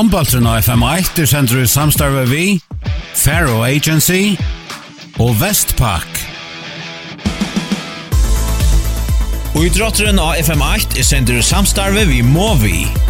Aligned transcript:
Håndbaltren 0.00 0.46
av 0.48 0.62
FM1 0.64 1.18
er 1.20 1.26
sender 1.28 1.58
i 1.60 1.66
samstarve 1.68 2.22
vi, 2.30 2.44
Faro 3.20 3.58
Agency 3.66 4.30
og 5.20 5.34
Vestpak. 5.42 6.22
Og 9.52 9.66
idrotteren 9.68 10.16
av 10.16 10.40
FM8 10.40 10.96
er 10.96 11.04
sender 11.04 11.42
i 11.42 11.44
samstarve 11.44 12.08
vi 12.08 12.24
Movi. 12.24 13.09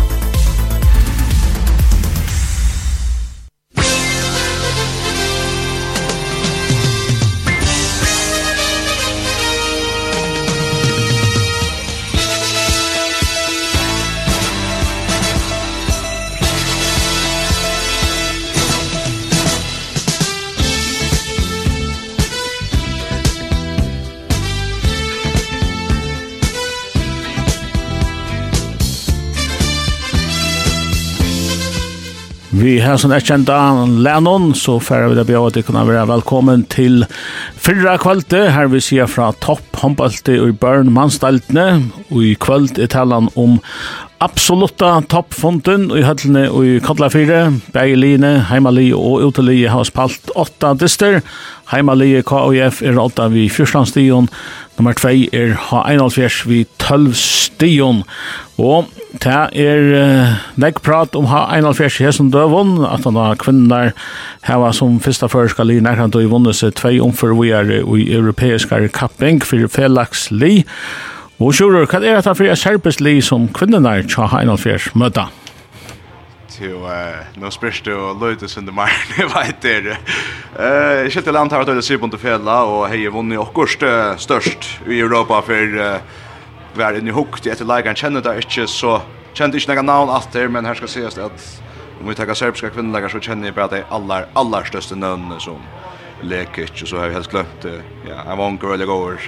Vi 32.60 32.74
har 32.84 32.98
sånn 33.00 33.14
et 33.16 33.24
kjent 33.24 33.48
av 33.48 33.86
Lennon, 34.04 34.50
så 34.52 34.74
færre 34.84 35.06
vi 35.08 35.16
det 35.16 35.22
bjør 35.30 35.46
at 35.48 35.54
det 35.56 35.62
kunne 35.64 35.86
være 35.88 36.02
velkommen 36.10 36.66
til 36.68 37.06
fyrre 37.56 37.94
kvalte, 38.02 38.42
her 38.52 38.68
vi 38.68 38.82
sier 38.84 39.08
fra 39.08 39.30
topp 39.40 39.78
håndbalte 39.80 40.36
og 40.42 40.58
børn 40.60 40.90
mannstaltene, 40.92 41.86
og 42.10 42.20
i 42.20 42.34
kvalt 42.36 42.76
er 42.76 42.90
talen 42.92 43.30
om 43.40 43.56
absolutta 44.20 44.92
toppfonden 45.08 45.88
i 45.96 46.04
høllene 46.04 46.44
og 46.50 46.68
i 46.68 46.76
Kodla 46.84 47.08
4, 47.08 47.40
Beigeline, 47.72 48.34
Heimali 48.50 48.90
og 48.92 49.24
Uteli 49.30 49.62
har 49.64 49.88
spalt 49.88 50.28
åtta 50.36 50.74
dister. 50.76 51.22
Heimali 51.72 52.18
KOF 52.28 52.82
er 52.84 53.00
åtta 53.00 53.30
vi 53.32 53.48
Fyrslandsdion, 53.48 54.28
Nummer 54.80 54.94
2 54.96 55.08
er 55.36 55.50
H1 55.60 56.48
vi 56.48 56.62
12 56.78 57.12
stion. 57.14 57.98
Og 58.56 58.86
det 59.12 59.40
er 59.60 59.82
uh, 59.92 60.38
nek 60.56 60.80
prat 60.80 61.12
om 61.18 61.26
H1 61.28 61.68
i 62.00 62.06
hessen 62.06 62.30
døvun, 62.32 62.78
at 62.88 63.04
han 63.04 63.18
har 63.20 63.36
kvinner 63.42 63.92
heva 64.48 64.70
som 64.72 64.96
fyrsta 65.04 65.28
førska 65.28 65.66
li 65.68 65.82
nærkant 65.84 66.16
og 66.16 66.24
i 66.24 66.30
vunnet 66.32 66.56
seg 66.56 66.72
tvei 66.80 66.94
omfør 67.04 67.36
vi 67.42 67.52
er 67.52 67.74
i 67.76 68.06
europeiskare 68.08 68.88
kapping 68.88 69.44
for 69.44 69.68
felaks 69.68 70.30
li. 70.32 70.62
Og 71.36 71.52
sjurur, 71.52 71.84
hva 71.84 72.00
er 72.00 72.16
det 72.24 72.32
for 72.32 72.48
er 72.48 72.56
serpes 72.56 73.02
li 73.04 73.18
som 73.20 73.50
kvinnerna 73.52 73.98
tja 74.08 74.32
H1 74.32 74.94
møta? 74.96 75.28
till 76.60 76.76
nå 77.34 77.50
spyrst 77.50 77.86
och 77.86 78.20
löjtes 78.20 78.56
under 78.56 78.72
mig 78.72 78.92
jag 79.18 79.28
vet 79.28 79.60
det 79.62 79.96
eh 80.58 81.10
shit 81.10 81.24
det 81.24 81.32
land 81.32 81.52
har 81.52 81.64
det 81.64 81.82
ser 81.82 81.98
på 81.98 82.04
inte 82.04 82.18
fälla 82.18 82.64
och 82.64 82.88
hej 82.88 83.08
vunnit 83.08 83.38
och 83.38 83.68
störst 84.18 84.80
i 84.86 85.00
Europa 85.00 85.42
för 85.42 86.00
var 86.74 86.98
inne 86.98 87.12
hukt 87.12 87.46
efter 87.46 87.64
ligan 87.64 87.94
känner 87.94 88.20
det 88.20 88.36
inte 88.36 88.66
så 88.66 89.02
kände 89.32 89.56
inte 89.56 89.74
några 89.74 89.82
namn 89.82 90.16
efter 90.16 90.48
men 90.48 90.64
här 90.64 90.74
ska 90.74 90.84
ses 90.84 91.18
att 91.18 91.62
om 92.00 92.08
vi 92.08 92.14
tar 92.14 92.34
serbiska 92.34 92.70
kvinnor 92.70 93.08
så 93.08 93.20
känner 93.20 93.46
jag 93.46 93.54
bara 93.54 93.64
att 93.64 93.70
det 93.70 93.78
är 93.78 93.84
allar 93.88 94.26
allar 94.32 94.64
största 94.64 94.94
namn 94.94 95.40
som 95.40 95.58
Lekic 96.22 96.82
och 96.82 96.88
så 96.88 96.96
har 96.96 97.04
jag 97.04 97.12
helt 97.12 97.30
glömt 97.30 97.64
ja, 98.08 98.14
jag 98.26 98.36
var 98.36 98.46
en 98.48 98.58
girl 98.62 98.82
igår. 98.82 99.20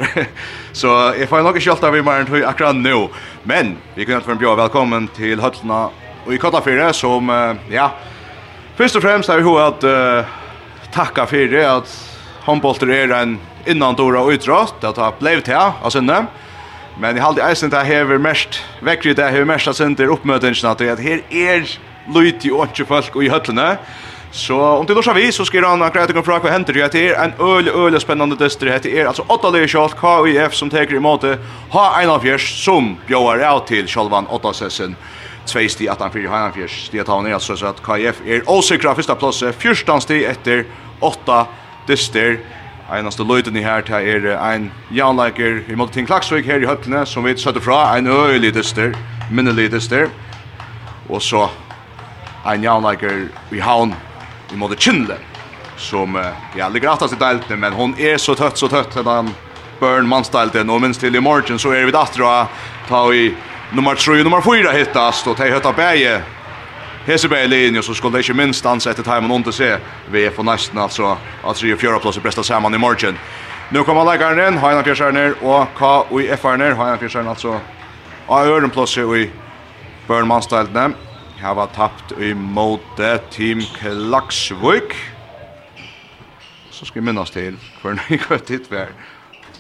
så 0.72 0.86
jag 1.18 1.28
får 1.28 1.38
nog 1.38 1.46
inte 1.48 1.60
kjölta 1.60 1.90
vid 1.90 2.04
mig 2.04 2.44
akkurat 2.44 2.76
nu. 2.76 3.08
Men 3.42 3.76
vi 3.94 4.04
kan 4.04 4.14
inte 4.14 4.26
få 4.26 4.32
en 4.32 4.38
bra 4.38 4.54
välkommen 4.54 5.08
till 5.08 5.40
Höllna 5.40 5.90
och 6.26 6.34
i 6.34 6.38
Kottafire 6.38 6.92
som 6.92 7.56
ja 7.70 7.90
först 8.76 8.96
och 8.96 9.02
främst 9.02 9.28
har 9.28 9.36
vi 9.36 9.42
hört 9.42 9.84
att 9.84 10.92
tacka 10.92 11.26
för 11.26 11.36
det 11.36 11.64
att 11.64 12.18
handbollen 12.44 12.90
är 12.90 13.22
en 13.22 13.38
innan 13.66 13.94
dora 13.94 14.32
utrast 14.32 14.84
att 14.84 14.96
ha 14.96 15.12
blivit 15.18 15.48
här 15.48 15.72
av 15.82 16.02
nej 16.02 16.24
men 16.98 17.16
i 17.16 17.20
halde 17.20 17.42
eisen 17.42 17.70
det 17.70 17.76
har 17.76 18.18
mest 18.18 18.64
vekkri 18.80 19.14
det 19.14 19.30
hever 19.30 19.44
mest 19.44 19.74
senter 19.74 20.10
uppmøtingene 20.12 20.70
at 20.70 20.78
det 20.78 20.98
her 20.98 21.22
er 21.30 21.66
lyti 22.14 22.50
og 22.50 22.66
ikke 22.68 22.86
folk 22.86 23.16
i 23.22 23.28
høtlene 23.28 23.76
Så 24.32 24.56
om 24.56 24.86
det 24.86 24.94
låtsas 24.94 25.16
vi 25.16 25.32
så 25.32 25.44
ska 25.44 25.60
han 25.66 25.82
akkurat 25.82 26.08
komma 26.08 26.22
fråga 26.22 26.38
vad 26.42 26.52
händer 26.52 26.72
det 26.72 26.94
är 26.94 27.24
en 27.24 27.32
öl 27.38 27.68
öl 27.68 28.00
spännande 28.00 28.36
dyster 28.36 28.78
det 28.82 29.00
är 29.00 29.06
alltså 29.06 29.24
åtta 29.28 29.50
lag 29.50 29.70
shot 29.70 29.94
KIF 30.00 30.54
som 30.54 30.70
tar 30.70 30.94
emot 30.94 31.24
ha 31.70 32.00
en 32.00 32.10
av 32.10 32.38
som 32.38 32.96
bjöar 33.06 33.56
ut 33.56 33.66
till 33.66 33.86
Shalvan 33.86 34.26
Ottasesen 34.26 34.96
2 35.46 35.68
sti 35.68 35.88
att 35.88 36.00
han 36.00 36.10
för 36.10 36.28
han 36.28 36.52
för 36.52 36.66
sti 36.66 37.00
att 37.00 37.08
han 37.08 37.26
är 37.26 37.34
alltså 37.34 37.56
så 37.56 37.66
att 37.66 37.82
KF 37.82 38.20
är 38.26 38.50
osäkra 38.50 38.94
första 38.94 39.14
plats 39.14 39.44
14 39.58 40.00
sti 40.00 40.24
efter 40.24 40.64
8 41.00 41.46
dyster 41.86 42.38
Einaste 42.92 43.24
løyten 43.24 43.56
i 43.56 43.62
her 43.64 43.80
til 43.86 44.04
er 44.04 44.24
ein 44.36 44.66
jaunleiker 44.92 45.62
i 45.70 45.76
måte 45.78 45.94
til 45.94 46.04
Klaksvik 46.04 46.44
her 46.44 46.60
i 46.60 46.66
høttene 46.68 47.06
som 47.08 47.24
vi 47.24 47.32
søtte 47.40 47.62
fra, 47.64 47.94
ein 47.94 48.06
øyelig 48.10 48.50
dyster, 48.52 48.92
minnelig 49.30 49.70
dyster. 49.72 50.10
Og 51.08 51.22
så 51.22 51.46
ein 52.44 52.66
jaunleiker 52.66 53.30
i 53.52 53.62
havn 53.64 53.94
i 54.52 54.58
måte 54.60 54.76
Chinle 54.76 55.16
som 55.78 56.18
ja, 56.56 56.68
ligger 56.68 56.92
attast 56.92 57.16
i 57.16 57.18
deltene, 57.18 57.56
men 57.64 57.72
hon 57.72 57.94
er 57.98 58.20
så 58.20 58.34
tøtt, 58.36 58.60
så 58.60 58.68
tøtt, 58.68 58.96
at 59.00 59.08
han 59.08 59.32
burn 59.80 60.06
mannsdeltene, 60.06 60.72
og 60.72 60.82
minst 60.84 61.00
til 61.00 61.16
i 61.16 61.22
morgen 61.22 61.58
så 61.58 61.72
er 61.72 61.88
vi 61.88 61.96
datter 61.96 62.50
ta 62.90 63.02
i 63.14 63.30
nummer 63.74 63.94
3 63.94 64.18
och 64.18 64.24
nummer 64.24 64.40
4 64.40 64.72
hittas 64.72 65.26
och 65.26 65.36
de 65.36 65.44
hittar 65.44 65.72
bäge 65.72 66.22
Hesebæg 67.06 67.48
linje, 67.48 67.82
så 67.82 67.94
skulle 67.94 68.12
det 68.12 68.18
ikke 68.18 68.34
minst 68.34 68.66
ansette 68.66 69.02
timen 69.02 69.30
under 69.30 69.50
se. 69.50 69.78
Vi 70.10 70.22
er 70.22 70.30
for 70.30 70.42
nesten 70.42 70.78
altså 70.78 71.16
at 71.42 71.56
3-4 71.56 71.98
plass 71.98 72.16
i 72.16 72.20
Bresta 72.20 72.42
sammen 72.42 72.74
i 72.74 72.78
morgen. 72.78 73.18
Nu 73.70 73.82
kommer 73.82 74.04
leikaren 74.04 74.38
inn, 74.38 74.58
Heina 74.58 74.82
Fjersjerner 74.86 75.34
og 75.42 75.66
KUIF-erner. 75.74 76.76
Heina 76.78 76.96
Fjersjerner 77.00 77.30
altså 77.30 77.56
av 78.28 78.46
ørenplasset 78.46 79.16
i 79.18 79.30
Børnmannsteltene. 80.06 80.94
har 81.40 81.54
var 81.54 81.66
tapt 81.74 82.12
i 82.20 82.32
mode 82.34 83.20
Team 83.30 83.60
Klaxvik. 83.74 84.94
Så 86.70 86.84
skal 86.84 87.02
vi 87.02 87.06
minnes 87.06 87.30
til 87.30 87.58
hver 87.82 87.98
nøy 87.98 88.20
hit 88.48 88.70
vi 88.70 88.76
er. 88.76 88.94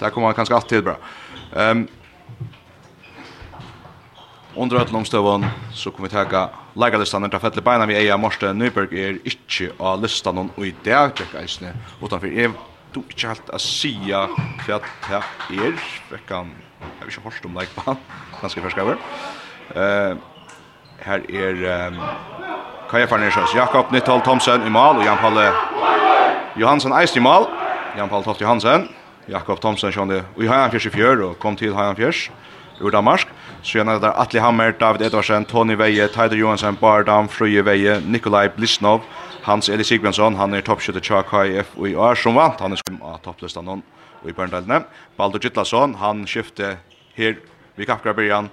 Der 0.00 0.10
kommer 0.10 0.28
han 0.28 0.34
kanskje 0.34 0.54
alltid 0.54 0.82
bra. 0.82 0.94
Um, 1.70 1.88
Under 4.56 4.76
ett 4.76 4.92
långstövån 4.92 5.46
så 5.74 5.90
kommer 5.90 6.08
vi 6.08 6.14
tagga 6.14 6.48
lägarlistan 6.74 7.30
där 7.30 7.38
fettle 7.38 7.62
beina 7.62 7.86
vi 7.86 7.94
Eja 7.94 8.16
Morste 8.16 8.52
Nyberg 8.52 9.04
är 9.04 9.18
inte 9.24 9.74
av 9.78 10.02
listan 10.02 10.50
och 10.54 10.66
i 10.66 10.74
dag 10.84 11.10
tjekka 11.18 11.42
isne 11.42 11.72
utan 12.02 12.20
för 12.20 12.26
du 12.26 13.00
inte 13.00 13.26
helt 13.26 13.50
att 13.50 13.60
säga 13.60 14.28
för 14.66 14.72
att 14.72 14.82
här 15.00 15.24
är 15.50 15.72
veckan 16.10 16.50
jag 16.98 17.06
vet 17.06 17.16
inte 17.16 17.28
hörst 17.28 17.44
om 17.44 17.54
like 17.54 17.96
ganska 18.40 18.60
färska 18.60 18.80
över. 18.80 18.96
Eh 19.74 20.16
här 20.98 21.30
är 21.30 21.86
um, 21.86 21.96
Kaja 22.90 23.06
Farnersjøs, 23.06 23.54
Jakob 23.54 23.92
Nyttal 23.92 24.20
Thomsen 24.20 24.66
i 24.66 24.70
mål 24.70 24.96
og 24.96 25.04
Jan 25.04 25.18
Palle 25.18 25.52
Johansson 26.56 26.92
Eist 26.92 27.16
i 27.16 27.20
mål. 27.20 27.46
Jan 27.96 28.08
Palle 28.08 28.24
Toft 28.24 28.40
Johansen, 28.40 28.88
Jakob 29.28 29.60
Thomsen 29.60 29.92
kjønne 29.92 30.22
i 30.36 30.46
Hajan 30.46 30.70
Fjärs 30.70 30.86
i 30.86 30.92
fjør, 30.92 31.22
og 31.28 31.38
kom 31.38 31.56
til 31.56 31.74
Hajan 31.74 31.96
Fjärs 31.96 32.30
ur 32.80 32.90
Danmark. 32.90 33.26
Så 33.62 33.78
gärna 33.78 33.98
där 33.98 34.20
Atli 34.20 34.40
Hammer, 34.40 34.74
David 34.78 35.02
Edvarsen, 35.02 35.44
Tony 35.44 35.74
Veje, 35.74 36.08
Tider 36.08 36.36
Johansen, 36.36 36.76
Bardam, 36.80 37.28
Fruje 37.28 37.62
Veje, 37.62 38.00
Nikolaj 38.00 38.50
Blisnov, 38.56 39.00
Hans 39.42 39.68
Eli 39.68 39.84
Sigmundsson, 39.84 40.34
han 40.34 40.54
är 40.54 40.60
toppskytte 40.60 40.98
i 40.98 41.02
KF 41.02 41.76
och 41.76 41.88
i 41.88 41.96
år 41.96 42.14
som 42.14 42.34
vant. 42.34 42.60
Han 42.60 42.72
är 42.72 42.76
skum 42.76 43.02
av 43.02 43.18
topplistan 43.18 43.66
hon 43.66 43.82
och 44.22 44.30
i 44.30 44.32
Börndalene. 44.32 44.82
Baldur 45.16 45.40
Gittlason, 45.42 45.94
han 45.94 46.26
skifte 46.26 46.76
här 47.14 47.38
vid 47.74 47.86
Kappgrabberjan. 47.86 48.48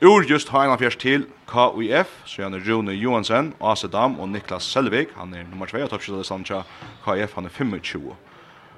Ur 0.00 0.22
just 0.22 0.48
har 0.48 0.68
han 0.68 0.78
fjärs 0.78 0.96
till 0.96 1.24
KUF, 1.46 2.06
så 2.24 2.42
han 2.42 2.60
Rune 2.60 2.92
Johansen, 2.92 3.54
Asedam 3.58 4.20
och 4.20 4.28
Niklas 4.28 4.64
Selvig. 4.64 5.08
Han 5.16 5.34
är 5.34 5.44
nummer 5.44 5.66
2 5.66 5.82
av 5.82 5.86
toppskyttelistan 5.86 6.44
till 6.44 6.62
KF, 7.04 7.30
han 7.34 7.44
är 7.44 7.50
25. 7.82 8.12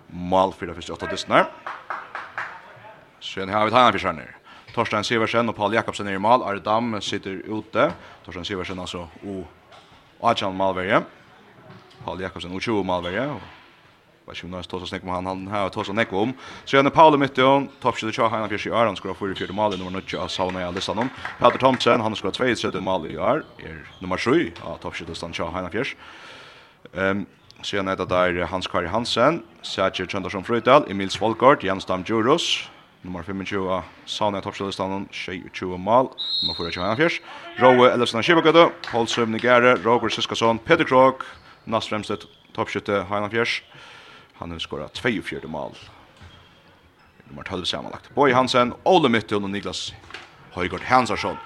Mal 0.07 0.53
4-4-8 0.59 1.11
distnar. 1.11 1.47
Så 3.21 3.41
han 3.41 3.49
har 3.49 3.65
vi 3.65 3.71
tannan 3.71 4.17
nere. 4.17 4.38
Torstein 4.79 5.03
Siversen 5.03 5.51
og 5.51 5.57
Paul 5.59 5.73
Jakobsen 5.75 6.07
er 6.07 6.15
i 6.15 6.21
mål. 6.23 6.45
Are 6.47 6.61
Dam 6.63 7.01
sitter 7.03 7.41
ute. 7.51 7.89
Torstein 8.23 8.45
Siversen 8.47 8.79
altså 8.79 9.09
og 9.27 10.29
Adjan 10.31 10.55
Malverje. 10.55 11.01
Paul 12.05 12.21
Jakobsen 12.23 12.55
og 12.55 12.63
20 12.63 12.85
Malverje. 12.87 13.25
Vad 14.27 14.37
ska 14.37 14.47
vi 14.47 14.53
nu 14.53 14.63
ta 14.63 14.77
oss 14.77 14.93
om 14.93 15.09
han 15.09 15.27
han 15.27 15.49
här 15.49 15.69
ta 15.69 15.81
oss 15.81 15.89
om. 15.89 16.33
Så 16.65 16.77
är 16.77 16.83
det 16.83 16.91
Paul 16.91 17.15
i 17.15 17.19
mitten, 17.19 17.69
toppskjuter 17.81 18.13
Chah 18.13 18.31
han 18.31 18.49
fjärde 18.49 18.71
år 18.71 18.87
han 18.87 18.97
skulle 18.97 19.15
få 19.15 19.35
fjärde 19.35 19.53
mål 19.53 19.79
nummer 19.79 19.91
9 19.91 20.19
av 20.19 20.29
Sauna 20.29 20.69
i 20.69 20.73
listan 20.73 20.99
om. 20.99 21.09
Peter 21.39 21.59
Thompson 21.59 22.01
han 22.01 22.17
skulle 22.17 22.33
två 22.33 22.45
sjätte 22.45 22.81
mål 22.81 23.07
i 23.07 23.19
år. 23.19 23.45
Är 23.59 23.87
nummer 24.01 24.17
7 24.17 24.53
av 24.63 24.77
toppskjuter 24.77 25.15
Stan 25.15 25.33
Chah 25.33 25.53
han 25.53 25.71
fjärde. 25.71 25.91
Ehm 26.95 27.27
så 27.63 27.77
är 27.77 27.97
det 27.97 28.05
där 28.05 28.47
Hans 28.47 28.67
Kari 28.67 28.87
Hansen, 28.87 29.43
Sergio 29.63 30.07
Chandarsson 30.07 30.45
Frödal, 30.45 30.85
Emil 30.91 31.11
Svalgard, 31.11 31.65
Jens 31.65 31.85
Dam 31.85 32.05
Juros, 32.05 32.71
Nummer 33.03 33.23
25 33.23 33.69
av 33.71 33.83
Sauna 34.07 34.41
toppskjellestanen, 34.43 35.05
22 35.15 35.77
mal, 35.79 36.09
nummer 36.43 36.55
24 36.59 36.83
av 36.83 36.99
Fjers. 36.99 37.21
Råe 37.63 37.93
Ellefsen 37.93 38.19
av 38.19 38.25
Kibakødø, 38.27 38.65
Holt 38.91 39.13
Søvn 39.13 39.39
Roger 39.85 40.09
Siskasson, 40.11 40.59
Peter 40.59 40.85
Krog, 40.85 41.23
Nast 41.65 41.89
Fremstedt, 41.89 42.27
toppskjøtte 42.57 43.05
Heinan 43.07 43.31
Fjers. 43.31 43.63
Han 44.41 44.51
har 44.51 44.59
skåret 44.59 44.99
24 44.99 45.47
mal. 45.47 45.79
Nummer 47.29 47.45
12 47.45 47.65
sammanlagt. 47.65 48.15
Boy 48.15 48.33
Hansen, 48.33 48.75
Ole 48.85 49.09
Mytton 49.09 49.45
og 49.45 49.51
Niklas 49.51 49.95
Høygård 50.57 50.83
Hansarsson. 50.83 51.39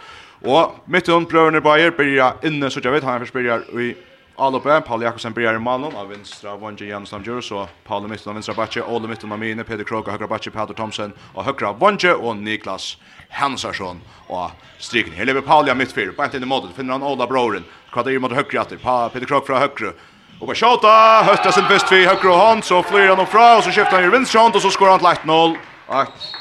Og 0.45 0.81
Mytton, 0.87 1.27
brøvene 1.27 1.61
Bayer, 1.61 1.91
blir 1.91 2.33
inne, 2.43 2.71
så 2.71 2.81
jeg 2.81 2.93
vet, 2.93 3.05
han 3.05 3.21
først 3.21 3.33
blir 3.37 3.69
i 3.77 3.93
Alla 4.37 4.81
Paul 4.81 5.03
Jakobsen 5.03 5.33
blir 5.33 5.55
i 5.55 5.59
mannen 5.59 5.97
av 5.97 6.09
vinstra 6.09 6.57
Wanje 6.57 6.87
Jansson 6.87 7.23
Jure 7.23 7.43
så 7.43 7.69
Paul 7.85 8.09
mitt 8.09 8.27
av 8.27 8.35
vänstra 8.35 8.55
backe 8.55 8.83
Olle 8.83 9.09
mitt 9.09 9.25
av 9.25 9.39
mine 9.39 9.65
Peter 9.65 9.85
Krog 9.85 10.09
og 10.09 10.13
høyre 10.15 10.29
batje, 10.29 10.51
Peter 10.51 10.75
Thomsen 10.75 11.13
og 11.35 11.45
høyre 11.45 11.75
Wanje 11.81 12.15
og 12.15 12.37
Niklas 12.37 12.97
Hansarsson 13.29 14.01
og 14.29 14.51
striken. 14.79 15.13
Her 15.13 15.29
lever 15.29 15.45
Paul 15.45 15.69
i 15.69 15.75
midtfyr, 15.75 16.15
bare 16.17 16.33
inn 16.37 16.47
i 16.47 16.49
målet 16.49 16.73
finner 16.77 16.97
han 16.97 17.05
Ola 17.05 17.27
Broren. 17.29 17.65
Kvadrar 17.93 18.17
i 18.17 18.19
mot 18.19 18.33
høyre 18.33 18.65
åter. 18.65 18.81
Peter 19.13 19.29
Krog 19.29 19.47
fra 19.47 19.61
høyre, 19.61 19.93
og 20.41 20.49
på 20.49 20.57
skjuta 20.57 20.95
høyre 21.29 21.53
sin 21.53 21.69
bäst 21.69 21.93
vi 21.93 22.07
høyre 22.09 22.37
hånd, 22.37 22.65
så 22.65 22.81
flyr 22.83 23.13
han 23.13 23.27
fra, 23.29 23.59
og 23.59 23.67
så 23.67 23.71
skifter 23.71 24.01
han 24.01 24.09
i 24.09 24.15
vinstra 24.17 24.47
hånd, 24.47 24.57
og 24.57 24.65
så 24.65 24.73
skorar 24.73 24.99
han 24.99 25.17
1-0. 25.17 25.57
Att 25.89 26.35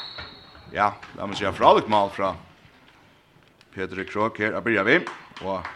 ja, 0.72 0.94
där 1.16 1.26
måste 1.26 1.52
fra 1.52 1.72
litt 1.72 1.88
mål 1.88 2.10
fra 2.10 2.34
Peter 3.74 4.04
Krog 4.04 4.38
her, 4.38 4.52
Jag 4.52 4.64
börjar 4.64 4.84
vi. 4.84 5.00
og 5.44 5.66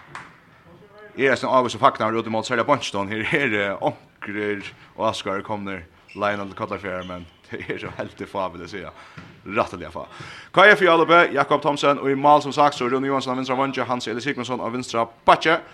är 1.16 1.30
nästan 1.30 1.50
av 1.50 1.68
så 1.68 1.78
fakta 1.78 2.08
ut 2.10 2.26
mot 2.26 2.46
Sölja 2.46 2.64
Bonston 2.64 3.12
er 3.12 3.48
det 3.48 3.74
Onkrer 3.80 4.72
och 4.96 5.08
Askar 5.08 5.40
kommer 5.40 5.84
Lionel 6.14 6.52
Kotlafjär 6.52 7.02
men 7.02 7.26
det 7.50 7.70
är 7.70 7.78
så 7.78 7.86
helt 7.96 8.18
det 8.18 8.26
får 8.26 8.50
vil 8.50 8.60
jeg 8.60 8.70
si. 8.70 8.78
i 8.78 8.84
alla 8.84 10.06
KF 10.52 10.78
Kaja 10.78 11.32
Jakob 11.32 11.62
Thomsen 11.62 11.98
och 11.98 12.10
i 12.10 12.14
mal 12.14 12.42
som 12.42 12.52
sagt 12.52 12.76
så 12.76 12.88
Rune 12.88 13.06
Johansson 13.06 13.30
av 13.30 13.36
vänstra 13.36 13.56
vänster, 13.56 13.82
Hans 13.82 14.08
Eli 14.08 14.20
Sigmundsson 14.20 14.60
av 14.60 14.72
vänstra 14.72 15.06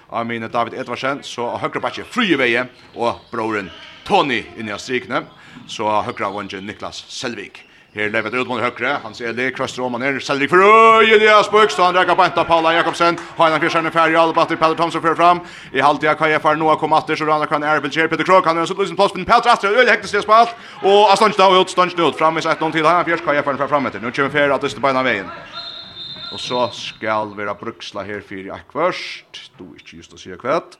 av 0.08 0.26
mine 0.26 0.48
David 0.48 0.74
Edvardsen 0.74 1.22
så 1.22 1.46
av 1.46 1.58
högra 1.58 1.80
backe 1.80 2.04
Veie, 2.36 2.66
och 2.94 3.14
broren 3.30 3.70
Tony 4.04 4.44
inni 4.58 4.72
av 4.72 4.78
strikene, 4.78 5.22
så 5.66 5.88
av 5.88 6.04
Høyre 6.04 6.30
Vondje, 6.30 6.60
Niklas 6.60 7.04
Selvik. 7.08 7.71
Her 7.94 8.08
lever 8.08 8.30
det 8.30 8.40
ut 8.40 8.48
mot 8.48 8.60
högre. 8.60 8.94
Hans 9.02 9.20
Eli 9.20 9.50
krøster 9.52 9.82
om 9.84 9.92
han 9.92 10.02
er. 10.02 10.18
Selrik 10.24 10.48
for 10.48 10.56
øy, 10.64 11.10
Elias 11.12 11.48
Bux. 11.52 11.74
Han 11.76 11.92
rekker 11.92 12.16
på 12.16 12.24
enta 12.24 12.42
Paula 12.48 12.70
Jakobsen. 12.72 13.18
Heinan 13.36 13.60
Kristian 13.60 13.92
ferdig. 13.92 14.16
Alle 14.16 14.32
batter 14.32 14.56
Peter 14.56 14.74
Thomsen 14.74 15.02
fører 15.02 15.14
fram. 15.14 15.42
I 15.72 15.80
halvtida 15.80 16.14
kan 16.14 16.30
jag 16.30 16.42
för 16.42 16.56
Noah 16.56 16.78
Komatter. 16.78 17.16
Så 17.16 17.24
Rana 17.24 17.46
kan 17.46 17.62
Erbil 17.62 17.90
Kjer. 17.92 18.08
Peter 18.08 18.24
Krog. 18.24 18.46
Han 18.46 18.56
er 18.56 18.60
en 18.60 18.66
sådlusen 18.66 18.96
plass. 18.96 19.14
Men 19.14 19.24
Peter 19.24 19.50
Astrid. 19.52 19.76
Öle 19.76 19.90
hektes 19.90 20.10
det 20.10 20.22
spalt. 20.22 20.56
Og 20.82 21.12
Astonj 21.12 21.34
då 21.36 21.60
ut. 21.60 21.70
Stonj 21.70 21.92
ut. 21.98 22.16
Fram 22.16 22.38
i 22.38 22.40
1-0 22.40 22.72
till. 22.72 22.86
Heinan 22.86 23.04
Fjärs 23.04 23.20
KF 23.20 23.46
er 23.46 23.56
för 23.56 23.68
fram 23.68 23.86
etter. 23.86 24.00
Nå 24.00 24.10
kommer 24.10 24.30
Fjär 24.30 24.50
att 24.50 24.62
lyssna 24.62 24.80
på 24.80 24.88
ena 24.88 25.02
veien. 25.02 25.28
Og 26.32 26.40
så 26.40 26.70
skal 26.72 27.34
vi 27.36 27.44
ha 27.44 27.54
bruksla 27.54 28.02
her 28.02 28.20
fyrir 28.24 28.54
akvarst. 28.54 29.50
Du 29.58 29.64
er 29.64 29.76
ikke 29.76 29.96
just 29.96 30.14
å 30.14 30.18
si 30.18 30.32
akvart. 30.32 30.78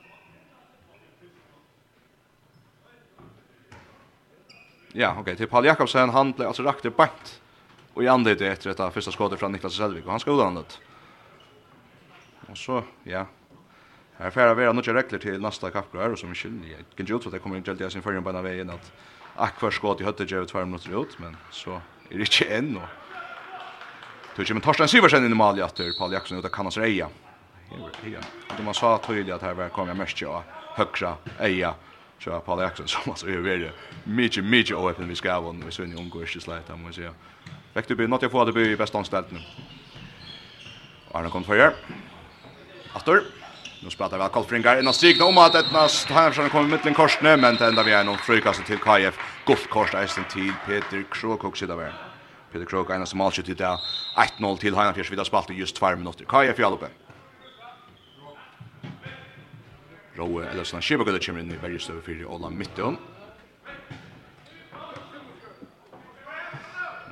Ja, 4.95 5.15
okej. 5.19 5.35
Till 5.35 5.47
Paul 5.47 5.65
Jakobsen 5.65 6.09
han 6.09 6.31
blev 6.31 6.47
alltså 6.47 6.63
rakt 6.63 6.85
i 6.85 6.89
bant. 6.89 7.41
Och 7.93 8.03
i 8.03 8.07
andra 8.07 8.35
det 8.35 8.47
efter 8.47 8.69
detta 8.69 8.91
första 8.91 9.11
skottet 9.11 9.39
från 9.39 9.51
Niklas 9.51 9.73
Selvik 9.73 10.05
och 10.05 10.11
han 10.11 10.19
skadade 10.19 10.43
han. 10.43 10.57
Och 12.47 12.57
så 12.57 12.83
ja. 13.03 13.25
Här 14.17 14.29
färra 14.29 14.53
vi 14.53 14.65
några 14.65 14.93
regler 14.93 15.19
till 15.19 15.41
nästa 15.41 15.69
kapprör 15.69 16.09
och 16.09 16.19
som 16.19 16.29
vi 16.29 16.35
skiljer. 16.35 16.77
Jag 16.77 16.85
kan 16.95 17.05
ju 17.05 17.05
tro 17.05 17.17
att 17.17 17.31
det 17.31 17.39
kommer 17.39 17.57
inte 17.57 17.71
alltid 17.71 17.91
sin 17.91 18.01
förrän 18.01 18.23
på 18.23 18.31
den 18.31 18.43
vägen 18.43 18.69
att 18.69 18.91
akvar 19.35 19.71
skott 19.71 20.01
i 20.01 20.03
hötte 20.03 20.23
ger 20.23 20.45
2 20.45 20.65
minuter 20.65 21.01
ut 21.01 21.19
men 21.19 21.37
så 21.51 21.71
är 22.09 22.17
det 22.17 22.19
inte 22.19 22.45
än 22.45 22.77
och 22.77 22.83
Tror 24.35 24.47
ju 24.47 24.53
men 24.53 24.61
Torsten 24.61 24.87
Syversen 24.87 25.25
i 25.25 25.29
mål 25.29 25.59
efter 25.59 25.99
Paul 25.99 26.13
Jakobsen 26.13 26.39
utav 26.39 26.49
Kanas 26.49 26.77
Reja. 26.77 27.07
Ja. 28.05 28.19
Det 28.57 28.63
man 28.63 28.73
sa 28.73 28.97
tydligt 28.97 29.35
att 29.35 29.41
här 29.41 29.53
var 29.53 29.69
kommer 29.69 29.87
jag 29.87 29.97
mest 29.97 30.21
jag 30.21 30.43
högra 30.75 31.15
eja 31.39 31.73
Så 32.23 32.39
Paul 32.39 32.61
Jackson 32.61 32.87
som 32.87 33.11
alltså 33.11 33.27
är 33.27 33.37
väldigt 33.37 33.71
mycket 34.03 34.43
mycket 34.43 34.77
öppen 34.77 35.09
vi 35.09 35.15
ska 35.15 35.39
vara 35.39 35.55
och 35.67 35.73
så 35.73 35.81
ni 35.83 35.95
omgår 35.95 36.21
just 36.21 36.35
lite 36.35 36.61
där 36.67 36.75
måste 36.75 37.01
jag. 37.01 37.13
Väck 37.73 37.87
du 37.87 37.95
blir 37.95 38.07
något 38.07 38.21
jag 38.21 38.31
får 38.31 38.45
det 38.45 38.51
blir 38.51 38.77
bästa 38.77 38.97
anställt 38.97 39.31
nu. 39.31 39.39
Arne 41.11 41.29
kom 41.29 41.43
för 41.43 41.55
er. 41.55 41.73
Astor. 42.93 43.23
Nu 43.83 43.89
spelar 43.89 44.23
vi 44.23 44.29
Karl 44.33 44.43
Fringar 44.43 44.87
och 44.87 44.95
strikna 44.95 45.25
om 45.25 45.37
att 45.37 45.55
ett 45.55 45.73
näst 45.73 46.09
Hamsson 46.09 46.49
kommer 46.49 46.69
mitt 46.69 46.85
i 46.85 46.93
korsne 46.93 47.37
men 47.37 47.55
det 47.55 47.67
enda 47.67 47.83
vi 47.83 47.91
är 47.91 48.03
någon 48.03 48.17
frukast 48.17 48.65
till 48.65 48.77
KF. 48.77 49.19
Gott 49.45 49.69
kors 49.69 49.93
är 49.93 50.29
till 50.33 50.53
Peter 50.67 51.03
Krokok 51.11 51.57
sitter 51.57 51.77
där. 51.77 51.93
Peter 52.51 52.65
Krokok 52.65 52.89
är 52.89 52.95
en 52.95 53.07
som 53.07 53.21
alltid 53.21 53.45
till 53.45 53.55
1-0 53.55 54.57
till 54.57 54.75
Hamsson 54.75 55.03
vidare 55.09 55.25
spalt 55.25 55.49
just 55.49 55.75
2 55.75 55.95
minuter. 55.95 56.25
KF 56.25 56.59
i 56.59 56.63
allopen. 56.63 56.89
Rowe 60.17 60.45
eller 60.45 60.67
sånn 60.67 60.83
skjebegøyde 60.83 61.21
kommer 61.25 61.41
inn 61.41 61.53
i 61.55 61.57
verre 61.57 61.79
støve 61.81 62.03
for 62.05 62.35
Ola 62.35 62.51
Mitton. 62.53 62.99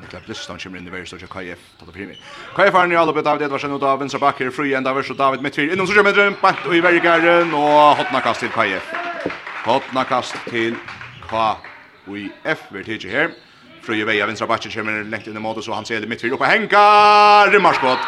Nikla 0.02 0.22
Blistan 0.26 0.60
kommer 0.62 0.82
inn 0.82 0.90
i 0.90 0.94
verre 0.94 1.10
støve 1.10 1.26
for 1.26 1.34
KF. 1.34 1.64
Tatt 1.80 1.94
primi. 1.96 2.18
KF 2.58 2.78
er 2.78 2.92
nye 2.92 3.00
alloppet 3.02 3.26
David 3.26 3.48
Edvarsen 3.48 3.74
og 3.74 3.82
da 3.82 3.96
venstre 3.98 4.22
bakker 4.22 4.54
fri 4.54 4.76
enda 4.78 4.94
vers 4.94 5.10
og 5.10 5.18
David 5.18 5.42
Mittfyr, 5.46 5.74
innom 5.74 5.90
så 5.90 5.98
kommer 5.98 6.14
drøm 6.14 6.38
bant 6.44 6.68
og 6.68 6.78
i 6.78 6.84
verregaren 6.86 7.56
og 7.58 7.98
hotna 8.02 8.22
kast 8.22 8.46
til 8.46 8.54
KF. 8.54 8.94
Hotna 9.66 10.06
kast 10.10 10.38
til 10.50 10.78
KF. 11.26 11.66
Vi 12.06 12.28
er 12.46 12.86
tidsi 12.86 13.10
her. 13.10 13.34
Fri 13.82 13.98
i 14.04 14.06
Veia, 14.06 14.30
venstre 14.30 14.46
bakker 14.46 14.70
kommer 14.70 15.02
lengt 15.10 15.26
inn 15.26 15.38
i 15.38 15.42
måte 15.42 15.66
så 15.66 15.74
han 15.74 15.90
ser 15.90 16.06
det 16.06 16.10
Mittfyr 16.10 16.38
oppe 16.38 16.50
henka, 16.50 16.86
Rymmarskott. 17.50 18.06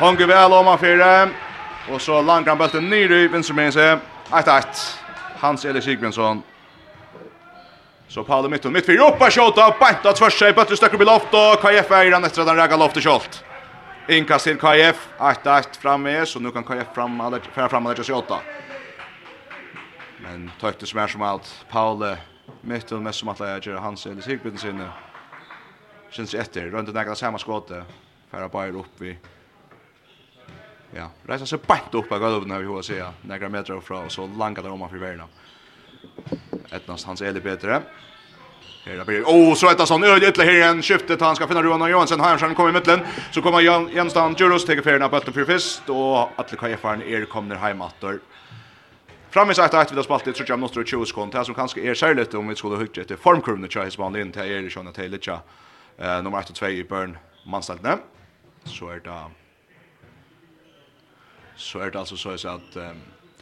Hongu 0.00 0.24
vel 0.24 0.56
om 0.56 0.72
han 0.72 0.80
fyrir. 0.80 1.48
Og 1.88 2.00
så 2.00 2.20
langar 2.22 2.54
bulten 2.54 2.90
ner 2.90 3.12
i 3.12 3.26
vinstre 3.32 3.54
med 3.54 3.72
seg. 3.72 4.00
1-1. 4.30 4.80
Hans 5.40 5.64
Eli 5.64 5.80
Sigmundsson. 5.82 6.42
Så 8.08 8.24
Paul 8.24 8.50
mitt 8.50 8.64
och 8.64 8.72
mitt 8.72 8.86
för 8.86 8.92
Europa 8.92 9.30
skjuta 9.30 9.74
bant 9.80 10.06
att 10.06 10.18
första 10.18 10.48
i 10.48 10.52
bulten 10.52 10.76
stöcker 10.76 10.94
upp 10.94 11.02
i 11.02 11.04
loft 11.04 11.34
och 11.34 11.60
KF 11.62 11.90
är 11.90 12.10
den 12.10 12.24
efter 12.24 12.44
den 12.44 12.56
räga 12.56 12.76
loftet 12.76 13.02
skott. 13.02 13.44
Inkast 14.08 14.44
till 14.44 14.58
KF. 14.58 15.08
1-1 15.18 15.80
framme 15.80 16.26
så 16.26 16.40
nu 16.40 16.50
kan 16.50 16.64
KF 16.64 16.94
fram 16.94 17.20
alla 17.20 17.40
fram 17.40 17.68
fram 17.68 17.86
alla 17.86 18.02
28. 18.02 18.38
Men 20.22 20.50
tøkte 20.60 20.86
som 20.86 21.00
er 21.00 21.08
som 21.08 21.22
alt, 21.24 21.48
Paule, 21.70 22.16
mitt 22.60 22.92
og 22.92 23.00
mest 23.02 23.22
som 23.22 23.30
alle 23.32 23.48
jeg 23.54 23.70
gjør 23.70 23.80
hans 23.80 24.06
Eli 24.06 24.22
Sigbjørn 24.22 24.60
sinne, 24.60 24.88
kjennes 26.12 26.34
etter, 26.36 26.68
rundt 26.74 26.92
og 26.92 26.94
nekla 26.94 27.16
samme 27.18 27.40
skåte, 27.40 27.80
færa 28.30 28.50
bare 28.52 28.76
opp 28.78 29.02
i 29.02 29.14
ja, 30.96 31.08
reisa 31.28 31.46
seg 31.46 31.62
bant 31.66 31.94
opp 31.94 32.12
av 32.12 32.20
gulvet 32.22 32.48
når 32.48 32.64
vi 32.64 32.70
hva 32.74 32.82
sier, 32.84 33.16
negra 33.28 33.48
meter 33.48 33.80
fra, 33.84 34.04
og 34.04 34.12
så 34.12 34.26
langt 34.38 34.60
der 34.60 34.70
om 34.70 34.80
han 34.84 34.92
friverna. 34.92 35.26
Etnast 36.72 37.06
hans 37.06 37.22
eli 37.22 37.40
betre. 37.40 37.82
Her 38.84 39.00
er 39.00 39.04
Birger. 39.04 39.26
Oh, 39.28 39.52
så 39.58 39.68
etter 39.68 39.84
sånn 39.84 40.06
øde 40.08 40.24
ytterligere 40.24 40.48
her 40.48 40.58
igjen. 40.62 40.78
Skiftet 40.84 41.20
han 41.20 41.36
skal 41.36 41.50
finne 41.50 41.60
Roan 41.66 41.82
Johansen. 41.90 42.22
Hansson 42.22 42.54
kommer 42.56 42.72
i 42.72 42.76
midtelen. 42.78 43.02
Så 43.30 43.42
kommer 43.44 43.60
Jan, 43.60 43.90
Jenstan 43.92 44.36
Djuros, 44.38 44.64
teker 44.64 44.86
ferien 44.86 45.04
av 45.04 45.12
bøtten 45.12 45.36
for 45.36 45.48
fyrst. 45.48 45.90
Og 45.92 46.32
Atle 46.40 46.56
Kajefaren 46.60 47.04
er 47.04 47.26
kommer 47.28 47.60
heimatter. 47.60 48.22
Framme 49.30 49.54
sagt 49.54 49.74
att 49.74 49.92
vi 49.92 49.96
har 49.96 50.02
spalt 50.02 50.24
det 50.24 50.36
så 50.36 50.44
jag 50.46 50.58
måste 50.58 50.84
tjugo 50.84 51.04
sekund. 51.04 51.32
Det 51.32 51.44
som 51.44 51.54
kanske 51.54 51.80
är 51.80 51.94
särskilt 51.94 52.34
om 52.34 52.48
vi 52.48 52.56
skulle 52.56 52.76
hugga 52.76 53.04
till 53.04 53.16
formkurven 53.16 53.64
och 53.64 53.72
chans 53.72 53.98
man 53.98 54.16
in 54.16 54.32
till 54.32 54.42
er 54.42 54.62
i 54.62 54.68
Jonathan 54.68 54.92
Taylor. 54.92 55.40
Eh 55.98 56.22
nummer 56.22 56.38
8 56.38 56.46
och 56.48 56.54
2 56.54 56.66
i 56.66 56.84
Burn 56.84 57.18
Manstadne. 57.46 57.98
Så 58.64 58.88
är 58.88 59.00
det 59.04 59.39
så 61.60 61.78
är 61.78 61.90
det 61.90 61.98
alltså 61.98 62.16
så 62.16 62.30
att 62.30 62.76
eh, 62.76 62.90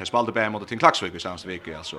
um, 0.00 0.06
spelade 0.06 0.32
på 0.32 0.50
mot 0.50 0.68
Tim 0.68 0.78
Klaxvik 0.78 1.14
i 1.14 1.20
senaste 1.20 1.48
veckan 1.48 1.75
alltså 1.76 1.96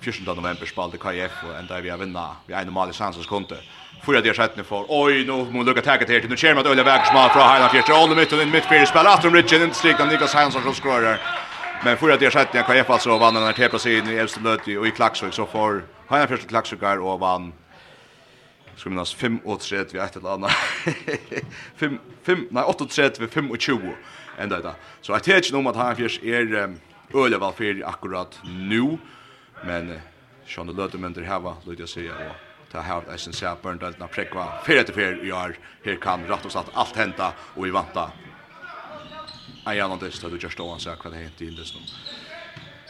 14 0.00 0.36
november 0.36 0.66
spelade 0.66 0.98
KF 0.98 1.32
och 1.48 1.58
ända 1.58 1.80
vi 1.80 1.90
har 1.90 1.98
vinna 1.98 2.36
vi 2.46 2.54
er 2.54 2.64
normal 2.64 2.92
chans 2.92 3.18
att 3.18 3.26
kunde 3.26 3.56
förra 4.02 4.20
det 4.20 4.34
for, 4.34 4.64
för 4.64 4.84
oj 4.88 5.24
nu 5.26 5.32
måste 5.32 5.70
lucka 5.70 5.82
tacket 5.82 6.08
här 6.08 6.28
nu 6.28 6.36
kör 6.36 6.54
man 6.54 6.66
Ulla 6.66 6.82
Vägers 6.82 7.12
mål 7.12 7.30
från 7.30 7.42
Highland 7.42 7.70
Fjärde 7.72 8.12
och 8.12 8.16
mitt 8.16 8.32
och 8.32 8.42
in 8.42 8.50
mitt 8.50 8.64
fyra 8.64 8.86
spel 8.86 9.06
Atrom 9.06 9.34
Richard 9.34 9.62
inte 9.62 9.76
strikar 9.76 10.06
Niklas 10.06 10.34
Hansson 10.34 10.62
som 10.62 10.74
skorar 10.74 11.20
men 11.84 11.96
förra 11.96 12.16
det 12.16 12.30
skett 12.30 12.52
när 12.52 12.62
KF 12.62 12.90
alltså 12.90 13.18
vann 13.18 13.34
den 13.34 13.42
här 13.42 13.52
täppa 13.52 13.78
sidan 13.78 14.10
i 14.10 14.14
Elfste 14.14 14.40
Löti 14.40 14.76
och 14.76 14.86
i 14.86 14.90
Klaxvik 14.90 15.34
så 15.34 15.46
får 15.46 15.84
Highland 16.08 16.28
Fjärde 16.28 16.42
Klaksvikar 16.48 16.98
och 16.98 17.20
vann 17.20 17.52
Skal 18.76 18.90
minnas 18.90 19.14
5 19.14 19.40
og 19.44 19.60
3 19.60 19.84
vi 19.92 19.98
et 19.98 20.16
eller 20.16 20.30
annet. 20.30 20.50
5, 21.80 22.00
5, 22.26 22.48
nei, 22.50 22.64
8 22.64 22.84
og 22.84 22.90
3 22.90 23.10
vi 23.20 23.26
5 23.26 23.50
og 23.50 23.58
20 23.58 23.92
enda 24.40 24.60
det. 24.62 24.74
Så 25.02 25.14
jeg 25.16 25.22
tenker 25.28 25.54
noe 25.54 25.64
om 25.64 25.70
at 25.72 25.78
han 25.80 25.96
fjers 25.98 26.18
er 26.22 26.50
øle 27.14 27.40
valgfyr 27.40 27.84
akkurat 27.86 28.38
nu, 28.44 28.98
men 29.64 29.90
uh, 29.90 30.02
Sjåne 30.46 30.74
Løtementer 30.76 31.24
heva, 31.24 31.56
lød 31.64 31.80
jeg 31.80 31.88
sier, 31.88 32.12
og 32.12 32.70
ta 32.72 32.82
her 32.84 33.02
jeg 33.10 33.20
synes 33.20 33.42
jeg 33.42 33.50
att 33.50 33.80
døltene 33.80 34.08
prekva 34.08 34.46
fyrir 34.64 34.80
etter 34.80 34.92
fyrir 34.94 35.24
i 35.24 35.30
år, 35.30 35.54
her 35.84 35.96
kan 35.96 36.26
rett 36.28 36.44
og 36.44 36.52
slett 36.52 36.74
alt 36.74 36.96
henta, 36.96 37.32
og 37.56 37.64
vi 37.64 37.70
vanta 37.70 38.10
en 39.66 39.76
gjennom 39.76 39.98
det, 39.98 40.12
så 40.12 40.28
du 40.28 40.36
kjørst 40.36 40.60
og 40.60 40.70
han 40.70 40.80
sier 40.80 41.10
det 41.10 41.22
hent 41.22 41.40
i 41.40 41.48
indes 41.48 41.74
nå. 41.74 41.80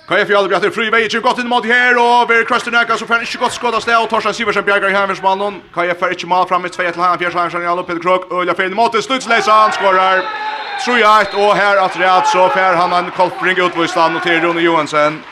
Kan 0.09 0.19
jeg 0.19 0.27
fjallet 0.27 0.51
bjatter 0.51 0.71
fri 0.71 0.91
vei, 0.93 1.05
ikke 1.07 1.23
godt 1.25 1.39
inn 1.41 1.49
mot 1.49 1.65
her, 1.65 1.97
og 1.97 2.29
ved 2.29 2.45
Krøsten 2.45 2.75
Eka, 2.75 2.99
så 2.99 3.07
får 3.07 3.15
han 3.15 3.23
ikke 3.25 3.39
godt 3.41 3.57
skåd 3.57 3.79
av 3.79 3.81
sted, 3.81 3.97
og 3.97 4.11
Torstein 4.11 4.35
Siversen 4.37 4.65
bjerger 4.67 4.93
i 4.93 4.97
hemmersmannen. 4.97 5.63
Kan 5.73 5.89
jeg 5.89 5.97
fer 5.97 6.13
ikke 6.13 6.29
mal 6.29 6.45
fram 6.49 6.67
i 6.69 6.69
2-1 6.69 6.93
til 6.93 7.03
han, 7.07 7.19
Fjers 7.19 7.39
Hansen, 7.41 7.65
Jallup, 7.65 7.89
Peter 7.89 8.05
Krok, 8.05 8.29
Ølja 8.29 8.53
Finn, 8.59 8.77
mot 8.77 8.93
det, 8.93 9.05
slutsleisen, 9.07 9.79
skårer! 9.79 10.44
tror 10.85 10.99
jag 10.99 11.23
ett 11.23 11.35
och 11.35 11.55
här 11.55 11.77
att 11.77 11.97
rätt 11.97 12.27
så 12.27 12.49
Per 12.49 12.75
han 12.75 12.93
en 13.05 13.11
kolpring 13.11 13.59
ut 13.59 13.75
på 13.75 13.87
stan 13.87 14.17
och 14.17 14.23
till 14.23 14.41
Rune 14.41 14.61
Johansson. 14.61 15.23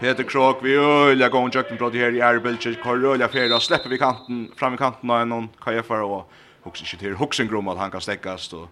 Peter 0.00 0.22
Krok 0.24 0.58
vi 0.62 0.74
öliga 0.74 1.28
går 1.28 1.50
jakten 1.56 1.76
på 1.76 1.90
det 1.90 1.98
här 1.98 2.14
i 2.14 2.18
Erbelche 2.18 2.74
korröliga 2.74 3.28
fjärda 3.28 3.60
släpper 3.60 3.90
vi 3.90 3.98
kanten 3.98 4.50
fram 4.56 4.74
i 4.74 4.76
kanten 4.76 5.10
av 5.10 5.26
någon 5.26 5.48
kajfar 5.64 6.02
och 6.02 6.30
också 6.62 6.84
inte 6.84 6.96
till 6.96 7.14
Hoxengrom 7.14 7.68
att 7.68 7.78
han 7.78 7.90
kan 7.90 8.00
stäckas 8.00 8.52
och 8.52 8.68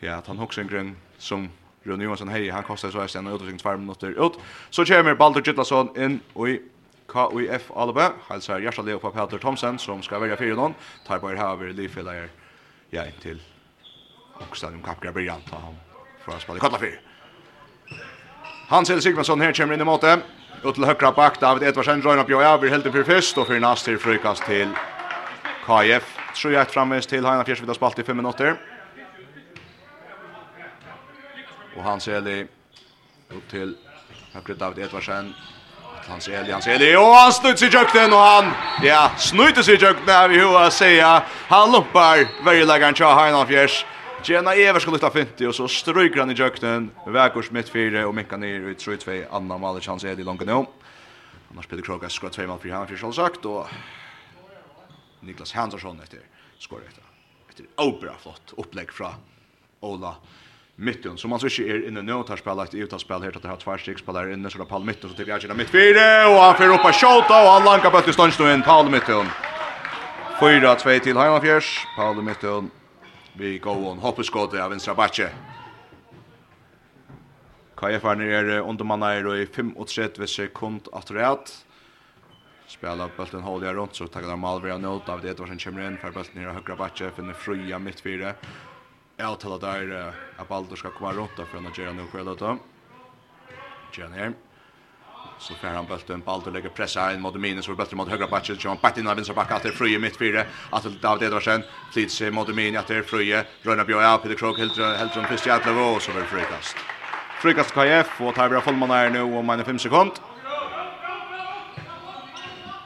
ja 0.00 0.14
att 0.14 0.26
han 0.26 0.38
Hoxengren 0.38 0.96
som 1.18 1.48
Rune 1.82 2.04
Johansson 2.04 2.28
hej 2.28 2.50
han 2.50 2.62
kostar 2.62 2.90
så 2.90 3.00
här 3.00 3.06
sen 3.06 3.26
och 3.26 3.42
ut 3.42 3.62
2 3.62 3.76
minuter 3.76 4.26
ut 4.26 4.32
så 4.70 4.84
kommer 4.84 5.14
Baldur 5.14 5.42
Gittlason 5.46 6.02
in 6.02 6.20
och 6.32 6.48
i 6.48 6.62
KUF 7.12 7.70
Alba, 7.74 8.12
hälsar 8.28 8.60
hjärtligt 8.60 9.00
på 9.00 9.10
Peter 9.10 9.38
Thomsen 9.38 9.78
som 9.78 10.02
ska 10.02 10.18
välja 10.18 10.36
fyra 10.36 10.54
någon. 10.54 10.74
Tar 11.06 11.18
på 11.18 11.30
er 11.30 11.36
här 11.36 11.52
över 11.52 11.68
Lifelayer. 11.72 12.28
Ja, 12.90 13.06
in 13.06 13.12
till 13.22 13.42
Oxstadium 14.40 14.82
Kapgra 14.82 15.12
Brian 15.12 15.40
ta 15.50 15.56
han 15.56 15.76
för 16.24 16.32
att 16.32 16.42
spela 16.42 16.58
kalla 16.58 16.78
för. 16.78 17.00
Hans 18.68 18.88
Helge 18.88 19.02
Sigmundsson 19.02 19.40
här 19.40 19.52
kommer 19.52 19.74
in 19.74 19.80
i 19.80 19.84
måte. 19.84 20.20
Ut 20.64 20.74
till 20.74 20.84
högra 20.84 21.12
back 21.12 21.40
David 21.40 21.68
Edvardsen 21.68 22.00
drar 22.00 22.18
upp 22.18 22.30
jag 22.30 22.42
över 22.42 22.68
helt 22.68 22.82
för 22.82 23.02
först 23.02 23.38
och 23.38 23.46
för 23.46 23.60
nästa 23.60 23.84
till 23.84 23.98
frukast 23.98 24.44
till 24.44 24.68
KF. 25.66 26.18
Tror 26.34 26.52
jag 26.52 26.62
ett 26.62 26.70
framväst 26.70 27.08
till 27.08 27.24
Hanna 27.24 27.44
Fjärsvik 27.44 27.76
spalt 27.76 27.98
i 27.98 28.02
5 28.02 28.16
minuter. 28.16 28.56
Och 31.76 31.82
Hans 31.82 32.06
Helge 32.06 32.46
upp 33.28 33.48
till 33.50 33.76
högra 34.32 34.54
David 34.54 34.84
Edvardsen 34.84 35.34
Hans 36.08 36.28
Eli, 36.28 36.50
Hans 36.50 36.66
Eli, 36.66 36.94
og 36.96 37.14
han 37.16 37.32
snutt 37.32 37.58
sig 37.58 37.72
jøkten, 37.74 38.12
og 38.12 38.22
han, 38.26 38.52
ja, 38.84 39.08
snutt 39.18 39.64
sig 39.64 39.82
jøkten 39.82 40.08
her 40.08 40.30
i 40.30 40.42
hua, 40.42 40.68
sier 40.70 41.26
han 41.48 41.72
lumpar 41.72 42.26
verjelegeren 42.44 42.94
tja 42.94 43.14
Heinan 43.14 43.46
Fjers, 43.46 43.84
Tjena 44.22 44.54
Evers 44.54 44.82
skulle 44.82 44.94
lyfta 44.94 45.10
50 45.10 45.46
och 45.46 45.54
så 45.54 45.68
stryker 45.68 46.20
han 46.20 46.30
i 46.30 46.34
jöknen. 46.34 46.90
Väkors 47.06 47.50
mitt 47.50 47.68
fyra 47.68 48.06
och 48.06 48.14
minkar 48.14 48.36
ner 48.36 48.60
i 48.60 48.74
3-2. 48.74 49.24
Anna 49.30 49.58
Malic 49.58 49.86
hans 49.86 50.04
är 50.04 50.20
i 50.20 50.24
långt 50.24 50.46
nu. 50.46 50.52
Annars 51.50 51.66
Peter 51.66 51.82
Kroga 51.82 52.08
skra 52.08 52.28
2 52.28 52.46
mål 52.46 52.58
för 52.58 52.68
han 52.68 52.86
för 52.86 53.12
sagt 53.12 53.44
och 53.44 53.68
Niklas 55.20 55.52
Hansson 55.52 56.00
efter 56.02 56.18
skor 56.58 56.80
efter. 56.88 57.02
Efter 57.48 57.66
obra 57.76 58.12
flott 58.22 58.52
upplägg 58.56 58.92
från 58.92 59.12
Ola 59.80 60.14
mitten 60.82 61.18
som 61.18 61.30
man 61.30 61.40
så 61.40 61.46
inte 61.46 61.62
är 61.62 61.88
inne 61.88 62.02
nu 62.02 62.22
tar 62.22 62.36
spelat 62.36 62.74
ut 62.74 62.92
att 62.92 63.00
spela 63.00 63.20
här 63.20 63.36
att 63.36 63.42
det 63.42 63.48
har 63.48 63.56
två 63.56 63.78
styck 63.78 63.98
spelare 63.98 64.32
inne 64.32 64.50
så 64.50 64.58
då 64.58 64.64
Palm 64.64 64.86
mitten 64.86 65.10
så 65.10 65.16
till 65.16 65.28
Jajina 65.28 65.54
mitt 65.54 65.70
fyra 65.70 66.28
och 66.28 66.42
han 66.42 66.54
får 66.54 66.74
upp 66.74 66.84
en 66.84 66.92
shot 66.92 67.30
och 67.30 67.36
han 67.36 67.64
lankar 67.64 67.90
på 67.90 68.00
till 68.00 68.46
en 68.46 68.62
Palm 68.62 68.90
mitten. 68.92 69.26
4-2 70.40 70.98
till 70.98 71.16
Heimafjärs. 71.16 71.86
Palm 71.96 72.24
mitten. 72.24 72.70
Vi 73.32 73.58
går 73.58 73.76
on 73.76 73.98
hoppeskott 73.98 74.54
av 74.54 74.70
vänstra 74.70 74.94
backe. 74.94 75.28
KFR 77.74 78.22
är 78.22 78.58
under 78.58 78.84
manna 78.84 79.12
är 79.12 79.36
i 79.36 79.46
35 79.46 80.26
sekund 80.26 80.88
efter 80.92 81.14
rätt. 81.14 81.66
Spela 82.66 83.08
bulten 83.16 83.42
håller 83.42 83.74
runt 83.74 83.94
så 83.94 84.06
tar 84.06 84.22
de 84.22 84.40
Malvera 84.40 84.78
nåt 84.78 85.08
av 85.08 85.20
det 85.20 85.38
var 85.38 85.46
sen 85.46 85.58
kommer 85.58 85.86
in 85.86 85.98
för 85.98 86.10
bulten 86.10 86.42
i 86.42 86.44
högra 86.44 86.76
backe 86.76 87.10
den 87.16 87.34
fria 87.34 87.78
mittfyra 87.78 88.32
avtala 89.22 89.58
där 89.58 90.12
att 90.36 90.48
Baldur 90.48 90.76
ska 90.76 90.90
komma 90.90 91.12
råtta 91.12 91.46
för 91.46 91.58
att 91.58 91.78
göra 91.78 91.92
nu 91.92 92.06
själv 92.12 92.36
då. 92.36 92.58
Gjerne 93.92 94.16
her. 94.16 94.32
Så 95.38 95.54
får 95.54 95.68
han 95.68 95.86
bulten, 95.86 96.20
Baldur 96.20 96.52
lägger 96.52 96.68
pressa 96.68 97.14
in 97.14 97.20
mot 97.20 97.34
minus 97.34 97.68
och 97.68 97.76
bulten 97.76 97.96
mot 97.96 98.08
högra 98.08 98.26
backen. 98.26 98.58
Så 98.58 98.68
han 98.68 98.78
batt 98.82 98.98
in 98.98 99.06
av 99.06 99.16
vänstra 99.16 99.34
backen 99.34 99.56
att 99.56 99.62
det 99.62 99.68
är 99.68 99.72
fröje 99.72 99.98
mitt 99.98 100.16
fyra. 100.16 100.44
Att 100.70 100.84
David 100.84 101.26
Edvardsen 101.26 101.62
flyts 101.92 102.20
mot 102.20 102.48
minus 102.48 102.80
att 102.80 102.86
det 102.86 102.96
är 102.96 103.02
fröje. 103.02 103.44
Rönna 103.62 103.84
Björn 103.84 104.14
upp 104.14 104.26
i 104.26 104.34
krok 104.34 104.58
helt 104.58 104.76
helt 104.76 105.12
från 105.12 105.24
första 105.24 105.48
jävla 105.48 105.86
och 105.86 106.02
så 106.02 106.12
blir 106.12 106.22
frikast. 106.22 106.76
Frikast 107.40 107.74
KF 107.74 108.20
och 108.20 108.34
tar 108.34 108.48
vi 108.48 108.60
fullman 108.60 108.90
här 108.90 109.10
nu 109.10 109.20
om 109.20 109.50
en 109.50 109.64
5 109.64 109.78
sekund. 109.78 110.12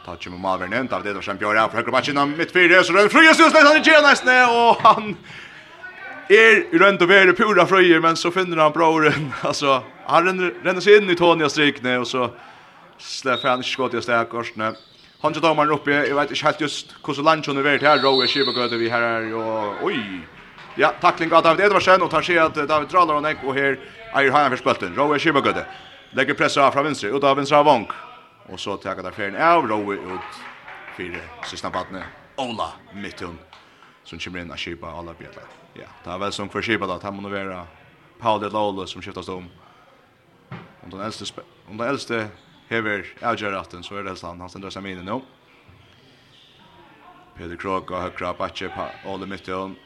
Tar 0.05 0.19
ju 0.21 0.31
med 0.31 0.41
Malvern 0.41 0.87
David 0.87 1.07
Edvardsen 1.07 1.37
Björn 1.37 1.59
upp 1.59 1.73
i 1.73 1.77
högra 1.77 1.93
backen 1.93 2.37
mitt 2.37 2.53
fyra 2.53 2.83
så 2.83 2.93
det 2.93 3.03
är 3.03 3.09
fröje 3.09 3.35
så 3.35 3.49
det 3.49 3.61
han 3.61 3.83
gör 3.83 4.03
nästan 4.03 4.49
och 4.49 4.77
han 4.83 5.17
er 6.29 6.75
i 6.75 6.79
rönt 6.79 7.03
och 7.03 7.11
värre 7.11 7.33
pura 7.33 7.67
fröjer 7.67 8.01
men 8.01 8.17
så 8.17 8.31
finner 8.31 8.57
han 8.57 8.73
broren 8.73 9.33
alltså 9.41 9.83
han 10.07 10.25
ränner, 10.25 10.55
ränner 10.63 10.81
sig 10.81 10.97
in 10.97 11.11
i 11.11 11.15
Tonias 11.15 11.53
strikne 11.53 11.99
och 11.99 12.09
så 12.09 12.31
släpper 12.99 13.49
han 13.49 13.63
skott 13.63 13.95
i 13.95 14.03
stäkorsne 14.03 14.73
han 15.21 15.33
tar 15.33 15.55
man 15.55 15.71
uppe 15.71 15.91
jag 15.91 16.15
vet 16.15 16.31
inte 16.31 16.45
helt 16.45 16.61
just 16.61 16.95
hur 17.07 17.15
så 17.15 17.23
lunch 17.23 17.49
under 17.49 17.63
vart 17.63 17.83
här 17.83 17.99
row 17.99 18.23
är 18.23 18.27
skiva 18.27 18.77
vi 18.77 18.89
här 18.89 19.03
är 19.03 19.35
och 19.35 19.75
oj 19.83 20.21
ja 20.75 20.93
tackling 21.01 21.33
av 21.33 21.43
David 21.43 21.67
Edvardsen 21.67 22.03
och 22.03 22.11
tar 22.11 22.23
sig 22.23 22.39
att 22.39 22.55
David 22.55 22.89
drar 22.89 23.15
och 23.15 23.23
neck 23.23 23.37
och 23.45 23.55
här 23.55 23.79
är 24.13 24.31
han 24.31 24.51
för 24.51 24.57
spelten 24.57 24.95
row 24.95 25.15
är 25.15 25.19
skiva 25.19 25.43
lägger 26.11 26.35
press 26.35 26.57
av 26.57 26.71
från 26.71 26.85
vänster 26.85 27.17
ut 27.17 27.25
av 27.25 27.45
Sra 27.45 27.63
vank 27.63 27.89
och 28.49 28.61
så 28.61 28.77
tar 28.77 28.97
där 28.97 29.11
färden 29.11 29.43
av 29.43 29.69
row 29.69 29.95
ut 29.95 30.01
fyra 30.97 31.21
sista 31.45 31.71
partner 31.71 32.05
Ola 32.37 32.73
Mitton 32.95 33.39
som 34.05 34.19
kommer 34.19 34.39
in 34.39 34.51
och 34.51 34.59
kipa 34.59 34.87
alla 34.87 35.15
bjällar 35.15 35.66
ja, 35.79 35.89
det 36.05 36.11
er 36.13 36.19
vel 36.19 36.33
som 36.33 36.49
för 36.49 36.63
skipa 36.63 36.87
då, 36.87 36.99
han 37.03 37.17
måste 37.17 37.45
vara 37.45 37.67
Paul 38.21 38.41
de 38.41 38.49
Lolo 38.49 38.87
som 38.87 39.03
skiftas 39.03 39.29
om. 39.29 39.49
Om 40.85 40.91
den 40.91 41.01
äldste 41.01 41.25
om 41.69 41.77
den 41.77 41.89
äldste 41.89 42.29
Hever 42.69 43.07
Algeratten 43.23 43.83
så 43.83 43.97
är 43.97 44.03
det 44.03 44.23
han 44.23 44.41
han 44.41 44.49
ständer 44.49 44.71
sig 44.71 44.83
med 44.83 45.05
nu. 45.05 45.21
Peter 47.39 47.57
Krog 47.57 47.91
och 47.91 48.03
högra 48.03 48.33
backe 48.33 48.69
på 48.69 49.11
Ole 49.11 49.27
Mitton 49.27 49.77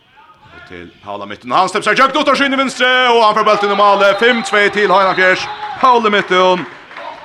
och 0.45 0.69
till 0.69 0.91
Paula 1.05 1.27
Mitton. 1.27 1.51
Han 1.51 1.69
steppar 1.69 1.95
sig 1.95 2.05
högt 2.05 2.17
åt 2.17 2.39
skinn 2.39 2.53
i 2.53 2.57
vänstre 2.57 3.09
och 3.09 3.23
han 3.23 3.35
får 3.35 3.45
bulten 3.45 3.73
i 3.73 3.77
mål. 3.77 3.99
5-2 3.99 4.69
till 4.69 4.91
Heinakers. 4.91 5.49
Paula 5.81 6.11
Mitton. 6.11 6.65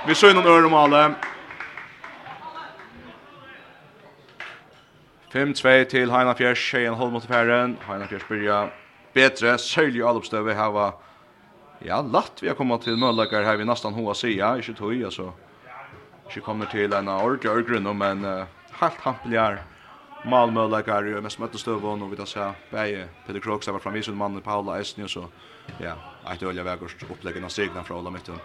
Vi 0.07 0.15
ser 0.15 0.33
någon 0.33 0.47
öre 0.47 0.69
mål. 0.69 1.15
5-2 5.35 5.71
til 5.91 6.11
Heina 6.13 6.31
Fjers, 6.31 6.61
tjejen 6.63 6.93
holdt 6.95 7.11
mot 7.11 7.25
færen. 7.27 7.73
Heina 7.83 8.05
Fjers 8.07 8.23
byrja 8.23 8.69
betre, 9.11 9.57
særlig 9.59 9.99
alopstøve 10.07 10.53
hava. 10.55 10.93
Ja, 11.83 11.97
latt 11.99 12.39
vi 12.39 12.47
har 12.47 12.55
kommet 12.55 12.85
til 12.87 12.95
møllakar 12.95 13.43
her 13.43 13.59
vi 13.59 13.67
nesten 13.67 13.91
hoa 13.97 14.13
sida, 14.15 14.53
ikke 14.55 14.77
tog, 14.77 14.93
altså. 14.95 15.33
Ikke 16.29 16.45
kommer 16.45 16.71
til 16.71 16.95
en 16.95 17.11
ordentlig 17.11 17.51
ørgrunn, 17.51 17.91
men 17.99 18.23
uh, 18.23 18.47
helt 18.79 19.03
hampelig 19.03 19.59
malmøllager 20.23 21.11
i 21.11 21.21
mest 21.21 21.43
møtte 21.43 21.59
og 21.67 22.09
vi 22.09 22.15
tar 22.15 22.31
seg 22.31 22.71
bæje 22.71 23.09
Peter 23.27 23.43
Kroks, 23.43 23.67
var 23.67 23.83
framvisund 23.83 24.15
mannen 24.15 24.41
Paula 24.41 24.79
Esni, 24.79 25.03
og 25.03 25.09
så, 25.09 25.27
ja, 25.81 25.97
eit 26.31 26.43
ølja 26.43 26.63
vegårst 26.63 27.03
oppleggen 27.11 27.43
av 27.43 27.51
stigna 27.51 27.83
fra 27.83 27.99
Ola 27.99 28.09
Mittun. 28.09 28.39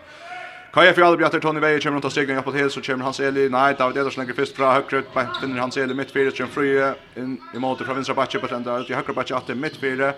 Kai 0.72 0.88
är 0.88 0.92
för 0.92 1.02
alla 1.02 1.16
bjatter 1.16 1.40
Tony 1.40 1.60
Veje 1.60 1.80
kommer 1.80 2.06
att 2.06 2.12
stiga 2.12 2.38
upp 2.38 2.44
på 2.44 2.52
till 2.52 2.70
så 2.70 2.80
kommer 2.80 3.04
Hans 3.04 3.20
Eli. 3.20 3.48
Nej, 3.48 3.74
David 3.78 3.96
Ederson 3.96 4.24
lägger 4.24 4.34
först 4.34 4.56
bra 4.56 4.72
högt 4.72 4.92
ut. 4.92 5.14
Bant 5.14 5.58
Hans 5.58 5.76
Eli 5.76 5.94
mitt 5.94 6.10
fyra 6.10 6.30
som 6.30 6.48
frie 6.48 6.94
in 7.16 7.40
i 7.54 7.58
mål 7.58 7.76
från 7.76 7.94
vänstra 7.94 8.14
backe 8.14 8.38
på 8.38 8.46
den 8.46 8.62
där. 8.62 8.90
i 8.90 8.94
högra 8.94 9.12
backe 9.12 9.36
att 9.36 9.48
mitt 9.48 9.76
fyra. 9.76 10.12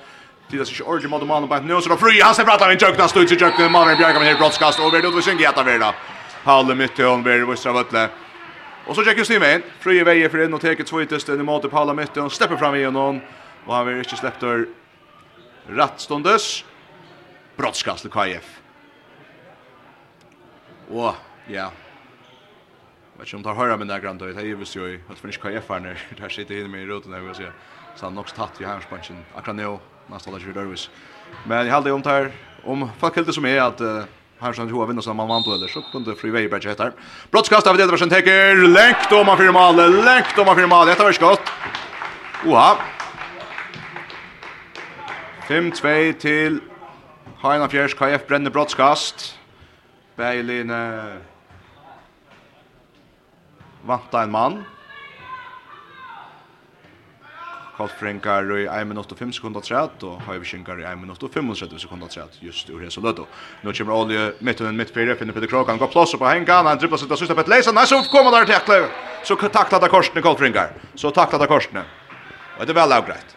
Tidas 0.50 0.68
sig 0.68 0.87
ordi 0.87 1.09
mot 1.09 1.26
mannen 1.26 1.49
bant 1.49 1.64
nu 1.64 1.80
så 1.80 1.88
då 1.88 1.97
fri, 1.97 2.21
han 2.21 2.35
ser 2.35 2.44
pratar 2.44 2.68
med 2.68 2.82
jökna 2.82 3.09
stöts 3.09 3.32
i 3.32 3.37
Marvin 3.37 3.73
mannen 3.73 3.97
kommer 3.97 4.21
med 4.21 4.38
brottskast 4.38 4.80
och 4.80 4.94
Verdo 4.94 5.11
vill 5.11 5.23
sjunga 5.23 5.49
att 5.49 5.56
vara. 5.56 5.94
Paul 6.44 6.75
mitt 6.75 6.99
i 6.99 7.02
hon 7.02 7.23
Verdo 7.23 7.50
visst 7.50 7.66
av 7.66 7.76
Och 8.87 8.94
så 8.94 9.04
checkar 9.04 9.25
Simon 9.25 9.49
in. 9.49 9.62
Frie 9.80 10.04
Vej 10.04 10.28
för 10.28 10.44
in 10.44 10.54
och 10.54 10.61
tar 10.61 10.80
ett 10.80 10.88
svårtest 10.88 11.28
i 11.28 11.37
mål 11.37 11.71
Paul 11.71 11.94
mitt 11.94 12.16
och 12.16 12.32
släpper 12.32 12.56
fram 12.56 12.75
igen 12.75 12.94
hon. 12.94 13.21
Och 13.66 13.75
han 13.75 13.87
vill 13.87 13.99
inte 13.99 14.16
släppa 14.16 14.47
rätt 15.66 16.00
stundes. 16.00 16.64
Brottskast 17.56 18.02
till 18.02 18.11
KF. 18.11 18.62
Og, 20.93 21.15
ja, 21.49 21.71
vet 23.17 23.27
ikke 23.27 23.39
om 23.39 23.45
tar 23.47 23.57
høyre 23.57 23.77
med 23.81 23.89
det 23.89 24.01
grann, 24.03 24.19
det 24.21 24.33
er 24.37 24.47
jo 24.47 24.59
visst 24.61 24.77
jo 24.77 24.89
i, 24.89 24.99
at 25.11 25.21
ikke 25.25 25.47
hva 25.47 25.55
jeg 25.55 25.65
farne, 25.65 25.95
der 26.19 26.33
sitter 26.33 26.61
inne 26.61 26.73
med 26.73 26.85
i 26.85 26.91
roten, 26.91 27.15
jeg 27.17 27.25
vil 27.25 27.39
si, 27.39 27.51
så 27.97 28.09
han 28.09 28.19
nok 28.19 28.33
tatt 28.37 28.61
i 28.61 28.67
heimspansjen, 28.69 29.23
akkurat 29.37 29.57
nå, 29.57 29.77
nesten 30.13 30.33
alle 30.33 30.43
kjører 30.43 30.59
dørvis. 30.61 30.89
Men 31.47 31.65
jeg 31.65 31.75
heldig 31.75 31.95
om 31.97 32.05
tar, 32.05 32.33
om 32.65 32.89
folk 33.01 33.17
heldig 33.17 33.37
som 33.37 33.49
er 33.49 33.63
at 33.65 33.81
uh, 33.81 34.03
Här 34.43 34.53
som 34.53 34.69
Johan 34.69 34.89
vinner 34.89 35.03
som 35.03 35.17
man 35.17 35.29
vann 35.29 35.45
på 35.45 35.53
eller 35.55 35.69
så 35.69 35.83
kunde 35.93 36.17
Free 36.17 36.33
Way 36.33 36.49
Bridge 36.49 36.69
heter. 36.69 36.93
Brottskast 37.31 37.67
av 37.67 37.79
Edvardsen 37.81 38.11
täcker 38.11 38.57
längt 38.69 39.13
om 39.13 39.27
man 39.27 39.39
fyra 39.39 39.53
mål, 39.53 39.77
längt 40.05 40.39
om 40.39 40.47
man 40.47 40.57
fyra 40.57 40.67
mål. 40.67 40.87
Detta 40.87 41.05
var 41.05 41.13
skott. 41.13 41.53
Oha. 42.47 42.77
5-2 45.49 46.13
till 46.13 46.61
Heina 47.43 47.69
Fjärs 47.69 47.95
KF 47.95 48.27
bränner 48.27 48.51
brottskast. 48.51 49.39
Beiline 50.16 50.81
vanta 53.87 54.23
en 54.23 54.31
mann. 54.31 54.62
Kolfrinkar 57.76 58.50
i 58.59 58.66
1 58.69 58.87
minutt 58.87 59.12
og 59.12 59.19
5 59.19 59.33
sekunder 59.33 59.64
træt, 59.64 60.02
og 60.04 60.21
Høyvishinkar 60.26 60.78
i 60.78 60.85
1 60.87 61.00
minutt 61.00 61.23
og 61.25 61.33
35 61.33 61.81
sekunder 61.81 62.11
træt, 62.12 62.37
just 62.45 62.69
ur 62.71 62.83
hese 62.85 63.00
løtto. 63.00 63.25
Nå 63.64 63.73
kommer 63.73 63.95
Olje 63.97 64.26
midt 64.40 64.61
under 64.61 64.76
midt 64.76 64.92
fire, 64.95 65.16
finner 65.16 65.33
Peter 65.33 65.49
Krogan, 65.49 65.81
går 65.81 65.90
plåse 65.90 66.21
på 66.21 66.28
hengan, 66.28 66.69
han 66.69 66.78
dribbler 66.78 67.00
sitt 67.00 67.11
av 67.11 67.19
sista 67.19 67.35
Petter 67.35 67.57
Leisen, 67.57 67.75
nei, 67.75 67.87
så 67.88 68.02
kommer 68.12 68.37
der 68.37 68.47
tekle! 68.52 68.90
Så 69.25 69.37
takla 69.38 69.78
av 69.78 69.88
korsene 69.88 70.23
Kolfrinkar, 70.23 70.76
så 70.95 71.11
takla 71.11 71.40
av 71.40 71.49
korsene. 71.49 71.87
Og 72.59 72.66
det 72.66 72.75
er 72.75 72.81
vel 72.83 72.92
avgreit. 72.99 73.37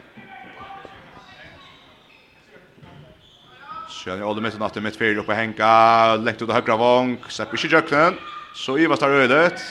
Sen 4.05 4.19
jag 4.19 4.25
håller 4.25 4.41
med 4.41 4.61
att 4.61 4.83
mitt 4.83 4.97
fyra 4.97 5.19
uppe 5.19 5.33
Henka, 5.33 6.15
lekt 6.15 6.41
ut 6.41 6.51
högra 6.51 6.75
vång, 6.77 7.17
släpper 7.27 7.57
sig 7.57 7.71
jöknen. 7.71 8.17
Så 8.55 8.77
Ivas 8.77 8.99
tar 8.99 9.09
ödet. 9.09 9.61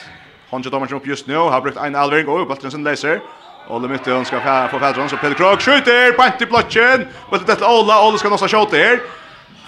Honja 0.50 0.70
Domarsen 0.70 0.96
upp 0.96 1.06
just 1.06 1.26
nu, 1.26 1.36
har 1.36 1.60
brukt 1.60 1.76
en 1.76 1.94
alvering 1.94 2.28
och 2.28 2.46
bollen 2.46 2.70
sin 2.70 2.84
laser. 2.84 3.20
Olle 3.68 3.88
mitt 3.88 4.06
hon 4.06 4.24
ska 4.24 4.68
få 4.70 4.78
Fältron 4.78 5.08
så 5.08 5.16
Peder 5.16 5.34
Krog 5.34 5.60
skjuter 5.60 6.12
pant 6.12 6.42
i 6.42 6.46
blocken. 6.46 6.98
Men 7.30 7.38
det 7.40 7.46
detta 7.46 7.66
Olle, 7.78 7.94
Olle 8.06 8.18
ska 8.18 8.28
någonstans 8.28 8.52
skjuta 8.52 8.76
här. 8.76 9.00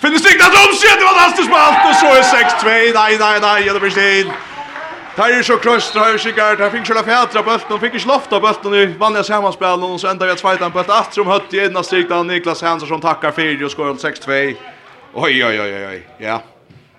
Finns 0.02 0.22
det 0.22 0.32
inte 0.32 0.46
att 0.46 0.52
de 0.52 0.64
vad 0.88 0.98
det 0.98 1.04
var 1.10 1.20
hastigt 1.20 1.46
spalt 1.50 1.80
och 1.88 1.96
så 2.02 2.06
är 2.06 2.22
6-2. 2.22 2.94
Nej, 2.94 3.16
nej, 3.24 3.40
nej, 3.40 3.68
det 3.74 3.80
blir 3.80 3.90
stil. 3.90 4.26
Här 5.16 5.38
är 5.38 5.42
så 5.42 5.52
har 5.52 6.10
här 6.10 6.18
sig 6.18 6.32
här 6.32 6.70
fick 6.70 6.86
själva 6.86 7.02
fjädra 7.02 7.42
bulten 7.42 7.72
och 7.72 7.80
fick 7.80 7.94
ju 7.94 8.06
lofta 8.06 8.40
bulten 8.40 8.74
i 8.74 8.86
vanliga 8.86 9.24
sammanspel 9.24 9.82
och 9.82 10.00
så 10.00 10.08
ända 10.08 10.26
vi 10.26 10.32
att 10.32 10.40
fighta 10.40 10.70
på 10.70 10.80
ett 10.80 10.90
att 10.90 11.14
som 11.14 11.26
hött 11.26 11.54
i 11.54 11.58
ena 11.58 11.82
strikt 11.82 12.12
av 12.12 12.26
Niklas 12.26 12.62
Hansson 12.62 12.88
som 12.88 13.00
tackar 13.00 13.30
för 13.30 13.64
och 13.64 13.70
skorar 13.70 13.94
6-2. 13.94 14.56
Oj 15.14 15.44
oj 15.44 15.60
oj 15.60 15.86
oj 15.86 16.08
Ja. 16.18 16.42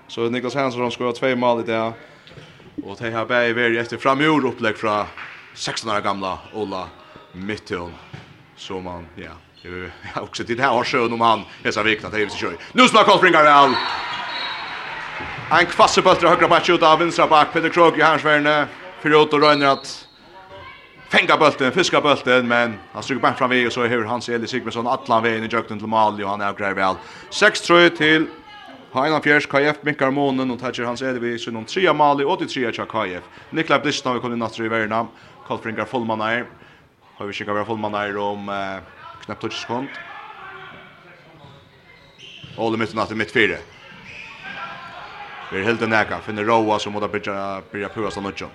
Så 0.07 0.21
Niklas 0.29 0.55
Hansson 0.55 0.81
som 0.81 0.91
skorar 0.91 1.11
två 1.11 1.35
mål 1.35 1.59
i 1.59 1.63
det. 1.63 1.93
Och 2.83 2.97
det 2.99 3.09
här 3.09 3.25
bär 3.25 3.53
vi 3.53 3.77
efter 3.77 3.97
framgjord 3.97 4.45
upplägg 4.45 4.77
från 4.77 5.05
16 5.53 5.91
år 5.91 6.01
gamla 6.01 6.37
Ola 6.53 6.87
Mitton. 7.31 7.93
Så 8.55 8.79
man 8.79 9.07
ja. 9.15 9.31
Jag 10.13 10.23
också 10.23 10.43
till 10.45 10.57
det 10.57 10.63
här 10.63 10.83
sjön 10.83 11.13
om 11.13 11.21
han 11.21 11.43
hesa 11.63 11.83
vikna 11.83 12.09
till 12.09 12.29
sig. 12.29 12.49
Nu 12.71 12.87
ska 12.87 13.03
Karl 13.03 13.17
springa 13.17 13.43
väl. 13.43 13.73
En 15.47 15.63
kvasse 15.63 16.01
bøtter 16.03 16.27
høyre 16.27 16.47
bak 16.51 16.65
ut 16.67 16.81
av 16.83 16.97
vinstra 16.99 17.23
bak. 17.31 17.53
Peter 17.53 17.71
Krog 17.71 17.97
i 17.97 18.01
hansverne. 18.03 18.67
för 19.01 19.09
ut 19.09 19.33
og 19.33 19.41
røyner 19.41 19.71
at 19.71 20.07
fenga 21.09 21.37
bulten, 21.37 21.71
fiska 21.71 22.01
bulten, 22.01 22.47
men 22.47 22.79
han 22.93 23.03
stryker 23.03 23.21
bænt 23.21 23.37
fram 23.37 23.49
vi 23.49 23.65
og 23.65 23.71
så 23.71 23.85
er 23.85 24.03
Hans 24.07 24.29
Eli 24.29 24.47
Sigmundsson 24.47 24.87
atlan 24.87 25.23
veien 25.23 25.43
i 25.43 25.47
jøkten 25.47 25.79
til 25.79 25.87
Mali, 25.87 26.23
og 26.23 26.31
han 26.31 26.41
avgreier 26.41 26.75
vel. 26.75 26.97
6-3 27.31 27.95
til 27.95 28.27
Heinan 28.93 29.21
Fjers, 29.21 29.45
KF 29.45 29.83
minkar 29.83 30.11
månen, 30.11 30.51
og 30.51 30.59
tætjer 30.59 30.85
Hans 30.85 31.01
Eli 31.01 31.19
vi 31.19 31.37
sinnom 31.39 31.65
3 31.65 31.93
Mali, 31.93 32.25
og 32.25 32.39
til 32.39 32.65
3 32.65 32.71
tja 32.71 32.85
KF. 32.85 33.23
Nikla 33.51 33.79
Blistna, 33.79 34.13
vi 34.13 34.19
kom 34.19 34.33
inn 34.33 34.39
natter 34.39 34.65
i 34.65 34.69
verna, 34.69 35.05
Kolfringar 35.47 35.85
fullmann 35.85 36.21
er, 36.21 36.45
har 37.17 37.25
vi 37.25 37.33
kikka 37.33 37.53
vera 37.53 37.65
fullmann 37.65 37.95
er 37.95 38.17
om 38.17 38.49
eh, 38.49 38.81
knappt 39.25 39.47
20 39.47 39.51
sekund. 39.61 39.87
Ole 42.57 42.77
mitt 42.77 42.93
natt 42.93 43.11
i 43.11 43.15
mitt 43.15 43.31
fire. 43.31 43.61
Vi 45.47 45.61
er 45.61 45.63
helt 45.63 45.81
en 45.81 45.93
eka, 45.95 46.17
finner 46.19 46.43
Roa 46.43 46.75
som 46.79 46.93
måste 46.93 47.07
börja 47.07 47.61
börja 47.71 47.89
pura 47.89 48.07
av 48.07 48.23
mycket. 48.23 48.47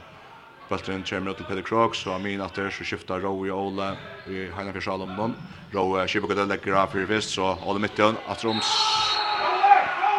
Bulten 0.69 1.03
kommer 1.03 1.31
ut 1.31 1.37
til 1.37 1.47
Peter 1.47 1.63
Krogs, 1.63 2.07
og 2.07 2.15
Amin 2.15 2.41
att 2.41 2.55
så 2.55 2.85
skiftar 2.85 3.21
Roa 3.21 3.55
och 3.55 3.67
Ole 3.67 3.97
i 4.27 4.51
Heina 4.57 4.73
Fjersal 4.73 5.03
om 5.03 5.17
noen. 5.17 5.35
Roa 5.73 6.07
skipar 6.07 6.35
det 6.35 6.47
legger 6.47 6.73
av 6.73 6.87
fyrir 6.93 7.07
fyrst, 7.07 7.31
så 7.31 7.57
Ola 7.65 7.79
mitten 7.79 8.17
att 8.29 8.45
Roms 8.45 8.69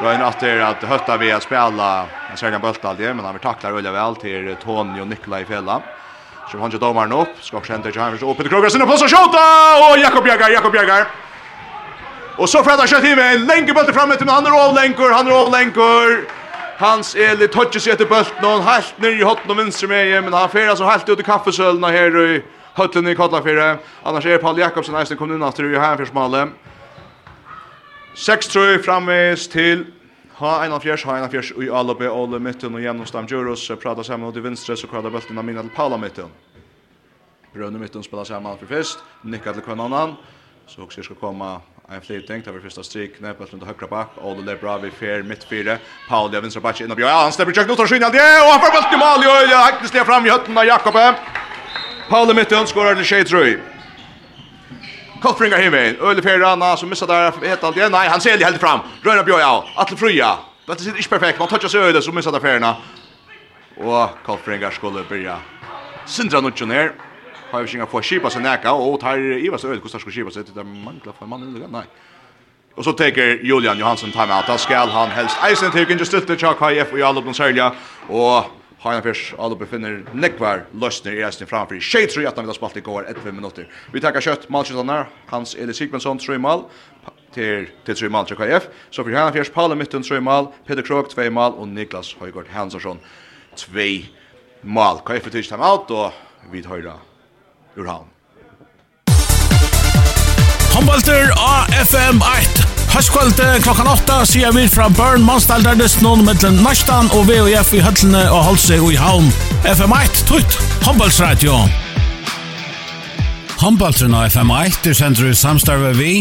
Røyn 0.01 0.22
at 0.22 0.39
det 0.39 0.50
er 0.50 0.62
at 0.65 0.84
høtta 0.84 1.18
vi 1.18 1.30
at 1.32 1.44
spela 1.44 2.08
en 2.32 2.38
særlig 2.38 2.60
bølt 2.62 2.86
aldri, 2.86 3.13
men 3.13 3.25
han 3.25 3.34
vil 3.34 3.42
takla 3.42 3.70
røyla 3.70 3.92
vel 3.94 4.15
til 4.15 4.56
Tony 4.63 5.00
og 5.00 5.08
Nikla 5.08 5.39
i 5.42 5.46
fjellet. 5.46 5.82
Så 6.50 6.58
han 6.58 6.72
ikke 6.72 6.82
domaren 6.82 7.13
opp, 7.13 7.38
skal 7.42 7.60
også 7.60 7.74
hente 7.74 7.92
til 7.92 8.01
Heimers, 8.01 8.24
og 8.24 8.36
Peter 8.38 8.50
Kroger 8.50 8.74
sinne 8.74 8.89
på 8.89 8.98
seg 8.98 9.13
skjota, 9.13 9.44
og 9.86 10.00
Jakob 10.01 10.25
Jagar, 10.27 10.50
Jakob 10.50 10.75
Jagar. 10.75 11.06
Og 12.38 12.50
så 12.50 12.63
fredag 12.65 12.89
skjøtt 12.89 13.06
himmel, 13.06 13.46
lenker 13.46 13.77
bølte 13.77 13.94
fremme 13.94 14.18
til, 14.18 14.25
men 14.25 14.34
han 14.34 14.50
er 14.50 14.58
overlenker, 14.58 15.13
han 15.13 15.30
er 15.30 15.38
overlenker. 15.38 16.24
Hans 16.77 17.15
Eli 17.15 17.48
touchar 17.48 17.80
sig 17.80 17.92
efter 17.92 18.06
bulten 18.06 18.46
och 18.46 18.63
helt 18.63 19.01
ner 19.01 19.10
i 19.10 19.24
hotten 19.24 19.51
och 19.51 19.60
vänster 19.60 19.88
med 19.88 20.24
men 20.24 20.34
han 20.34 20.50
färas 20.50 20.77
så 20.77 20.86
helt 20.86 21.10
ut 21.10 21.20
i 21.20 21.24
kaffesölna 21.24 21.88
här 21.88 22.22
i 22.22 22.44
höllen 22.74 23.08
i 23.08 23.15
Kollafjärde. 23.15 23.77
Annars 24.03 24.25
är 24.25 24.38
Paul 24.38 24.60
Jakobsen 24.60 24.94
nästan 24.96 25.18
kom 25.18 25.34
in 25.34 25.42
efter 25.42 25.63
i 25.74 25.77
Härnfjärdsmalle. 25.77 26.48
6-3 28.15 28.77
framvis 28.77 29.50
till 29.50 29.86
Ha 30.36 30.65
en 30.65 30.74
av 30.74 30.80
fjärs, 30.80 31.06
ha 31.06 31.18
en 31.18 31.24
av 31.24 31.27
fjärs 31.29 31.53
i 31.62 31.70
alla 31.70 31.94
be 31.94 32.09
alla 32.09 32.40
mitten 32.40 32.74
och 32.75 32.81
genom 32.81 33.05
stam 33.05 33.25
Juros 33.27 33.68
pratar 33.68 34.03
samman 34.03 34.29
åt 34.29 34.38
i 34.38 34.40
vänstra 34.40 34.75
så 34.75 34.88
kallar 34.88 35.09
bulten 35.09 35.38
av 35.38 35.46
Minal 35.46 35.70
Paula 35.75 35.98
mitten. 35.98 36.29
Brönne 37.53 37.79
mitten 37.79 38.03
spelar 38.03 38.24
samman 38.24 38.57
för 38.57 38.66
först, 38.66 39.00
nickar 39.22 39.53
till 39.53 39.62
kvar 39.62 39.74
annan. 39.74 40.16
Så 40.68 40.83
också 40.83 41.03
ska 41.03 41.16
komma 41.16 41.62
en 41.89 42.01
flytning, 42.01 42.41
tar 42.41 42.51
vi 42.51 42.59
första 42.59 42.83
strik, 42.83 43.19
Nebelt 43.19 43.53
under 43.53 43.65
högra 43.65 43.87
back, 43.87 44.09
och 44.15 44.43
det 44.43 44.51
är 44.51 44.55
bra 44.55 44.77
vid 44.77 44.93
fjär, 44.93 45.22
mitt 45.22 45.43
fyra, 45.43 45.77
Paul 46.09 46.31
där 46.31 46.41
vänstra 46.41 46.61
back, 46.61 46.81
innan 46.81 46.98
Björn, 46.98 47.09
ja, 47.09 47.22
han 47.22 47.31
släpper 47.31 47.53
tjökt, 47.53 47.69
Notar 47.69 47.87
Skynald, 47.87 48.13
det, 48.13 48.41
och 48.41 48.51
han 48.51 48.59
får 48.59 48.72
bulten 48.72 48.93
i 48.93 48.98
mål, 48.98 49.24
ja, 49.24 49.41
ja, 49.51 49.57
Hacknes 49.57 49.93
ner 49.93 50.03
fram 50.03 50.25
i 50.25 50.29
hötten 50.29 50.57
av 50.57 50.65
Jakob. 50.65 50.93
Paul 52.09 52.31
i 52.31 52.33
mitten, 52.33 52.67
skorar 52.67 52.96
den 52.96 53.03
tjej 53.03 53.25
tröj. 53.25 53.59
Kolfringar 55.22 55.57
himmen, 55.57 56.01
Ole 56.01 56.22
fjär 56.22 56.41
Anna 56.41 56.77
som 56.77 56.89
missar 56.89 57.07
där, 57.07 57.48
helt 57.48 57.63
allt, 57.63 57.77
ja, 57.77 57.89
nej, 57.89 58.09
han 58.09 58.22
ser 58.22 58.37
det 58.37 58.46
helt 58.46 58.61
fram, 58.61 58.79
Röna 59.03 59.24
Björn, 59.24 59.39
ja, 59.39 59.65
Atle 59.75 59.98
fria, 59.98 60.37
det 60.65 60.72
är 60.72 60.87
inte 60.98 61.09
perfekt, 61.09 61.39
man 61.39 61.48
touchar 61.48 61.67
sig 61.67 61.81
öde 61.81 62.01
så 62.01 62.11
missar 62.11 62.31
där 62.31 62.39
fjärna. 62.39 62.75
Och 63.77 64.09
Kolfringar 64.25 64.72
skulle 64.72 65.03
börja. 65.09 65.37
Sindra 66.05 66.41
Nutsjon 66.41 66.72
her, 66.72 66.91
har 67.53 67.63
vi 67.63 67.77
ikke 67.77 67.87
få 67.92 68.01
skipa 68.01 68.29
sig 68.29 68.42
näka 68.42 68.72
och 68.74 69.00
tar 69.00 69.18
Ivar 69.18 69.57
så 69.57 69.68
øyde 69.68 69.81
kostar 69.81 70.00
skulle 70.00 70.13
skipa 70.13 70.31
seg, 70.31 70.46
det 70.55 70.66
mangler 70.66 71.13
för 71.20 71.25
mannen 71.25 71.55
eller 71.55 71.68
nej. 71.68 71.85
Och 72.75 72.83
så 72.83 72.94
tar 72.94 73.46
Julian 73.46 73.77
Johansson 73.77 74.11
time 74.11 74.33
out, 74.35 74.48
Då 74.48 74.57
ska 74.57 74.77
han 74.77 75.09
helst 75.09 75.37
eisen 75.44 75.72
just 75.74 76.00
det 76.00 76.05
Stutte, 76.05 76.37
Tjak 76.37 76.57
HF 76.59 76.94
alla 76.94 77.22
de 77.22 77.33
sälja 77.33 77.72
och 78.09 78.46
Hanna 78.79 79.01
Fisch, 79.01 79.33
alla 79.37 79.55
befinner 79.55 80.03
nekvar 80.13 80.66
lösner 80.74 81.11
i 81.11 81.24
resten 81.24 81.48
framför. 81.48 81.75
i 81.75 81.79
tjej 81.79 82.07
tror 82.07 82.24
jeg 82.24 82.33
han 82.35 82.44
vill 82.44 82.50
ha 82.50 82.53
spalt 82.53 82.77
i 82.77 82.81
går 82.81 83.05
11 83.07 83.31
minutter. 83.31 83.68
Vi 83.94 84.01
teker 84.01 84.22
kött 84.22 84.50
Malkjøttanar, 84.50 85.05
Hans 85.27 85.55
Eli 85.55 85.74
Sigmundsson, 85.74 86.18
3 86.18 86.37
mål 86.37 86.63
till 87.33 87.68
till 87.85 87.96
tre 87.96 88.09
mål 88.09 88.25
till 88.25 88.35
KF. 88.35 88.68
Så 88.89 89.03
för 89.03 89.11
Hanna 89.11 89.31
Fjärs 89.31 89.50
Paul 89.50 89.75
mitten 89.75 90.03
3 90.03 90.20
mål, 90.20 90.48
Peter 90.68 90.81
Krok 90.81 91.09
två 91.09 91.29
mål 91.29 91.53
och 91.53 91.68
Niklas 91.68 92.16
Höjgård 92.20 92.48
Hansson 92.48 93.00
två 93.55 94.01
mål. 94.61 94.98
KF 95.05 95.31
tog 95.31 95.44
time 95.44 95.63
out 95.63 95.92
och 95.92 96.11
vi 96.51 96.66
höra 96.66 96.94
ur 97.77 97.88
havn. 97.88 98.09
Håndbalter 100.74 101.31
AFM 101.38 102.22
8. 102.22 102.66
Høstkvalde 102.94 103.46
klokkan 103.66 103.88
8 103.90 104.20
sier 104.29 104.53
vi 104.53 104.68
fra 104.70 104.88
Burn 104.94 105.24
Månstaldardest 105.25 106.01
noen 106.05 106.25
mellom 106.27 106.59
Nastan 106.66 107.09
og 107.14 107.25
VOF 107.29 107.74
i 107.77 107.81
Høtlene 107.81 108.24
og 108.29 108.44
Holse 108.51 108.77
og 108.81 108.92
i 108.94 108.98
Havn. 108.98 109.31
FM 109.66 109.94
8, 109.96 110.25
tutt, 110.29 110.57
håndbalsradio. 110.86 111.55
Håndbalteren 113.64 114.18
av 114.18 114.27
FM 114.33 114.53
8 114.53 114.92
er 114.92 114.98
sender 114.98 115.31
i 115.31 115.36
samstarve 115.38 115.94
vi, 115.98 116.14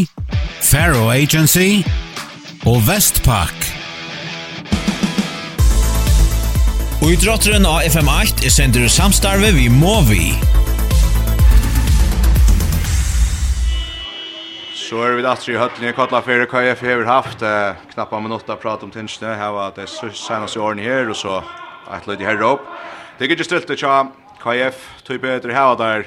Faro 0.62 1.10
Agency 1.12 1.82
og 2.68 2.84
Vestpak. 2.86 3.68
Og 7.02 7.08
i 7.10 7.18
drotteren 7.18 7.66
av 7.66 7.82
FM 7.88 8.08
8 8.08 8.46
er 8.46 8.54
sender 8.54 8.86
i 8.86 8.92
samstarve 8.92 9.52
vi 9.56 9.66
Movi. 9.72 10.28
Så 14.92 14.98
er 15.00 15.14
vi 15.16 15.22
där 15.22 15.50
i 15.50 15.54
høttene 15.56 15.88
i 15.88 15.92
Kotla 15.92 16.20
för 16.22 16.44
KF 16.44 16.82
har 16.82 17.04
haft 17.04 17.42
eh, 17.42 17.74
knappt 17.94 18.12
en 18.12 18.22
minut 18.22 18.48
att 18.48 18.60
prata 18.60 18.84
om 18.84 18.90
tingsnö. 18.90 19.34
Her 19.34 19.50
var 19.50 19.72
det 19.76 19.88
seneste 19.88 20.60
årene 20.60 20.82
her, 20.82 21.08
og 21.08 21.16
så 21.16 21.42
et 21.96 22.06
lite 22.06 22.24
här 22.24 22.42
opp. 22.42 22.60
Det 23.18 23.24
er 23.24 23.30
ikke 23.30 23.44
stilt 23.44 23.70
att 23.70 23.78
köra 23.78 24.12
KF 24.42 25.02
typ 25.04 25.22
bättre 25.22 25.52
här 25.52 25.76
der. 25.76 26.04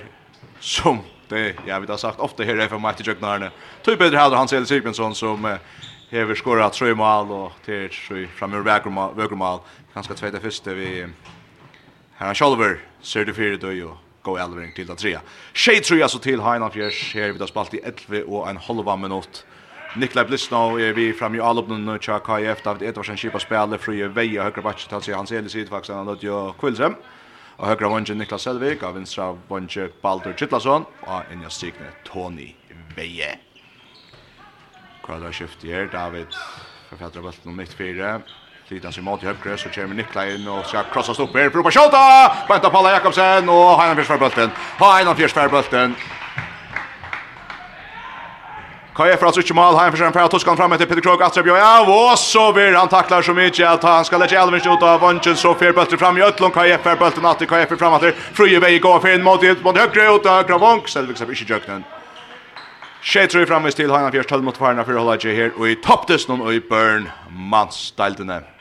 som 0.59 0.99
det 1.29 1.55
ja, 1.65 1.79
vi 1.79 1.87
har 1.87 1.97
sagt 1.97 2.19
ofta 2.19 2.43
här 2.43 2.57
är 2.57 2.67
för 2.67 2.77
Matti 2.77 3.03
Jöknarne. 3.03 3.51
Typ 3.83 3.99
bättre 3.99 4.17
här 4.17 4.29
Hans 4.29 4.53
Eli 4.53 4.65
Sigmundsson 4.65 5.15
som 5.15 5.45
eh, 5.45 5.57
hever 6.11 6.35
skåret 6.35 6.73
tre 6.73 6.93
mål 6.93 7.31
og 7.31 7.51
til 7.65 7.89
tre 7.89 8.27
framöver 8.37 9.13
vøkermål. 9.15 9.59
Ganske 9.93 9.93
ganska 9.93 10.13
tvätta 10.13 10.39
första 10.39 10.73
vi 10.73 11.07
Her 12.17 12.27
har 12.27 12.33
Kjolver, 12.33 12.77
ser 13.01 13.25
du 13.25 13.33
fyra 13.33 13.57
døy 13.57 13.81
og 13.83 14.04
gå 14.25 14.37
elvering 14.41 14.73
til 14.75 14.87
det 14.89 14.97
trea. 14.99 15.21
Tjej 15.53 15.81
tror 15.85 16.01
jeg 16.01 16.09
så 16.09 16.19
til 16.23 16.41
Heinan 16.43 16.73
Fjers, 16.73 17.01
her 17.13 17.33
vi 17.33 17.41
da 17.41 17.47
spalt 17.49 17.75
i 17.77 17.83
11 17.83 18.25
og 18.25 18.49
en 18.49 18.61
halva 18.67 18.97
minutt. 18.99 19.45
Nikolaj 19.95 20.25
Blisnov 20.27 20.79
er 20.81 20.91
vi 20.93 21.13
fram 21.15 21.37
i 21.37 21.39
alubnen 21.39 21.85
nu 21.87 21.93
tja 21.97 22.17
KF, 22.19 22.63
David 22.65 22.89
Edvarsen 22.89 23.15
kipa 23.15 23.39
spille, 23.39 23.77
fri 23.79 24.01
vei 24.11 24.33
og 24.35 24.49
høyre 24.49 24.63
batsje 24.65 24.89
til 24.91 25.05
seg 25.05 25.15
hans 25.15 25.31
hele 25.31 25.49
side 25.49 25.71
han 25.71 26.09
lødde 26.09 26.27
jo 26.27 26.39
Kvilsem. 26.59 26.97
Og 27.57 27.67
høyre 27.69 27.91
vannsje 27.93 28.15
Niklas 28.15 28.43
Selvik, 28.43 28.83
og 28.83 28.97
vinstra 28.97 29.29
vannsje 29.49 29.87
Baldur 30.03 30.33
Kittlason, 30.35 30.83
og 31.07 31.31
enja 31.31 31.49
stikne 31.49 31.93
Tony 32.03 32.49
Veie. 32.97 33.37
Kvalda 35.05 35.31
skift 35.31 35.63
her, 35.63 35.87
David 35.87 36.35
forfattar 36.89 37.23
bøtten 37.23 37.53
om 37.53 37.59
94, 37.63 38.35
Tiden 38.69 38.91
som 38.91 39.03
mot 39.03 39.23
i 39.23 39.25
högre 39.25 39.57
så 39.57 39.69
kommer 39.69 39.95
Nikla 39.95 40.29
in 40.29 40.47
och 40.47 40.65
ska 40.65 40.83
krossas 40.83 41.19
upp 41.19 41.35
här. 41.35 41.49
Propa 41.49 41.71
skjuta! 41.71 42.31
Vänta 42.49 42.69
Palla 42.69 42.91
Jakobsen 42.91 43.49
och 43.49 43.79
Heinan 43.79 43.95
Fjärs 43.95 44.07
för 44.07 44.17
bulten. 44.17 44.49
Heinan 44.79 45.15
Fjärs 45.15 45.33
för 45.33 45.49
bulten. 45.49 45.95
Kaje 48.95 49.17
för 49.17 49.25
att 49.27 49.33
switcha 49.33 49.53
mål 49.53 49.75
hem 49.75 49.91
för 49.91 49.99
Jean 49.99 50.11
Pierre 50.11 50.27
Toskan 50.27 50.57
fram 50.57 50.77
till 50.77 50.87
Peter 50.87 51.01
Krog 51.01 51.23
att 51.23 51.43
Björn. 51.43 51.57
Ja, 51.57 52.11
och 52.11 52.19
så 52.19 52.53
blir 52.53 52.73
han 52.73 52.87
tacklar 52.87 53.21
så 53.21 53.33
mycket 53.33 53.67
att 53.69 53.83
han 53.83 54.05
ska 54.05 54.17
lägga 54.17 54.41
Elvin 54.41 54.61
ut 54.61 54.83
av 54.83 54.99
Vanchen 54.99 55.35
så 55.35 55.53
fel 55.53 55.73
bulten 55.73 55.97
fram 55.97 56.17
i 56.17 56.21
Ötlund 56.21 56.53
Kaje 56.53 56.77
för 56.77 56.95
bulten 56.95 57.25
att 57.25 57.47
Kaje 57.47 57.65
för 57.65 57.75
framåt. 57.75 58.03
Fruje 58.33 58.59
väg 58.59 58.81
går 58.81 58.99
för 58.99 59.15
in 59.15 59.23
mot 59.23 59.43
ut 59.43 59.63
mot 59.63 59.77
högre 59.77 60.15
ut 60.15 60.25
av 60.25 60.43
Kravonk 60.43 60.87
Selvik 60.87 61.17
så 61.17 61.23
inte 61.23 61.53
jöknen. 61.53 61.83
Skjeitru 63.01 63.43
i 63.43 63.45
framvis 63.45 63.75
til 63.75 63.91
Heinan 63.91 64.11
Fjers 64.11 64.25
12 64.25 64.43
mot 64.43 64.57
Farna 64.57 64.83
för 64.83 64.93
att 64.93 64.99
hålla 64.99 65.19
sig 65.19 65.35
här 65.35 65.51
och 65.57 65.69
i 65.69 65.75
topptesten 65.75 66.41
og 66.41 66.53
i 66.53 66.59
Børn, 66.59 67.09
mannsdeltene. 67.29 68.54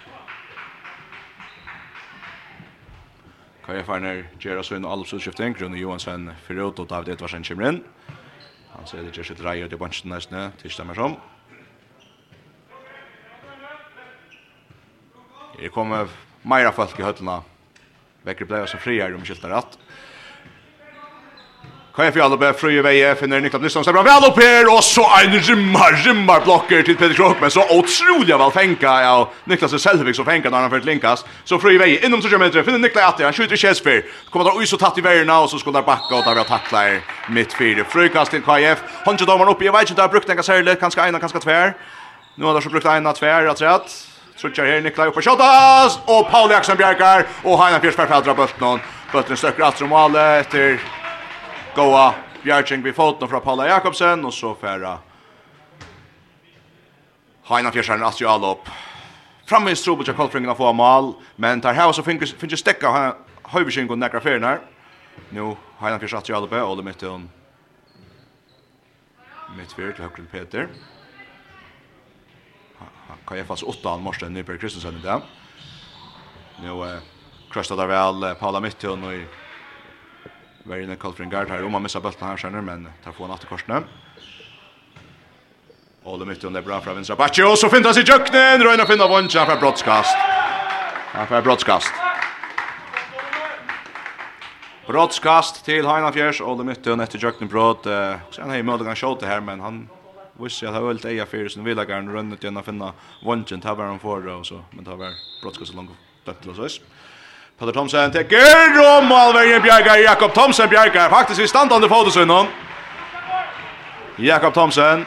Kajafarner 3.65 4.27
gjør 4.43 4.61
oss 4.61 4.71
inn 4.77 4.85
og 4.85 4.93
alle 4.93 5.07
utskifting. 5.09 5.55
Rune 5.57 5.79
Johansen 5.81 6.29
fyrir 6.45 6.69
ut 6.69 6.83
og 6.83 6.89
David 6.91 7.15
Edvarsen 7.15 7.47
kommer 7.47 7.71
inn. 7.71 7.79
Han 8.75 8.89
ser 8.91 9.07
det 9.07 9.15
gjør 9.17 9.31
sitt 9.31 9.41
reier 9.45 9.71
til 9.71 9.81
bunchen 9.81 10.13
nesten 10.13 10.53
til 10.61 10.73
stemmer 10.75 10.99
som. 10.99 11.17
Her 15.55 15.73
kommer 15.73 16.11
meira 16.45 16.75
folk 16.77 16.99
i 17.01 17.07
høttene. 17.07 17.39
Vekker 18.27 18.49
blei 18.49 18.65
som 18.69 18.83
frier 18.83 19.17
om 19.17 19.25
skiltar 19.25 19.55
rett. 19.55 19.79
Kan 21.95 22.09
jeg 22.09 22.17
fjall 22.17 22.33
oppe, 22.35 22.49
frøye 22.59 22.81
veie, 22.83 23.13
finner 23.15 23.39
Niklas 23.39 23.61
Nysson, 23.63 23.85
bra 23.95 24.01
vel 24.03 24.25
opp 24.27 24.39
her, 24.43 24.67
og 24.67 24.81
så 24.83 25.05
en 25.21 25.37
rimmar 25.47 25.95
rimmar 26.03 26.41
blokker 26.43 26.81
til 26.83 26.97
Peter 26.99 27.15
Krokmen, 27.15 27.53
så 27.55 27.63
otrolig 27.71 28.35
vel 28.35 28.51
fenka 28.51 28.95
ja 29.05 29.13
Niklas 29.47 29.77
Selvig 29.79 30.17
som 30.19 30.27
fenka 30.27 30.51
når 30.51 30.67
han 30.67 30.73
ført 30.73 30.89
linkas, 30.89 31.23
så 31.47 31.55
frøye 31.63 31.79
veie, 31.79 32.01
innom 32.03 32.19
20 32.19 32.43
meter, 32.43 32.65
finner 32.67 32.83
Niklas 32.83 33.13
att 33.13 33.23
han 33.23 33.33
skjuter 33.33 33.57
Kjesper, 33.57 34.03
kommer 34.31 34.51
der 34.51 34.67
så 34.67 34.77
tatt 34.77 34.99
i 34.99 35.05
vägen 35.07 35.31
og 35.31 35.47
så 35.49 35.59
skulle 35.59 35.79
der 35.79 35.87
bakka, 35.87 36.17
og 36.17 36.25
der 36.25 36.35
vil 36.35 36.49
takla 36.49 36.83
her 36.83 36.99
mitt 37.29 37.55
fire, 37.55 37.85
frukast 37.85 38.35
til 38.35 38.43
KF, 38.43 38.83
håndje 39.07 39.31
domaren 39.31 39.55
oppe, 39.55 39.65
jeg 39.65 39.73
vet 39.73 39.87
ikke 39.87 39.95
om 39.95 39.97
der 39.97 40.03
har 40.09 40.11
brukt 40.17 40.31
en 40.31 40.37
kasserle, 40.37 40.75
kanskje 40.75 41.07
ena, 41.07 41.23
kanskje 41.23 41.45
tver, 41.47 41.77
nå 42.35 42.51
har 42.51 42.59
der 42.59 42.67
så 42.67 42.75
brukt 42.75 42.91
ena, 42.91 43.15
tver, 43.15 43.47
at 43.55 43.63
rett, 43.63 43.95
Trutjar 44.35 44.67
her, 44.67 44.83
Nikolaj 44.83 45.15
oppe 45.15 45.23
kjottas, 45.23 46.01
og 46.11 46.27
Pauli 46.27 46.59
Aksen 46.59 46.77
Bjerkar, 46.77 47.23
og 47.47 47.55
Heina 47.63 47.79
Fjers 47.79 47.95
perfeldra 47.95 48.35
bøttnån. 48.35 48.83
Bøttnån 49.13 49.39
støkker 49.39 49.63
alt 49.63 49.79
som 49.79 49.95
etter 49.95 51.04
goa 51.75 52.15
bjergjeng 52.45 52.83
vid 52.83 52.95
foten 52.95 53.29
fra 53.29 53.41
Paula 53.41 53.67
Jakobsen, 53.67 54.25
og 54.25 54.33
så 54.33 54.55
færa 54.55 54.99
Heina 57.49 57.71
Fjersjæren 57.71 58.05
Astrid 58.07 58.29
Alop. 58.29 58.69
Framme 59.47 59.71
i 59.71 59.77
Strobel 59.77 60.07
til 60.07 60.15
Kolfringen 60.17 60.53
å 60.53 60.57
få 60.57 60.71
mal, 60.73 61.13
men 61.37 61.61
tar 61.61 61.77
her 61.77 61.93
så 61.93 62.05
finnes 62.07 62.33
det 62.33 62.61
stekka 62.61 62.93
høyvekjeng 63.53 63.91
og 63.91 63.99
nekra 64.01 64.23
ferien 64.25 64.47
her. 64.47 64.63
Nå 65.35 65.53
Heina 65.81 65.99
Fjersjæren 65.99 66.23
Astrid 66.23 66.37
Alop, 66.39 66.53
og 66.53 66.77
det 66.79 66.87
mitt 66.87 67.03
til 67.03 67.27
mitt 69.55 69.73
fyrt 69.73 69.97
til 69.97 70.07
Høgren 70.07 70.31
Peter. 70.31 70.69
Han 73.09 73.19
kan 73.27 73.39
jeg 73.39 73.47
fast 73.47 73.67
åtta 73.67 73.93
han 73.95 74.03
morsen 74.03 74.33
Nyberg 74.35 74.59
Kristensen 74.63 74.99
i 74.99 75.05
dag. 75.05 75.23
Nå 76.65 76.79
eh, 76.87 77.03
krøstet 77.53 77.79
der 77.79 77.91
vel 77.91 78.35
Paula 78.41 78.63
Mittun 78.63 79.05
og 79.05 79.15
i 79.15 79.25
var 80.65 80.81
inne 80.81 80.97
kallt 80.97 81.17
for 81.17 81.25
en 81.25 81.31
guard 81.31 81.51
her, 81.53 81.65
om 81.65 81.73
man 81.77 81.85
missar 81.85 82.01
bøltan 82.01 82.31
her 82.31 82.41
senere, 82.41 82.65
men 82.65 82.87
tar 83.05 83.13
få 83.13 83.27
han 83.27 83.35
atter 83.35 83.49
korsene. 83.51 83.83
det 86.05 86.27
mitt 86.29 86.45
under 86.45 86.63
bra 86.63 86.81
fra 86.81 86.95
vinstra 86.95 87.17
bakke, 87.17 87.45
og 87.45 87.57
så 87.59 87.69
finner 87.73 87.91
han 87.91 87.95
sig 87.95 88.09
jøknen, 88.09 88.65
røyna 88.65 88.87
finner 88.87 89.09
vondja, 89.09 89.45
han 89.45 89.55
får 89.55 89.61
brottskast. 89.61 90.17
Han 91.13 91.29
får 91.29 91.45
brottskast. 91.47 92.01
Brottskast 94.87 95.65
til 95.65 95.87
Heinafjers, 95.89 96.41
Ole 96.41 96.65
mitt 96.65 96.87
under 96.87 97.09
etter 97.09 97.21
jøknen 97.21 97.49
brott, 97.49 97.85
så 97.85 98.43
han 98.43 98.53
har 98.53 98.61
i 98.61 98.67
mødden 98.67 98.89
han 98.89 99.01
skjåte 99.01 99.29
her, 99.29 99.41
men 99.41 99.61
han 99.65 99.87
visste 100.41 100.69
at 100.69 100.77
han 100.77 100.91
ølte 100.91 101.09
eia 101.09 101.25
fyrir 101.29 101.49
sin 101.53 101.65
vilagaren, 101.65 102.09
røyna 102.13 102.37
til 102.37 102.53
han 102.53 102.65
finner 102.65 102.93
vondja, 103.25 103.61
tar 103.61 103.77
var 103.81 103.93
han 103.93 104.01
for, 104.01 104.25
og 104.29 104.45
så, 104.49 104.61
men 104.73 104.85
tar 104.85 105.01
var 105.01 105.17
brottskast 105.43 105.73
så 105.73 105.81
langt 105.81 105.97
dømt 106.25 106.45
til 106.45 106.57
oss. 106.57 106.81
Peter 107.59 107.73
Thomsen 107.73 108.13
teker, 108.13 108.79
og 108.83 109.05
Malvergen 109.07 109.63
bjergar, 109.63 109.97
Jakob 110.03 110.35
Thomsen 110.35 110.69
bjergar, 110.69 111.09
faktisk 111.11 111.41
i 111.41 111.47
standande 111.47 111.89
fotosynnen. 111.89 112.47
Jakob 114.19 114.55
Thomsen, 114.55 115.07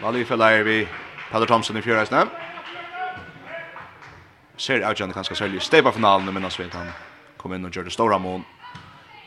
Valli 0.00 0.24
fellar 0.24 0.62
vi 0.62 0.88
Peter 1.32 1.46
Thomsen 1.46 1.76
i 1.76 1.82
fjøresne. 1.82 2.24
Ser 4.56 4.80
avgjørende 4.80 5.14
kanskje 5.14 5.36
særlig 5.36 5.60
i 5.60 5.64
steipa-finalen, 5.64 6.32
men 6.34 6.44
også 6.44 6.62
vet 6.62 6.74
han 6.74 6.88
kom 7.36 7.52
inn 7.52 7.68
og 7.68 7.72
gjør 7.72 7.90
det 7.90 7.92
store 7.92 8.18
mål. 8.18 8.40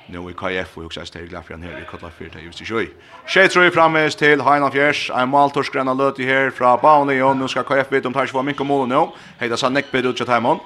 Nå 0.09 0.23
i 0.29 0.33
KF 0.33 0.77
og 0.77 0.85
også 0.89 1.05
er 1.19 1.29
glad 1.29 1.45
for 1.45 1.53
han 1.53 1.63
her 1.63 1.77
i 1.77 1.85
Kotla 1.85 2.09
4 2.09 2.29
til 2.33 2.45
Jussi 2.47 2.65
Sjøy. 2.65 2.87
Tjej 3.29 3.47
tror 3.47 3.67
jeg 3.67 3.73
fremmes 3.73 4.15
til 4.17 4.41
Heina 4.41 4.69
Fjers. 4.73 5.11
En 5.13 5.29
maltorsk 5.29 5.73
grann 5.73 5.97
løt 5.97 6.17
i 6.17 6.25
her 6.25 6.49
fra 6.49 6.75
Baun 6.81 7.07
Leon. 7.07 7.37
Nå 7.37 7.47
skal 7.47 7.63
KF 7.63 7.91
vite 7.93 8.09
om 8.09 8.13
tar 8.13 8.25
ikke 8.25 8.39
for 8.39 8.47
minke 8.47 8.65
mål 8.65 8.87
nå. 8.89 9.03
Heita 9.39 9.57
sa 9.57 9.69
nekkbid 9.69 10.09
ut 10.09 10.17
til 10.17 10.25
Taimond. 10.25 10.65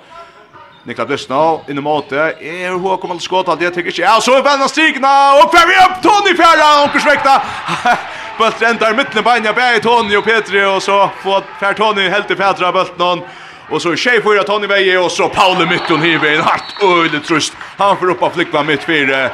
Niklas 0.86 1.08
Blesna 1.08 1.60
in 1.68 1.78
i 1.78 1.82
måte. 1.82 2.18
Er 2.42 2.74
hon 2.76 2.98
kommer 3.00 3.16
til 3.16 3.24
skott 3.24 3.48
alt 3.48 3.60
det 3.60 3.74
tycker 3.74 4.02
Ja, 4.02 4.20
Så 4.20 4.36
er 4.36 4.44
Benna 4.44 4.68
stigna 4.68 5.34
och 5.40 5.54
vi 5.54 5.76
upp 5.86 6.02
Tony 6.04 6.36
Fjæra. 6.36 6.84
och 6.84 6.92
försväkta. 6.92 7.42
Bult 8.38 8.62
rentar 8.62 8.94
mitten 8.94 9.18
i 9.20 9.22
benen 9.22 9.82
Tony 9.82 10.18
och 10.18 10.24
Petri 10.24 10.66
och 10.66 10.84
så 10.84 11.10
får 11.24 11.44
Fer 11.60 11.74
Tony 11.74 12.10
helt 12.10 12.28
til 12.28 12.36
Petra 12.36 12.72
bulten 12.72 13.02
hon. 13.02 13.22
Och 13.70 13.82
så 13.82 13.96
tjej 13.96 14.22
får 14.22 14.44
Tony 14.44 14.68
Veje 14.68 14.98
och 14.98 15.12
så 15.12 15.30
Paul 15.30 15.68
Mytton 15.68 16.02
hiver 16.02 16.36
en 16.36 16.42
hårt 16.42 16.84
öle 16.84 17.20
trust. 17.20 17.54
Han 17.78 17.98
får 17.98 18.10
upp 18.10 18.24
av 18.24 18.30
flickva 18.30 18.64
mitt 18.64 18.84
fyra. 18.84 19.30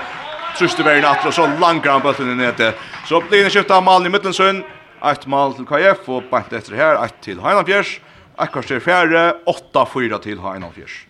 Trust 0.58 0.80
i 0.80 0.84
vägen 0.84 1.06
att 1.06 1.26
och 1.26 1.34
så 1.34 1.48
langar 1.60 1.92
han 1.92 2.02
bulten 2.02 2.38
ner 2.38 2.74
Så 3.08 3.22
blir 3.22 3.44
det 3.44 3.50
skjuta 3.50 3.82
mål 3.82 4.06
i 4.06 4.10
mitten 4.10 4.34
sen. 4.34 4.64
Ett 5.04 5.26
mål 5.26 5.54
till 5.54 5.66
KF 5.66 6.10
och 6.10 6.24
bant 6.32 6.54
efter 6.54 6.76
här 6.76 7.06
ett 7.06 7.22
till 7.22 7.40
Heinafjärs. 7.40 8.00
Akkurat 8.36 8.68
till 8.68 8.80
fjärde, 8.80 9.36
8-4 9.74 10.20
till 10.20 10.40
Heinafjärs. 10.40 11.09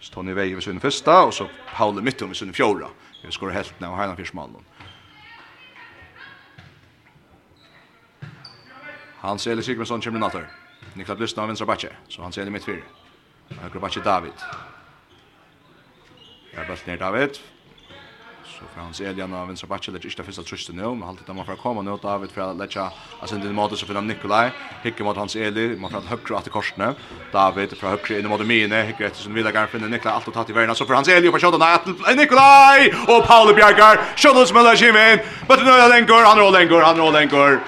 Så 0.00 0.12
Tony 0.12 0.32
Vej 0.32 0.54
vid 0.54 0.62
sin 0.62 0.80
första 0.80 1.22
og 1.22 1.34
så 1.34 1.48
Paul 1.76 2.02
Mittum 2.02 2.28
om 2.28 2.34
sin 2.34 2.52
fjärde. 2.52 2.86
Jag 3.22 3.32
skorar 3.32 3.52
helt 3.52 3.80
när 3.80 3.90
och 3.90 3.96
Heinan 3.96 4.16
Fischmann. 4.16 4.56
Hans 9.16 9.46
Eli 9.46 9.62
Sigmundsson 9.62 10.00
kommer 10.00 10.18
natter. 10.18 10.48
Niklas 10.94 11.18
Lysna 11.18 11.42
av 11.42 11.48
vinstra 11.48 11.66
backe. 11.66 11.88
Så 12.08 12.22
Hans 12.22 12.38
Eli 12.38 12.50
mitt 12.50 12.64
fyra. 12.64 12.82
høyre 13.58 13.80
backe 13.80 14.00
David. 14.00 14.32
Jag 16.54 16.66
bara 16.66 16.78
ner 16.86 16.96
David. 16.96 17.38
Så 18.60 18.66
Frans 18.74 19.00
Elian 19.00 19.34
av 19.34 19.46
vänstra 19.46 19.68
backen 19.68 19.94
lägger 19.94 20.16
det 20.16 20.22
första 20.22 20.42
trusten 20.42 20.76
nu, 20.76 20.82
men 20.82 21.02
alltid 21.08 21.30
att 21.30 21.36
man 21.36 21.46
får 21.46 21.56
komma 21.56 21.82
nu 21.82 21.96
David 22.02 22.30
för 22.30 22.40
att 22.40 22.56
lägga 22.56 22.90
alltså 23.20 23.36
den 23.36 23.54
mode 23.54 23.76
så 23.76 23.86
för 23.86 24.00
Nikolaj. 24.00 24.50
Hicker 24.82 25.04
mot 25.04 25.16
Hans 25.16 25.36
Eli, 25.36 25.76
man 25.76 25.90
får 25.90 25.98
att 25.98 26.04
högra 26.04 26.38
att 26.38 26.50
korsne. 26.50 26.94
David 27.32 27.78
från 27.78 27.90
högra 27.90 28.18
in 28.18 28.28
mot 28.28 28.46
Mine, 28.46 28.82
hicker 28.82 29.04
efter 29.04 29.22
som 29.22 29.34
vidare 29.34 29.66
finner 29.66 29.88
Nikolaj 29.88 30.14
allt 30.14 30.28
och 30.28 30.34
tagit 30.34 30.50
i 30.50 30.52
vägen 30.52 30.74
så 30.74 30.84
för 30.84 30.94
Hans 30.94 31.08
Eli 31.08 31.28
och 31.28 31.34
skjuter 31.34 31.74
att 31.74 32.16
Nikolaj 32.16 32.94
och 33.08 33.26
Paul 33.26 33.54
Bjergar 33.54 34.00
skjuter 34.16 34.44
smäller 34.44 34.76
Jimin. 34.76 35.18
Men 35.48 35.64
nu 35.64 35.70
är 35.70 35.88
den 35.88 36.06
går, 36.06 36.22
han 36.24 36.38
rullar 36.38 36.58
den 36.58 36.68
går, 36.68 36.82
han 36.82 36.96
rullar 36.96 37.20
den 37.20 37.28
går. 37.28 37.60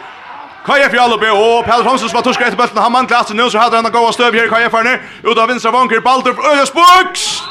Kaja 0.67 0.89
Fjall 0.89 1.13
og 1.13 1.21
Pelle 1.65 1.83
Thomsen 1.83 2.09
som 2.09 2.17
var 2.17 2.23
torska 2.23 2.47
etter 2.47 2.57
bøltene, 2.57 2.81
han 2.81 2.93
manglet, 2.93 3.27
så 3.27 3.35
nå 3.35 3.49
så 3.51 3.59
hadde 3.59 3.77
han 3.77 3.87
en 3.87 3.93
god 3.93 4.13
støv 4.15 4.35
her, 4.35 4.47
i 4.47 4.53
Kaja 4.53 4.71
Fjallner, 4.71 5.01
ut 5.25 5.39
av 5.39 5.49
vinstra 5.51 5.73
vanker, 5.75 6.01
Baldur, 6.01 6.39
Øyas 6.39 6.71
Buks! 6.71 7.43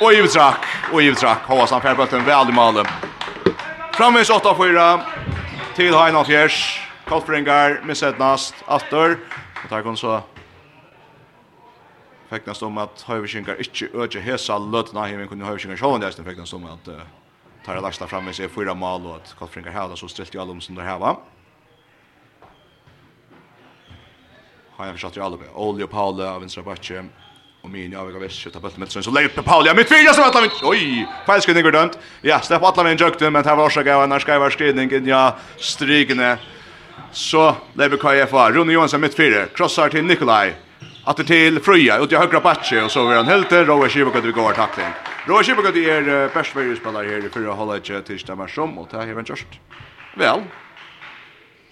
Og 0.00 0.12
i 0.12 0.28
track, 0.28 0.66
og 0.92 1.02
i 1.02 1.14
track. 1.14 1.46
Hoppas 1.48 1.70
han 1.72 1.80
fjerde 1.80 1.96
bollen 1.96 2.26
veldig 2.26 2.54
malen. 2.54 2.88
Framvis 3.96 4.30
8-4 4.30 5.00
till 5.76 5.94
Heina 5.94 6.24
Fjers. 6.24 6.80
Kolfringar 7.08 7.80
med 7.84 8.18
nast 8.18 8.54
åter. 8.68 9.18
Och 9.64 9.70
där 9.70 9.94
så 9.94 10.22
fäknas 12.28 12.62
om 12.62 12.78
att 12.78 13.02
Höjvikingar 13.02 13.56
inte 13.58 13.98
öde 13.98 14.20
hesa 14.20 14.58
løtna 14.58 15.06
hem 15.06 15.28
kunde 15.28 15.44
Höjvikingar 15.44 15.76
själva 15.76 15.98
där 15.98 16.24
fäknas 16.24 16.52
om 16.52 16.64
att 16.66 16.88
uh, 16.88 16.94
tar 17.64 17.80
lasta 17.80 18.06
fram 18.06 18.24
med 18.24 18.34
sig 18.34 18.48
fyra 18.48 18.74
mal 18.74 19.06
og 19.06 19.16
at 19.16 19.34
Kolfringar 19.38 19.72
hade 19.72 19.96
så 19.96 20.08
ställt 20.08 20.34
i 20.34 20.38
allom 20.38 20.60
som 20.60 20.74
der 20.74 20.82
här 20.82 20.98
va. 20.98 21.16
Heina 24.76 24.92
försökte 24.92 25.20
ju 25.20 25.26
alla 25.26 25.36
med. 25.36 25.48
Olje 25.54 25.84
och 25.84 25.90
Paula 25.90 26.34
av 26.34 26.40
vänstra 26.40 26.62
backen. 26.62 27.10
Och 27.66 27.72
min 27.72 27.92
jag 27.92 28.04
vill 28.04 28.22
visst 28.22 28.52
ta 28.52 28.60
bult 28.60 28.76
med 28.76 28.88
så 28.90 29.10
lägger 29.10 29.28
Pauli 29.28 29.74
mitt 29.74 29.88
fyra 29.88 30.12
som 30.14 30.24
att 30.24 30.62
oj 30.62 31.06
falsken 31.26 31.62
går 31.62 31.72
dömt. 31.72 31.98
Ja, 32.20 32.40
släpp 32.40 32.62
alla 32.62 32.82
men 32.82 32.96
jukte 32.96 33.30
men 33.30 33.44
här 33.44 33.56
var 33.56 33.70
så 33.70 33.82
gav 33.82 34.02
annars 34.02 34.22
skridning 34.22 34.50
skrivningen 34.50 35.06
ja 35.06 35.36
strykne. 35.56 36.38
Så 37.12 37.56
lever 37.72 37.96
KF 37.96 38.32
var 38.32 38.52
Ronny 38.52 38.72
Johansson 38.72 39.00
mitt 39.00 39.14
fyra 39.14 39.46
crossar 39.46 39.88
till 39.88 40.04
Nikolaj. 40.04 40.54
Att 41.04 41.26
till 41.26 41.60
Fröja 41.60 41.98
ut 41.98 42.12
i 42.12 42.16
högra 42.16 42.40
backen 42.40 42.84
och 42.84 42.90
så 42.90 43.10
är 43.10 43.16
han 43.16 43.26
helt 43.26 43.52
Roger 43.52 43.88
Schibbe 43.88 44.20
vi 44.20 44.32
går 44.32 44.52
tackling. 44.52 44.92
Roger 45.26 45.42
Schibbe 45.44 45.70
det 45.70 45.90
är 45.90 46.34
bäst 46.34 46.50
spelare 46.50 47.06
här 47.06 47.28
för 47.28 47.48
att 47.48 47.56
hålla 47.56 47.76
ett 47.76 48.06
till 48.06 48.18
Stammarsom 48.18 48.78
och 48.78 48.88
det 48.90 48.96
här 48.96 49.08
även 49.08 49.24
just. 49.28 49.46
Väl, 50.16 50.40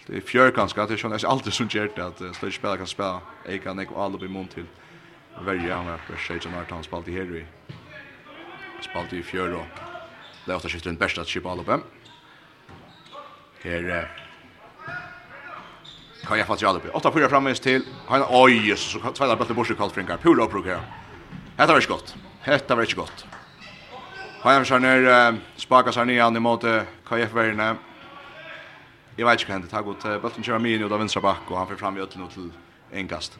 det 0.06 0.16
är 0.16 0.20
fjör 0.20 0.50
ganska 0.50 0.82
att 0.82 0.88
det 0.88 0.96
känns 0.96 1.24
alltid 1.24 1.52
så 1.52 1.64
gjort 1.64 1.98
att 1.98 2.22
uh, 2.22 2.50
spelare 2.50 2.76
kan 2.76 2.86
spela 2.86 3.20
Eika 3.48 3.74
Nek 3.74 3.90
och 3.90 4.04
Alubi 4.04 4.28
Montil 4.28 4.64
verja, 5.40 5.76
han 5.76 5.86
var 5.86 5.98
för 5.98 6.16
16 6.16 6.54
år, 6.54 6.66
han 6.70 6.84
spalt 6.84 7.08
i 7.08 7.12
här 7.12 7.46
spalt 8.84 9.12
i 9.12 9.22
fjör 9.22 9.54
och 9.54 9.66
det 10.44 10.52
är 10.52 10.56
åtta 10.56 10.68
skiftet 10.68 10.90
en 10.90 10.96
bästa 10.96 11.20
att 11.20 11.26
kippa 11.26 11.50
all 11.50 11.60
uppe. 11.60 11.78
Här 13.62 14.10
kan 16.26 16.38
jag 16.38 16.46
fatta 16.46 16.68
all 16.68 16.76
uppe. 16.76 16.88
Åtta 16.88 17.12
fyra 17.12 17.28
framvis 17.28 17.60
till, 17.60 17.82
han, 18.06 18.24
oj, 18.28 18.68
Jesus, 18.68 18.92
så 18.92 19.12
tvärdar 19.12 19.36
bättre 19.36 19.54
borsi 19.54 19.74
kallfringar, 19.74 20.16
pura 20.16 20.44
upprok 20.44 20.66
här. 20.66 20.80
Hetta 21.56 21.72
var 21.72 21.80
inte 21.80 21.88
gott, 21.88 22.16
hetta 22.40 22.74
var 22.74 22.82
inte 22.82 22.94
gott. 22.94 23.26
Han 24.40 24.64
har 24.64 24.78
ner, 24.78 25.40
spakar 25.56 25.92
sig 25.92 26.06
ner 26.06 26.40
mot 26.40 26.64
KF-värjarna. 27.08 27.76
Jag 29.16 29.26
vet 29.26 29.40
inte 29.40 29.46
hva 29.46 29.52
hendet, 29.52 29.72
han 29.72 29.84
har 29.84 29.92
gått 29.92 30.22
bøtten 30.22 30.42
kjører 30.42 30.58
min 30.58 30.82
ut 30.82 30.92
av 30.92 30.98
vinstra 30.98 31.20
bakk, 31.22 31.50
og 31.50 31.58
han 31.58 31.68
får 31.70 31.76
fram 31.78 31.96
i 31.96 32.02
ötlen 32.02 32.26
øtlen 32.26 32.50
til 32.50 32.98
engast 32.98 33.38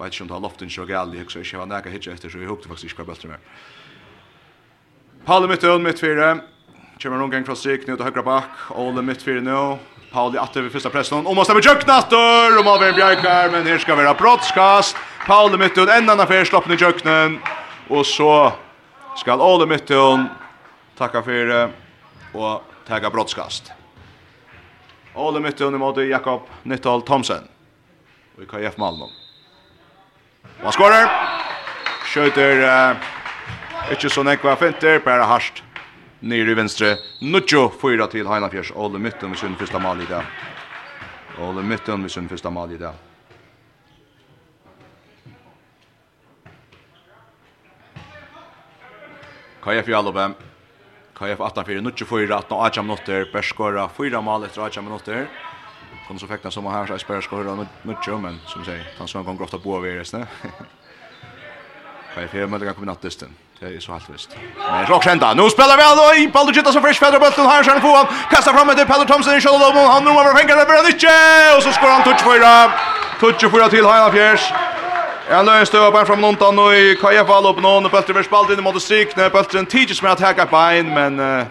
vet 0.00 0.14
ikke 0.14 0.22
om 0.22 0.28
det 0.28 0.36
har 0.36 0.44
loften 0.44 0.70
så 0.70 0.86
galt, 0.88 1.14
jeg 1.14 1.24
husker 1.24 1.40
ikke, 1.40 1.56
jeg 1.56 1.60
var 1.60 1.70
nægge 1.70 1.90
hitje 1.90 2.12
etter, 2.12 2.32
så 2.32 2.38
jeg 2.38 2.48
hukte 2.48 2.68
faktisk 2.68 2.90
ikke 2.90 3.04
hva 3.04 3.12
bøtter 3.12 3.28
mer. 3.28 3.44
Palle 5.26 5.48
mitt 5.48 5.64
øl, 5.64 5.80
mitt 5.80 6.00
fire, 6.00 6.40
kommer 7.02 7.20
noen 7.20 7.32
gang 7.32 7.46
fra 7.46 7.56
strik, 7.56 7.86
ned 7.88 8.00
til 8.00 8.08
høyre 8.08 8.24
bak, 8.24 8.68
Ole 8.80 9.02
mitt 9.04 9.22
fire 9.22 9.44
nå, 9.44 9.78
Pauli 10.10 10.38
atter 10.38 10.62
vid 10.62 10.72
första 10.72 10.90
pressen. 10.90 11.26
Och 11.26 11.36
måste 11.36 11.54
vi 11.54 11.60
jökna 11.60 12.00
dörr 12.10 12.58
och 12.58 12.64
Malvin 12.64 12.94
Björkar 12.94 13.50
men 13.50 13.66
här 13.66 13.78
ska 13.78 13.94
vara 13.94 14.14
brottskast. 14.14 14.96
Pauli 15.26 15.56
mitt 15.56 15.78
ut 15.78 15.88
en 15.88 15.90
annan 15.90 16.20
affär 16.20 16.44
sloppen 16.44 16.72
i 16.72 16.76
jöknen 16.76 17.38
och 17.88 18.06
så 18.06 18.52
skal 19.16 19.40
Ole 19.40 19.66
mitt 19.66 19.90
ut 19.90 20.20
tacka 20.98 21.22
för 21.22 21.46
det 21.46 23.06
och 23.06 23.12
brottskast. 23.12 23.72
Ole 25.14 25.40
mitt 25.40 25.60
ut 25.60 25.72
mot 25.72 25.96
Jakob 25.96 26.40
Nittal 26.62 27.02
Thomsen. 27.02 27.48
Och 28.36 28.42
i 28.42 28.46
KF 28.46 28.76
Malmö. 28.76 29.04
Og 30.60 30.66
han 30.68 30.76
skårer. 30.76 31.12
Skjøter 32.10 32.58
uh, 32.68 33.10
ikke 33.94 34.10
så 34.12 34.24
nekva 34.26 34.52
finter, 34.60 34.98
bare 35.00 35.24
harsht 35.24 35.62
nere 36.20 36.52
i 36.52 36.56
venstre. 36.58 36.98
Nuccio 37.24 37.70
fyra 37.80 38.10
til 38.12 38.28
Heinafjers. 38.28 38.74
Ole 38.76 39.00
Mytten 39.00 39.32
med 39.32 39.40
sin 39.40 39.56
første 39.56 39.80
mal 39.80 40.02
i 40.04 40.08
dag. 40.10 40.26
Ole 41.40 41.64
Mytten 41.64 42.04
med 42.04 42.12
sin 42.12 42.28
første 42.28 42.52
mal 42.52 42.74
i 42.74 42.80
dag. 42.80 42.98
KF 49.64 49.88
i 49.88 49.96
Alobem. 49.96 50.36
KF 51.16 51.40
18-4, 51.40 51.80
Nuccio 51.80 52.06
4, 52.06 52.28
18-18 52.36 52.84
minutter. 52.84 53.30
Berskåra 53.32 53.88
4 53.96 54.20
mal 54.24 54.44
etter 54.44 54.68
18 54.68 54.84
minutter. 54.84 55.24
Och 56.14 56.20
så 56.20 56.26
fekna 56.26 56.50
som 56.50 56.66
här 56.66 56.86
så 56.86 56.98
spelar 56.98 57.20
ska 57.20 57.36
höra 57.36 57.66
mycket 57.82 58.20
men 58.20 58.40
som 58.46 58.64
säger 58.64 58.86
han 58.98 59.08
som 59.08 59.36
gå 59.36 59.44
ofta 59.44 59.58
på 59.58 59.76
över 59.76 59.88
resten. 59.88 60.26
Kai 62.14 62.28
fer 62.28 62.46
med 62.46 62.60
kan 62.60 62.74
komma 62.74 62.86
natten. 62.86 63.34
Det 63.60 63.66
är 63.66 63.80
så 63.80 63.92
helt 63.92 64.10
visst. 64.10 64.30
Men 64.56 64.86
rock 64.86 65.04
skända. 65.04 65.34
Nu 65.34 65.50
spelar 65.50 65.76
vi 65.76 65.82
alltså 65.82 66.14
i 66.14 66.28
Baldur 66.28 66.52
Gitta 66.52 66.72
som 66.72 66.82
fresh 66.82 67.00
feather 67.00 67.20
bulten 67.20 67.46
här 67.46 67.62
sen 67.62 67.80
får 67.80 68.08
kasta 68.30 68.52
fram 68.52 68.66
med 68.66 68.86
Pelle 68.86 69.04
Thomson 69.04 69.34
i 69.36 69.40
shoulder 69.40 69.74
low 69.74 69.86
han 69.94 70.04
nu 70.04 70.10
över 70.10 70.34
fängar 70.38 70.56
över 70.56 70.74
det 70.90 71.56
och 71.56 71.62
så 71.62 71.72
skorar 71.72 71.92
han 71.92 72.02
touch 72.02 72.24
fyra. 72.30 72.72
Touch 73.20 73.52
fyra 73.52 73.68
till 73.68 73.84
Hanna 73.84 74.12
Fjärs. 74.12 74.52
Jag 75.30 75.46
löser 75.46 75.64
stöva 75.64 75.90
på 75.90 76.06
från 76.06 76.20
Montan 76.20 76.58
och 76.58 76.74
i 76.74 76.96
Kaja 77.00 77.24
fall 77.24 77.46
upp 77.46 77.62
någon 77.62 77.82
bulten 77.82 78.16
över 78.16 78.22
spalt 78.22 78.50
in 78.50 78.62
mot 78.62 78.82
stryk 78.82 79.16
när 79.16 79.30
bulten 79.30 79.66
teaches 79.66 80.02
med 80.02 80.12
att 80.12 80.20
hacka 80.20 80.46
på 80.46 80.56
men 80.94 81.46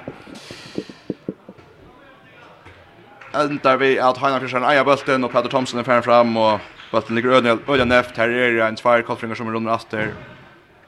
ändar 3.33 3.77
vi 3.77 3.99
att 3.99 4.17
Heinar 4.17 4.39
Fjersen 4.39 4.63
eier 4.63 4.83
bulten 4.83 5.23
och 5.23 5.31
Peter 5.31 5.49
Thomson 5.49 5.79
är 5.79 5.83
ferdig 5.83 6.03
fram, 6.03 6.37
och 6.37 6.59
bulten 6.91 7.15
ligger 7.15 7.29
öden 7.29 7.59
öden 7.67 7.87
neft, 7.87 8.17
här 8.17 8.29
är 8.29 8.51
det 8.51 8.65
en 8.65 8.75
tvær 8.75 9.01
kolfringer 9.01 9.35
som 9.35 9.47
er 9.47 9.51
rundt 9.51 9.69
atter, 9.69 10.13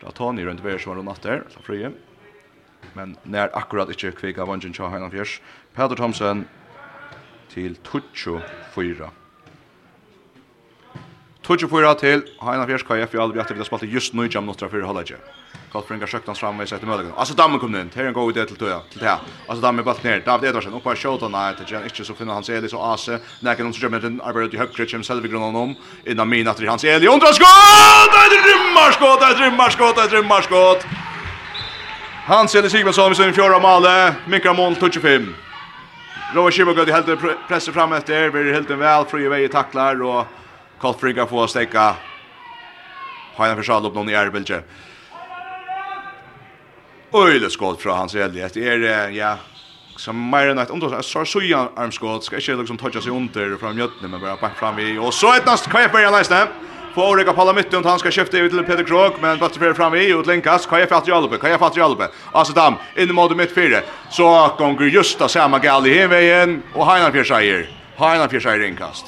da 0.02 0.12
Tony 0.12 0.46
runt 0.46 0.64
vei 0.64 0.80
som 0.80 0.92
er 0.92 0.96
rundt 0.96 1.12
atter, 1.12 1.44
så 1.50 1.62
frie. 1.62 1.92
Men 2.94 3.18
när 3.24 3.50
akkurat 3.58 3.90
inte 3.90 4.12
kvika 4.12 4.46
vangen 4.46 4.74
cha 4.74 4.90
Heinar 4.90 5.10
Fjers. 5.10 5.42
Peter 5.74 5.96
Thomson 5.96 6.46
till 7.54 7.76
Tucho 7.76 8.40
4. 8.76 9.10
Tucho 11.42 11.68
4 11.68 11.94
till 11.96 12.22
Heinar 12.42 12.68
Fjers 12.68 12.84
KF, 12.84 13.16
i 13.16 13.18
aldri 13.18 13.40
etter 13.40 13.54
vi 13.54 13.60
har 13.60 13.66
spelat 13.66 13.84
just 13.84 14.14
nu 14.14 14.28
jam 14.32 14.46
minutter 14.46 14.68
för 14.68 14.82
halvdagen. 14.82 15.20
Karl 15.72 15.84
Fringa 15.84 16.08
skökt 16.08 16.38
fram 16.38 16.60
och 16.60 16.70
sätter 16.70 16.88
mötet. 16.88 17.06
Alltså 17.16 17.34
dammen 17.34 17.60
kom 17.60 17.76
in. 17.76 17.90
Här 17.96 18.06
en 18.06 18.14
god 18.14 18.38
idé 18.38 18.46
till 18.46 18.56
Toja. 18.56 18.80
Till 18.92 19.02
här. 19.02 19.18
Alltså 19.48 19.62
dammen 19.62 19.86
bult 19.86 20.04
ner. 20.04 20.20
David 20.26 20.50
Edvarsen, 20.50 20.74
upp 20.74 20.84
på 20.84 20.96
shot 20.96 21.22
on 21.22 21.32
night. 21.32 21.58
Det 21.58 21.76
är 21.76 21.84
inte 21.84 22.06
så 22.06 22.14
finna 22.14 22.34
hans 22.34 22.50
Eli 22.50 22.70
så 22.70 22.82
Ase. 22.82 23.20
När 23.40 23.56
kan 23.56 23.66
de 23.66 23.74
så 23.74 23.90
med 23.90 24.02
den 24.02 24.22
arbetar 24.22 24.56
i 24.56 24.58
högkretsen 24.58 25.00
hem 25.00 25.04
själv 25.04 25.28
grund 25.28 25.58
om. 25.58 25.76
Innan 26.06 26.30
min 26.30 26.48
att 26.48 26.68
hans 26.68 26.84
Eli 26.84 27.08
undra 27.08 27.28
skott. 27.28 27.48
Det 28.14 28.38
är 28.38 28.44
rymmarskott. 28.52 29.20
Det 29.20 29.26
är 29.26 29.36
rymmarskott. 29.36 29.96
Det 29.96 30.02
är 30.02 30.10
rymmarskott. 30.10 30.86
Hans 32.26 32.56
Eli 32.56 32.70
Sigmundsson 32.70 33.10
med 33.10 33.18
sin 33.18 33.34
fjärde 33.34 33.60
mål. 33.60 33.86
Mikra 34.26 34.54
mål 34.54 34.76
25. 34.92 35.36
Roa 36.34 36.52
Schibbergud 36.52 36.90
i 36.90 36.92
helten 36.92 37.18
presser 37.48 37.72
fram 37.72 37.94
efter, 37.94 38.54
helt 38.54 38.70
en 38.70 38.80
väl, 38.80 39.06
fri 39.06 39.28
vei 39.28 39.48
tacklar 39.48 40.04
och 40.04 40.26
Karl 40.80 40.94
Frigga 40.94 41.26
får 41.26 41.48
stäcka. 41.48 41.96
Hajan 43.36 43.58
försal 43.58 43.86
upp 43.86 43.96
någon 43.96 44.10
i 44.10 44.14
Erbilge. 44.14 44.62
Öle 47.14 47.50
skott 47.50 47.82
från 47.82 47.98
hans 47.98 48.16
räddlighet. 48.16 48.54
Det 48.54 48.68
är, 48.68 49.10
ja, 49.10 49.38
som 49.96 50.30
mer 50.30 50.48
än 50.48 50.58
ett 50.58 50.70
omtals 50.70 50.94
Så 50.94 51.02
sår 51.04 51.26
sujan 51.26 51.68
armskott 51.76 52.24
ska 52.24 52.36
inte 52.36 52.56
liksom 52.56 52.78
toucha 52.78 53.02
sig 53.02 53.12
under 53.12 53.58
från 53.58 53.76
mjötten 53.76 54.12
men 54.12 54.22
bara 54.22 54.36
back 54.36 54.58
fram 54.58 54.80
i. 54.80 54.98
Och 54.98 55.14
så 55.14 55.34
ett 55.34 55.46
näst 55.46 55.70
KF 55.70 55.92
börjar 55.92 56.12
läsna 56.12 56.48
på 56.94 57.12
Ulrika 57.12 57.34
Palla 57.34 57.54
mitt 57.54 57.74
och 57.74 57.84
han 57.84 58.00
ska 58.00 58.12
skifta 58.12 58.38
ut 58.38 58.52
till 58.52 58.64
Peter 58.64 58.84
Krog 58.84 59.12
men 59.22 59.40
bara 59.40 59.50
för 59.50 59.74
fram 59.74 59.96
i 59.96 60.12
ut 60.12 60.28
länkas 60.28 60.66
KF 60.66 60.92
att 60.92 61.08
Jalbe 61.08 61.38
KF 61.38 61.62
att 61.62 61.78
Jalbe 61.78 62.08
alltså 62.32 62.54
dam 62.54 62.76
in 62.98 63.16
mot 63.16 63.38
mitt 63.38 63.54
fyra 63.54 63.82
så 64.10 64.50
kommer 64.58 64.86
just 64.86 65.20
det 65.20 65.30
samma 65.30 65.60
gal 65.60 65.88
i 65.88 65.94
hemvägen 65.94 66.64
och 66.74 66.86
Hainan 66.86 67.12
Fjärsajer 67.12 67.70
Hainan 67.98 68.30
Fjärsajer 68.30 68.64
inkast 68.64 69.06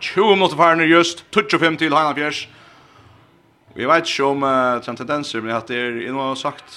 20 0.00 0.34
minutter 0.34 0.56
färden 0.56 0.88
just, 0.88 1.30
touch 1.30 1.54
och 1.54 1.60
5 1.60 1.76
till 1.76 1.92
Hainan 1.92 2.14
Fjärs 2.14 2.48
Vi 3.74 3.86
vet 3.90 4.06
ikke 4.06 4.28
om 4.30 4.44
uh, 4.46 4.82
den 4.84 4.96
tendenser, 4.96 5.42
men 5.42 5.56
at 5.56 5.70
det 5.70 5.80
er 5.80 5.96
noe 6.14 6.34
sagt 6.38 6.76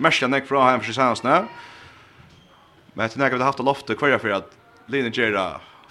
mest 0.00 0.24
enn 0.24 0.32
jeg 0.32 0.46
fra 0.48 0.70
hjemme 0.70 0.86
for 0.86 0.96
senest 0.96 1.26
nå. 1.26 1.42
Men 2.94 3.04
etter 3.04 3.20
når 3.20 3.34
vi 3.34 3.42
har 3.42 3.50
haft 3.50 3.60
loftet 3.64 4.00
hver 4.00 4.20
for 4.20 4.40
at 4.40 4.58
Line 4.90 5.12
gjør 5.14 5.36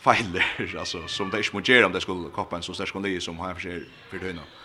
feiler, 0.01 0.45
altså, 0.81 1.05
som 1.07 1.29
det 1.31 1.43
ikke 1.43 1.59
må 1.59 1.63
gjøre 1.65 1.87
om 1.87 1.93
det 1.93 2.01
skulle 2.03 2.33
koppe 2.33 2.57
en 2.57 2.65
så 2.65 2.73
sterk 2.75 2.97
lige 3.05 3.21
som 3.21 3.37
hjemme 3.37 3.55
for 3.55 3.67
seg 3.67 3.85
for 4.09 4.25
døgnet. 4.25 4.57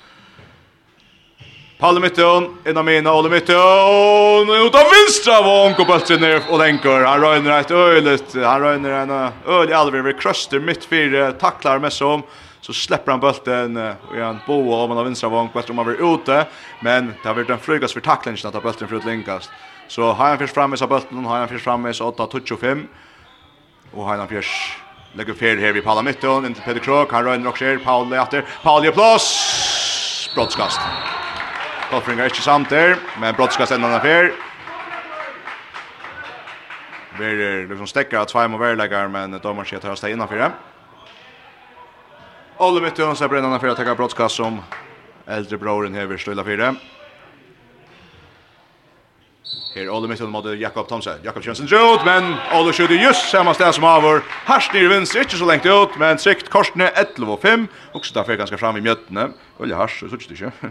Palle 1.77 2.01
Mytton, 2.01 2.47
en 2.65 2.79
av 2.81 2.85
mine, 2.89 3.13
Ole 3.13 3.29
Mytton, 3.29 4.49
ut 4.49 4.77
av 4.81 4.87
vinstra 4.95 5.43
vånk 5.45 5.83
og 5.83 5.91
bøtter 5.91 6.17
ned 6.17 6.47
og 6.49 6.63
lenker. 6.63 7.05
Han 7.05 7.21
røyner 7.21 7.53
et 7.59 7.75
øylet, 7.77 8.37
han 8.41 8.63
røyner 8.65 8.95
en 9.03 9.13
øylet 9.45 9.75
alver, 9.77 10.09
krøster 10.17 10.65
midt 10.65 10.89
fire, 10.89 11.35
taklar 11.37 11.83
med 11.85 11.93
som, 11.93 12.25
så 12.67 12.73
släpper 12.73 13.13
han 13.13 13.21
bulten 13.21 13.77
och 13.77 14.17
han 14.17 14.41
bo 14.47 14.75
av 14.75 14.91
en 14.91 14.99
av 14.99 15.05
vänstra 15.05 15.29
vång 15.29 15.49
kvart 15.49 15.71
om 15.71 15.79
han 15.79 15.87
blir 15.87 16.15
ute 16.15 16.47
men 16.81 17.15
där 17.23 17.35
vart 17.35 17.51
en 17.51 17.59
flygas 17.59 17.93
för 17.93 18.01
tacklingen 18.01 18.39
att 18.45 18.63
bulten 18.63 18.89
förut 18.89 19.05
linkast 19.05 19.51
så 19.89 20.13
har 20.13 20.29
han 20.29 20.39
först 20.39 20.55
framme 20.55 20.77
så 20.77 20.87
bulten 20.87 21.25
har 21.25 21.39
han 21.39 21.49
först 21.49 21.65
framme 21.65 21.93
så 21.93 22.11
8-25 22.11 22.87
och 23.93 24.05
har 24.05 24.17
han 24.17 24.29
först 24.29 24.79
lägger 25.13 25.35
fel 25.35 25.59
här 25.59 25.73
vid 25.73 25.85
Paula 25.85 26.03
mitten 26.03 26.45
in 26.47 26.55
till 26.55 26.63
Peter 26.63 26.81
Krok 26.81 27.13
han 27.13 27.25
rör 27.25 27.47
också 27.47 27.65
här 27.65 27.79
Paul 27.79 28.13
efter 28.13 28.45
Paul 28.63 28.85
gör 28.85 28.93
plats 28.93 30.31
brottskast. 30.35 30.81
Kolfring 31.91 32.19
är 32.19 32.25
inte 32.25 32.43
samt 32.43 32.71
där 32.71 32.97
men 33.21 33.35
brottskast 33.35 33.73
ändå 33.73 33.89
Vi 33.99 33.99
Ver 37.19 37.69
liksom 37.69 37.87
stäcker 37.87 38.19
att 38.19 38.29
två 38.29 38.49
må 38.49 38.59
vara 38.59 39.09
men 39.09 39.31
domaren 39.31 39.65
skjuter 39.65 39.89
högst 39.89 40.05
innanför 40.05 40.37
det. 40.37 40.53
Olle 42.59 42.81
mitt 42.81 42.99
hon 42.99 43.17
ser 43.17 43.29
brännande 43.29 43.59
för 43.59 43.69
att 43.69 43.77
ta 43.77 43.95
brottskast 43.95 44.35
som 44.35 44.63
äldre 45.27 45.59
broren 45.59 45.95
här 45.95 46.17
stilla 46.17 46.45
fyra. 46.45 46.75
Här 49.75 49.89
Olle 49.89 50.09
mitt 50.09 50.21
mot 50.21 50.59
Jakob 50.59 50.89
Thomsen. 50.89 51.19
Jakob 51.23 51.45
Jönsson 51.45 51.67
ut 51.67 52.05
men 52.05 52.35
Olle 52.55 52.73
skjuter 52.73 52.95
just 52.95 53.31
samma 53.31 53.55
ställe 53.55 53.73
som 53.73 53.85
Havor. 53.85 54.23
Harst 54.29 54.75
ner 54.75 54.89
vänster, 54.89 55.21
inte 55.21 55.37
så 55.37 55.45
långt 55.45 55.67
ut 55.67 55.99
men 55.99 56.19
sikt 56.19 56.49
korsne 56.49 56.89
11 56.89 57.33
och 57.33 57.43
5. 57.43 57.67
Också 57.93 58.15
därför 58.15 58.37
ganska 58.37 58.59
fram 58.59 58.77
i 58.77 58.81
mjötne. 58.81 59.29
Olle 59.59 59.75
Harst 59.75 60.01
så 60.01 60.09
tycker 60.09 60.45
jag. 60.61 60.71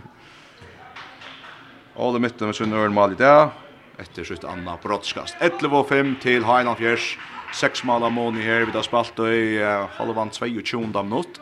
Olle 1.95 2.19
mitt 2.19 2.39
med 2.39 2.55
sin 2.55 2.93
mål 2.93 3.11
i 3.11 3.15
där. 3.15 3.49
Efter 3.97 4.23
sitt 4.23 4.43
Anna 4.43 4.77
brottskast. 4.83 5.35
11 5.39 5.77
och 5.77 5.89
5 5.89 6.15
till 6.21 6.43
Heinolf 6.45 6.79
Jers. 6.81 7.17
Sex 7.53 7.83
mål 7.83 8.03
av 8.03 8.11
Moni 8.11 8.41
här 8.41 8.65
har 8.65 8.81
spalt 8.81 9.19
i 9.19 9.63
halvan 9.97 10.29
22 10.63 11.03
minutt. 11.03 11.39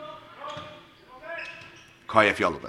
Kaja 2.14 2.34
Fjallupe. 2.34 2.68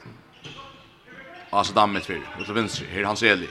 Alltså 1.50 1.74
dammet 1.74 2.06
för 2.06 2.14
ut 2.14 2.46
till 2.46 2.54
vänster. 2.54 2.86
Här 2.94 3.04
han 3.04 3.18
ser 3.18 3.48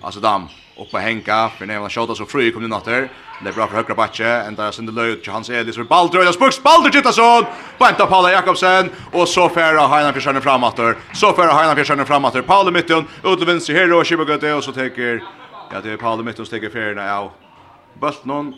Alltså 0.00 0.20
dam 0.20 0.48
uppe 0.76 0.98
Henka 0.98 1.50
för 1.58 1.66
när 1.66 1.80
han 1.80 1.90
skjuter 1.90 2.14
så 2.14 2.26
fri 2.26 2.52
kom 2.52 2.62
det 2.62 2.68
nåt 2.68 2.84
där. 2.84 3.10
Det 3.42 3.48
är 3.48 3.52
bra 3.52 3.66
för 3.66 3.76
högra 3.76 3.94
backe 3.94 4.26
ända 4.26 4.64
där 4.64 4.70
sen 4.70 4.86
det 4.86 4.92
löjt 4.92 5.26
Hans 5.26 5.48
Eli, 5.48 5.58
Elis 5.58 5.76
för 5.76 5.84
Baldur 5.84 6.28
och 6.28 6.34
Spuks 6.34 6.62
Baldur 6.62 6.90
Gittason. 6.90 7.44
Banta 7.78 8.06
Paula 8.06 8.32
Jakobsen 8.32 8.90
och 9.12 9.28
så 9.28 9.48
färra 9.48 9.86
Heinan 9.86 10.14
försöker 10.14 10.40
framåt 10.40 10.76
där. 10.76 10.96
Så 11.12 11.32
färra 11.32 11.52
Heinan 11.52 11.76
försöker 11.76 12.04
framåt 12.04 12.32
där. 12.32 12.42
Paula 12.42 12.70
mitten 12.70 13.04
ut 13.24 13.38
till 13.38 13.46
vänster 13.46 13.74
här 13.74 13.92
och 13.92 14.06
Shibagate 14.06 14.52
och 14.52 14.64
så 14.64 14.72
tar 14.72 14.90
ja 15.72 15.80
det 15.82 15.90
är 15.90 15.96
Paula 15.96 16.22
mitten 16.22 16.46
stiger 16.46 16.70
färna 16.70 17.16
av. 17.16 17.30
Bult 18.00 18.24
någon 18.24 18.54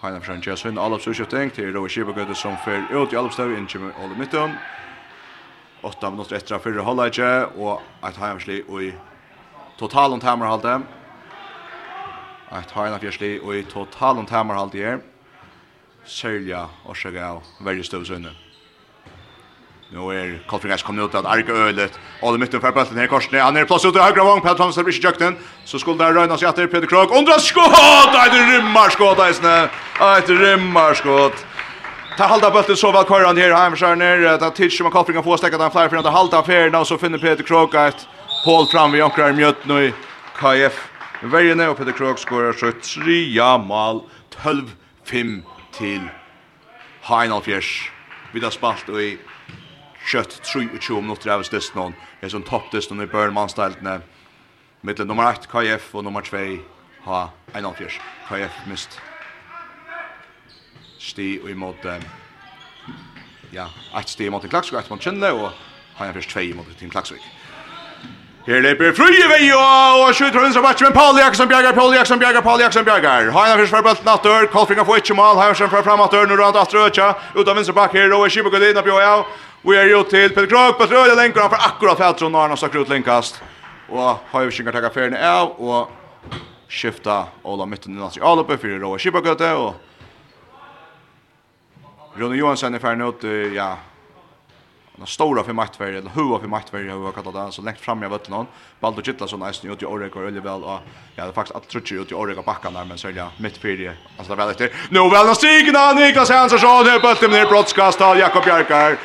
Heinan 0.00 0.20
försöker 0.20 0.46
göra 0.46 0.56
sin 0.56 0.78
allop 0.78 1.02
så 1.02 1.14
skjuting 1.14 1.50
till 1.50 2.34
som 2.34 2.56
för 2.64 3.02
ut 3.02 3.12
i 3.12 3.16
allop 3.16 3.38
in 3.38 3.68
i 4.16 4.18
mitten. 4.18 4.50
8 5.82 6.10
minutter 6.10 6.36
etter 6.36 6.56
av 6.56 6.64
fyrre 6.64 6.82
halvleitje, 6.82 7.28
og 7.56 7.82
et 8.06 8.18
heimsli 8.18 8.62
i 8.62 8.90
totalen 9.78 10.20
tamerhalte. 10.20 10.80
Et 12.58 12.74
heimsli 12.74 13.36
i 13.38 13.62
totalen 13.70 14.26
tamerhalte 14.26 14.82
her. 14.82 15.00
Sølja 16.08 16.66
årsøk 16.88 17.16
av 17.20 17.42
veldig 17.60 17.84
støvsønne. 17.84 18.34
Nu 19.88 20.10
er 20.12 20.34
Kolfringas 20.48 20.82
kommet 20.84 21.08
ut 21.08 21.14
at 21.16 21.24
Arke 21.24 21.52
Ølet, 21.52 21.94
og 22.20 22.34
det 22.34 22.40
midten 22.40 22.60
for 22.60 22.74
bøtten 22.76 22.98
her 22.98 23.06
i 23.06 23.08
korsene, 23.08 23.40
han 23.40 23.56
er 23.56 23.64
plass 23.64 23.86
ut 23.88 23.96
i 23.96 24.02
høyre 24.02 24.24
vang, 24.24 24.42
Petter 24.44 24.58
Thomsen 24.60 24.84
blir 24.84 24.92
ikke 24.92 25.08
jøkken, 25.08 25.38
så 25.64 25.80
skulle 25.80 26.02
det 26.02 26.12
røyna 26.12 26.36
seg 26.36 26.50
etter 26.50 26.68
Peter 26.68 26.90
Krog, 26.90 27.14
undra 27.16 27.38
skåd, 27.40 28.18
et 28.20 28.36
rymmar 28.50 28.92
eisne! 29.24 29.54
et 29.98 30.28
rymmarskåt. 30.30 31.44
Ta 32.18 32.26
halda 32.26 32.50
bulten 32.50 32.76
så 32.76 32.92
väl 32.92 33.04
kvar 33.04 33.20
här 33.20 33.54
Heimskärner. 33.54 34.38
Ta 34.38 34.50
tids 34.50 34.80
man 34.80 34.92
Kalfring 34.92 35.22
får 35.22 35.36
stäcka 35.36 35.58
den 35.58 35.70
flyer 35.70 35.88
för 35.88 35.96
att 35.96 36.06
halda 36.06 36.38
affären 36.38 36.74
och 36.74 36.86
så 36.86 36.98
finner 36.98 37.18
Peter 37.18 37.44
Krok 37.44 37.74
ett 37.74 38.08
hål 38.44 38.66
fram 38.66 38.92
vid 38.92 39.00
Jonkrar 39.00 39.32
Mjött 39.32 39.64
nu 39.64 39.84
i 39.84 39.94
KF. 40.36 40.90
Värjene 41.22 41.68
och 41.68 41.76
Peter 41.78 41.92
Krok 41.92 42.18
skorar 42.18 42.52
så 42.52 42.72
trea 42.72 43.58
mål 43.58 44.02
12-5 45.06 45.42
till 45.72 46.00
Heinalfjärs. 47.02 47.92
Vi 48.32 48.40
har 48.40 48.50
spalt 48.50 48.88
och 48.88 49.00
i 49.00 49.18
kött 50.12 50.40
23 50.44 51.00
minuter 51.00 51.30
av 51.30 51.42
støstnån. 51.42 51.94
Det 52.20 52.26
är 52.26 52.30
som 52.30 52.42
toppdøstnån 52.42 53.02
i 53.02 53.06
Børnmannsteltene. 53.06 54.00
Mittel 54.80 55.06
nummer 55.06 55.30
1 55.32 55.46
KF 55.46 55.94
och 55.94 56.04
nummer 56.04 56.20
2 56.20 56.36
ha 57.04 57.30
1 57.52 57.64
KF 58.28 58.52
mist 58.66 59.00
sti 61.08 61.28
og 61.42 61.50
imot 61.50 61.88
ja, 63.52 63.68
ett 63.98 64.08
sti 64.08 64.28
imot 64.28 64.44
Klaksvik, 64.48 64.80
ett 64.80 64.90
mot 64.90 65.02
Kjønne, 65.02 65.32
og 65.32 65.50
har 65.98 66.06
han 66.06 66.14
først 66.14 66.30
tvei 66.30 66.50
imot 66.52 66.68
Team 66.78 66.90
Klaksvik. 66.92 67.24
Her 68.48 68.62
leper 68.64 68.94
Fruje 68.96 69.26
vei 69.28 69.50
og 69.52 70.06
skjuter 70.16 70.40
hundra 70.40 70.62
match 70.64 70.80
med 70.80 70.94
Paul 70.96 71.18
Jakobsen 71.20 71.48
Bjergar, 71.50 71.74
Paul 71.76 71.92
Jakobsen 71.92 72.20
Bjergar, 72.20 72.42
Paul 72.42 72.62
Jakobsen 72.62 72.86
Bjergar. 72.86 73.28
Hainan 73.34 73.58
fyrst 73.60 73.74
for 73.74 73.84
bulten 73.84 74.08
atter, 74.08 74.46
Kolfinga 74.52 74.86
får 74.88 75.02
ikke 75.02 75.16
mål, 75.18 75.36
Hainan 75.36 75.72
fra 75.72 75.82
fram 75.84 76.00
atter, 76.00 76.24
nu 76.24 76.36
rann 76.38 76.56
atter 76.56 76.80
øtja, 76.80 77.10
ut 77.34 77.44
av 77.44 77.58
venstre 77.58 77.74
bak 77.76 77.92
her, 77.92 78.14
og 78.16 78.24
er 78.24 78.32
Kibuk 78.32 78.56
og 78.56 78.64
Lina 78.64 78.84
Bjøy 78.86 79.04
av, 79.04 79.26
og 79.66 79.74
er 79.76 79.90
jo 79.92 80.00
til 80.08 80.32
Peter 80.32 80.48
Krog, 80.48 80.78
på 80.78 80.88
trøyde 80.88 81.18
lenker, 81.18 81.44
han 81.44 81.52
får 81.52 81.66
akkurat 81.66 82.00
fætron 82.00 82.32
når 82.32 82.46
han 82.46 82.54
har 82.56 82.62
sagt 82.62 82.78
ut 82.80 82.88
lenkast, 82.88 83.42
og 83.92 84.24
Hainan 84.32 84.56
kjengar 84.56 84.88
ferien 84.96 85.18
av, 85.20 85.52
og 85.60 86.32
skifta 86.72 87.26
Ola 87.44 87.68
mitten 87.68 87.96
i 87.96 88.00
Natsi 88.00 88.24
Alupe, 88.24 88.56
fyrir 88.56 88.80
Roa 88.80 88.96
Kibuk 88.96 89.28
og 89.28 89.74
Rune 92.18 92.36
Johansson 92.36 92.74
är 92.74 92.78
färdig 92.78 93.04
ut, 93.04 93.54
ja 93.54 93.78
den 94.96 95.06
stora 95.06 95.44
för 95.44 95.52
maktfärg 95.52 95.96
eller 95.96 96.10
hur 96.14 96.38
för 96.38 96.46
maktfärg 96.46 96.82
hur 96.82 97.12
kallat 97.12 97.46
det 97.46 97.52
så 97.52 97.62
längt 97.62 97.80
fram 97.80 98.02
jag 98.02 98.10
vet 98.10 98.28
någon 98.28 98.46
Baldur 98.80 99.02
Gittlason 99.02 99.42
är 99.42 99.72
ut 99.72 99.82
i 99.82 99.86
Orek 99.86 100.16
och 100.16 100.22
Ölje 100.22 100.40
väl 100.40 100.64
och 100.64 100.78
ja 101.14 101.26
det 101.26 101.32
faktiskt 101.32 101.56
att 101.56 101.68
trutcha 101.68 101.94
ut 101.94 102.10
i 102.12 102.14
Orek 102.14 102.38
och 102.38 102.44
backa 102.44 102.70
där 102.70 102.84
men 102.84 102.98
så 102.98 103.10
ja 103.10 103.30
mitt 103.36 103.56
fyra 103.56 103.92
alltså 104.16 104.34
väl 104.34 104.50
efter 104.50 104.70
nu 104.90 105.10
väl 105.10 105.34
stigna 105.34 105.92
Niklas 105.92 106.30
Hansson 106.30 106.84
det 106.84 107.00
bollen 107.02 107.30
ner 107.30 107.46
brottskast 107.46 108.00
av 108.00 108.18
Jakob 108.18 108.44
Bjarkar. 108.44 108.98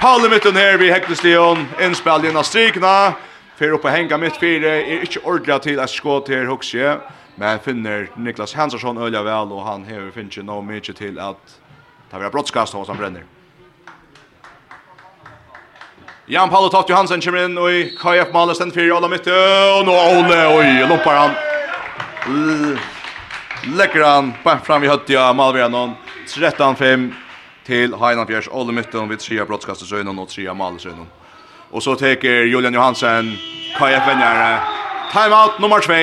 Palle 0.00 0.28
mitten 0.28 0.56
här 0.56 0.78
vi 0.78 0.90
Hector 0.90 1.24
Leon 1.24 1.66
inspel 1.80 2.24
i 2.24 2.44
strikna 2.44 3.12
för 3.56 3.70
uppe 3.70 3.88
hänga 3.88 4.18
mitt 4.18 4.36
fyra 4.36 4.68
är 4.68 5.00
inte 5.00 5.18
ordentligt 5.18 5.62
till 5.62 5.80
att 5.80 5.90
skåta 5.90 6.26
till 6.26 6.46
Huxie. 6.46 6.98
men 7.34 7.58
finner 7.58 8.10
Niklas 8.16 8.54
Hansson 8.54 8.98
Ölje 8.98 9.22
väl 9.22 9.52
och 9.52 9.62
han 9.62 9.84
har 9.84 10.10
finner 10.10 10.42
nog 10.42 10.64
mycket 10.64 10.96
till 10.96 11.18
att 11.18 11.61
Det 12.12 12.18
var 12.18 12.30
brottskast 12.30 12.74
hos 12.74 12.88
han 12.88 12.96
brenner. 12.96 13.24
Jan 16.26 16.50
Paolo 16.50 16.68
Toft 16.68 16.88
Johansen 16.88 17.20
kommer 17.20 17.44
inn 17.44 17.56
og 17.58 17.70
i 17.72 17.80
KF 17.96 18.34
Malen 18.34 18.54
stendt 18.54 18.76
fyrir 18.76 18.92
Ola 18.94 19.08
Mytte 19.10 19.32
og 19.32 19.86
nå 19.88 19.94
Ole, 19.96 20.36
oi, 20.54 20.68
loppar 20.86 21.18
han 21.18 21.32
Lekker 23.74 24.04
han 24.06 24.30
bare 24.44 24.62
fram 24.62 24.84
i 24.84 24.90
høttja 24.92 25.32
Malvianon 25.34 25.96
13-5 26.28 27.08
til 27.66 27.96
Heinan 27.98 28.28
Fjers 28.28 28.48
Ola 28.52 28.76
Mytte 28.76 29.02
vid 29.10 29.24
tria 29.24 29.48
brottskastesøynon 29.48 30.22
og 30.22 30.30
tria 30.30 30.54
Malesøynon 30.54 31.10
og 31.72 31.82
så 31.82 31.96
teker 31.96 32.46
Julian 32.46 32.76
Johansen 32.76 33.32
KF-venjare 33.80 34.60
timeout 35.10 35.58
nummer 35.64 35.82
2 35.82 35.98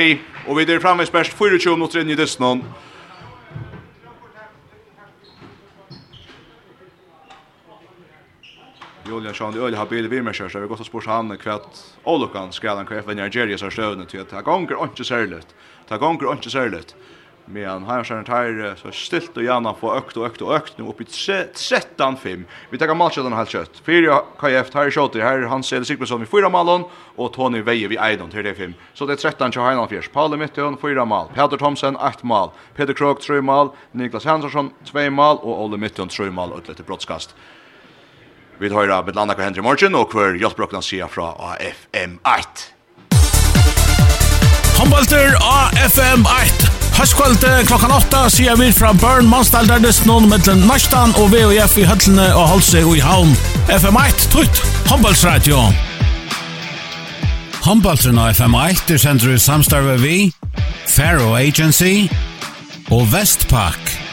og 0.49 0.57
vi 0.57 0.65
er 0.67 0.81
framme 0.83 1.05
i 1.05 1.09
spørst 1.09 1.37
24 1.37 1.77
minutter 1.77 2.01
inn 2.01 2.11
i 2.11 2.17
Dysnon 2.19 2.65
Julian 9.09 9.33
Sean 9.33 9.53
Öl 9.57 9.75
har 9.75 9.85
bil 9.85 10.07
vi 10.07 10.21
med 10.21 10.35
kör 10.35 10.49
så 10.49 10.59
vi 10.59 10.67
går 10.67 10.75
så 10.75 10.83
spår 10.83 11.03
han 11.05 11.37
kvart 11.37 11.77
Olukan 12.03 12.51
ska 12.51 12.75
han 12.75 12.85
kvar 12.85 13.01
för 13.01 13.15
Nigeria 13.15 13.57
så 13.57 13.69
stövna 13.71 14.05
till 14.05 14.21
att 14.21 14.29
ta 14.29 14.41
gånger 14.41 14.83
inte 14.83 15.03
särligt. 15.03 15.47
Ta 15.87 15.97
gånger 15.97 16.31
inte 16.31 16.49
särligt. 16.49 16.95
Men 17.45 17.83
han 17.83 17.83
har 17.83 18.11
en 18.11 18.23
tire 18.23 18.75
så 18.75 18.91
stilt 18.91 19.37
och 19.37 19.43
gärna 19.43 19.73
få 19.73 19.95
ökt 19.95 20.17
och 20.17 20.25
ökt 20.25 20.41
och 20.41 20.55
ökt 20.55 20.77
nu 20.77 20.87
upp 20.87 21.01
i 21.01 21.05
13 21.05 22.17
5. 22.17 22.45
Vi 22.69 22.77
tar 22.77 22.95
matchen 22.95 23.23
den 23.23 23.33
helt 23.33 23.49
kött. 23.49 23.81
Fyra 23.85 24.21
KF 24.39 24.69
tar 24.69 24.91
shot 24.91 25.13
det 25.13 25.23
här 25.23 25.41
han 25.41 25.63
ser 25.63 25.83
sig 25.83 26.07
som 26.07 26.23
i 26.23 26.25
fyra 26.25 26.49
mål 26.49 26.83
och 27.15 27.33
Tony 27.33 27.61
Veje 27.61 27.87
vi 27.87 27.97
Aidon 27.97 28.29
till 28.29 28.43
det 28.43 28.55
fem. 28.55 28.73
Så 28.93 29.05
det 29.05 29.13
är 29.13 29.17
13 29.17 29.51
till 29.51 29.61
Heinan 29.61 29.87
Fjärs. 29.87 30.09
Paul 30.09 30.37
Mitton 30.37 30.77
fyra 30.77 31.05
mål. 31.05 31.27
Peter 31.35 31.57
Thomsen 31.57 31.95
ett 31.95 32.23
mål. 32.23 32.49
Peter 32.75 32.93
Krok 32.93 33.21
tre 33.21 33.41
mål. 33.41 33.69
Niklas 33.91 34.25
Hansson 34.25 34.71
två 34.85 35.09
mål 35.09 35.37
och 35.37 35.63
Olle 35.63 35.77
Mitton 35.77 36.07
tre 36.07 36.31
mål 36.31 36.51
och 36.51 36.69
lite 36.69 36.83
brottskast. 36.83 37.35
Vi 38.59 38.69
tar 38.69 38.89
av 38.91 39.05
Betlanda 39.07 39.37
hva 39.37 39.45
hender 39.45 39.61
i 39.61 39.63
morgen, 39.63 39.93
og 39.95 40.11
hver 40.11 40.35
hjelpbrokkene 40.35 40.83
sier 40.83 41.07
fra 41.07 41.29
AFM8. 41.39 42.65
Håndbalter 44.75 45.37
AFM8. 45.39 46.67
Høstkvalte 46.97 47.53
klokkan 47.69 47.93
8 47.95 48.25
sier 48.35 48.59
vi 48.59 48.67
fra 48.75 48.91
Burn, 48.99 49.29
Mansdalderdes 49.31 50.01
noen 50.03 50.27
mellom 50.27 50.65
Nastan 50.67 51.15
og 51.21 51.31
VOF 51.31 51.77
i 51.79 51.85
Høtlene 51.87 52.25
og 52.33 52.49
Holse 52.57 52.83
og 52.83 52.97
i 52.99 53.03
Havn. 53.03 53.31
FM8, 53.71 54.27
trutt, 54.35 54.61
håndbalsradio. 54.91 55.61
Håndbalteren 57.63 58.19
av 58.19 58.35
FM8 58.35 58.97
er 58.97 59.03
sendt 59.05 59.23
i 59.23 59.39
samstarve 59.39 59.95
vi, 60.03 60.17
Faro 60.83 61.31
Agency 61.39 62.09
og 62.91 63.07
Vestpak. 63.15 64.08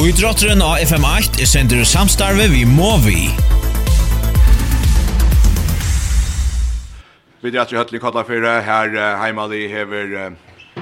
Og 0.00 0.06
i 0.08 0.14
drotteren 0.16 0.62
av 0.64 0.78
FM8 0.80 1.42
er 1.44 1.48
sender 1.50 1.82
samstarve 1.84 2.46
vi 2.48 2.62
må 2.64 2.94
vi. 3.04 3.26
Vi 7.44 7.52
drar 7.52 7.68
til 7.68 7.76
høttelig 7.76 8.00
kallar 8.00 8.24
fyrir 8.24 8.64
her 8.64 8.96
heimali 9.20 9.66
hever 9.68 10.32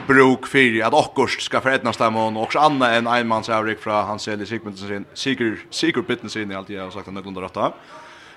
bruk 0.07 0.47
fyrir 0.47 0.87
at 0.87 0.95
okkurst 0.95 1.43
skal 1.43 1.65
foredna 1.67 1.91
stemma 1.97 2.29
og 2.29 2.39
også 2.45 2.63
anna 2.63 2.93
enn 2.95 3.11
einmanns 3.11 3.51
avrik 3.51 3.83
fra 3.83 4.05
hans 4.07 4.31
Eli 4.31 4.47
Sigmundsen 4.47 5.11
Sigur, 5.19 5.59
Sigur 5.75 6.07
Bitten 6.07 6.31
sin 6.31 6.55
i 6.55 6.61
alt 6.63 6.71
jeg 6.71 6.85
har 6.85 6.95
sagt 6.95 7.11
han 7.11 7.19
nøglunda 7.19 7.43
rotta. 7.43 7.73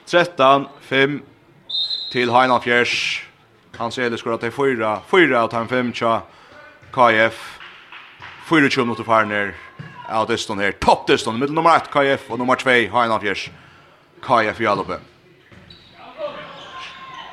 13, 0.09 0.65
5 0.89 1.17
til 2.09 2.33
Heinan 2.33 2.65
Fjers 2.65 3.21
hans 3.77 4.01
Eli 4.01 4.17
skor 4.17 4.39
at 4.39 4.41
det 4.41 4.49
er 4.49 4.57
4 4.57 5.01
4 5.13 5.45
av 5.45 5.73
5 5.77 5.93
tja 5.93 6.23
KF 6.89 7.49
24 8.49 8.81
minutter 8.81 9.05
farner 9.05 9.53
av 10.09 10.27
dysten 10.27 10.59
her. 10.59 10.71
Topp 10.71 11.07
dysten, 11.07 11.39
middel 11.39 11.55
nummer 11.55 11.75
1 11.75 11.91
KF 11.93 12.29
og 12.31 12.39
nummer 12.39 12.55
2 12.55 12.69
Heinafjers 12.93 13.49
KF 14.21 14.61
i 14.61 14.67
Aluppe. 14.67 14.99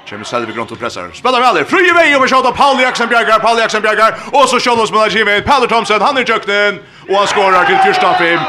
Kjem 0.09 0.25
selv 0.25 0.49
i 0.49 0.55
grunn 0.57 0.69
til 0.69 0.79
pressar. 0.81 1.11
Spelar 1.13 1.43
vel, 1.45 1.67
fri 1.69 1.83
i 1.85 1.93
vei 1.93 2.15
over 2.17 2.31
skjøtta 2.31 2.55
Paul 2.57 2.81
Jackson 2.81 3.11
Bjergar, 3.11 3.43
Paul 3.45 3.61
Jackson 3.61 3.85
Bjergar, 3.85 4.17
og 4.33 4.49
så 4.49 4.57
skjøtta 4.57 4.87
som 4.89 4.97
Jimmy 4.97 5.35
givet, 5.37 5.45
Palle 5.45 5.69
Thomsen, 5.69 6.01
han 6.01 6.17
er 6.17 6.25
jukten 6.25 6.81
og 7.11 7.15
han 7.19 7.29
skorar 7.29 7.69
til 7.69 7.77
14-5. 7.93 8.49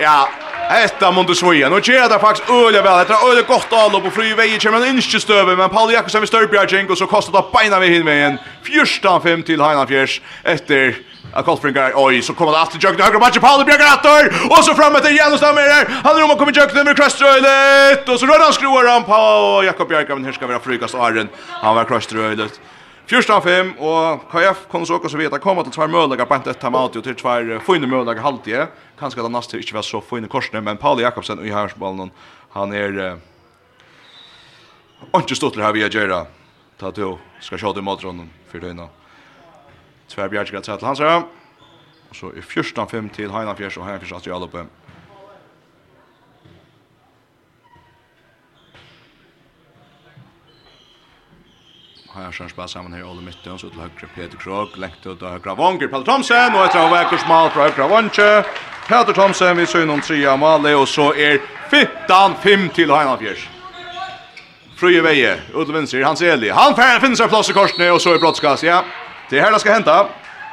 Ja, 0.00 0.24
Etta 0.70 1.12
mundu 1.12 1.34
svoja. 1.34 1.68
Nu 1.68 1.80
ger 1.80 2.08
det 2.08 2.18
faktisk 2.18 2.50
öliga 2.50 2.82
vel. 2.82 3.06
Det 3.06 3.14
är 3.14 3.30
öliga 3.30 3.46
gott 3.46 3.72
all 3.72 4.00
på 4.00 4.10
fri 4.10 4.34
vei 4.34 4.58
Kör 4.58 4.70
man 4.70 4.84
inte 4.86 5.20
støve, 5.20 5.56
Men 5.56 5.70
Paul 5.70 5.92
Jakobsen 5.92 6.26
større 6.26 6.46
Störbjörg. 6.48 6.90
og 6.90 6.98
så 6.98 7.06
kostar 7.06 7.32
det 7.32 7.52
beina 7.52 7.78
vid 7.78 7.90
hinvägen. 7.90 8.38
Fjörstan 8.62 9.22
fem 9.22 9.42
till 9.42 9.60
Heinafjärs. 9.60 10.20
Efter 10.42 10.96
Ja, 11.32 11.42
Kolsbringar, 11.42 11.92
oj, 11.94 12.22
så 12.22 12.34
kommer 12.34 12.52
det 12.52 12.58
alltid 12.58 12.82
jökna 12.82 13.04
högra 13.04 13.18
matchen, 13.18 13.40
Paul 13.40 13.64
björgar 13.64 13.86
attor, 13.94 14.50
och 14.50 14.64
så 14.64 14.74
framme 14.74 15.00
till 15.00 15.16
Jellestam 15.16 15.56
är 15.56 15.62
där, 15.62 16.00
han 16.04 16.16
är 16.18 16.24
om 16.24 16.30
att 16.30 16.38
komma 16.38 16.52
jökna 16.54 16.84
med 16.84 17.00
och 18.08 18.20
så 18.20 18.26
rör 18.26 18.44
han 18.44 18.52
skruar 18.52 18.92
han 18.92 19.04
på. 19.04 19.64
Jakob 19.64 19.88
Björgar, 19.88 20.14
men 20.14 20.24
här 20.24 20.32
ska 20.32 20.46
vi 20.46 20.52
ha 20.52 20.60
frukast 20.60 20.94
Arren, 20.94 21.28
han 21.48 21.74
var 21.74 21.84
kröströjlet. 21.84 22.60
14-5, 23.08 23.78
og 23.78 24.20
KF 24.32 24.66
kunne 24.70 24.86
så 24.86 24.94
åka 24.96 25.08
så 25.08 25.16
vidt, 25.16 25.32
han 25.44 25.64
til 25.64 25.72
tvær 25.72 25.86
møllager, 25.86 26.26
bant 26.26 26.46
ett 26.46 26.58
tamat, 26.58 26.96
og 26.96 27.04
til 27.04 27.14
tvær 27.14 27.60
fine 27.62 27.86
møllager 27.86 28.22
halvtid, 28.22 28.66
kanskje 28.98 29.20
at 29.20 29.28
han 29.28 29.32
nast 29.32 29.54
ikke 29.54 29.74
var 29.76 29.82
så 29.86 30.00
fine 30.00 30.28
korsene, 30.28 30.60
men 30.60 30.76
Pauli 30.76 31.02
Jakobsen 31.02 31.44
i 31.46 31.52
hersballen, 31.54 32.10
han 32.54 32.72
er... 32.74 32.98
Eh, 32.98 33.16
Ikke 35.20 35.36
stått 35.36 35.56
her 35.60 35.72
vi 35.76 35.84
er 35.84 35.92
gjerne, 35.92 36.24
ta 36.80 36.90
til 36.90 37.12
å 37.12 37.18
skal 37.40 37.60
sjå 37.60 37.72
til 37.76 37.84
matrånden 37.84 38.30
for 38.50 38.58
døgnet. 38.64 39.05
Tvær 40.08 40.28
bjergjegrat 40.28 40.64
til 40.64 40.86
Hansara. 40.86 41.22
Og 42.10 42.16
så 42.16 42.30
i 42.36 42.40
14-5 42.40 43.14
til 43.14 43.32
Heinafjers 43.32 43.76
og 43.76 43.86
Heinafjers 43.86 44.12
at 44.12 44.26
i 44.26 44.30
Alupen. 44.30 44.70
Har 52.16 52.32
Her 52.32 52.48
spela 52.48 52.68
samman 52.68 52.92
här 52.92 53.00
i 53.00 53.02
Ole 53.02 53.22
Mitten 53.22 53.52
och 53.52 53.60
så 53.60 53.68
til 53.68 53.80
högre 53.80 54.06
Peter 54.14 54.38
Krog. 54.38 54.68
lengt 54.76 55.06
ut 55.06 55.22
av 55.22 55.30
høyre 55.30 55.56
Vonger, 55.56 55.88
Peter 55.88 56.04
Thomsen 56.04 56.54
og 56.54 56.64
etter 56.64 56.78
av 56.80 56.90
vekkers 56.90 57.26
mal 57.28 57.50
fra 57.50 57.68
høyre 57.68 57.88
Vonger. 57.88 58.44
Peter 58.88 59.12
Thomsen 59.12 59.56
vi 59.56 59.66
søgn 59.66 59.90
om 59.90 60.00
tre 60.00 60.24
av 60.24 60.38
malet, 60.38 60.76
og 60.76 60.88
så 60.88 61.12
er 61.12 61.38
15-5 61.70 62.72
til 62.72 62.92
Heinafjers. 62.94 63.48
Fruje 64.76 65.02
veje, 65.02 65.42
Ulven 65.54 65.74
venstre, 65.74 66.04
hans 66.04 66.22
Eli. 66.22 66.48
Han 66.48 66.74
finner 66.76 67.16
seg 67.16 67.28
plass 67.28 67.50
i 67.50 67.52
korsene, 67.52 67.90
og 67.92 68.00
så 68.00 68.14
er 68.14 68.18
brottskast, 68.18 68.64
ja. 68.64 68.82
Det 69.30 69.40
här 69.40 69.58
ska 69.58 69.72
hända. 69.72 70.08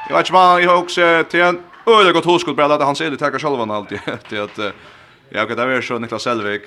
Jag 0.08 0.16
vet 0.16 0.26
inte 0.26 0.32
vad 0.32 0.62
jag 0.62 0.78
också 0.78 1.24
till 1.30 1.40
en 1.40 1.62
öle 1.86 2.12
gott 2.12 2.24
hoskott 2.24 2.56
bara 2.56 2.74
att 2.74 2.82
han 2.82 2.96
ser 2.96 3.10
det 3.10 3.16
täcka 3.16 3.38
själva 3.38 3.74
alltid 3.74 4.00
till 4.28 4.40
att 4.40 4.58
ja, 5.28 5.46
kan 5.46 5.56
det 5.56 5.66
vara 5.66 5.82
så 5.82 5.98
Niklas 5.98 6.22
Selvik. 6.22 6.62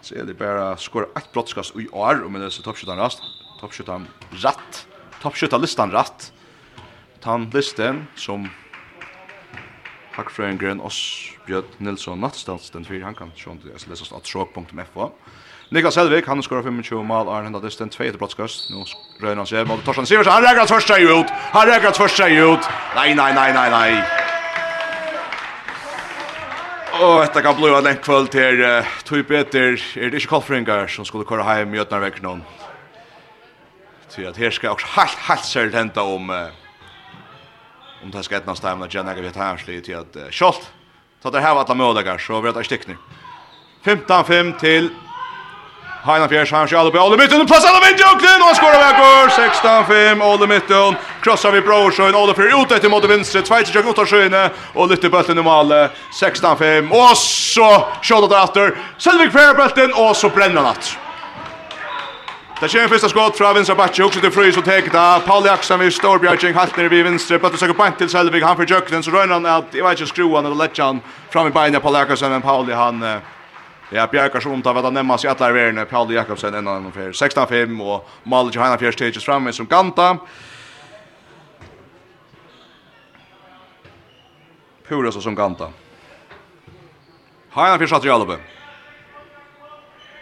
Så 0.00 0.14
är 0.14 0.24
det 0.24 0.34
bara 0.34 0.76
skor 0.76 1.08
ett 1.16 1.32
brottskast 1.32 1.76
i 1.76 1.88
år 1.88 2.24
om 2.24 2.32
men 2.32 2.40
det 2.40 2.50
så 2.50 2.62
toppskyttan 2.62 2.98
rast. 2.98 3.22
Toppskyttan 3.60 4.06
rätt. 4.30 4.86
Toppskyttan 5.22 5.60
listan 5.60 5.90
rätt. 5.90 6.32
Tan 7.20 7.50
listen 7.54 8.06
som 8.14 8.48
Hackfröngren 10.12 10.80
och 10.80 10.92
Björn 11.46 11.64
Nilsson 11.78 12.20
Nattstadsten 12.20 12.84
för 12.84 13.00
han 13.00 13.14
kan 13.14 13.30
sjå 13.36 13.56
det 13.64 13.78
så 13.78 13.90
läsas 13.90 14.12
att 14.12 14.24
tråk.fo. 14.24 15.10
Niklas 15.72 15.94
Selvik, 15.94 16.26
han 16.26 16.42
skorar 16.42 16.62
25 16.62 17.06
mål, 17.06 17.28
Arne 17.28 17.42
hända 17.42 17.60
distan, 17.60 17.88
2 17.88 18.04
till 18.04 18.18
brottskast. 18.18 18.70
Nu 18.70 18.84
røyner 19.20 19.40
han 19.40 19.46
seg 19.46 19.66
mot 19.66 19.78
till 19.80 19.86
Torsten 19.86 20.06
Siversen, 20.06 20.32
han 20.32 20.42
räknar 20.42 20.66
första 20.66 20.98
ut! 20.98 21.30
Han 21.30 21.66
räknar 21.66 21.92
första 21.92 22.28
ut! 22.28 22.60
Nej, 22.94 23.14
nej, 23.14 23.34
nej, 23.34 23.52
nej, 23.54 23.70
nej! 23.70 24.02
Åh, 27.00 27.20
detta 27.20 27.42
kan 27.42 27.56
bli 27.56 27.74
en 27.74 27.84
länk 27.84 28.02
kväll 28.04 28.28
till 28.28 28.60
uh, 28.60 28.84
typ 29.04 29.28
Peter, 29.28 29.82
är 29.96 30.10
det 30.10 30.16
inte 30.16 30.26
Kolfringar 30.26 30.86
som 30.86 31.04
skulle 31.04 31.24
köra 31.24 31.42
hem 31.42 31.74
i 31.74 31.78
Ötnarväck 31.78 32.22
någon. 32.22 32.42
at 34.28 34.36
her 34.36 34.44
här 34.44 34.50
ska 34.50 34.70
också 34.70 34.86
helt, 34.86 35.18
helt 35.18 35.44
særlig 35.44 35.72
hända 35.72 36.02
om 36.02 36.30
uh, 36.30 36.48
om 38.02 38.10
det 38.10 38.22
skal 38.22 38.38
etnast 38.38 38.64
ettnas 38.64 38.90
tajmen 38.90 39.12
att 39.16 39.24
vet 39.24 39.36
här 39.36 39.56
slit 39.56 39.84
till 39.84 39.96
att 39.96 40.16
uh, 40.16 40.30
Kjolt, 40.30 40.72
ta 41.22 41.30
det 41.30 41.40
här 41.40 41.54
var 41.54 41.64
alle 41.64 41.74
möjliga 41.74 42.18
så 42.18 42.40
vi 42.40 42.50
har 42.50 42.60
ett 42.60 42.66
stikning 42.66 42.96
15-5 43.84 44.58
till 44.58 44.90
Heina 46.04 46.28
Fjers, 46.28 46.52
han 46.52 46.68
kör 46.68 46.86
upp 46.86 46.94
i 46.94 46.98
Ole 46.98 47.16
Mytten, 47.16 47.46
plass 47.46 47.64
alle 47.64 47.86
vind 47.86 48.00
i 48.00 48.02
åknen, 48.02 48.42
og 48.42 48.50
och 48.50 48.56
skorar 48.56 48.78
veckor, 48.78 49.28
16-5, 50.18 50.34
Ole 50.34 50.46
Mytten, 50.46 50.96
krossar 51.22 51.50
vi 51.52 51.60
Brorsjön, 51.60 52.14
Ole 52.14 52.34
Fjers 52.34 52.54
ut 52.54 52.72
etter 52.72 52.88
mot 52.88 53.04
vinstre, 53.04 53.42
Tvejtje 53.42 53.72
kök 53.72 53.86
åtta 53.86 54.06
sjöne, 54.06 54.50
og 54.74 54.90
lytter 54.90 55.08
bulten 55.08 55.38
i 55.38 55.42
Male, 55.42 55.90
16-5, 56.20 56.90
og 56.90 57.16
så 57.16 57.70
skjøter 58.02 58.28
det 58.28 58.42
efter, 58.42 58.74
Selvig 58.98 59.30
Fjär 59.32 59.54
bulten, 59.54 59.94
og 59.94 60.16
så 60.16 60.28
brenner 60.28 60.56
han 60.56 60.66
att. 60.66 60.96
Det 62.60 62.68
kommer 62.68 62.88
första 62.88 63.08
skott 63.08 63.38
från 63.38 63.54
vänstra 63.54 63.74
backen 63.74 64.04
också 64.04 64.20
till 64.20 64.30
Fröjs 64.30 64.56
och 64.56 64.94
av 64.94 65.20
Paul 65.20 65.46
Jackson 65.46 65.80
vid 65.80 65.92
Storbjörging 65.92 66.54
halt 66.54 66.76
ner 66.76 66.88
vid 66.88 67.04
vänster. 67.04 67.38
Bötter 67.38 67.56
söker 67.56 67.74
bant 67.74 67.98
till 67.98 68.08
Selvig. 68.08 68.42
Han 68.42 68.56
för 68.56 68.66
jökten 68.66 69.02
så 69.02 69.10
rör 69.10 69.28
han 69.28 69.46
att 69.46 69.64
jag 69.70 69.88
vet 69.88 70.00
inte 70.00 70.10
skruan 70.10 70.46
eller 70.46 70.56
lägger 70.56 70.98
fram 71.30 71.46
i 71.46 71.50
benen 71.50 71.80
på 71.80 71.92
Jackson 71.92 72.30
men 72.30 72.42
Paul 72.42 72.72
han 72.72 73.20
Ja, 73.94 74.06
Bjarkar 74.06 74.40
som 74.40 74.62
tar 74.62 74.74
vad 74.74 74.84
han 74.84 74.94
nämns 74.94 75.24
i 75.24 75.28
alla 75.28 75.52
världen 75.52 75.86
Paul 75.86 76.14
Jakobsen 76.14 76.54
en 76.54 76.68
annan 76.68 76.92
för 76.92 77.12
16-5 77.12 77.80
och 77.80 78.08
Malje 78.22 78.52
Johanna 78.54 78.78
fjärs 78.78 78.94
stages 78.94 79.24
framme 79.24 79.52
som 79.52 79.66
Ganta. 79.66 80.18
Pura 84.88 85.12
så 85.12 85.20
som 85.20 85.34
Ganta. 85.34 85.68
Hanna 87.50 87.78
fjärde 87.78 87.88
satt 87.88 88.04
Jalobe. 88.04 88.36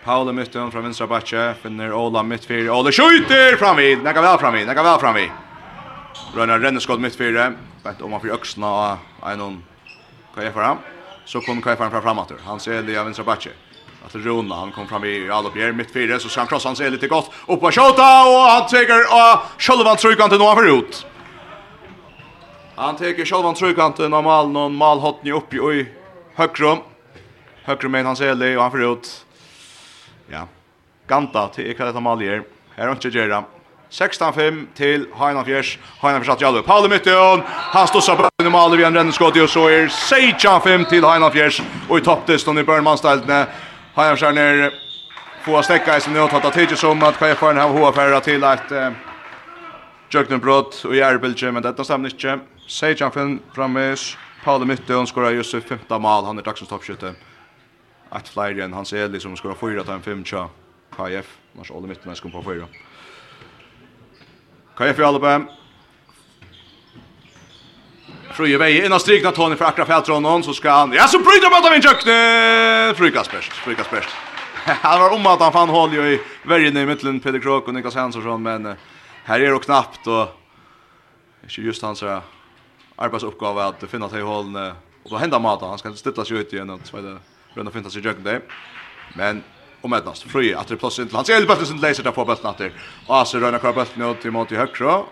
Paul 0.05 0.29
i 0.29 0.33
mitten 0.33 0.71
från 0.71 0.83
vänstra 0.83 1.07
batche 1.07 1.55
finner 1.55 1.93
Ola 1.93 2.23
mittfyr. 2.23 2.71
Ola 2.71 2.93
skjuter 2.93 3.57
fram 3.57 3.77
vid. 3.77 4.03
Näka 4.03 4.23
väl 4.23 4.39
fram 4.39 4.55
vid. 4.55 4.67
Näka 4.67 4.83
väl 4.83 4.99
fram 4.99 5.15
vid. 5.15 5.31
Rönnar 6.35 6.59
Renneskott 6.59 6.83
skott 6.83 7.01
mittfyr. 7.01 7.57
Bänt 7.83 8.01
om 8.01 8.13
han 8.13 8.21
för 8.21 8.29
öxna 8.29 8.99
och 9.21 9.31
en 9.31 9.39
någon. 9.39 9.65
Kan 10.35 10.45
jag 10.45 10.55
fram? 10.55 10.77
så 11.31 11.41
kom 11.41 11.63
Kai 11.63 11.77
fram 11.77 12.03
framåt. 12.03 12.33
Han 12.45 12.61
ser 12.61 12.83
det 12.83 12.99
av 12.99 13.05
vänstra 13.05 13.25
backe. 13.25 13.51
Att 14.07 14.15
Rona 14.15 14.55
han 14.55 14.73
kom 14.73 14.87
fram 14.89 15.05
i 15.05 15.31
alla 15.31 15.51
Bjer 15.51 15.73
mitt 15.73 15.93
fyra 15.93 16.19
så 16.19 16.29
ska 16.29 16.41
han 16.41 16.49
krossa 16.49 16.69
hans 16.69 16.81
lite 16.81 17.09
gott. 17.09 17.31
Upp 17.47 17.61
på 17.61 17.71
skjuta 17.71 18.25
och 18.31 18.41
han 18.53 18.67
tar 18.69 19.01
och 19.19 19.63
Sjölvan 19.63 19.97
trycker 19.97 20.25
inte 20.25 20.39
någon 20.39 20.57
förut. 20.57 21.07
Han 22.75 22.97
tar 22.97 23.25
Sjölvan 23.25 23.55
trycker 23.55 23.87
inte 23.87 23.97
till 23.97 24.09
mal 24.09 24.49
någon 24.49 24.75
mal 24.77 24.99
hot 24.99 25.23
ni 25.23 25.33
upp 25.33 25.55
i 25.55 25.61
oj 25.61 25.95
högrum. 26.35 26.79
Högrum 27.63 27.93
men 27.93 28.07
han 28.07 28.17
ser 28.17 28.35
det 28.35 28.57
och 28.57 28.63
han 28.63 28.71
förut. 28.71 29.27
Ja. 30.31 30.49
Ganta 31.07 31.49
till 31.49 31.67
Ekadeta 31.67 32.01
Malier. 32.01 32.43
Här 32.77 32.87
har 32.87 32.93
inte 32.93 33.09
Gerard. 33.09 33.45
16-5 33.91 34.67
til 34.75 35.07
Heinan 35.19 35.45
Fjers. 35.45 35.79
Heinan 36.03 36.23
Fjers 36.23 36.35
at 36.37 36.43
Jallu. 36.43 36.63
Pauli 36.63 36.89
Mytteon. 36.89 37.43
Han 37.47 37.87
stossar 37.87 38.17
på 38.17 38.29
under 38.39 38.51
Mali 38.51 38.77
vid 38.77 38.87
en 38.87 38.99
renneskott 38.99 39.37
i 39.37 39.41
og 39.41 39.49
så 39.49 39.67
er 39.69 39.89
16-5 39.89 40.89
til 40.89 41.07
Heinan 41.07 41.33
Fjers. 41.33 41.63
Og 41.89 41.99
i 41.99 42.05
topptesten 42.05 42.59
i 42.59 42.63
Börnmansteltene. 42.63 43.47
Heinan 43.97 44.17
Fjers 44.17 44.23
er 44.23 44.33
ner 44.33 44.71
få 45.45 45.57
a 45.57 45.63
stekka 45.63 45.97
i 45.97 46.01
sin 46.01 46.13
nødt 46.13 46.33
hatt 46.33 46.53
tidsi 46.55 46.77
som 46.77 47.03
at 47.03 47.17
KF 47.19 47.41
har 47.41 47.51
en 47.57 47.75
HFR 47.75 48.21
til 48.21 48.45
et 48.45 48.73
uh, 48.73 48.93
Jöknenbrott 50.11 50.85
og 50.85 50.97
Järbilge, 50.97 51.53
men 51.53 51.63
dette 51.63 51.85
stemmer 51.85 52.09
ikke. 52.09 52.33
inte. 52.33 52.45
Seijan 52.69 53.41
framvis. 53.55 54.17
Pauli 54.45 54.67
Mytteon 54.67 55.07
skorar 55.07 55.31
just 55.31 55.55
15 55.69 56.03
mal. 56.03 56.25
Han 56.25 56.39
er 56.39 56.43
dagsens 56.43 56.69
toppskytte. 56.69 57.15
Et 58.17 58.29
flere 58.29 58.65
enn 58.65 58.73
Hans 58.73 58.93
Eli 58.93 59.21
som 59.21 59.37
skorar 59.37 59.55
4-5 59.55 60.25
tja. 60.25 60.47
KF. 60.97 61.27
Mars 61.55 61.71
Olle 61.71 61.87
Mytteon 61.87 62.17
skorar 62.17 62.43
på 62.43 62.43
4. 62.43 62.90
Kaja 64.81 64.95
för 64.95 65.03
Alba. 65.03 65.43
Fruje 68.33 68.59
vei, 68.59 68.87
innan 68.87 69.01
strikna 69.01 69.33
Tony 69.33 69.57
för 69.57 69.65
akra 69.65 69.85
fältronen 69.87 70.43
så 70.43 70.55
ska 70.55 70.71
han, 70.71 70.93
ja 70.93 71.07
så 71.09 71.19
bryter 71.19 71.51
man 71.51 71.65
av 71.65 71.73
min 71.73 71.83
kökne! 71.83 72.95
Frukas 72.95 73.31
bäst, 73.31 73.53
frukas 73.53 73.91
bäst. 73.91 74.09
han 74.65 75.01
var 75.01 75.15
om 75.15 75.27
att 75.27 75.41
han 75.41 75.53
fann 75.53 75.69
håll 75.69 75.93
ju 75.93 76.13
i 76.13 76.21
värjen 76.43 76.77
i 76.77 76.87
mittlen 76.87 77.21
Peter 77.21 77.39
Krok 77.39 77.69
och 77.69 77.75
Niklas 77.75 77.95
Hansson, 77.95 78.43
men 78.43 78.75
här 79.25 79.41
är 79.41 79.53
det 79.53 79.59
knappt 79.59 80.07
och 80.07 80.29
inte 81.43 81.61
just 81.61 81.83
hans 81.83 82.05
arbetsuppgave 82.97 83.63
att 83.63 83.85
finna 83.91 84.09
sig 84.09 84.19
i 84.19 84.23
hållen 84.23 84.73
och 85.03 85.11
då 85.11 85.17
händer 85.17 85.39
maten, 85.39 85.69
han 85.69 85.79
ska 85.79 85.93
ställa 85.93 86.13
stilla 86.13 86.25
sig 86.25 86.37
ut 86.37 86.53
igen 86.53 86.71
och 86.71 86.81
så 86.85 86.97
vidare, 86.97 87.19
runda 87.55 87.73
finna 87.73 87.91
sig 87.91 88.01
i 88.01 88.05
kökne. 88.05 88.41
Men 89.15 89.43
och 89.81 89.91
mednast 89.91 90.23
fri 90.23 90.55
att 90.55 90.69
det 90.69 90.77
plötsligt 90.77 91.05
inte 91.05 91.17
han 91.17 91.25
ser 91.25 91.37
elbötten 91.37 91.67
sin 91.67 91.81
laser 91.81 92.03
där 92.03 92.11
på 92.11 92.25
bötten 92.25 92.47
att 92.47 92.59
det 92.59 92.71
och 93.07 93.27
så 93.27 93.39
röna 93.39 93.59
kvar 93.59 93.73
bötten 93.73 94.03
ut 94.03 94.21
till 94.21 94.31
mot 94.31 94.53
i 94.53 94.57
högra 94.57 95.03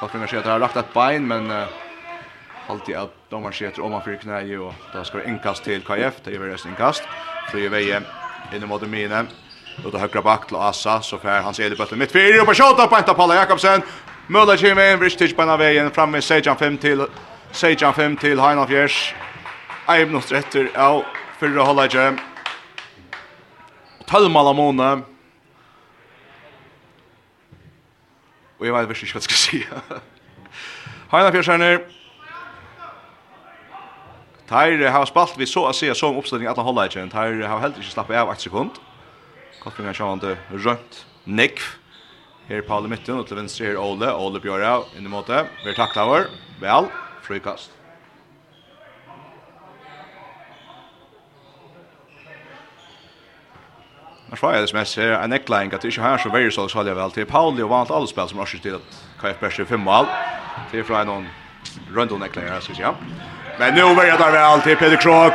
Kottringar 0.00 0.26
ser 0.26 0.38
att 0.38 0.44
det 0.44 0.50
har 0.50 0.58
lagt 0.58 0.76
ett 0.76 0.94
bein 0.94 1.28
men 1.28 1.50
uh, 1.50 1.64
alltid 2.66 2.96
att 2.96 3.14
de 3.28 3.44
har 3.44 3.52
sett 3.52 3.78
om 3.78 3.90
man 3.90 4.02
för 4.02 4.16
knä 4.16 4.42
ju 4.42 4.58
och 4.58 4.74
då 4.94 5.04
ska 5.04 5.18
det 5.18 5.28
inkast 5.28 5.64
till 5.64 5.82
KF 5.82 6.14
det 6.24 6.34
är 6.34 6.38
väl 6.38 6.48
resten 6.48 6.70
inkast 6.70 7.02
fri 7.50 7.68
vägen 7.68 8.04
in 8.54 8.68
mot 8.68 8.82
mine 8.88 9.26
och 9.84 9.90
då 9.92 9.98
högra 9.98 10.22
back 10.22 10.46
till 10.46 10.56
Assa 10.56 11.02
så 11.02 11.18
för 11.18 11.40
hans 11.40 11.60
elbötten 11.60 11.98
mitt 11.98 12.12
fyra 12.12 12.40
och 12.42 12.48
på 12.48 12.54
skott 12.54 12.90
på 12.90 12.98
inte 12.98 13.14
Paula 13.14 13.34
Jakobsen. 13.34 13.82
Möller 14.26 14.56
kommer 14.56 14.92
in 14.92 14.98
vrist 14.98 15.36
på 15.36 15.56
vägen 15.56 15.90
fram 15.90 16.10
med 16.10 16.24
Sejan 16.24 16.56
5 16.56 16.78
till 16.78 17.06
Sejan 17.52 17.94
5 17.94 18.16
till 18.16 18.40
Heinolf 18.40 18.70
Jers 18.70 19.14
Eibnost 19.88 20.32
retter 20.32 20.70
av 20.74 21.04
fyrre 21.40 21.60
hållet 21.60 21.94
tølmal 24.12 24.48
av 24.52 24.58
måne. 24.58 24.92
Og 28.60 28.68
jeg 28.68 28.76
vet 28.76 29.02
ikke 29.02 29.16
hva 29.16 29.18
jeg 29.18 29.26
skal 29.26 29.40
si. 29.40 29.62
Heina 31.12 31.32
fjersjerner. 31.34 31.82
Teir 34.52 34.84
har 34.92 35.08
spalt 35.08 35.34
vi 35.40 35.48
så 35.48 35.64
å 35.66 35.74
se 35.74 35.88
som 35.96 36.18
oppstilling 36.20 36.46
at 36.50 36.60
han 36.60 36.68
holder 36.68 36.90
ikke. 36.90 37.06
Teir 37.10 37.42
har 37.42 37.62
heller 37.62 37.80
ikke 37.80 37.94
slappet 37.94 38.20
av 38.20 38.30
8 38.30 38.46
sekund. 38.46 38.78
Kottfingar 39.62 39.96
sjående 39.96 40.36
rønt 40.52 41.02
nekv. 41.24 41.64
Her 42.48 42.60
er 42.60 42.66
Paul 42.66 42.86
i 42.86 42.92
midten 42.92 43.18
og 43.18 43.28
til 43.28 43.38
venstre 43.38 43.70
her 43.70 43.80
Ole. 43.80 44.12
Ole 44.12 44.42
Bjørra 44.42 44.82
inn 44.98 45.06
i 45.08 45.12
måte. 45.12 45.46
Vi 45.62 45.72
er 45.72 45.78
taklet 45.78 46.04
over. 46.04 46.28
Vel, 46.62 46.90
frikast. 47.26 47.81
Han 54.32 54.38
svarar 54.38 54.62
sms 54.62 54.96
här, 54.96 55.10
en 55.10 55.30
neckline 55.30 55.74
att 55.74 55.80
det 55.80 55.88
inte 55.88 56.00
har 56.00 56.18
så 56.18 56.28
väldigt 56.28 56.54
så 56.54 56.68
så 56.68 56.82
väl 56.82 57.10
till 57.10 57.26
Pauli 57.26 57.62
och 57.62 57.68
vant 57.68 57.90
alla 57.90 58.06
spel 58.06 58.28
som 58.28 58.38
har 58.38 58.46
till 58.46 58.74
att 58.74 58.80
KF 59.20 59.40
Berger 59.40 59.64
fem 59.64 59.80
mål. 59.80 60.06
Det 60.70 60.78
är 60.78 60.82
från 60.82 61.06
någon 61.06 61.28
rundel 61.94 62.18
neckline 62.18 62.48
här 62.48 62.60
så 62.60 62.72
ja. 62.78 62.94
Men 63.58 63.74
nu 63.74 63.94
börjar 63.94 64.18
det 64.18 64.30
väl 64.30 64.60
till 64.60 64.76
Peter 64.76 64.96
Krok. 64.96 65.32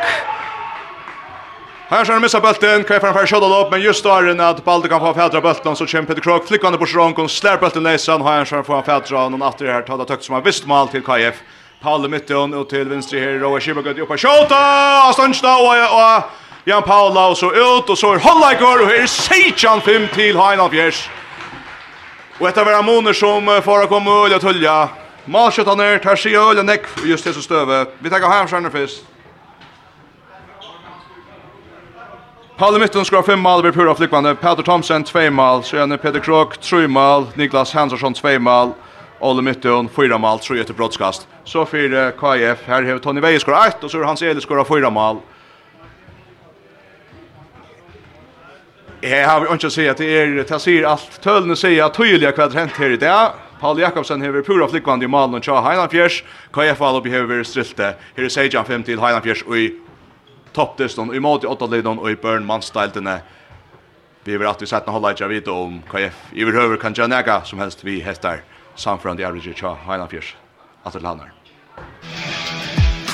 Här 1.89 2.03
ska 2.03 2.13
han 2.13 2.21
missa 2.21 2.39
bulten, 2.39 2.83
KF 2.83 3.03
han 3.03 3.13
får 3.13 3.25
skjuta 3.25 3.61
upp 3.61 3.71
men 3.71 3.81
just 3.81 4.03
då 4.03 4.09
är 4.09 4.23
det 4.23 4.49
att 4.49 4.65
Balde 4.65 4.87
kan 4.89 4.99
få 4.99 5.13
fädra 5.13 5.41
bulten 5.41 5.75
så 5.75 5.85
kämpar 5.85 6.13
Peter 6.13 6.21
Krok 6.21 6.47
flickande 6.47 6.77
på 6.77 6.85
Sronk 6.85 7.19
och 7.19 7.31
slår 7.31 7.57
bulten 7.57 7.83
näsan 7.83 8.21
har 8.21 8.35
han 8.35 8.45
ska 8.45 8.63
få 8.63 8.81
fädra 8.81 9.29
någon 9.29 9.41
åter 9.41 9.67
här 9.73 9.81
tar 9.81 9.97
det 9.97 10.09
högt 10.09 10.23
som 10.23 10.35
har 10.35 10.41
visst 10.41 10.65
mål 10.65 10.87
till 10.87 11.03
KF. 11.03 11.35
Pauli 11.81 12.07
mitten 12.07 12.53
och 12.53 12.69
till 12.69 12.89
vänster 12.89 13.19
här 13.19 13.39
Roa 13.39 13.59
Schibberg 13.59 14.01
upp 14.01 14.07
på 14.07 14.17
skjuta. 14.17 15.09
och... 15.09 16.17
och 16.17 16.46
Jan 16.67 16.83
Paula 16.83 17.29
og 17.29 17.37
så 17.37 17.47
ut, 17.47 17.89
og 17.89 17.97
så 17.97 18.09
er 18.11 18.19
Hollaikur, 18.19 18.81
og 18.83 18.89
her 18.89 19.05
er 19.05 19.07
Seitjan 19.07 19.79
5 19.81 20.07
til 20.11 20.35
Heinald 20.35 20.71
Fjers. 20.73 20.97
Og 22.41 22.49
etter 22.49 22.65
hver 22.67 22.75
ammoner 22.81 23.15
som 23.15 23.45
får 23.63 23.85
å 23.85 23.87
komme 23.87 24.11
øl 24.11 24.35
og 24.35 24.41
tølja. 24.43 24.73
Malskjøttaner, 25.31 26.01
tar 26.03 26.19
sig 26.19 26.35
øl 26.35 26.59
og 26.59 26.65
nekk, 26.67 26.89
just 27.07 27.23
det 27.23 27.37
som 27.37 27.45
støve. 27.45 27.85
Vi 28.03 28.11
tenker 28.11 28.27
Heimskjerner 28.27 28.73
først. 28.73 29.05
Palle 32.57 32.83
Mitten 32.83 33.07
skrar 33.07 33.23
5 33.23 33.39
mål 33.39 33.63
vid 33.63 33.73
pura 33.73 33.95
flickvande. 33.95 34.35
Peter 34.35 34.63
Thomsen 34.63 35.07
2 35.07 35.29
mål, 35.31 35.63
så 35.63 35.77
är 35.77 35.97
Peter 35.97 36.19
Krok 36.19 36.57
3 36.57 36.87
mål, 36.87 37.27
Niklas 37.35 37.73
Hansson 37.73 38.13
2 38.13 38.39
mål, 38.39 38.73
Olle 39.19 39.41
Mitten 39.41 39.89
4 39.89 40.17
mål, 40.17 40.39
så 40.41 40.53
är 40.53 40.63
det 40.63 40.73
brottskast. 40.73 41.27
Så 41.43 41.65
för 41.65 42.11
KIF 42.11 42.67
här 42.67 42.83
har 42.83 42.99
Tony 42.99 43.21
Veje 43.21 43.39
skor 43.39 43.55
1 43.67 43.83
og 43.83 43.91
så 43.91 43.99
er 43.99 44.03
Hans 44.03 44.21
Eli 44.21 44.41
skor 44.41 44.63
4 44.63 44.89
mål. 44.89 45.21
Jeg 49.07 49.23
har 49.23 49.45
ikke 49.47 49.69
å 49.69 49.71
si 49.71 49.85
at 49.87 49.99
det 50.01 50.07
er, 50.11 50.33
det 50.43 50.57
sier 50.59 50.85
alt, 50.89 51.19
tølene 51.23 51.55
sier 51.55 51.85
at 51.85 51.95
tydelig 51.95 52.33
hva 52.35 52.47
det 52.51 52.59
hent 52.59 52.75
her 52.75 52.95
i 52.95 52.99
dag. 52.99 53.37
Paul 53.61 53.79
Jakobsen 53.79 54.21
hever 54.21 54.43
pura 54.43 54.67
flikkvand 54.67 55.05
i 55.05 55.09
malen 55.09 55.39
og 55.39 55.45
tja 55.45 55.61
Heinanfjers. 55.63 56.19
KF 56.53 56.81
Alubi 56.83 57.13
hever 57.13 57.45
strilte. 57.47 57.93
Her 58.17 58.27
er 58.27 58.33
Sejan 58.33 58.67
5 58.67 58.83
til 58.89 58.99
Heinanfjers 59.01 59.45
og 59.47 59.55
i 59.57 59.67
toppdisten, 60.53 61.13
i 61.15 61.21
måte 61.23 61.47
i 61.47 61.51
åttalidon 61.51 62.01
og 62.01 62.11
i 62.11 62.19
børn 62.19 62.45
mannstiltene. 62.45 63.21
Vi 64.27 64.35
vil 64.35 64.49
alltid 64.49 64.67
sette 64.73 64.91
holde 64.91 65.13
ikke 65.15 65.31
vite 65.31 65.55
om 65.55 65.79
KF. 65.87 66.19
I 66.35 66.43
vil 66.43 66.59
høver 66.59 66.81
kan 66.81 66.97
gjøre 66.97 67.13
nega 67.15 67.39
som 67.47 67.63
helst 67.63 67.85
vi 67.87 68.01
hester 68.03 68.43
samfunnet 68.75 69.23
i 69.23 69.29
average 69.29 69.55
tja 69.55 69.77
Heinanfjers. 69.87 70.35
Atter 70.83 70.99
til 70.99 71.07
Hannar. 71.07 71.31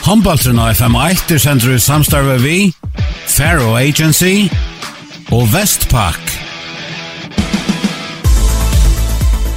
Håndbaltrena 0.04 0.72
FM1 0.74 1.30
er 1.32 1.39
sender 1.39 1.78
ut 1.78 1.84
samstarve 1.86 2.41
vi, 2.44 2.74
Faro 3.30 3.78
Agency, 3.80 4.50
og 5.34 5.48
Vestpak. 5.50 6.22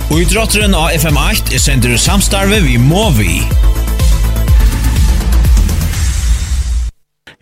Og 0.09 0.23
i 0.23 0.27
drotteren 0.31 0.73
av 0.73 0.95
FM8 0.97 1.53
er 1.53 1.61
sender 1.61 1.99
samstarve 2.01 2.63
vi 2.65 2.79
må 2.81 3.11
vi. 3.19 3.43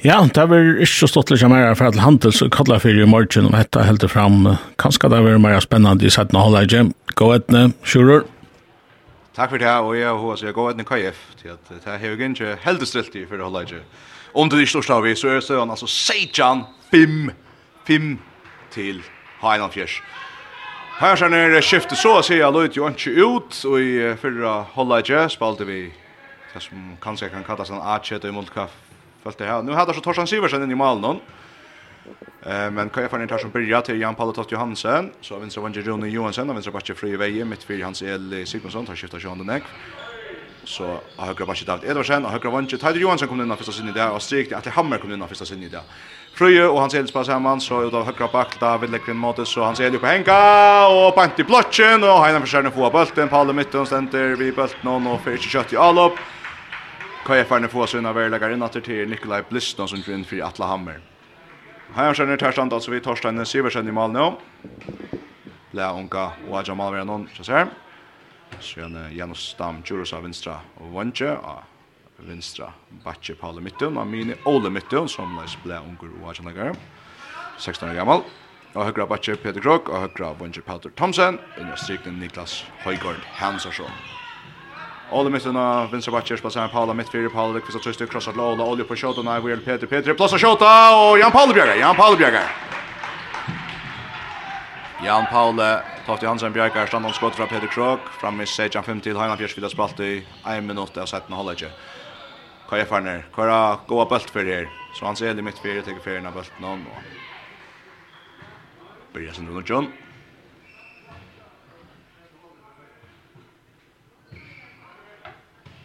Ja, 0.03 0.19
det 0.27 0.49
var 0.51 0.67
ikke 0.75 0.91
så 0.91 1.09
stått 1.13 1.31
litt 1.31 1.45
mer 1.49 1.77
for 1.79 1.93
at 1.93 2.01
handels 2.03 2.43
og 2.43 2.51
kallet 2.57 2.83
for 2.83 2.99
i 2.99 3.07
morgen 3.07 3.53
og 3.53 3.55
hette 3.55 3.87
helt 3.87 4.09
fram. 4.11 4.51
Kanskje 4.83 5.13
det 5.15 5.23
var 5.29 5.39
mer 5.45 5.63
spennende 5.63 6.05
i 6.05 6.11
setten 6.13 6.41
å 6.41 6.49
holde 6.49 6.65
ikke. 6.67 6.83
Gå 7.15 7.31
etne, 7.37 7.69
Sjurur. 7.87 8.27
Takk 9.39 9.55
for 9.55 9.63
det, 9.63 9.71
og 9.79 9.95
jeg 9.95 10.11
håper 10.11 10.45
jeg 10.49 10.59
gå 10.59 10.67
etne 10.73 10.89
KF 10.91 11.23
til 11.39 11.55
at 11.55 11.71
det 11.71 11.87
har 11.87 12.03
jeg 12.03 12.19
ikke 12.35 12.59
helt 12.67 12.85
stilt 12.91 13.15
i 13.15 13.25
for 13.31 13.39
å 13.39 13.47
holde 13.47 13.65
ikke. 13.69 13.81
Om 14.35 14.51
det 14.51 14.65
ikke 14.65 14.75
står 14.75 14.91
stadig, 14.91 15.17
så 15.23 15.31
er 15.31 15.39
det 15.39 15.47
sånn, 15.47 15.71
altså, 15.71 15.87
Sejan 15.87 16.67
5 16.91 17.44
5 17.87 18.19
til 18.71 19.03
Heinan 19.43 19.71
Fjers. 19.71 20.03
Her 21.01 21.17
sen 21.17 21.35
er 21.35 21.61
skiftet 21.61 21.99
så 21.99 22.19
å 22.21 22.23
si 22.23 22.39
at 22.39 22.55
Lloyd 22.55 22.77
jo 22.77 22.87
ikke 22.89 23.13
ut, 23.19 23.57
og 23.67 23.81
i 23.83 24.15
fyrra 24.21 24.61
holdet 24.77 25.33
spalte 25.33 25.67
vi 25.67 25.89
det 26.55 26.63
som 26.63 26.95
kanskje 27.03 27.33
kan 27.33 27.45
kallas 27.45 27.71
en 27.75 27.83
A-kjøtt 27.83 28.29
i 28.29 28.31
Muldkaff. 28.31 28.73
Følte 29.25 29.43
det 29.43 29.51
her. 29.51 29.65
Nå 29.67 29.75
hadde 29.75 29.95
så 29.97 30.05
Torsan 30.05 30.29
Siversen 30.31 30.63
inn 30.63 30.71
i 30.71 30.79
malen 30.79 31.05
hon. 31.05 31.21
Eh 32.47 32.71
men 32.71 32.91
kan 32.91 33.03
jag 33.03 33.11
få 33.11 33.17
ner 33.17 33.39
som 33.39 33.51
börjar 33.51 33.81
till 33.81 34.01
Jan 34.01 34.15
Pallatott 34.15 34.53
Johansen, 34.53 35.11
så 35.21 35.39
vinstra 35.39 35.63
vänster 35.63 35.83
Jonny 35.83 36.09
Johansson, 36.09 36.51
och 36.51 36.57
vinstra 36.57 36.73
backe 36.73 36.95
fri 36.95 37.17
väje 37.17 37.45
mitt 37.45 37.63
för 37.63 37.83
Hans 37.83 38.03
El 38.03 38.47
Sigmundsson 38.47 38.87
tar 38.87 38.97
skifta 38.97 39.19
Jean 39.19 39.39
Denek. 39.39 39.63
Så 40.65 41.01
har 41.17 41.27
högra 41.27 41.47
backe 41.47 41.65
David 41.65 41.91
Edvardsen 41.91 42.25
och 42.25 42.31
högra 42.31 42.51
vänster 42.51 42.77
Tider 42.77 43.01
Johansson 43.01 43.29
kom 43.29 43.41
in 43.41 43.53
i 43.53 43.57
första 43.57 43.73
sidan 43.73 43.93
där 43.93 44.11
och 44.11 44.23
strikt 44.23 44.53
att 44.53 44.67
Hammer 44.67 44.99
kom 44.99 45.13
in 45.13 45.23
i 45.23 45.27
första 45.27 45.45
sidan 45.45 45.71
där. 45.71 45.83
Frøye 46.35 46.65
og 46.67 46.81
Hans 46.81 46.95
Eli 46.99 47.07
spiller 47.07 47.29
sammen, 47.29 47.61
så 47.63 47.85
ut 47.87 47.95
av 47.95 48.09
høyre 48.09 48.27
bak 48.33 48.57
da 48.59 48.73
Villekvinn 48.83 49.21
Måtes 49.23 49.53
Hans 49.55 49.79
Eli 49.79 50.01
på 50.03 50.09
henka, 50.09 50.35
og 50.91 51.13
bant 51.15 51.39
i 51.39 51.47
blotjen, 51.47 52.03
og 52.03 52.25
Heina 52.25 52.41
forsøkene 52.43 52.73
få 52.75 52.89
av 52.89 52.97
bølten, 52.97 53.31
Palle 53.31 53.55
Mytten 53.55 53.87
stender 53.87 54.35
vi 54.41 54.49
bølten, 54.55 54.91
og 54.91 55.21
får 55.23 55.37
ikke 55.39 55.53
kjøtt 55.53 55.75
i 55.77 55.79
Alup. 55.79 56.19
KF-erne 57.25 57.71
får 57.71 57.93
sina 57.93 58.11
verlegger 58.13 58.51
inn 58.51 58.67
til 58.75 59.07
Nikolai 59.09 59.45
Bliston 59.47 59.89
som 59.89 60.03
kvinner 60.03 60.27
for 60.27 60.43
Atla 60.43 60.73
Hammer. 60.73 60.99
Heina 61.95 62.11
forsøkene 62.11 62.41
tar 62.43 62.57
stand, 62.57 62.75
altså 62.75 62.91
vi 62.91 63.01
Torstein 63.05 63.39
Siversen 63.47 63.89
i 63.89 63.95
Malnå. 63.95 64.33
Lea 65.71 65.93
Unga 65.95 66.33
og 66.49 66.59
Adja 66.59 66.75
noen, 66.75 67.29
så 67.37 67.47
ser. 67.47 67.71
Sjøne 68.59 69.07
Janus 69.15 69.53
Stam, 69.55 69.85
av 69.87 70.27
Vinstra 70.27 70.59
og 70.81 70.91
Vondje, 70.99 71.31
og 71.31 71.74
vinstra 72.19 72.73
Batje 73.05 73.35
Paul 73.35 73.61
Mitten 73.61 73.97
og 73.99 74.07
Mini 74.07 74.35
Ole 74.47 74.71
Mitten 74.71 75.09
som 75.09 75.37
leis 75.39 75.57
ble 75.65 75.79
unger 75.81 76.11
og 76.21 76.31
Arsenal 76.31 76.77
16 77.59 77.89
år 77.89 77.95
gammel 77.99 78.25
og 78.75 78.89
høyre 78.89 79.07
Batje 79.07 79.37
Peter 79.39 79.63
Krok 79.63 79.89
og 79.89 80.07
høyre 80.07 80.35
Bunge 80.39 80.63
Peter 80.67 80.91
Thomsen 80.97 81.39
under 81.61 81.77
strikten 81.77 82.19
Niklas 82.19 82.65
Høygaard 82.85 83.23
Hansarsson. 83.39 83.91
Ole 85.15 85.31
Mitten 85.31 85.57
og 85.57 85.93
vinstra 85.93 86.15
Batje 86.17 86.39
spiller 86.41 86.69
Paul 86.73 86.95
mitt 86.95 87.11
fire 87.13 87.31
Paul 87.31 87.61
Kvist 87.61 87.79
og 87.79 87.85
Trøste 87.87 88.07
krossat 88.07 88.37
Lola 88.37 88.65
olje 88.65 88.87
på 88.89 88.97
shot 88.99 89.19
og 89.19 89.27
nei 89.29 89.41
Will 89.45 89.63
Peter 89.63 89.87
Peter 89.87 90.15
plass 90.15 90.35
og 90.35 90.43
shot 90.43 90.63
og 90.63 91.19
Jan 91.21 91.35
Paul 91.35 91.55
Bjerger 91.55 91.79
Jan 91.79 91.99
Paul 91.99 92.19
Bjerger 92.19 92.49
Jan 95.05 95.27
Paul 95.31 95.61
Tofti 96.07 96.27
Hansen 96.27 96.53
Bjergar 96.53 96.87
stannar 96.87 97.13
skott 97.17 97.37
fra 97.37 97.47
Peter 97.47 97.67
Krog, 97.67 98.01
fram 98.21 98.41
i 98.41 98.45
16-5 98.45 98.99
til 99.07 99.17
Heinan 99.17 99.39
Fjørsvila 99.41 99.71
spalt 99.73 100.01
i 100.05 100.19
1 100.21 100.67
minutt 100.69 100.99
av 101.01 101.09
17 101.09 101.33
halvleikje 101.33 101.71
hva 102.75 102.81
jeg 102.81 102.89
fann 102.91 103.07
her. 103.07 103.21
Hva 103.31 103.45
er 103.47 103.85
gode 103.87 104.09
bølt 104.11 104.31
for 104.35 104.43
her? 104.51 104.65
Så 104.99 105.07
han 105.07 105.15
ser 105.19 105.37
det 105.39 105.45
mitt 105.47 105.61
fyrir, 105.63 105.85
teker 105.87 106.03
fyrir 106.03 106.25
av 106.27 106.35
bølt 106.35 106.57
noen. 106.59 106.83
Og 106.91 106.99
byrja 109.15 109.31
sin 109.37 109.47
rundt 109.47 109.71
John. 109.71 109.87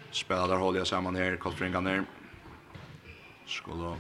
Spela 0.10 0.50
der 0.50 0.58
holder 0.58 0.82
jeg 0.82 0.90
sammen 0.90 1.20
her, 1.20 1.38
kolfringan 1.38 1.88
her. 1.88 2.02
Skulle 3.46 3.94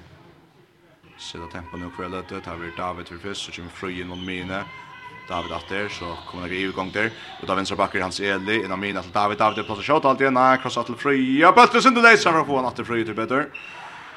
sitta 1.17 1.45
tempo 1.53 1.77
nu 1.77 1.89
kvar 1.93 2.09
lite, 2.09 2.41
tar 2.41 2.57
vi 2.57 2.71
David 2.77 3.07
för 3.07 3.17
först, 3.17 3.45
så 3.45 3.51
kommer 3.51 3.69
Fröjen 3.69 4.11
och 4.11 4.17
Mine. 4.17 4.63
David 5.29 5.51
Atter, 5.51 5.89
så 5.89 6.17
kommer 6.31 6.49
det 6.49 6.55
i 6.55 6.63
igång 6.63 6.91
där. 6.93 7.11
Och 7.41 7.47
då 7.47 7.55
vänstra 7.55 7.75
backen 7.75 8.01
Hans 8.01 8.19
Eli, 8.19 8.63
en 8.63 8.71
av 8.71 8.79
mina 8.79 9.01
till 9.01 9.11
David. 9.11 9.37
David 9.37 9.67
på 9.67 9.75
shot 9.75 10.05
allt 10.05 10.21
igen. 10.21 10.33
Nej, 10.33 10.57
crossat 10.61 10.85
till 10.85 10.95
Fröja. 10.95 11.51
Bättre 11.51 11.81
synd 11.81 12.03
det 12.03 12.17
så 12.17 12.31
får 12.31 12.55
han 12.55 12.65
Atter 12.65 12.83
Fröja 12.83 13.05
till 13.05 13.13
bättre. 13.13 13.45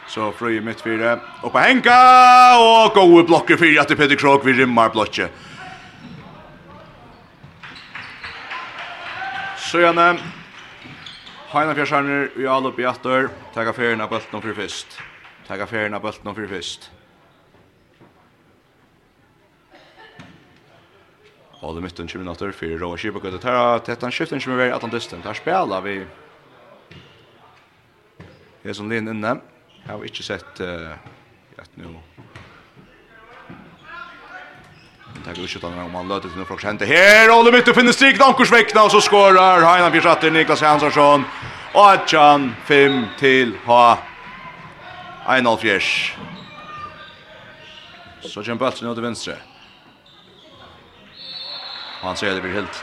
Så 0.08 0.32
Fröja 0.32 0.60
mitt 0.60 0.80
fyra. 0.80 1.20
Och 1.42 1.52
på 1.52 1.58
Henka 1.58 1.98
och 2.58 2.94
goda 2.94 3.26
blocker 3.26 3.56
för 3.56 3.80
att 3.80 3.88
Peter 3.88 4.16
Krog 4.16 4.44
Vi 4.44 4.52
rimmar 4.52 4.90
blocke. 4.90 5.28
Så 9.56 9.80
igen. 9.80 10.18
Heina 11.48 11.74
Fjarsarner 11.74 12.30
i 12.36 12.46
all 12.46 12.66
upp 12.66 12.78
i 12.78 12.84
attor. 12.84 13.30
Tagga 13.54 13.72
ferien 13.72 14.00
av 14.00 14.08
bulten 14.08 14.40
for 14.40 14.40
fyrir 14.40 14.54
fyrst. 14.54 15.00
Tagga 15.48 15.66
ferien 15.66 15.94
av 15.94 16.02
bulten 16.02 16.28
om 16.28 16.34
fyrst. 16.34 16.90
håller 21.66 21.80
mitten 21.80 22.08
20 22.08 22.18
minutter, 22.18 22.52
för 22.52 22.66
Roa 22.66 22.96
Schipper 22.96 23.20
går 23.20 23.30
det 23.30 23.44
här 23.44 23.78
tätt 23.78 24.02
han 24.02 24.12
skiften 24.12 24.40
som 24.40 24.60
är 24.60 24.72
Atlantis 24.72 25.08
där 25.08 25.34
spela 25.34 25.80
vi 25.80 26.04
Det 28.62 28.70
er 28.70 28.76
som 28.78 28.90
linn 28.90 29.08
inne. 29.10 29.40
Jeg 29.82 29.90
har 29.90 30.04
ikke 30.06 30.22
sett 30.22 30.60
uh, 30.62 30.94
att 31.58 31.70
nu 31.74 31.88
Det 35.24 35.34
går 35.34 35.46
skjuta 35.46 35.66
om 35.66 35.94
han 35.94 36.08
löter 36.08 36.28
till 36.28 36.38
några 36.38 36.48
folk 36.48 36.64
Hände 36.64 36.86
här. 36.86 37.30
Olle 37.30 37.52
mitt 37.52 37.74
finner 37.74 37.92
strik. 37.92 38.18
Dankors 38.18 38.52
väckna 38.52 38.84
och 38.84 38.90
så 38.90 39.00
skorar 39.00 39.60
Heinan 39.60 39.92
Fjersatter 39.92 40.30
Niklas 40.30 40.60
Hansson. 40.60 41.24
Och 41.74 41.90
Atjan 41.90 42.54
5 42.64 43.04
till 43.18 43.52
ha. 43.64 43.98
Einolf 45.26 45.60
Fjers. 45.60 46.16
Så 48.20 48.42
kjemper 48.42 48.64
Balsen 48.64 48.88
ut 48.88 48.96
till 48.96 49.02
venstre. 49.02 49.36
Og 52.02 52.08
han 52.10 52.18
sier 52.18 52.34
det 52.34 52.42
blir 52.42 52.58
helt. 52.58 52.82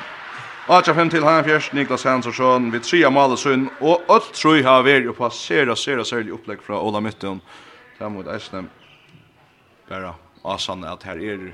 8-5 0.69 1.09
til 1.09 1.25
han 1.25 1.43
fjers, 1.43 1.71
Niklas 1.73 2.05
Hansson, 2.05 2.69
vi 2.71 2.79
tre 2.79 3.01
av 3.07 3.13
Malesund, 3.15 3.71
og 3.81 4.05
alt 4.13 4.29
tror 4.37 4.59
jeg 4.59 4.67
har 4.67 4.85
vært 4.85 5.09
å 5.09 5.15
passere 5.17 5.75
sere 5.75 6.05
særlig 6.05 6.35
opplegg 6.35 6.61
fra 6.61 6.77
Ola 6.77 7.01
Mytten. 7.01 7.41
Det 7.97 8.09
mot 8.13 8.29
Eisnem, 8.29 8.69
bare 9.89 10.13
asan 10.45 10.85
at 10.87 11.03
her 11.09 11.17
er 11.19 11.49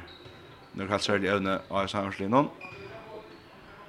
nok 0.76 0.91
helt 0.91 1.07
særlig 1.07 1.32
evne 1.32 1.57
av 1.72 1.86
Eisnemslinjen. 1.86 2.51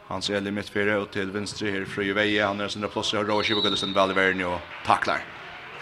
Han 0.06 0.22
ser 0.22 0.46
litt 0.46 0.54
mitt 0.54 0.70
fyrre, 0.70 1.00
og 1.02 1.10
til 1.10 1.34
venstre 1.34 1.74
her 1.74 1.90
Frøyeveie, 1.90 2.46
han 2.46 2.62
er 2.62 2.70
sin 2.70 2.86
plass, 2.86 3.10
og 3.18 3.26
Råskiv 3.26 3.58
og 3.58 3.66
Gullesen 3.66 3.98
velverden 3.98 4.46
og 4.46 4.60
takler. 4.86 5.26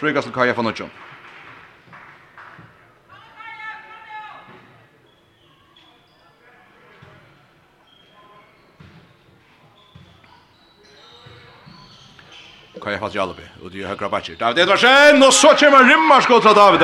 Frøygastel 0.01 0.33
Kaja 0.33 0.57
von 0.57 0.73
Nudjon. 0.73 1.04
kan 12.85 12.93
jag 12.93 13.01
fast 13.01 13.15
jalla 13.15 13.31
albi, 13.31 13.43
Och 13.65 13.71
det 13.71 13.83
är 13.83 13.87
högra 13.87 14.09
backen. 14.09 14.37
David 14.39 14.59
Edvardsen 14.59 15.23
och 15.23 15.35
så 15.35 15.49
kommer 15.49 15.85
rymmarskott 15.85 16.43
från 16.43 16.55
David, 16.55 16.81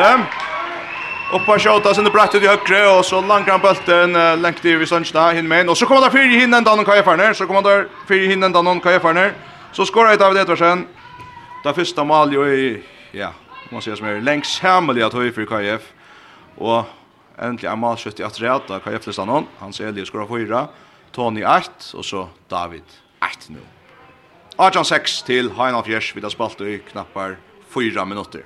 Och 1.32 1.44
på 1.46 1.53
Oppa 1.53 1.94
sen 1.94 2.05
det 2.05 2.11
bratt 2.11 2.34
ut 2.34 2.42
i 2.42 2.46
høyre, 2.46 2.98
och 2.98 3.05
så 3.05 3.20
långt 3.20 3.48
han 3.48 3.61
bølten 3.61 4.16
uh, 4.16 4.36
lengt 4.36 4.64
i 4.64 4.74
Visønsna, 4.76 5.30
hinn 5.32 5.48
med 5.48 5.61
inn. 5.61 5.68
Og 5.68 5.76
så 5.76 5.86
kommer 5.86 6.01
där 6.01 6.11
fyra 6.11 6.40
hinnen 6.40 6.64
då 6.64 6.70
någon 6.74 6.84
kan 6.84 6.96
jag 6.96 7.05
kajefarner, 7.05 7.32
så 7.32 7.46
kommer 7.46 7.62
där 7.62 7.88
fyra 8.09 8.28
hinnen 8.28 8.53
då 8.53 8.62
någon 8.62 8.80
kan 8.80 8.92
jag 8.92 9.03
kajefarner. 9.03 9.32
Så 9.72 9.86
skorar 9.86 10.16
David 10.16 10.40
Edvardsen. 10.40 10.86
Det 11.64 11.74
första 11.74 12.05
mål 12.05 12.32
ju 12.32 12.55
i, 12.55 12.82
ja, 13.12 13.32
man 13.70 13.82
sier 13.82 13.96
som 13.96 14.07
är 14.07 14.20
längs 14.20 14.61
hemliga 14.61 15.07
att 15.07 15.12
höj 15.12 15.32
för 15.32 15.44
KF. 15.44 15.82
Och 16.57 16.84
äntligen 17.38 17.78
mål 17.78 17.90
mal 17.90 17.96
skjøtt 17.96 18.20
i 18.20 18.24
atreat 18.24 18.70
av 18.70 18.78
KF-listan 18.78 19.26
någon. 19.26 19.46
Han 19.59 19.72
ser 19.72 19.86
Elias 19.86 20.09
skorar 20.09 20.26
fyra, 20.26 20.68
Tony 21.12 21.44
8, 21.44 21.70
och 21.94 22.05
så 22.05 22.28
David 22.48 22.82
8 23.20 23.28
nå. 23.48 23.80
18-6 24.61 25.24
til 25.24 25.46
Heinald 25.56 25.84
Fjers, 25.84 26.11
vi 26.16 26.20
har 26.20 26.28
spalt 26.28 26.61
i 26.61 26.78
knappar 26.90 27.38
4 27.72 28.06
minutter. 28.06 28.42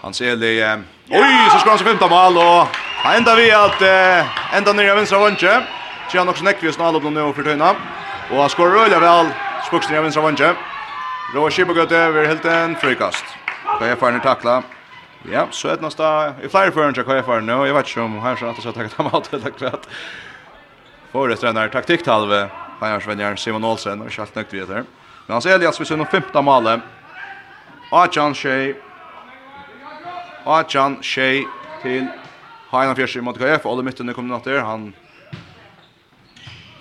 Hans 0.00 0.20
Eli, 0.20 0.60
eh, 0.60 0.78
oi, 1.10 1.50
så 1.52 1.58
skal 1.58 1.70
han 1.70 1.78
se 1.78 1.84
femta 1.84 2.08
mål 2.08 2.40
og 2.40 2.78
han 3.02 3.16
enda 3.20 3.34
vi 3.36 3.50
at 3.52 3.82
eh, 3.82 4.56
enda 4.56 4.72
nere 4.72 4.96
vänstra 4.96 5.18
vantje. 5.18 5.52
Tjena 6.12 6.30
också 6.30 6.44
Nekvius 6.44 6.78
när 6.78 6.84
alla 6.84 7.00
blir 7.00 7.10
nu 7.10 7.32
for 7.32 7.42
tøyna. 7.42 7.74
Og 8.30 8.40
han 8.40 8.48
skår 8.48 8.70
rörliga 8.70 9.00
väl, 9.00 9.26
nere 9.72 9.98
i 9.98 10.02
vänstra 10.02 10.22
vantje. 10.22 10.54
Rå 11.34 11.50
Kibagöte 11.50 11.96
över 11.96 12.26
helt 12.26 12.44
en 12.44 12.76
frikast. 12.76 13.24
Kan 13.78 13.88
jag 13.88 13.98
få 13.98 14.18
takla. 14.22 14.62
Ja, 15.22 15.46
så 15.50 15.68
ett 15.68 15.80
nästa 15.80 16.28
i 16.42 16.48
flyer 16.48 16.70
för 16.70 16.84
jag 16.84 16.94
kvar 17.04 17.22
för 17.22 17.40
nu. 17.40 17.52
Jag 17.52 17.74
vet 17.74 17.88
inte 17.88 18.00
om 18.00 18.18
han 18.18 18.48
att 18.48 18.62
så 18.62 18.72
ta 18.72 18.88
ta 18.88 19.02
mat 19.02 19.32
eller 19.32 19.50
klart. 19.50 19.86
För 21.12 21.28
det 21.28 21.36
tränar 21.36 21.68
taktik 21.68 22.06
halve. 22.06 22.48
Han 22.80 22.92
har 22.92 23.36
Simon 23.36 23.64
Olsen 23.64 24.02
och 24.02 24.12
skalt 24.12 24.34
nökt 24.34 24.54
vidare. 24.54 24.84
Men 25.26 25.32
han 25.32 25.42
ser 25.42 25.54
Elias 25.54 25.76
ser 25.76 25.84
sin 25.84 26.06
femte 26.06 26.42
mål. 26.42 26.80
Achan 27.90 28.34
Shea. 28.34 28.74
Achan 30.44 31.02
Shea 31.02 31.44
till 31.82 32.06
Hainan 32.70 32.96
Fjersi 32.96 33.20
mot 33.20 33.38
KF. 33.38 33.66
Alla 33.66 33.82
mitten 33.82 34.14
kommer 34.14 34.28
natt 34.28 34.44
där. 34.44 34.60
Han 34.60 34.92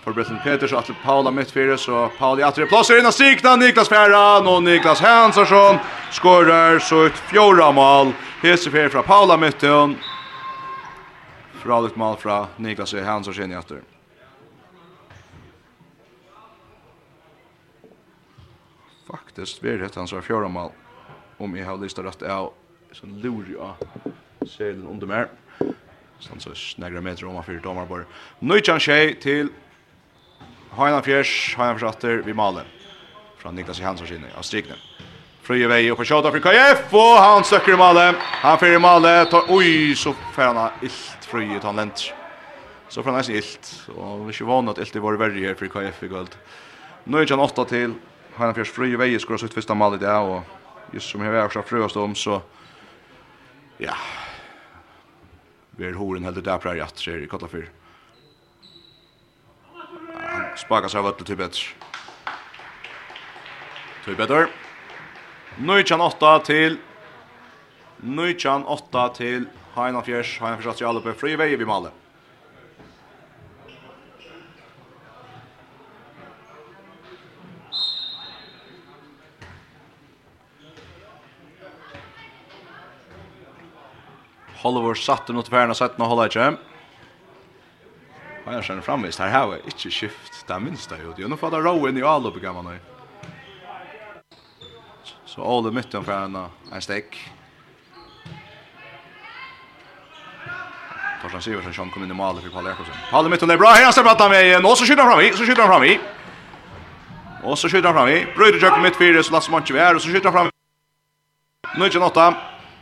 for 0.07 0.13
Bretton 0.15 0.39
Peters 0.39 0.71
og 0.71 0.79
Atle 0.79 0.95
Paula 1.03 1.31
midtfire, 1.35 1.75
så 1.77 2.05
Pauli 2.15 2.43
Atre 2.47 2.65
plåser 2.65 2.99
inn 2.99 3.05
och 3.05 3.13
sikna, 3.13 3.55
Niklas 3.55 3.89
Ferran 3.89 4.47
och 4.47 4.63
Niklas 4.63 5.01
Hansson 5.01 5.79
skårer 6.11 6.79
så 6.79 7.05
ut 7.05 7.17
fjorda 7.17 7.71
mål, 7.71 8.13
hesefjer 8.41 8.89
fra 8.89 9.03
Paula 9.03 9.37
midtfire, 9.37 9.95
fra 11.59 11.81
litt 11.83 11.99
mål 11.99 12.15
fra 12.17 12.47
Niklas 12.55 12.93
Hansson 12.93 13.51
i 13.51 13.55
Atre 13.55 13.81
Faktiskt 19.07 19.63
vi 19.63 19.77
det 19.77 19.95
hans 19.95 20.13
fjorda 20.23 20.47
mål, 20.47 20.71
om 21.37 21.57
jag 21.57 21.65
har 21.65 21.77
listat 21.77 22.05
rätt 22.05 22.23
av, 22.23 22.53
så 22.91 23.05
lurer 23.05 23.51
jeg 23.59 24.49
selen 24.49 24.87
under 24.87 25.07
mer. 25.07 25.29
Sånn 26.19 26.39
så 26.39 26.55
snägra 26.55 27.01
meter 27.01 27.27
om 27.27 27.35
han 27.35 27.43
fyrt 27.43 27.65
omar 27.65 27.85
bara. 27.85 28.05
Nöjtjan 28.39 28.79
tjej 28.79 29.19
till 29.19 29.49
Heinan 30.77 31.03
Fjers, 31.03 31.55
Heinan 31.57 31.79
Fjatter, 31.79 32.21
vi 32.21 32.33
maler. 32.33 32.65
Fra 33.37 33.51
Niklas 33.51 33.79
Johansson 33.79 34.07
sinne, 34.07 34.29
av 34.37 34.45
strikne. 34.45 34.75
Frøye 35.41 35.65
vei 35.71 35.87
oppe 35.89 36.05
kjata 36.05 36.29
for 36.29 36.43
KF, 36.43 36.91
og 36.93 37.13
han 37.17 37.45
støkker 37.47 37.73
i 37.73 37.79
malet. 37.79 38.19
Han 38.43 38.59
fyrer 38.61 38.77
i 38.77 38.81
malet, 38.83 39.29
tar, 39.31 39.49
oi, 39.49 39.95
så 39.97 40.13
fer 40.35 40.51
han 40.51 40.83
illt 40.85 41.25
frøye, 41.31 41.57
han 41.63 41.81
lent. 41.81 42.03
Så 42.93 43.01
fer 43.01 43.09
han 43.09 43.17
nesten 43.17 43.39
illt, 43.39 43.71
og 43.95 44.27
vi 44.27 44.29
er 44.29 44.35
ikke 44.35 44.49
vanlig 44.51 44.75
at 44.75 44.83
illt 44.83 44.99
er 44.99 45.05
vår 45.07 45.17
verre 45.23 45.47
her 45.47 45.57
for 45.57 45.73
KF 45.73 46.03
i 46.05 46.11
kveld. 46.11 46.37
Nå 47.07 47.23
er 47.23 47.33
han 47.33 47.45
åtta 47.47 47.65
til, 47.73 47.97
Heinan 48.37 48.53
Fjers 48.59 48.75
frøye 48.75 49.01
vei 49.01 49.09
skor 49.17 49.41
sitt 49.41 49.57
første 49.57 49.73
malet 49.73 50.03
i 50.03 50.05
dag, 50.05 50.29
og 50.29 50.93
just 50.93 51.09
som 51.09 51.25
jeg 51.25 51.33
har 51.33 51.49
vært 51.49 51.71
frøyast 51.71 51.97
om, 51.97 52.13
så, 52.13 52.37
ja, 53.81 53.97
vi 55.73 55.89
er 55.89 55.97
horen 55.97 56.29
heldig 56.29 56.45
der 56.45 56.61
prøy 56.61 56.85
at 56.85 57.01
skjer 57.01 57.25
i 57.25 57.31
Kotlafyr. 57.33 57.65
Spaka 60.57 60.89
seg 60.89 61.03
av 61.03 61.13
ötlu 61.13 61.25
til 61.27 61.37
betur. 61.37 61.69
Til 64.05 64.17
betur. 64.17 64.49
19-8 65.57 66.33
til 66.47 66.79
19-8 68.03 69.05
til 69.17 69.47
Heina 69.77 70.01
Fjers. 70.05 70.35
Heina 70.41 70.57
Fjers 70.57 70.75
at 70.75 70.81
Jalup 70.81 71.05
er 71.05 71.17
fri 71.17 71.37
vei 71.37 71.53
vi 71.55 71.65
maler. 71.65 71.95
Hollywood 84.57 84.97
satte 84.97 85.33
mot 85.33 85.47
färna 85.47 85.73
17 85.73 86.01
og 86.01 86.09
holder 86.09 86.31
ikke. 86.33 86.66
Og 88.47 88.53
jeg 88.55 88.63
kjenner 88.63 88.83
framvist, 88.85 89.19
her 89.19 89.27
har 89.27 89.49
jeg 89.57 89.73
ikke 89.73 89.89
skift, 89.91 90.37
det 90.47 90.53
er 90.55 90.61
minst 90.63 90.91
jeg 90.91 91.03
gjorde. 91.03 91.19
Jeg 91.19 91.27
nå 91.27 91.35
får 91.35 91.51
det 91.51 91.89
inn 91.89 91.97
i 91.99 92.05
alle 92.07 92.31
på 92.31 92.39
gamle 92.39 92.63
nøy. 92.63 92.77
Så 95.27 95.43
alle 95.43 95.73
mytten 95.75 96.05
for 96.05 96.15
en, 96.15 96.37
en 96.71 96.81
stek. 96.85 97.17
Torsten 101.21 101.43
Siversen, 101.43 101.75
som 101.75 101.91
kom 101.91 102.07
inn 102.07 102.15
i 102.15 102.15
malet 102.15 102.45
for 102.45 102.55
Palle 102.55 102.71
Jakobsen. 102.71 102.95
Palle 103.11 103.29
mytten 103.33 103.51
er 103.51 103.59
bra, 103.59 103.75
her 103.75 103.91
ser 103.91 104.07
bratt 104.07 104.23
med 104.31 104.39
igjen. 104.45 104.65
og 104.65 104.77
så 104.79 104.87
skyter 104.87 105.03
han 105.03 105.11
fram 105.11 105.25
i, 105.25 105.31
så 105.35 105.43
skyter 105.43 105.65
han 105.65 105.73
fram 105.73 105.83
i. 105.83 105.97
Og 107.43 107.57
så 107.59 107.67
skyter 107.67 107.91
han 107.91 107.99
fram 107.99 108.13
i. 108.15 108.21
Brøyder 108.37 108.63
kjøkken 108.63 108.85
midt 108.87 108.95
fire, 108.95 109.23
så 109.23 109.35
lasse 109.35 109.51
man 109.51 109.65
ikke 109.65 109.75
vi 109.75 109.83
er, 109.83 109.99
og 109.99 110.01
så 110.01 110.07
skyter 110.07 110.31
han 110.31 110.39
fram 110.39 110.53
i. 110.53 111.81
Nøytjen 111.83 112.07
åtta. 112.07 112.31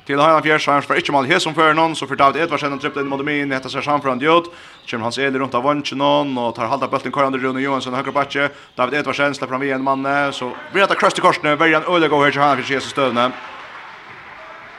Til 0.05 0.19
Heiland 0.21 0.45
han 0.45 0.83
var 0.85 0.99
ikke 1.01 1.13
mal 1.15 1.25
hes 1.25 1.41
som 1.43 1.55
før 1.57 1.73
noen, 1.73 1.95
så 1.97 2.05
for 2.05 2.15
David 2.15 2.43
Edvarsen 2.43 2.73
og 2.75 2.81
trippet 2.81 3.01
inn 3.01 3.09
mot 3.09 3.23
min, 3.25 3.49
etter 3.51 3.71
seg 3.73 3.81
samfram 3.81 4.19
diod, 4.21 4.51
kommer 4.85 5.07
hans 5.07 5.17
Eli 5.17 5.39
rundt 5.41 5.55
av 5.57 5.65
vansjen 5.65 5.97
noen, 5.97 6.35
og 6.37 6.51
tar 6.53 6.69
halda 6.69 6.85
bølten 6.91 7.13
korrande 7.15 7.39
Rune 7.41 7.63
Johansson 7.63 7.95
og 7.95 8.03
høyre 8.03 8.13
batje, 8.13 8.49
David 8.77 8.99
Edvarsen 8.99 9.33
slipper 9.33 9.57
han 9.57 9.63
vi 9.65 9.71
en 9.73 9.85
mann, 9.85 10.05
så 10.29 10.51
blir 10.73 10.85
det 10.85 10.99
krøst 11.01 11.17
i 11.17 11.25
korsene, 11.25 11.55
verger 11.57 11.81
han 11.81 11.89
øyelig 11.89 12.11
her 12.11 12.29
til 12.29 12.41
Heinan 12.41 12.61
Fjersheims 12.61 12.73
Jesus 12.75 12.93
støvne. 12.93 13.25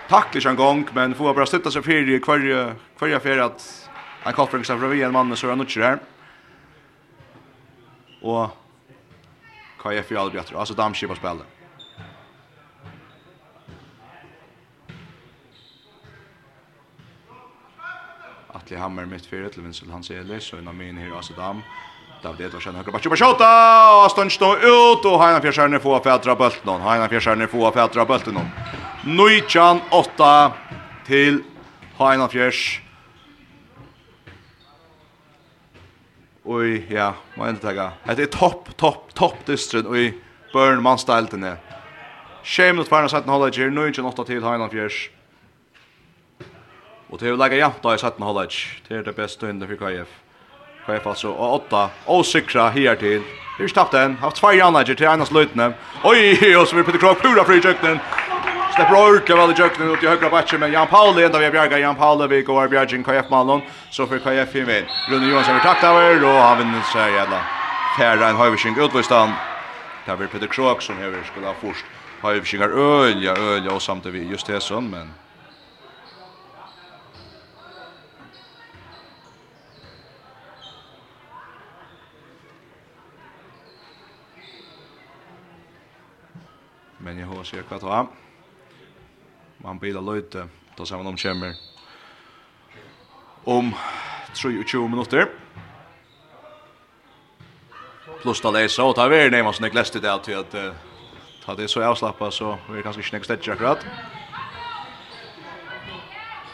Takk 0.07 0.39
litt 0.39 0.47
en 0.47 0.61
gang, 0.61 0.85
men 0.95 1.19
får 1.19 1.35
bare 1.35 1.51
støtta 1.51 1.75
seg 1.75 1.83
fyrir 1.83 2.15
i 2.15 2.23
hver 2.23 3.19
hver 3.19 3.43
at 3.49 3.67
han 4.23 4.35
kopper 4.39 4.63
ikke 4.63 4.79
fra 4.79 4.93
vi 4.95 5.03
en 5.03 5.15
mann, 5.15 5.35
så 5.35 5.51
er 5.51 5.57
han 5.57 5.67
ikke 5.67 5.83
der. 5.83 5.99
Og 8.23 8.55
KF 9.83 10.15
i 10.15 10.23
Albiatter, 10.23 10.55
altså 10.55 10.79
damskipa 10.79 11.19
spiller. 11.19 11.56
Atli 18.67 18.81
Hammer 18.83 19.05
mitt 19.07 19.23
fyrir 19.31 19.47
til 19.55 19.63
Vincent 19.63 19.93
Hans 19.95 20.09
Elis 20.11 20.49
og 20.51 20.59
innan 20.59 20.75
min 20.75 20.97
her 20.99 21.13
i 21.13 21.15
Asadam. 21.15 21.61
David 22.19 22.49
Edvarsen 22.49 22.75
høyre 22.75 22.91
bakke 22.91 23.13
på 23.13 23.19
skjota 23.21 23.51
og 23.95 24.09
stund 24.11 24.35
nå 24.43 24.49
ut 24.59 25.07
og 25.07 25.21
Heina 25.21 25.39
Fjersjerne 25.45 25.79
få 25.79 25.93
fætra 26.03 26.35
bølten 26.35 26.73
hon. 26.73 26.83
Heina 26.83 27.07
Fjersjerne 27.07 27.47
få 27.47 27.63
fætra 27.71 28.03
bølten 28.09 28.41
hon. 28.41 28.51
Nujjan 29.07 29.85
8 29.95 30.33
til 31.07 31.45
Heina 32.01 32.27
Fjers. 32.27 32.65
Oj, 36.43 36.91
ja, 36.91 37.13
må 37.37 37.47
jeg 37.47 37.63
tagga. 37.63 37.93
Det 38.19 38.27
er 38.27 38.35
topp, 38.35 38.73
topp, 38.83 39.15
topp 39.15 39.47
distrin, 39.47 39.87
i 39.95 40.11
Børn 40.51 40.83
Mansdeltene. 40.83 41.61
Shame 42.43 42.81
mot 42.81 42.91
final 42.91 43.15
set 43.15 43.31
knowledge 43.31 43.63
here. 43.63 43.71
Nujjan 43.71 44.11
8 44.11 44.27
til 44.27 44.43
Heina 44.43 44.67
Fjers. 44.75 45.07
Och 47.11 47.19
det 47.19 47.27
är 47.27 47.31
ju 47.31 47.37
lägga 47.37 47.57
jämta 47.57 47.95
i 47.95 47.99
17 47.99 48.23
hållet. 48.23 48.53
Det 48.89 48.95
är 48.95 49.03
det 49.03 49.13
bästa 49.13 49.47
under 49.47 49.67
för 49.67 49.77
KF. 49.77 50.09
KF 50.87 51.07
alltså 51.07 51.29
och 51.29 51.55
åtta 51.55 51.91
osäkra 52.07 52.69
här 52.69 52.97
till. 52.97 53.23
Hur 53.59 53.69
stapt 53.69 53.93
den? 53.93 54.17
Haft 54.17 54.37
två 54.37 54.47
anlägger 54.47 54.95
till 54.95 55.07
Einas 55.07 55.29
slutne. 55.29 55.73
Oj, 56.05 56.57
och 56.57 56.69
så 56.69 56.77
vi 56.77 56.83
Peter 56.83 56.99
Krog 56.99 57.23
pura 57.23 57.45
fri 57.45 57.61
jöknen. 57.65 57.99
Släpp 58.75 58.91
orka 58.91 59.37
väl 59.37 59.51
i 59.51 59.55
jöknen 59.59 59.91
ut 59.91 60.03
i 60.03 60.07
högra 60.07 60.31
backen 60.31 60.61
men 60.61 60.73
Jan 60.73 60.87
Pauli 60.87 61.25
ända 61.25 61.39
vi 61.39 61.51
bjärga 61.51 61.79
Jan 61.79 61.97
Pauli 61.97 62.27
vi 62.27 62.43
går 62.43 62.69
bjärgen 62.69 63.05
KF 63.05 63.31
Malon 63.31 63.61
så 63.91 64.07
för 64.07 64.19
KF 64.19 64.57
i 64.57 64.61
vinn. 64.61 64.85
Rune 65.11 65.27
Johansson 65.31 65.55
vi 65.55 65.61
taktar 65.61 66.03
över 66.03 66.25
och 66.25 66.31
han 66.31 66.59
vinner 66.59 66.81
så 66.93 66.99
här 66.99 67.11
jävla. 67.11 67.41
Färra 67.99 68.29
en 68.29 68.37
Höjvishing 68.37 68.77
utvistan. 68.81 69.33
Där 70.07 70.17
blir 70.17 70.27
Peter 70.27 70.47
Krog 70.47 70.83
som 70.83 70.97
här 70.97 71.23
skulle 71.33 71.47
ha 71.47 71.55
först. 71.61 71.85
Höjvishingar 72.21 72.69
ölja 72.69 73.37
ölja 73.37 73.73
och 73.73 73.83
samtidigt 73.83 74.31
just 74.31 74.47
det 74.47 74.61
sån 74.61 74.91
men 74.91 75.11
men 87.07 87.19
jeg 87.19 87.29
har 87.31 87.45
sig 87.47 87.63
hva 87.63 87.79
ha. 87.87 88.01
Man 89.63 89.79
bilar 89.79 90.03
løyte, 90.03 90.49
da 90.75 90.85
ser 90.85 90.99
man 90.99 91.13
om 91.13 91.17
kommer 91.17 91.55
Om 93.47 93.75
23 94.35 94.89
minutter. 94.89 95.29
Plus 98.23 98.41
da 98.43 98.51
läsa 98.51 98.83
og 98.83 98.97
ta 98.97 99.07
vi 99.09 99.31
som 99.31 99.53
snägg 99.53 99.75
läste 99.75 100.01
det 100.01 100.11
alltid 100.11 100.55
uh, 100.55 100.75
ta 101.45 101.55
det 101.55 101.69
så 101.69 101.83
avslappat 101.83 102.35
så 102.35 102.59
vi 102.69 102.79
er 102.79 102.83
kanskje 102.83 103.01
ikke 103.01 103.11
snägg 103.11 103.25
stedje 103.25 103.53
akkurat. 103.53 103.87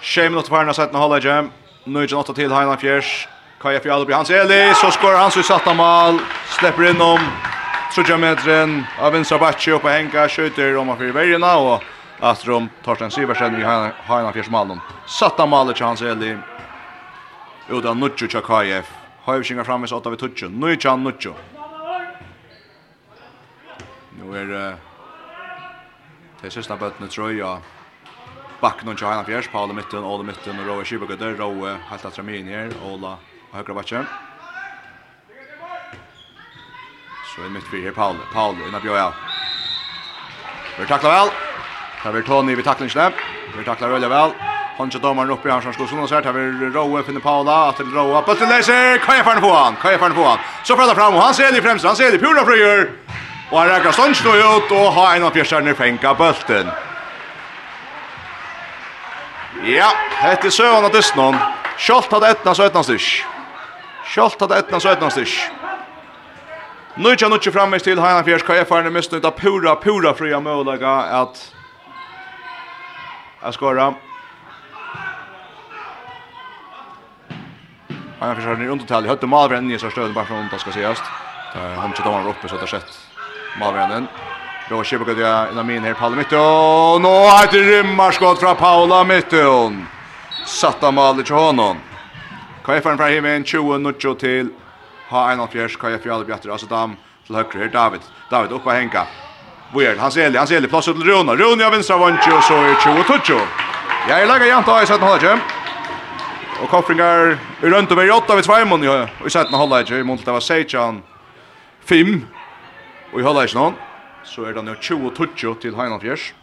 Tjej 0.03 0.25
Shame 0.25 0.37
not 0.37 0.51
varna 0.51 0.75
sätta 0.75 0.99
hålla 0.99 1.21
jam. 1.21 1.51
Nu 1.85 2.03
är 2.03 2.27
det 2.27 2.35
till 2.35 2.51
Highland 2.51 2.81
Fjärs. 2.81 3.29
Kaja 3.61 3.81
Fjallup 3.81 4.13
Hans 4.13 4.31
Eli, 4.31 4.75
så 4.75 4.91
skorar 4.91 5.19
han 5.19 5.31
så 5.31 5.41
i 5.41 5.43
satt 5.43 5.77
mal. 5.77 6.21
Släpper 6.59 6.91
in 6.91 7.01
om 7.01 7.21
Sucha 7.95 8.17
metren 8.17 8.85
av 8.99 9.13
vinstra 9.13 9.39
backe 9.39 9.73
upp 9.73 9.85
och 9.85 9.91
Henka 9.91 10.29
skjuter 10.29 10.77
om 10.77 10.97
för 10.97 11.05
Verjena 11.05 11.57
och 11.57 11.83
Astrom 12.21 12.69
Torsten 12.85 13.11
Siversen 13.11 13.61
i 13.61 13.63
Hanna 14.07 14.33
Fjersmallen. 14.33 14.81
Satta 15.07 15.47
målet 15.47 15.77
till 15.77 15.85
Hans 15.85 16.03
Eli. 16.03 16.37
Utan 17.69 18.01
Nuccio 18.01 18.29
Chakayev. 18.29 18.87
Hövshingar 19.25 19.65
framme 19.65 19.87
så 19.87 19.97
åtta 19.97 20.11
vid 20.11 20.19
Tuccio. 20.19 20.49
Nu 20.49 20.73
är 20.73 20.77
Chan 20.77 21.05
Nuccio. 21.05 21.35
Nu 24.21 24.39
är 24.39 24.45
det 24.45 24.77
det 26.43 26.51
sista 26.51 26.77
bøttene, 26.77 27.09
tror 27.09 27.33
jeg, 27.33 27.61
bakken 28.61 28.89
og 28.89 29.01
Hanna 29.01 29.25
Fjers, 29.25 29.49
Paul 29.49 29.71
i 29.71 29.75
mitten, 29.75 30.05
Ola 30.05 30.23
i 30.23 30.27
mitten 30.27 30.59
og 30.59 30.67
Rowe 30.67 30.85
Kibagöder. 30.85 31.35
Rowe 31.37 31.77
helt 31.91 32.05
att 32.05 32.19
ramin 32.19 32.49
här. 32.49 32.73
Ola 32.85 33.17
högra 33.53 33.75
backen. 33.75 34.07
Så 37.33 37.41
er 37.41 37.49
mitt 37.49 37.65
fyr 37.65 37.87
her, 37.87 37.93
Paul. 37.97 38.17
Paul, 38.33 38.59
inna 38.69 38.81
bjør 38.81 38.99
av. 39.07 39.13
Vi 40.77 40.85
takler 40.85 41.11
vel. 41.15 41.31
Her 42.03 42.13
vil 42.13 42.25
Tony 42.27 42.57
vid 42.59 42.67
taklingsene. 42.67 43.13
Vi 43.57 43.65
takler 43.65 43.89
veldig 43.95 44.11
vel. 44.13 44.35
Hanske 44.77 45.01
domaren 45.01 45.33
oppe 45.33 45.49
i 45.49 45.53
hans 45.53 45.65
som 45.65 45.73
skulle 45.73 45.89
sånn 45.89 46.05
her. 46.13 46.27
Her 46.29 46.37
vil 46.37 46.75
Rowe 46.75 47.01
finne 47.07 47.23
Paula. 47.25 47.71
At 47.71 47.81
til 47.81 47.89
Rowe. 47.95 48.21
Bøtten 48.27 48.53
leser. 48.53 48.99
Kan 49.05 49.17
jeg 49.17 49.25
ferne 49.25 49.41
på 49.41 49.53
han? 49.55 49.79
Kan 49.81 49.95
jeg 49.95 50.03
ferne 50.03 50.19
på 50.19 50.27
han? 50.27 50.45
Så 50.65 50.77
prater 50.77 50.99
fram. 50.99 51.17
Og 51.17 51.25
han 51.25 51.35
ser 51.39 51.55
det 51.55 51.63
i 51.63 51.65
fremst. 51.65 51.89
Han 51.89 51.97
ser 51.97 52.13
det 52.13 52.21
i 52.21 52.25
pura 52.25 52.45
frøyer. 52.45 52.85
Og 53.49 53.59
han 53.63 53.73
rekker 53.73 53.97
ståndstå 53.97 54.37
ut. 54.37 54.77
Og 54.77 54.93
har 54.99 55.17
en 55.17 55.29
av 55.31 55.33
fjersterne 55.33 55.77
fenka 55.79 56.13
bøtten. 56.21 56.69
Ja, 59.73 59.89
hette 60.21 60.53
søvann 60.53 60.85
av 60.85 60.93
dysten. 60.93 61.41
Kjolt 61.81 62.13
hadde 62.13 62.37
etna 62.37 62.53
styrs. 62.57 63.11
Kjolt 64.13 64.41
hadde 64.45 64.61
etna 64.61 64.85
styrs. 64.85 65.41
Nu 66.95 67.17
kan 67.17 67.31
nog 67.31 67.43
frammes 67.53 67.83
till 67.83 67.99
Hanna 67.99 68.25
Fjers 68.25 68.43
KF 68.43 68.73
är 68.73 68.91
mest 68.91 69.13
nöjda 69.13 69.31
pura 69.31 69.77
pura 69.77 70.15
fria 70.15 70.41
möjliga 70.41 70.91
att 70.91 71.55
att 73.41 73.55
skora. 73.55 73.95
Hanna 78.19 78.35
Fjers 78.35 78.47
har 78.47 78.57
ni 78.57 78.69
under 78.69 78.85
tal. 78.85 79.07
Hade 79.07 79.75
i 79.75 79.79
så 79.79 79.91
stöd 79.91 80.15
bara 80.15 80.25
från 80.25 80.59
ska 80.59 80.71
ses. 80.71 80.99
Där 81.55 81.75
han 81.75 81.87
inte 81.87 82.03
domar 82.03 82.29
uppe 82.29 82.49
så 82.49 82.57
där 82.57 82.67
sett 82.67 82.99
Malvren. 83.61 84.07
Då 84.69 84.85
kör 84.85 84.99
vi 84.99 85.13
in 85.53 85.59
i 85.59 85.63
min 85.65 85.83
här 85.83 85.95
Paula 85.95 86.17
mitt 86.17 86.33
och 86.33 87.01
nu 87.01 87.09
har 87.09 87.53
det 87.53 87.59
rymmarskott 87.59 88.41
från 88.41 88.57
Paula 88.57 89.05
Mitton. 89.05 89.87
Satta 90.47 90.91
målet 90.91 91.27
till 91.27 91.35
honom. 91.35 91.77
KF 92.63 92.87
är 92.87 92.97
fram 92.97 92.99
hemmen 92.99 93.45
20-0 93.45 94.15
till 94.15 94.49
ha 95.13 95.31
en 95.33 95.41
av 95.41 95.47
fjärs 95.47 95.77
Kaja 95.77 95.99
Fjäll 95.99 96.25
Bjatter 96.25 96.51
alltså 96.51 96.67
dam 96.67 96.97
till 97.27 97.37
höger 97.37 97.59
här 97.59 97.69
David. 97.69 98.01
David 98.31 98.53
upp 98.53 98.67
och 98.67 98.73
hänga 98.73 99.07
Bojer 99.73 99.97
han 99.97 100.13
ser 100.13 100.39
han 100.39 100.47
ser 100.47 100.67
plats 100.67 100.85
till 100.85 101.05
Rona 101.05 101.35
Rona 101.35 101.67
av 101.67 101.73
vänstra 101.73 101.97
vånche 101.97 102.33
och 102.37 102.43
så 102.43 102.55
är 102.55 102.75
20 102.75 103.03
touch 103.03 103.31
Jag 104.09 104.23
är 104.23 104.27
lägger 104.27 104.47
jant 104.47 104.69
i 104.83 104.87
sätten 104.87 105.09
hålla 105.09 105.39
Och 106.63 106.69
koffringar 106.69 107.39
runt 107.61 107.93
över 107.93 108.11
8 108.11 108.37
vid 108.37 108.45
Svajmon 108.45 108.83
ja 108.83 109.09
i 109.27 109.31
sätten 109.31 109.55
hålla 109.55 109.77
jag 109.81 109.91
i 109.91 110.03
det 110.25 110.33
var 110.33 110.41
Sejan 110.41 111.03
5 111.85 112.27
och 113.13 113.21
i 113.21 113.23
hålla 113.23 113.47
någon 113.55 113.75
så 114.25 114.49
er 114.49 114.53
det 114.53 114.63
nu 114.63 114.77
20 114.81 115.11
touch 115.11 115.61
till 115.61 115.75
Heinolfjärs 115.75 116.35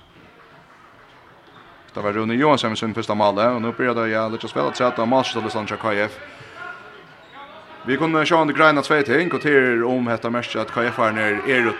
Det 1.94 2.02
var 2.02 2.14
Rune 2.14 2.34
Johansson 2.34 2.76
som 2.76 2.94
första 2.94 3.16
målet 3.16 3.48
och 3.56 3.62
nu 3.62 3.72
börjar 3.72 3.96
det 3.96 4.08
jag 4.10 4.32
lite 4.32 4.48
spela 4.48 4.74
så 4.74 4.84
att 4.84 5.10
matchen 5.10 5.42
till 5.42 5.52
Sandra 5.52 5.76
KF 5.76 6.12
Vi 7.86 7.98
kunne 7.98 8.26
se 8.26 8.36
under 8.36 8.54
greina 8.54 8.82
tvei 8.82 9.04
ting, 9.04 9.34
og 9.34 9.42
til 9.42 9.84
om 9.86 10.08
hetta 10.08 10.30
mest 10.30 10.56
at 10.56 10.72
KF-aren 10.72 11.18
er 11.18 11.40
er 11.48 11.72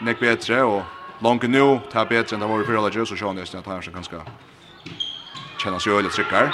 nek 0.00 0.20
betre, 0.20 0.62
og 0.62 0.84
langt 1.22 1.48
nu, 1.50 1.80
det 1.92 2.00
er 2.00 2.04
betre 2.04 2.36
enn 2.36 2.42
det 2.42 2.48
var 2.48 2.60
i 2.60 2.66
fyrra 2.66 3.06
så 3.06 3.16
se 3.16 3.26
han 3.26 3.36
nesten 3.36 3.58
at 3.58 3.66
han 3.66 3.78
er 3.78 3.90
ganske 3.94 4.16
kjenner 5.58 5.78
seg 5.78 5.92
øyelig 5.92 6.12
trykker. 6.12 6.50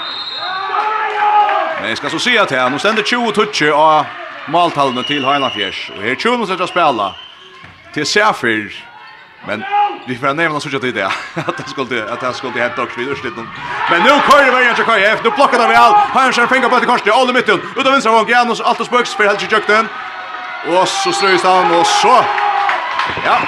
Men 1.81 1.89
jeg 1.89 1.97
skal 1.97 2.11
så 2.11 2.19
si 2.19 2.37
at 2.37 2.51
her, 2.51 2.69
nå 2.69 2.79
stender 2.79 3.03
20 3.03 3.33
tutsi 3.33 3.71
av 3.73 4.07
maltallene 4.49 5.03
til 5.09 5.25
Heina 5.25 5.49
Fjers, 5.51 5.91
og 5.97 6.03
her 6.03 6.13
er 6.13 6.21
20 6.21 6.47
som 6.47 6.57
skal 6.57 6.69
spela 6.69 7.15
till 7.93 8.07
Sefir, 8.07 8.71
Men 9.47 9.65
vi 10.07 10.17
får 10.17 10.35
nämna 10.35 10.61
så 10.61 10.69
att 10.77 10.83
det 10.83 10.93
där 10.93 11.13
att 11.35 11.57
det 11.57 11.69
skulle 11.69 12.13
att 12.13 12.21
det 12.21 12.33
skulle 12.33 12.61
hämta 12.61 12.83
också 12.83 12.99
vidare 13.01 13.17
slutligen. 13.17 13.49
Men 13.91 14.03
nu 14.03 14.09
kör 14.09 14.45
det 14.45 14.51
vägen 14.51 14.75
till 14.75 14.85
KF. 14.85 15.25
Nu 15.25 15.31
plockar 15.31 15.59
de 15.59 15.69
väl. 15.69 15.93
Han 16.17 16.33
skär 16.33 16.47
på 16.47 16.79
det 16.79 16.87
korset. 16.87 17.15
Alla 17.15 17.33
mitten. 17.33 17.61
Utav 17.77 17.93
vänstra 17.93 18.13
gång 18.13 18.51
och 18.51 18.67
Altos 18.69 18.87
spöks 18.87 19.15
för 19.15 19.25
Helge 19.25 19.47
Jökten. 19.51 19.89
Och 20.69 20.89
så 20.89 21.13
ströjs 21.13 21.43
han 21.43 21.79
och 21.79 21.87
så. 21.87 22.25
Ja. 23.25 23.39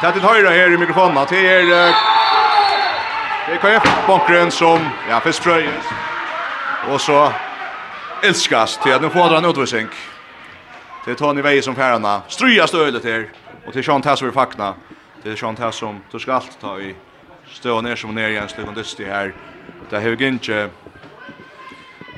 Det 0.00 0.12
till 0.12 0.22
högra 0.22 0.50
här 0.50 0.72
i 0.72 0.76
mikrofonen. 0.76 1.26
Det 1.30 1.46
är 1.46 1.94
det 3.48 3.54
är 3.54 3.78
KF 3.78 4.06
Bonkren 4.06 4.50
som 4.50 4.78
ja, 5.10 5.20
först 5.20 5.38
ströjs. 5.38 5.84
Och 6.90 7.00
så 7.00 7.32
älskas 8.22 8.78
till 8.78 8.94
att 8.94 9.02
nu 9.02 9.10
får 9.10 9.20
han 9.20 9.44
utvisning. 9.44 9.88
Det 11.04 11.10
är 11.10 11.14
Tony 11.14 11.42
Veje 11.42 11.62
som 11.62 11.74
färarna. 11.74 12.22
Stryja 12.28 12.66
stölet 12.66 13.04
här. 13.04 13.28
Och 13.66 13.72
till 13.72 13.84
Sean 13.84 14.02
Tass 14.02 14.22
vi 14.22 14.30
fackna. 14.30 14.74
Det 15.22 15.30
är 15.30 15.36
Sean 15.36 15.56
Tass 15.56 15.76
som 15.76 16.00
du 16.10 16.18
ska 16.18 16.32
allt 16.32 16.60
ta 16.60 16.80
i 16.80 16.94
stå 17.52 17.80
ner 17.80 17.96
som 17.96 18.14
ner 18.14 18.28
igen 18.28 18.48
stycken 18.48 18.74
dysti 18.74 19.04
här. 19.04 19.34
Det 19.90 19.96
är 19.96 20.22
inte. 20.22 20.68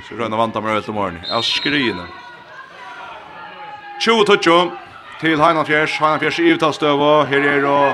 Så 0.09 0.14
röna 0.14 0.37
vanta 0.37 0.61
med 0.61 0.76
öl 0.76 0.83
om 0.87 0.95
morgon. 0.95 1.18
Jag 1.28 1.45
skriner. 1.45 2.07
20-20 4.07 4.70
till 5.20 5.41
Heinafjärs. 5.41 6.01
Heinafjärs 6.01 6.41
i 6.41 6.49
utavstöva. 6.49 7.24
Här 7.24 7.39
är 7.39 7.62
då 7.62 7.93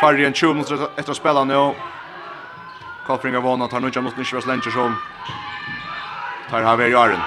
färre 0.00 0.26
än 0.26 0.32
20 0.32 0.52
minuter 0.52 0.88
efter 0.96 1.10
att 1.10 1.16
spela 1.16 1.44
nu. 1.44 1.72
Kalfringar 3.06 3.40
vana 3.40 3.68
tar 3.68 3.80
nu 3.80 3.86
inte 3.86 4.00
mot 4.00 4.16
Nishvers 4.16 4.46
Lencher 4.46 4.70
som 4.70 4.96
tar 6.50 6.62
här 6.62 6.76
vid 6.76 6.88
Jaren. 6.88 7.20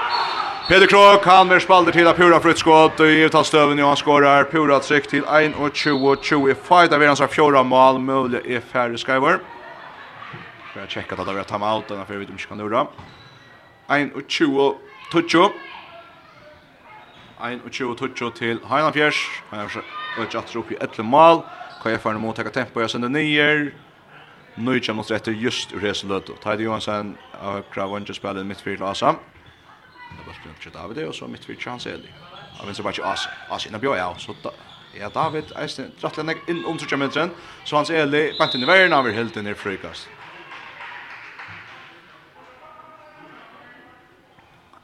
Peter 0.71 0.87
Krok, 0.87 1.25
han 1.25 1.49
med 1.51 1.59
spalder 1.59 1.91
til 1.91 2.07
av 2.07 2.15
Pura 2.15 2.37
fruttskott, 2.39 3.01
og 3.03 3.09
i 3.11 3.25
uttalstøven 3.25 3.75
jo 3.81 3.89
han 3.89 3.97
skårer 3.99 4.45
Pura 4.47 4.77
trykk 4.79 5.09
til 5.11 5.25
21-20 5.27 6.45
i 6.47 6.53
fight, 6.55 6.93
av 6.95 7.01
er 7.03 7.09
hans 7.11 7.23
fjorda 7.27 7.59
mål, 7.67 7.97
mulig 7.99 8.39
i 8.47 8.55
færre 8.63 8.95
skyver. 8.95 9.41
For 10.69 10.79
jeg 10.79 10.93
tjekka 10.93 11.17
at 11.17 11.27
det 11.27 11.35
var 11.35 11.49
time 11.49 11.67
out, 11.67 11.89
denne 11.89 12.05
før 12.07 12.21
vi 12.21 12.27
ikke 12.29 12.53
kan 12.53 12.63
nura. 12.63 12.85
21-20. 13.89 15.49
21-20 17.41 18.31
til 18.39 18.63
Heinafjers. 18.71 19.19
Heinafjers 19.49 19.91
og 20.15 20.37
Jatter 20.37 20.61
opp 20.61 20.71
i 20.71 20.79
11 20.79 21.03
mål. 21.03 21.43
KF-erne 21.83 22.23
mot 22.23 22.39
teka 22.39 22.55
tempo 22.61 22.79
jeg 22.79 22.93
sender 22.95 23.11
nyer. 23.11 23.73
Nu 24.55 24.79
kommer 24.79 25.03
mot 25.03 25.11
etter 25.11 25.35
just 25.35 25.75
ur 25.75 25.83
reseløt. 25.83 26.31
Teide 26.39 26.63
Johansen 26.63 27.17
av 27.41 27.59
Høkra 27.59 28.15
spiller 28.15 28.47
midt 28.47 28.63
fyrir 28.63 28.79
til 28.79 28.87
Asam. 28.87 29.19
Det 30.17 30.27
var 30.27 30.33
spelar 30.33 30.55
till 30.61 30.71
David 30.71 31.07
och 31.07 31.15
så 31.15 31.27
mitt 31.27 31.49
vid 31.49 31.61
chans 31.61 31.85
är 31.85 31.91
det. 31.91 31.97
Jag 32.57 32.65
vet 32.65 32.69
inte 32.69 32.81
vad 32.81 32.97
jag 32.97 33.07
as. 33.07 33.27
As 33.49 33.67
innan 33.67 33.81
bjöj 33.81 33.97
jag 33.97 34.19
så 34.19 34.35
Ja, 34.99 35.09
David 35.09 35.43
är 35.55 35.67
rättligen 36.01 36.37
in 36.47 36.65
under 36.65 36.85
20 36.85 36.97
minuter 36.97 37.29
så 37.63 37.75
hans 37.75 37.89
Eli 37.89 38.33
bant 38.39 38.55
in 38.55 38.63
i 38.63 38.65
världen 38.65 38.93
över 38.93 39.11
helt 39.11 39.35
ner 39.35 39.53
frukast. 39.53 40.09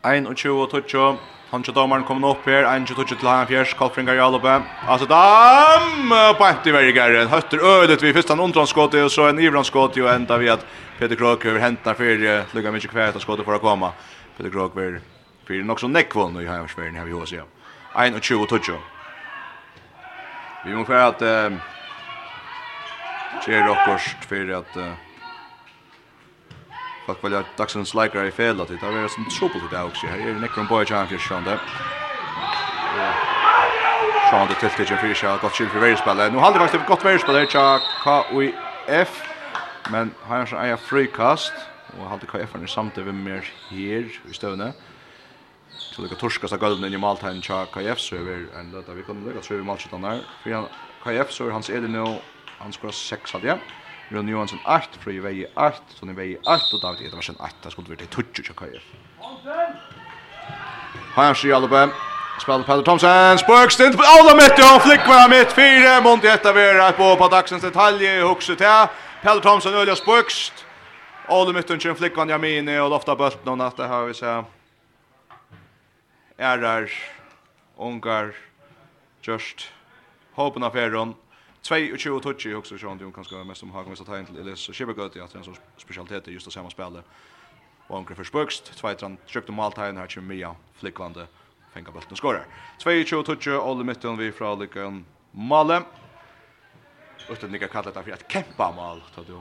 Ein 0.04 0.28
og 0.28 0.38
tjo 0.38 0.62
og 0.62 0.88
tjo 0.88 1.18
Han 1.52 1.64
tjo 1.64 1.72
domaren 1.72 2.04
kommer 2.04 2.34
opp 2.34 2.44
her, 2.46 2.66
ein 2.68 2.84
tjo 2.86 2.94
tjo 2.98 3.16
til 3.16 3.28
han 3.30 3.48
fjers, 3.48 3.72
Kalfringar 3.80 4.18
Jalope. 4.20 4.58
Altså, 4.84 5.08
dam! 5.08 6.12
Bant 6.40 6.68
i 6.68 6.74
vergaren, 6.76 7.32
høtter 7.32 7.64
ødet 7.64 8.04
vi, 8.04 8.12
først 8.12 8.36
han 8.36 8.44
undranskåte, 8.44 9.06
og 9.08 9.12
så 9.12 9.30
en 9.30 9.40
ivranskåte, 9.40 10.04
og 10.04 10.12
enda 10.12 10.38
vi 10.44 10.52
at 10.52 10.66
Peter 11.00 11.16
Krok 11.16 11.40
Krog 11.46 11.62
hentnar 11.64 11.96
fyrir, 11.96 12.44
lukka 12.52 12.76
mykje 12.76 12.92
kvært 12.92 13.16
av 13.16 13.24
skåte 13.24 13.48
for 13.48 13.56
å 13.56 13.64
komme. 13.64 13.96
Peter 14.36 14.52
Krog 14.52 14.76
vil 14.76 15.00
Fyrir 15.48 15.64
nok 15.64 15.80
så 15.80 15.88
nekvån 15.88 16.42
i 16.42 16.48
heimarsverden 16.48 17.00
her 17.00 17.08
vi 17.08 17.16
hos 17.16 17.32
ja. 17.32 17.48
21 17.96 18.42
og 18.42 18.50
20. 18.50 18.78
Vi 20.66 20.76
må 20.76 20.84
fyrir 20.86 21.08
at 21.08 21.22
eh, 21.24 21.60
Kjer 23.44 23.70
okkurst 23.70 24.26
fyrir 24.28 24.58
at 24.58 24.78
uh, 24.80 24.90
Folk 27.06 27.22
velja 27.24 27.44
dagsens 27.56 27.94
likar 27.96 28.28
i 28.28 28.34
fel 28.36 28.60
at 28.60 28.72
det 28.72 28.82
er 28.84 29.08
sånn 29.14 29.30
trupel 29.32 29.62
til 29.62 29.70
det 29.72 29.80
også. 29.80 30.10
Her 30.12 30.24
er 30.34 30.42
nekron 30.42 30.68
boi 30.68 30.82
tjern 30.84 31.08
fyrir 31.08 31.24
sjående. 31.24 31.56
Sjående 34.28 34.58
tiltidgen 34.60 35.00
fyrir 35.00 35.16
sjående, 35.16 35.40
gott 35.46 35.56
kyl 35.56 35.70
fyrir 35.72 35.86
verispillet. 35.86 36.36
Nå 36.36 36.44
halde 36.44 36.60
faktisk 36.60 36.84
godt 36.90 37.08
verispillet 37.08 37.56
her 37.56 37.88
KUF, 38.04 39.22
men 39.94 40.12
har 40.28 40.44
han 40.44 40.52
sånn 40.52 40.84
frikast. 40.90 41.56
Og 41.96 42.12
halde 42.12 42.28
KUF 42.28 42.58
er 42.60 42.68
samtidig 42.68 43.16
med 43.16 43.24
mer 43.30 43.52
her 43.70 44.12
i 44.12 44.36
støvne 44.36 44.74
så 45.98 46.04
det 46.04 46.10
kan 46.10 46.18
torska 46.18 46.48
sig 46.48 46.58
gulden 46.60 46.94
i 46.94 46.98
Maltain 46.98 47.42
tja 47.42 47.66
KF 47.66 48.00
så 48.00 48.16
över 48.16 48.46
en 48.60 48.72
detta 48.72 48.94
vi 48.94 49.04
kunde 49.04 49.30
lika 49.30 49.42
tror 49.42 49.58
vi 49.58 49.64
matchen 49.64 50.02
där 50.02 50.22
för 50.44 50.52
han 50.52 50.68
KF 51.04 51.32
så 51.32 51.50
hans 51.50 51.70
är 51.70 51.82
det 51.82 51.88
nu 51.88 52.20
han 52.60 52.74
skora 52.74 52.92
6 52.92 53.36
av 53.36 53.42
det. 53.42 53.60
Ron 54.10 54.28
Johansson 54.28 54.60
8 54.66 54.82
för 55.00 55.12
i 55.12 55.20
väg 55.20 55.46
8 55.56 55.74
så 56.00 56.06
ni 56.06 56.14
väg 56.14 56.38
8 56.42 56.52
och 56.74 56.82
David 56.82 57.08
Edvarsen 57.08 57.36
8 57.36 57.50
där 57.64 57.70
skulle 57.70 57.88
vi 57.90 57.96
till 57.96 58.08
touch 58.08 58.46
tja 58.46 58.54
KF 58.54 58.84
Här 61.16 61.34
ser 61.34 61.54
alla 61.54 61.68
på 61.68 61.94
Spelar 62.42 62.64
Pelle 62.64 62.84
Thomsen, 62.84 63.38
på 63.98 64.04
alla 64.06 64.36
mitt, 64.36 64.54
ja, 64.58 64.80
flickvar 64.86 65.30
mitt, 65.30 65.52
fyra, 65.52 66.02
mot 66.02 66.24
i 66.24 66.28
ett 66.28 66.46
av 66.46 66.92
på, 66.92 67.16
på 67.16 67.28
dagsens 67.28 67.62
detalj, 67.62 68.22
huxet 68.22 68.60
här, 68.60 68.88
Peter 69.22 69.40
Thomsen, 69.40 69.74
Ölja 69.74 69.96
Spurgst, 69.96 70.66
alla 71.28 71.54
mitt, 71.54 71.70
en 71.70 71.96
flickvar, 71.96 72.26
Jamini, 72.26 72.80
och 72.80 72.90
lofta 72.90 73.16
bult, 73.16 73.46
någon 73.46 73.62
att 73.62 73.78
det 73.78 73.88
här 73.88 74.06
vi 74.06 74.14
ser 74.14 74.57
ærar, 76.38 76.92
ungar, 77.78 78.36
just 79.22 79.72
hopen 80.34 80.64
av 80.64 80.72
ferron. 80.72 81.16
22 81.62 82.20
touch 82.20 82.48
också 82.56 82.78
så 82.78 82.90
han 82.90 83.12
kanske 83.12 83.44
mest 83.44 83.64
om 83.64 83.72
Hagen 83.72 83.96
så 83.96 84.04
tar 84.04 84.24
till 84.24 84.38
Elias 84.38 84.60
så 84.60 84.74
Schibbergöt 84.74 85.16
att 85.16 85.36
en 85.36 85.44
sån 85.44 85.56
specialitet 85.78 86.28
är 86.28 86.32
just 86.32 86.48
att 86.48 86.54
samma 86.54 86.70
spelare. 86.70 87.04
Och 87.88 87.98
angrepp 87.98 88.18
för 88.18 88.24
Spökst, 88.24 88.78
tvåtran 88.78 89.18
köpte 89.26 89.52
måltiden 89.52 89.98
här 89.98 90.08
till 90.08 90.22
Mia 90.22 90.56
Flickvande 90.74 91.28
fänga 91.74 91.92
bollen 91.92 92.08
och 92.12 92.18
skorar. 92.18 92.46
22 93.06 93.24
touch 93.24 93.48
all 93.48 93.78
the 93.78 93.84
mitten 93.84 94.18
vi 94.18 94.32
från 94.32 94.60
Lyckan 94.60 95.06
Malem. 95.32 95.84
Och 97.30 97.38
det 97.42 97.48
nickar 97.48 97.68
kallat 97.68 97.94
för 97.94 98.12
att 98.12 98.32
kämpa 98.32 98.72
mål 98.76 99.02
tar 99.16 99.24
du. 99.24 99.40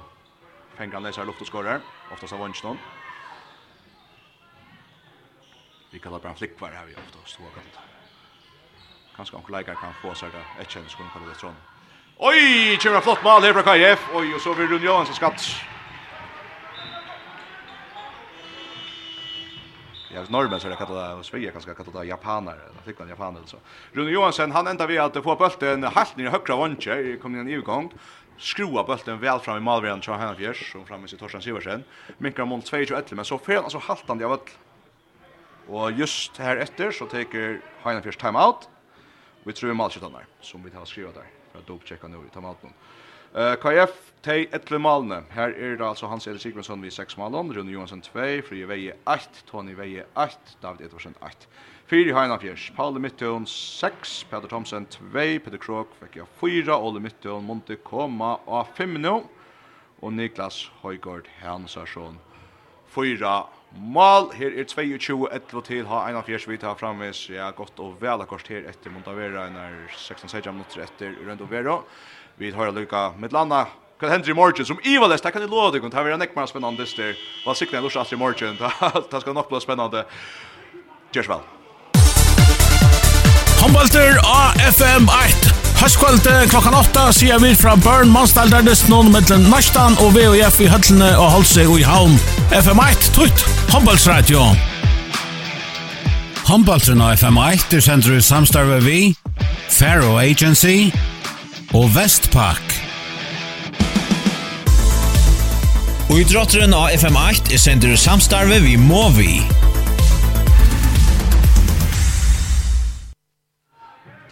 Fänga 0.76 0.98
läsa 0.98 1.24
luft 1.24 1.40
och 1.40 1.46
skorar. 1.46 1.80
Oftast 2.12 2.32
av 2.32 2.38
Weinstein 2.38 2.76
vi 5.96 6.00
kallar 6.00 6.18
bara 6.18 6.34
flickvar 6.34 6.70
här 6.70 6.86
vi 6.86 6.94
ofta 6.94 7.18
och 7.22 7.28
stora 7.28 7.48
gott. 7.54 7.78
Kanske 9.16 9.36
onkel 9.36 9.52
Leikar 9.52 9.74
kan 9.74 9.94
få 10.02 10.14
sig 10.14 10.28
det. 10.30 10.62
ett 10.62 10.70
känns 10.70 10.90
skulle 10.92 11.08
kalla 11.12 11.26
det 11.26 11.34
sån. 11.34 11.54
Oj, 12.16 12.78
kör 12.80 13.00
flott 13.00 13.24
mål 13.24 13.42
här 13.42 13.52
från 13.52 13.62
KF. 13.62 14.08
Oj, 14.14 14.34
och 14.34 14.40
så 14.40 14.54
vill 14.54 14.68
Rune 14.68 14.86
Johansson 14.86 15.14
skatt. 15.14 15.42
Jag 20.12 20.20
vet 20.20 20.30
normen 20.30 20.60
så 20.60 20.68
det 20.68 20.76
kallar 20.76 21.16
det 21.16 21.24
Sverige 21.24 21.50
kanske 21.50 21.74
kallar 21.74 22.00
det 22.00 22.06
japaner 22.06 22.52
eller 22.52 22.82
fick 22.84 22.98
man 22.98 23.08
japaner 23.08 23.40
så. 23.46 23.56
Rune 23.92 24.10
Johansson 24.10 24.50
han 24.50 24.66
ända 24.66 24.86
vi 24.86 24.98
att 24.98 25.14
få 25.14 25.36
bollen 25.36 25.84
halt 25.84 26.16
ner 26.16 26.24
i 26.24 26.28
högra 26.28 26.56
vånche 26.56 27.16
kom 27.22 27.34
in 27.34 27.48
i 27.48 27.52
utgång 27.52 27.92
skrua 28.38 28.84
bulten 28.84 29.18
väl 29.18 29.40
fram 29.40 29.56
i 29.56 29.60
målvärden 29.60 30.02
så 30.02 30.12
han 30.12 30.36
fjärs 30.36 30.74
och 30.74 30.88
framme 30.88 31.08
sig 31.08 31.18
Torsten 31.18 31.42
Siversen. 31.42 31.84
Minkar 32.18 32.44
mål 32.44 32.62
2 32.62 32.76
11 32.76 33.02
men 33.10 33.24
så 33.24 33.38
fel 33.38 33.62
alltså 33.62 33.78
haltande 33.78 34.26
av 34.26 34.32
öll 34.32 34.38
Og 35.66 35.98
just 35.98 36.36
her 36.38 36.60
etter 36.62 36.92
så 36.94 37.08
teker 37.10 37.58
Heina 37.82 38.02
Fjers 38.04 38.18
timeout. 38.20 38.68
Vi 39.46 39.54
tror 39.54 39.74
malskjøttanar, 39.78 40.26
som 40.42 40.62
vi 40.62 40.70
har 40.74 40.86
skrivet 40.86 41.14
der, 41.14 41.26
for 41.52 41.62
å 41.62 41.66
dopchecka 41.66 42.10
nå 42.10 42.22
i 42.22 42.30
timeouten. 42.34 42.74
Uh, 43.36 43.52
KF, 43.60 43.94
tei 44.24 44.46
etle 44.54 44.78
malene. 44.80 45.20
Her 45.34 45.52
er 45.52 45.74
det 45.76 45.84
altså 45.84 46.08
Hans 46.08 46.26
Eli 46.30 46.40
Sigmundsson 46.40 46.82
vi 46.82 46.90
6 46.94 47.18
malen, 47.20 47.50
Rune 47.52 47.74
Johansson 47.74 48.00
2, 48.00 48.42
Fri 48.46 48.62
Veie 48.64 48.94
8, 49.04 49.42
Tony 49.50 49.74
Veie 49.76 50.06
8, 50.14 50.56
David 50.62 50.86
Edvarsen 50.86 51.18
8. 51.20 51.48
Fyri 51.90 52.14
Heina 52.14 52.38
Fjers, 52.42 52.70
Paule 52.74 53.02
Mittun 53.02 53.46
6, 53.46 54.14
Peter 54.30 54.48
Thomsen 54.50 54.86
2, 54.90 55.10
Peter 55.44 55.60
Krog 55.62 55.92
fikk 56.00 56.16
jeg 56.22 56.30
4, 56.40 56.78
Ole 56.78 57.02
Mittun, 57.02 57.44
Monte 57.46 57.76
Koma 57.86 58.36
og 58.46 58.72
5 58.78 58.96
nå. 59.02 59.18
Og 60.02 60.12
Niklas 60.12 60.64
Høygaard 60.82 61.28
Hansarsson 61.42 62.18
4 62.94 63.30
Mal 63.78 64.30
her 64.32 64.54
er 64.56 64.64
22 64.64 65.28
11 65.32 65.62
til 65.66 65.86
ha 65.86 66.02
41 66.08 66.48
vita 66.48 66.72
framvis. 66.72 67.26
Ja, 67.30 67.50
godt 67.50 67.78
og 67.78 67.96
vel 68.00 68.22
akkurat 68.24 68.48
her 68.48 68.68
etter 68.70 68.92
Montavera 68.92 69.48
når 69.52 69.90
16 69.96 70.28
16 70.28 70.54
minutter 70.54 70.84
etter 70.86 71.12
Røndo 71.26 71.48
Vero. 71.50 71.82
Vi 72.36 72.50
har 72.50 72.72
lukka 72.72 73.10
med 73.18 73.32
landa 73.32 73.66
Kan 74.00 74.10
Henry 74.10 74.32
Morgan 74.32 74.66
som 74.66 74.78
Ivar 74.84 75.08
Lest, 75.08 75.24
kan 75.24 75.42
det 75.42 75.48
lova 75.48 75.70
dig, 75.70 75.80
det 75.80 75.94
här 75.94 76.04
är 76.04 76.16
näckmar 76.16 76.46
spännande 76.46 76.84
där. 76.96 77.16
Vad 77.46 77.56
siktar 77.56 77.80
Lars 77.80 77.96
Astrid 77.96 78.18
Morgan, 78.18 78.56
det 79.10 79.20
ska 79.20 79.32
nog 79.32 79.48
bli 79.48 79.60
spännande. 79.60 80.04
Görs 81.12 81.28
väl. 81.28 81.40
Handbalter 83.62 84.18
AFM 84.24 85.08
8 85.08 85.55
Høstkvöld 85.76 86.24
klokkan 86.48 86.74
8 86.74 87.02
sier 87.12 87.40
vi 87.42 87.50
fra 87.54 87.74
Burn 87.76 88.08
Monstaldardest 88.08 88.88
noen 88.88 89.10
mellom 89.12 89.44
Nastan 89.52 89.98
og 90.00 90.14
VOF 90.16 90.56
i 90.64 90.70
høllene 90.72 91.10
og 91.20 91.28
Holse 91.34 91.66
og 91.68 91.76
i 91.80 91.84
Havn. 91.84 92.16
FM1 92.56 93.10
Tutt, 93.12 93.44
Håndballsradio. 93.74 94.40
Håndballsen 96.46 97.02
og 97.04 97.12
FM1 97.20 97.76
er 97.76 97.84
sender 97.84 98.16
i 98.16 98.22
samstarve 98.24 98.80
vi, 98.86 99.00
Faro 99.68 100.16
Agency 100.22 100.88
og 101.74 101.90
Vestpak. 101.94 102.76
Og 106.06 106.20
idrotteren 106.22 106.72
av 106.72 106.88
FM8 106.96 107.52
er 107.52 107.60
sender 107.60 107.92
i 107.92 108.00
samstarve 108.00 108.62
vi 108.64 108.78
Movi. 108.80 109.42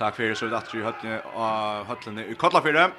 Takk 0.05 0.19
fyrir 0.19 0.35
så 0.37 0.51
vidt 0.51 0.73
i 0.77 0.83
høttene 0.85 1.19
av 1.33 1.87
høttene 1.89 2.27
i 2.29 2.35
Kotlafyrre. 2.37 2.91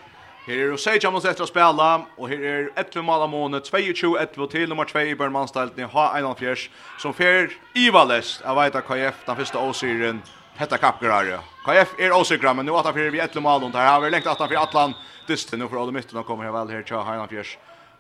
Her 0.47 0.61
er 0.63 0.71
Rosei 0.71 0.97
Kjamos 0.97 1.27
etter 1.29 1.45
å 1.45 1.49
spela, 1.49 1.89
og 2.17 2.31
her 2.31 2.41
er 2.41 2.63
11 2.81 3.03
mala 3.05 3.27
måned, 3.29 3.67
22-11 3.69 4.49
til 4.49 4.71
nummer 4.71 4.89
2 4.89 5.03
i 5.11 5.13
Børnmannstelten 5.19 5.83
i 5.85 5.89
H1-fjers, 5.91 6.63
som 7.03 7.13
fer 7.13 7.53
Ivalest, 7.77 8.41
jeg 8.41 8.57
vet 8.57 8.79
at 8.81 8.89
KF, 8.89 9.21
den 9.27 9.39
første 9.41 9.61
åsyren, 9.61 10.23
hetta 10.57 10.81
kappgrare. 10.81 11.43
KF 11.67 11.95
er 12.01 12.17
åsikra, 12.17 12.55
men 12.57 12.65
nu 12.65 12.73
18-4 12.73 13.13
vi 13.13 13.21
11 13.21 13.45
mala 13.45 13.61
måned, 13.67 13.77
her 13.77 13.91
har 13.91 14.01
vi 14.01 14.09
lengt 14.15 14.33
18-4 14.33 14.65
Atlan, 14.65 14.97
dysten, 15.29 15.61
nu 15.61 15.69
får 15.69 15.85
alle 15.85 15.97
mytten 15.99 16.21
og 16.23 16.25
kommer 16.25 16.49
her 16.49 16.57
vel 16.57 16.73
her 16.73 16.89
til 16.89 17.05
H1-fjers 17.05 17.55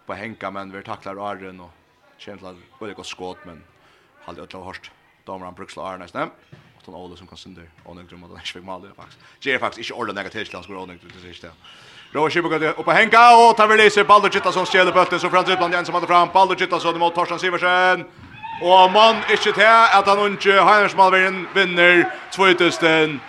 på 0.09 0.17
henka, 0.17 0.49
men 0.49 0.73
vi 0.73 0.81
taklar 0.85 1.21
Arren 1.29 1.61
og 1.61 2.17
kjent 2.17 2.41
til 2.41 2.55
at 2.55 2.85
det 2.89 2.97
godt 2.97 3.13
skåt, 3.13 3.45
men 3.45 3.61
halde 4.25 4.49
ødla 4.49 4.65
hårst, 4.65 4.89
damer 5.29 5.51
han 5.51 5.61
bruksla 5.61 5.91
Arren, 5.91 6.07
nesten. 6.07 6.33
Anton 6.87 7.01
Ole 7.01 7.17
som 7.17 7.27
kan 7.27 7.37
synder 7.37 7.69
och 7.83 7.95
några 7.95 8.17
mot 8.17 8.31
Lars 8.31 8.55
Vigmal 8.55 8.81
faktiskt. 8.95 9.19
Ger 9.39 9.59
faktiskt 9.59 9.89
inte 9.89 9.93
ordentligt 9.93 10.15
negativt 10.15 10.53
lands 10.53 10.67
går 10.67 10.77
ordentligt 10.77 11.13
det 11.13 11.33
sist. 11.33 11.45
Roa 12.11 12.29
Kibbe 12.29 12.49
går 12.49 12.63
upp 12.63 12.87
och 12.87 12.93
hänga 12.93 13.37
och 13.37 13.57
tar 13.57 13.67
väl 13.67 13.79
i 13.79 13.89
sig 13.89 14.03
Baldur 14.03 14.29
Gittasson 14.29 14.65
stjäler 14.65 14.91
bötten 14.91 15.19
så 15.19 15.29
Frans 15.29 15.49
Utland 15.49 15.85
som 15.85 15.95
hade 15.95 16.07
fram 16.07 16.29
Baldur 16.33 16.55
Gittasson 16.55 16.99
mot 16.99 17.15
Torsten 17.15 17.39
Siversen. 17.39 18.05
Och 18.61 18.91
man 18.91 19.15
inte 19.29 19.51
till 19.51 19.67
att 19.97 20.07
han 20.07 20.25
inte 20.25 20.51
Heimersmalvin 20.51 21.47
vinner 21.53 22.11
2000. 22.31 23.19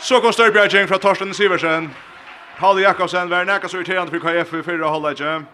Så 0.00 0.20
kom 0.20 0.32
Störbjergjeng 0.32 0.88
från 0.88 0.98
Torsten 0.98 1.34
Siversen. 1.34 1.90
Paul 2.58 2.80
Jakobsen 2.80 3.28
var 3.28 3.44
näka 3.44 3.68
så 3.68 3.76
irriterande 3.76 4.10
för 4.10 4.18
KF 4.18 4.54
i 4.54 4.62
förra 4.62 4.88
halvleken. 4.88 5.46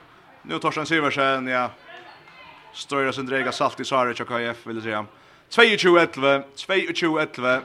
Nu 0.43 0.59
Torsten 0.59 0.87
Siversen, 0.87 1.47
ja. 1.47 1.71
Störa 2.73 3.13
sin 3.13 3.27
dräga 3.27 3.53
salt 3.53 3.81
i 3.81 3.85
Saric 3.85 4.21
och 4.21 4.29
KF 4.29 4.67
vill 4.67 4.83
säga. 4.83 5.07
22-11 5.51 7.61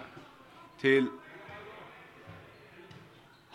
til 0.82 1.10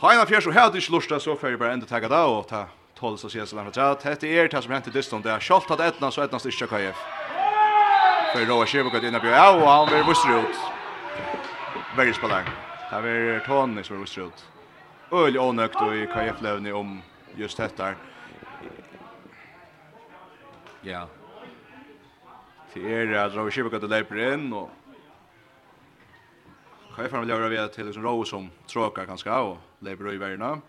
Heina 0.05 0.25
fjers 0.29 0.47
og 0.47 0.53
her 0.53 0.67
hadde 0.67 0.79
ikke 0.79 0.93
lust 0.93 1.13
så 1.23 1.37
får 1.37 1.49
jeg 1.49 1.59
bare 1.59 1.75
enda 1.77 1.87
tagga 1.87 2.09
da 2.13 2.25
og 2.29 2.49
ta 2.51 2.67
tål 2.99 3.17
så 3.19 3.31
sier 3.31 3.43
jeg 3.43 3.49
så 3.49 3.57
langt 3.57 3.79
at 3.79 4.05
dette 4.05 4.29
er 4.29 4.49
det 4.51 4.63
som 4.63 4.73
hentet 4.75 4.95
distan 4.95 5.23
det 5.23 5.33
er 5.33 5.43
kjolt 5.43 5.71
at 5.71 5.81
etna 5.81 6.11
så 6.13 6.27
etna 6.27 6.39
styrkja 6.43 6.67
KF 6.69 6.99
for 8.33 8.47
Roa 8.51 8.67
Kjevuk 8.67 8.95
at 8.99 9.23
bjør 9.23 9.37
ja 9.37 9.47
og 9.55 9.69
han 9.71 9.93
vil 9.93 10.09
vusser 10.09 10.35
ut 10.35 10.57
veldig 11.97 12.17
spallang 12.19 12.51
det 12.91 13.15
er 13.15 13.41
Tony 13.47 13.83
som 13.83 13.97
vil 13.97 14.05
vusser 14.05 14.29
ut 14.29 14.45
øyelig 15.15 15.41
ånøkt 15.41 15.81
og 15.81 15.97
i 15.97 16.07
KF-levni 16.11 16.73
om 16.73 17.03
just 17.39 17.59
dette 17.59 17.95
ja 20.85 21.07
til 22.75 22.87
er 22.91 23.13
at 23.23 23.37
Ravi 23.37 23.53
Shibakata 23.55 23.87
leiper 23.91 24.19
inn, 24.33 24.49
og 24.53 24.71
kan 26.95 27.05
jeg 27.05 27.13
fremme 27.13 27.29
løyre 27.29 27.51
vi 27.53 27.61
til 27.75 27.87
liksom 27.89 28.07
Ravi 28.07 28.27
som 28.27 28.49
tråkar 28.71 29.07
kanskje, 29.07 29.31
og 29.31 29.59
leiper 29.87 30.11
i 30.13 30.19
verden, 30.19 30.63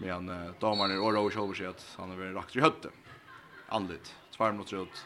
men 0.00 0.28
uh, 0.28 0.50
damerne 0.60 1.00
og 1.00 1.14
Ravi 1.16 1.32
Shilver 1.32 1.56
sier 1.56 1.72
at 1.72 1.86
han 1.98 2.12
har 2.12 2.20
vært 2.20 2.36
rakt 2.36 2.56
i 2.56 2.64
høtte, 2.64 2.92
andlit, 3.72 4.12
tvær 4.36 4.52
minutter 4.52 4.84
ut 4.84 5.02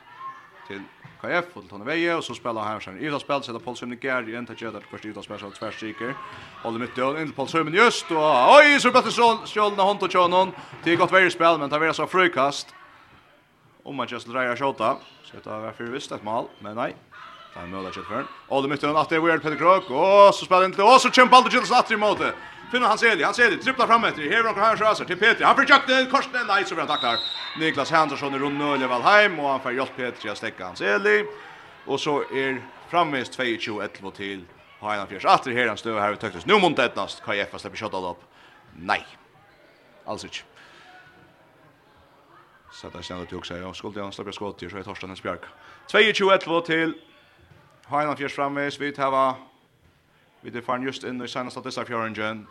til 0.68 0.85
KF 1.20 1.51
og 1.55 1.62
til 1.62 1.70
Tonne 1.70 1.87
Veie, 1.87 2.14
og 2.16 2.22
så 2.24 2.35
spiller 2.35 2.66
han 2.66 2.82
seg 2.82 2.97
en 2.97 3.03
idrettsspill, 3.05 3.43
setter 3.45 3.62
Paul 3.62 3.76
Sømmen 3.78 4.01
Gerd 4.01 4.30
igjen, 4.30 4.47
tar 4.49 4.59
kjøret 4.59 4.87
først 4.91 5.07
idrettsspill, 5.07 5.43
så 5.43 5.51
tvers 5.59 5.76
striker, 5.78 6.14
holder 6.64 6.82
midt 6.82 6.99
i 6.99 7.09
inn 7.11 7.28
til 7.28 7.37
Paul 7.37 7.51
Sømmen 7.53 7.76
just, 7.76 8.11
og 8.11 8.57
oi, 8.57 8.78
så 8.80 8.91
blir 8.91 9.07
det 9.07 9.14
skjølende 9.14 9.87
hånd 9.91 10.07
og 10.07 10.16
kjønnen, 10.16 10.55
det 10.85 10.95
er 10.95 11.03
godt 11.03 11.14
verre 11.14 11.35
spill, 11.35 11.61
men 11.61 11.70
det 11.70 11.82
er 11.82 11.97
så 11.97 12.09
frøykast, 12.11 12.74
om 13.85 13.97
man 13.97 14.07
just 14.11 14.26
drar 14.26 14.57
skjuta. 14.57 14.97
Så 15.24 15.37
det 15.45 15.51
var 15.51 15.72
för 15.72 15.85
visst 15.85 16.12
ett 16.12 16.22
mål, 16.22 16.49
men 16.59 16.74
nej. 16.76 16.97
Det 17.55 17.61
är 17.61 17.66
möjligt 17.66 17.99
att 17.99 18.07
förn. 18.07 18.26
Och 18.49 18.62
det 18.62 18.68
mitten 18.68 18.97
att 18.97 19.09
det 19.09 19.16
är 19.16 19.39
Peter 19.39 19.57
Krok. 19.57 19.91
Och 19.91 20.35
så 20.35 20.45
spelar 20.45 20.64
inte 20.64 20.82
och 20.82 21.01
så 21.01 21.11
kämpar 21.11 21.37
Aldo 21.37 21.51
Gilles 21.51 21.72
att 21.72 21.91
i 21.91 21.97
målet. 21.97 22.35
Finner 22.72 22.89
han 22.89 22.99
Eli, 23.03 23.22
han 23.22 23.35
Eli 23.39 23.57
tripplar 23.57 23.87
fram 23.87 24.05
efter. 24.05 24.22
Hever 24.22 24.55
han 24.55 24.78
här 24.78 24.95
så 24.95 25.05
till 25.05 25.18
Peter. 25.18 25.45
Han 25.45 25.57
försökte 25.57 25.95
en 25.95 26.11
kors 26.11 26.28
nej 26.49 26.64
så 26.64 26.74
bra 26.74 26.87
tacklar. 26.87 27.18
Niklas 27.59 27.91
Hansson 27.91 28.35
i 28.35 28.39
rund 28.39 28.59
nöle 28.59 28.87
väl 28.87 29.03
hem 29.03 29.41
och 29.41 29.49
han 29.49 29.61
får 29.61 29.72
hjälp 29.72 29.97
Peter 29.97 30.30
att 30.30 30.37
stäcka 30.37 30.64
hans 30.64 30.80
Eli. 30.80 31.26
Och 31.87 32.01
så 32.01 32.20
är 32.20 32.62
framvis 32.91 33.39
22-11 33.39 34.11
till. 34.11 34.45
Har 34.80 34.97
han 34.97 35.07
fjärs 35.07 35.24
her 35.24 35.55
här 35.55 35.68
han 35.68 35.76
står 35.76 36.01
här 36.01 36.11
vi 36.11 36.16
tänkte. 36.16 36.41
Nu 36.45 36.59
montetnast. 36.59 37.24
Kan 37.24 37.39
jag 37.39 37.51
fast 37.51 37.62
släppa 37.62 37.76
skottet 37.76 38.01
upp. 38.01 38.22
Nej. 38.76 39.07
Alltså 40.05 40.26
inte. 40.26 40.53
Så 42.75 42.89
där 42.89 43.03
kände 43.03 43.27
jag 43.31 43.39
också 43.39 43.57
jag 43.57 43.77
skulle 43.77 44.01
jag 44.01 44.14
släppa 44.14 44.33
skott 44.33 44.59
till 44.59 44.70
så 44.70 44.77
jag 44.77 44.85
Torsten 44.85 45.16
Björk. 45.22 45.41
22-11 45.89 46.61
till 46.61 46.95
Hainan 47.85 48.16
fjärs 48.16 48.33
framme 48.33 48.70
vi 48.79 48.95
har 48.97 49.35
vi 50.41 50.51
det 50.51 50.62
fan 50.62 50.83
just 50.83 51.05
in 51.05 51.22
i 51.22 51.29
senaste 51.29 51.61
dessa 51.61 51.85
fjärringen. 51.85 52.47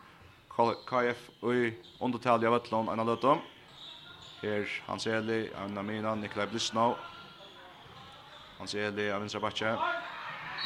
KF 0.86 1.30
i 1.44 1.74
undertal 2.00 2.46
av 2.46 2.54
Atlon 2.54 2.88
en 2.88 3.00
av 3.00 3.08
Här 3.08 3.42
Her 4.42 4.84
Hans 4.86 5.08
Eli, 5.08 5.50
Anna 5.66 5.84
Mina 5.84 6.16
Nikolaj 6.16 6.48
Blisnau. 6.48 6.96
Hans 8.58 8.76
Eli 8.76 9.12
av 9.12 9.20
Vinstra 9.20 9.40
Batje. 9.40 9.78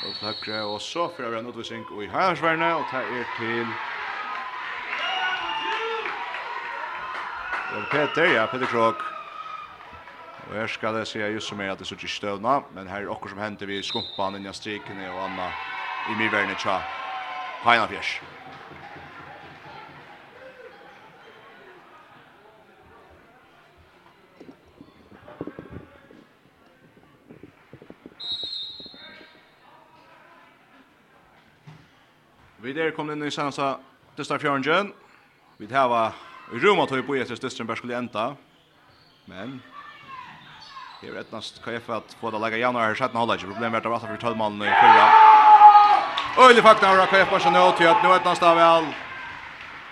Og 0.06 0.14
til 0.20 0.28
høyre, 0.28 0.66
og 0.66 0.82
så 0.82 1.08
vi 1.18 1.40
en 1.40 1.48
utvisning 1.48 1.86
i 2.04 2.08
Härsvärne 2.08 2.76
och 2.76 2.86
tar 2.92 3.02
er 3.02 3.26
till 3.38 3.68
Peter, 7.92 8.36
ja, 8.36 8.48
Peter 8.48 8.66
Krog. 8.66 9.17
Og 10.48 10.56
her 10.56 10.68
skal 10.72 10.96
jeg 10.96 11.08
si 11.08 11.20
just 11.20 11.50
som 11.52 11.60
er 11.60 11.74
at 11.74 11.80
det 11.80 11.88
sitter 11.88 12.08
ikke 12.08 12.14
støvna, 12.14 12.62
men 12.76 12.88
her 12.88 13.04
er 13.04 13.12
okkur 13.12 13.34
som 13.34 13.40
henter 13.44 13.68
vi 13.68 13.82
skumpan 13.84 14.40
inn 14.40 14.48
i 14.48 14.54
strikene 14.56 15.10
og 15.12 15.26
anna 15.26 15.52
i 16.08 16.16
myrverne 16.16 16.56
tja 16.56 16.80
Heina 17.66 17.88
Fjers. 17.92 18.22
Vi 32.64 32.74
der 32.74 32.96
kom 32.96 33.12
inn 33.12 33.24
i 33.24 33.32
senasta 33.32 33.78
Dystar 34.18 34.40
Fjörnjön. 34.40 34.94
Vi 35.60 35.68
hava 35.72 36.14
rum 36.52 36.80
at 36.80 36.92
vi 36.92 37.04
på 37.04 37.16
etter 37.20 37.36
Dystar 37.36 37.68
Berskoli 37.68 37.94
enda. 37.96 38.36
Men 39.28 39.60
Det 41.02 41.08
är 41.08 41.12
rätt 41.12 41.32
KF 41.64 41.90
att 41.90 42.16
få 42.20 42.32
det 42.32 42.40
lägga 42.40 42.58
januari 42.58 42.86
här 42.86 42.96
sjätte 42.96 43.18
hållet. 43.18 43.42
Problem 43.42 43.72
vart 43.72 43.86
att 43.86 44.02
för 44.02 44.18
12 44.18 44.38
mål 44.38 44.54
i 44.54 44.58
förra. 44.60 45.10
Öjlig 46.46 46.64
fakta 46.64 46.88
har 46.88 47.06
KF 47.06 47.30
på 47.30 47.40
sig 47.40 47.52
nu 47.52 47.72
till 47.78 47.88
att 47.88 48.04
nu 48.04 48.16
ett 48.16 48.26
nästa 48.26 48.56
väl. 48.56 48.86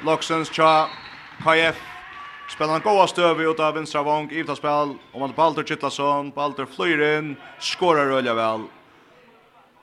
Loxens 0.03 0.49
cha 0.49 0.89
KF 1.43 1.81
spelar 2.49 2.75
en 2.75 2.81
goda 2.81 3.07
stöv 3.07 3.41
ut 3.41 3.59
av 3.59 3.73
vänstra 3.73 4.03
vång 4.03 4.31
i 4.31 4.43
spel, 4.55 4.97
Om 5.11 5.19
man 5.19 5.33
Balter 5.35 5.63
Kittlason, 5.63 6.31
Balter 6.31 6.65
flyr 6.65 7.17
in, 7.17 7.35
skorar 7.59 8.05
öliga 8.05 8.33
väl. 8.33 8.63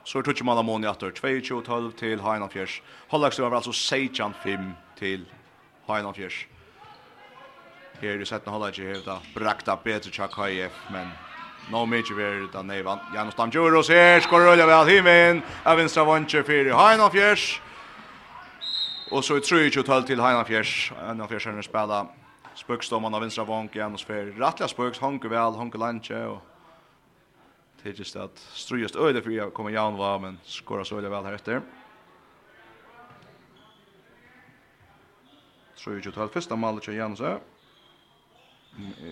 Så 0.03 0.21
tror 0.21 0.35
jag 0.37 0.45
mala 0.45 0.57
har 0.57 0.63
mån 0.63 0.83
i 0.83 0.87
åter 0.87 1.11
22-12 1.11 1.91
till 1.91 2.21
Heinafjärs. 2.21 2.81
Hållagstöv 3.07 3.49
var 3.49 3.55
alltså 3.55 3.71
16-5 3.71 4.71
till 4.99 5.25
Heinafjärs. 5.87 6.47
Her 8.03 8.19
i 8.19 8.25
setten 8.27 8.51
hållet 8.51 8.75
ikke 8.75 8.89
hevda 8.89 9.13
brakta 9.31 9.77
bedre 9.79 10.11
tja 10.11 10.25
KF, 10.27 10.79
men 10.91 11.07
nå 11.71 11.85
mykje 11.87 12.15
ver 12.17 12.41
da 12.51 12.59
neivan. 12.59 12.99
Janus 13.15 13.37
Damdjuros 13.37 13.87
her, 13.93 14.19
skår 14.25 14.43
rølja 14.43 14.65
vel 14.67 14.89
himin, 14.89 15.39
av 15.63 15.79
vinstra 15.79 16.03
vantje 16.03 16.41
fyrir 16.43 16.75
Heinafjers. 16.75 17.45
Og 19.07 19.23
så 19.23 19.37
er 19.39 19.45
3-12 19.47 20.09
til 20.09 20.19
Heinafjers, 20.19 20.73
Heinafjers 20.97 21.47
er 21.47 21.61
spela 21.63 22.01
spøksdommen 22.59 23.15
av 23.15 23.23
vinstra 23.23 23.47
vank, 23.47 23.79
Janus 23.79 24.03
fer 24.03 24.33
rattla 24.35 24.67
spøks, 24.67 24.99
honke 24.99 25.31
vel, 25.31 25.55
honke 25.55 25.79
lantje, 25.79 26.19
og 26.27 26.41
tidligst 27.85 28.19
at 28.19 28.43
strujast 28.51 28.99
øyde 28.99 29.23
for 29.23 29.31
jeg 29.31 29.55
kommer 29.55 29.71
Jan 29.71 29.95
var, 29.95 30.19
men 30.19 30.41
skåra 30.43 30.83
så 30.83 30.99
øyde 30.99 31.13
vel 31.13 31.31
her 31.31 31.39
etter. 31.39 31.63
Strujast 35.79 36.11
12, 36.11 36.35
fyrsta 36.35 36.59
malet 36.59 36.83
til 36.83 36.99
Janus 36.99 37.23
er. 37.23 37.39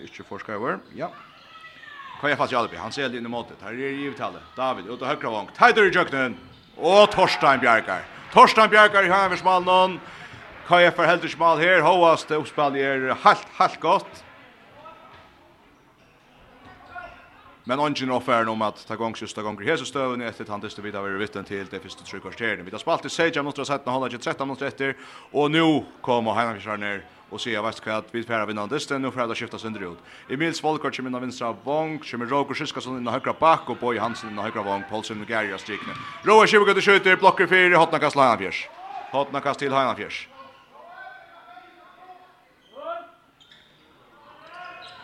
Ikke 0.02 0.24
forsker 0.26 0.56
over. 0.56 0.80
Ja. 0.96 1.10
Kan 2.20 2.30
er 2.30 2.38
fast 2.38 2.52
i 2.52 2.56
Albi? 2.56 2.76
Han 2.78 2.92
ser 2.94 3.10
det 3.10 3.18
inn 3.18 3.26
i 3.26 3.30
måte. 3.30 3.54
Her 3.62 3.74
er 3.74 3.94
givetale. 3.98 4.42
David, 4.56 4.86
ut 4.90 5.00
og 5.00 5.08
høyre 5.08 5.30
vang. 5.34 5.48
Teider 5.56 5.88
i 5.88 5.94
kjøkkenen. 5.94 6.36
Og 6.78 7.10
Torstein 7.12 7.60
Bjerkar. 7.62 8.04
Torstein 8.32 8.70
Bjerkar 8.70 9.06
i 9.06 9.10
Høyversmalen. 9.10 9.98
Hva 10.68 10.78
er 10.82 10.94
for 10.94 11.06
heldig 11.06 11.32
smal 11.32 11.58
her? 11.58 11.82
Håast 11.82 12.30
oppspall 12.32 12.78
er 12.78 13.10
helt, 13.24 13.48
helt 13.58 13.80
godt. 13.82 14.22
Men 17.64 17.78
ongen 17.78 18.08
er 18.08 18.14
offeren 18.16 18.48
om 18.48 18.62
at 18.62 18.80
ta 18.88 18.96
gång 18.96 19.14
sista 19.16 19.42
gånger 19.42 19.62
hese 19.62 19.86
stöven 19.86 20.22
efter 20.22 20.48
han 20.50 20.60
dyste 20.60 20.82
vidare 20.82 21.08
över 21.08 21.18
vitten 21.18 21.44
till 21.44 21.66
det 21.70 21.80
första 21.80 22.04
tre 22.04 22.20
kvarteren. 22.20 22.64
Vi 22.64 22.70
har 22.70 22.78
spalt 22.78 23.04
i 23.04 23.10
Sejan 23.10 23.46
och 23.46 23.66
sett 23.66 23.86
när 23.86 23.92
han 23.92 24.18
13 24.18 24.48
mot 24.48 24.58
30 24.58 24.94
och 25.30 25.50
nu 25.50 25.84
kommer 26.00 26.32
Heinan 26.32 26.54
Fischer 26.54 26.76
ner 26.76 27.04
och 27.30 27.40
se 27.40 27.60
veist 27.60 27.86
hva 27.86 27.94
vad 27.94 28.04
vi 28.12 28.22
färra 28.22 28.46
vinnan 28.46 28.68
dyste 28.68 28.98
nu 28.98 29.10
för 29.10 29.20
att 29.20 29.38
skifta 29.38 29.58
sindri 29.58 29.84
ut. 29.84 29.98
Emil 30.28 30.54
Svalkart 30.54 30.96
kommer 30.96 31.10
in 31.10 31.20
vänstra 31.20 31.52
vång, 31.64 31.98
kommer 31.98 32.26
Roger 32.26 32.54
Siskason 32.54 32.98
in 32.98 33.06
högra 33.06 33.32
back 33.40 33.70
och 33.70 33.76
Boy 33.76 33.98
Hansen 33.98 34.30
in 34.30 34.38
högra 34.38 34.62
vång, 34.62 34.82
Paulsen 34.90 35.20
og 35.20 35.26
Gary 35.26 35.58
strikne. 35.58 35.94
Roa 36.24 36.46
Sjöberg 36.46 36.82
skjuter 36.82 37.16
blockar 37.16 37.46
för 37.46 37.72
i 37.72 37.74
hotna 37.74 37.98
kastlajan 37.98 38.52
Hotna 39.12 39.40
kast 39.40 39.58
till 39.58 39.72
Heinafjärs. 39.72 40.31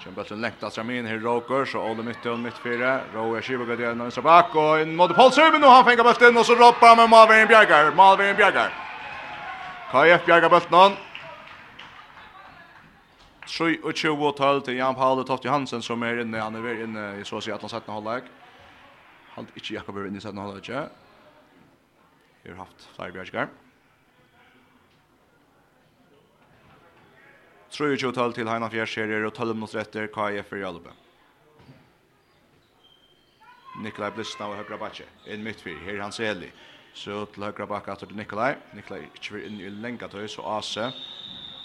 Kjem 0.09 0.15
bulten 0.15 0.41
lengt 0.41 0.61
fram 0.61 0.71
Ramin 0.77 1.07
här 1.07 1.19
Roker 1.19 1.65
så 1.65 1.79
Ole 1.81 2.03
mitt 2.03 2.27
och 2.27 2.39
mitt 2.39 2.59
fyra. 2.59 3.01
Roger 3.15 3.43
Shiva 3.43 3.65
går 3.65 3.81
igen 3.81 4.01
och 4.01 4.13
så 4.13 4.23
bak 4.23 4.55
och 4.55 4.81
in 4.81 4.97
mot 4.97 5.15
Paulsen 5.15 5.53
men 5.53 5.61
nu 5.61 5.67
han 5.67 5.85
fänga 5.85 6.03
bulten 6.03 6.37
och 6.37 6.47
så 6.47 6.55
droppar 6.55 6.97
med 6.97 7.11
Malvin 7.11 7.47
Bjergar. 7.47 7.95
Malvin 7.95 8.37
Bjergar. 8.37 8.71
KF 9.91 10.27
Bjergar 10.27 10.51
bulten. 10.51 10.93
3 13.59 13.79
och 13.83 13.97
20 13.97 14.27
och 14.27 14.37
12 14.37 14.61
till 14.61 14.77
Jan 14.77 14.95
Paul 14.95 15.25
Toft 15.25 15.45
Johansen 15.45 15.83
som 15.83 16.03
är 16.03 16.21
inne 16.21 16.41
han 16.41 16.55
är 16.55 16.83
inne 16.85 17.17
i 17.21 17.25
så 17.25 17.37
att 17.37 17.45
säga 17.45 17.59
han 17.61 17.71
sätter 17.71 17.93
hållag. 17.93 18.23
Halt 19.35 19.49
inte 19.55 19.75
Jakob 19.75 19.97
inne 19.97 20.19
i 20.19 20.21
sätter 20.21 20.39
hållag. 20.39 20.69
Jag 22.43 22.53
har 22.53 22.59
haft 22.59 22.89
Flybergar. 22.97 23.49
23 27.79 28.33
til 28.35 28.49
Heina 28.51 28.67
Fjerskjerier 28.73 29.23
og 29.29 29.37
12 29.39 29.55
mot 29.55 29.75
retter 29.77 30.09
KF 30.11 30.49
i 30.59 30.65
Alba. 30.67 30.91
Nikolaj 33.79 34.11
Blissna 34.17 34.49
og 34.51 34.57
Høgra 34.59 34.81
Batje, 34.81 35.07
inn 35.31 35.45
mitt 35.47 35.63
fyr, 35.63 35.77
her 35.85 36.01
hans 36.03 36.19
Eli. 36.19 36.49
Så 36.99 37.21
til 37.31 37.47
Høgra 37.47 37.69
Bakka 37.71 37.95
til 38.01 38.17
Nikolaj, 38.19 38.57
Nikolaj 38.75 39.05
ikke 39.07 39.37
vil 39.37 39.47
inn 39.47 39.61
i 39.63 39.71
lenga 39.71 40.09
tøy, 40.11 40.27
så 40.27 40.43
Ase. 40.57 40.89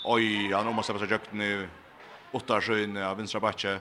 Oj, 0.06 0.54
han 0.54 0.70
omast 0.70 0.94
er 0.94 1.00
på 1.00 1.02
seg 1.02 1.18
jøkken 1.18 1.42
i 1.42 1.52
Ottarsøyne 2.38 3.02
av 3.10 3.18
Vinstra 3.18 3.42
Batje. 3.42 3.80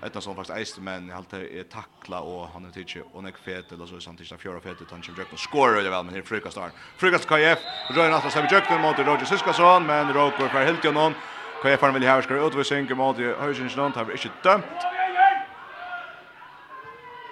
Etna 0.00 0.20
som 0.24 0.36
faktisk 0.36 0.56
eiste, 0.56 0.80
men 0.80 1.10
jeg 1.10 1.16
halte 1.18 1.44
er 1.44 1.68
takla, 1.72 2.24
og 2.24 2.48
han 2.56 2.64
er 2.68 2.72
tidsi, 2.72 3.04
og 3.04 3.22
nek 3.28 3.36
fet 3.36 3.76
eller 3.76 3.88
så 3.88 4.00
er 4.00 4.08
han 4.08 4.16
tidsi 4.16 4.40
fjora 4.40 4.64
fetel, 4.64 4.88
han 4.88 5.04
kommer 5.04 5.24
jøkken 5.24 5.36
og 5.36 5.44
skårer 5.44 5.80
veldig 5.82 5.92
vel, 5.92 6.08
men 6.08 6.16
her 6.16 6.24
frukast 6.24 6.56
har 6.56 6.70
han. 6.70 6.84
Frukast 7.00 7.28
KF, 7.28 7.64
Røyna 7.92 8.16
Atlas 8.16 8.36
har 8.36 8.48
vi 8.48 8.56
jøkken 8.56 8.84
mot 8.84 9.00
Roger 9.08 9.28
Siskason, 9.28 9.88
men 9.88 10.12
Roger 10.16 10.52
fra 10.52 10.64
Hiltjonon, 10.68 11.16
KFN 11.62 11.94
vil 11.94 12.04
her 12.04 12.20
skal 12.20 12.42
utvisning 12.44 12.96
mot 12.96 13.16
Høysensland, 13.16 13.94
har 13.94 14.10
ikke 14.10 14.32
dømt. 14.44 14.86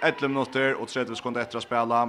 11 0.03 0.27
minutter 0.27 0.75
og 0.75 0.87
30 0.87 1.15
sekunder 1.15 1.41
etter 1.41 1.57
å 1.57 1.63
spille. 1.63 2.01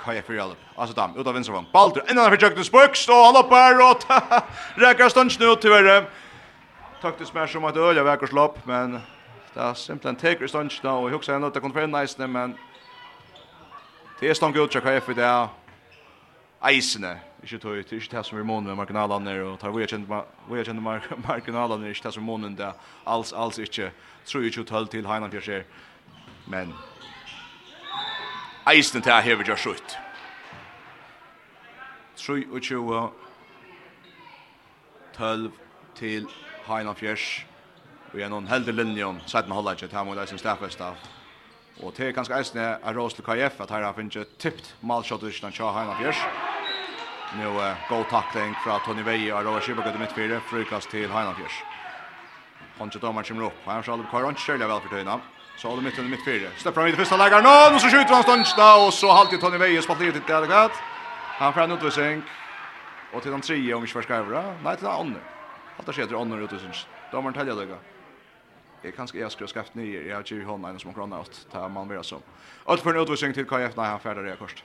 KF 0.00 0.26
for 0.26 0.34
hjelp. 0.34 0.62
Altså 0.78 0.96
dam 0.96 1.14
ut 1.16 1.26
av 1.26 1.34
vänstervan. 1.34 1.66
Baldur 1.72 2.02
innan 2.10 2.24
han 2.24 2.32
försökte 2.32 2.64
spux 2.64 3.08
og 3.08 3.24
han 3.26 3.36
hoppar 3.36 3.80
och 3.80 3.96
ut 3.96 4.00
til 4.06 4.80
verre. 4.80 5.56
tyvärr. 5.60 6.06
Taktiskt 7.02 7.34
mer 7.34 7.46
som 7.46 7.64
att 7.64 7.76
øye 7.76 8.04
vekker 8.04 8.26
slopp 8.26 8.66
men 8.66 8.92
det 9.54 9.60
är 9.60 9.74
simpelthen 9.74 10.16
teker 10.16 10.46
stund 10.46 10.72
og 10.84 11.04
och 11.04 11.10
husker 11.10 11.34
ändå 11.34 11.46
att 11.46 11.54
det 11.54 11.60
kommer 11.60 11.82
en 11.82 11.90
nice 11.90 12.26
men 12.26 12.58
det 14.20 14.30
är 14.30 14.34
stånd 14.34 14.70
til 14.70 14.80
KF 14.80 15.08
i 15.08 15.14
det. 15.14 15.48
Eisene. 16.62 17.29
Ikke 17.42 17.58
tog 17.58 17.78
ut, 17.78 17.92
ikke 17.92 18.16
det 18.16 18.24
som 18.26 18.38
er 18.38 18.44
månen 18.44 18.68
med 18.68 18.76
marginalene, 18.76 19.32
og 19.48 19.58
tar 19.60 19.72
vi 19.72 19.80
har 19.82 19.88
kjent 19.88 20.82
marginalene, 21.28 21.88
ikke 21.88 22.04
det 22.04 22.12
som 22.14 22.22
er 22.22 22.26
månen, 22.26 22.56
det 22.58 22.68
alls, 23.06 23.32
alls 23.32 23.58
ikke, 23.58 23.90
tror 24.28 24.44
ikke 24.44 24.60
uthold 24.60 24.90
til 24.92 25.08
Heinan 25.08 25.32
Fjerskjer, 25.32 25.64
men 26.52 26.74
eisen 28.68 29.00
til 29.00 29.12
jeg 29.12 29.30
hever 29.30 29.48
gjør 29.48 29.62
sutt. 29.64 29.96
Tror 32.20 32.36
ikke 32.60 33.08
tølv 35.16 35.56
til 35.96 36.28
Heinan 36.68 36.96
Fjers, 36.96 37.46
og 38.12 38.20
gjennom 38.20 38.46
heldig 38.50 38.74
linjen, 38.74 39.24
sett 39.26 39.48
med 39.48 39.56
holdet 39.56 39.78
ikke, 39.78 39.88
til 39.88 39.98
her 39.98 40.04
må 40.04 40.18
leise 40.18 40.36
en 40.36 40.42
stafest 40.42 40.80
av. 40.84 41.00
Og 41.80 41.94
det 41.96 42.10
er 42.10 42.16
ganske 42.16 42.36
eisen 42.36 42.60
er 42.60 42.96
Rosel 42.96 43.24
KF, 43.24 43.60
at 43.64 43.72
her 43.72 43.86
har 43.86 43.96
finnet 43.96 44.36
tippt 44.42 44.74
malskjøttet 44.84 45.32
ikke 45.32 45.46
den 45.46 45.56
tja 45.56 45.72
Heinan 45.72 45.96
Fjerskjer, 46.02 46.49
Nu 47.38 47.46
uh, 47.46 47.72
god 47.88 48.08
tackling 48.08 48.54
från 48.64 48.80
Tony 48.80 49.02
Veje 49.02 49.34
och 49.34 49.44
Roger 49.44 49.60
Schibbe 49.60 49.82
går 49.82 49.98
mitt 49.98 50.12
fyra 50.12 50.40
frukast 50.40 50.90
till 50.90 51.10
Heinafjärs. 51.10 51.62
Hanche 52.78 52.98
domar 52.98 53.22
kommer 53.22 53.46
upp. 53.46 53.52
Han 53.64 53.82
skall 53.82 54.04
på 54.10 54.18
Hanche 54.18 54.40
själva 54.40 54.66
väl 54.66 54.80
för 54.80 54.88
Töna. 54.88 55.20
Så 55.56 55.68
håller 55.68 55.82
mitt 55.82 55.98
under 55.98 56.10
mitt 56.10 56.24
fyra. 56.24 56.48
Släpp 56.56 56.74
fram 56.74 56.86
i 56.86 56.90
det 56.90 56.96
första 56.96 57.16
läget. 57.16 57.44
Nå, 57.44 57.68
nu 57.72 57.78
så 57.78 57.88
skjuter 57.88 58.14
han 58.14 58.22
stundsna 58.22 58.76
och 58.86 58.94
så 58.94 59.12
halter 59.12 59.36
Tony 59.36 59.58
Veje 59.58 59.82
spaltet 59.82 60.16
ut 60.16 60.26
det. 60.26 60.70
Han 61.40 61.52
får 61.52 61.60
en 61.60 61.70
utvisning. 61.70 62.22
Och 63.12 63.22
till 63.22 63.30
den 63.30 63.40
tredje 63.40 63.74
om 63.74 63.82
vi 63.82 63.88
ska 63.88 64.02
skriva. 64.02 64.54
Nej, 64.64 64.76
till 64.76 64.84
den 64.84 64.94
andra. 64.94 65.20
Halter 65.76 65.92
sig 65.92 66.06
till 66.06 66.16
andra 66.16 66.38
utvisning. 66.38 66.72
Domaren 67.12 67.34
täljer 67.34 67.54
det. 67.54 67.78
Jag 68.82 68.96
kanske 68.96 69.18
jag 69.18 69.32
skulle 69.32 69.48
skaffat 69.48 69.74
ner. 69.74 70.02
Jag 70.08 70.16
har 70.16 70.24
ju 70.26 70.44
honom 70.44 70.70
en 70.70 70.78
som 70.78 70.88
har 70.88 70.94
kronat 70.94 71.20
åt. 71.20 71.46
Ta 71.52 71.68
man 71.68 71.88
vidare 71.88 72.04
så. 72.04 72.18
Allt 72.64 72.80
för 72.80 72.94
en 72.94 73.02
utvisning 73.02 73.32
till 73.32 73.44
KF. 73.44 73.76
Nej, 73.76 73.86
han 73.86 74.00
färdar 74.00 74.22
det 74.22 74.36
kost. 74.36 74.64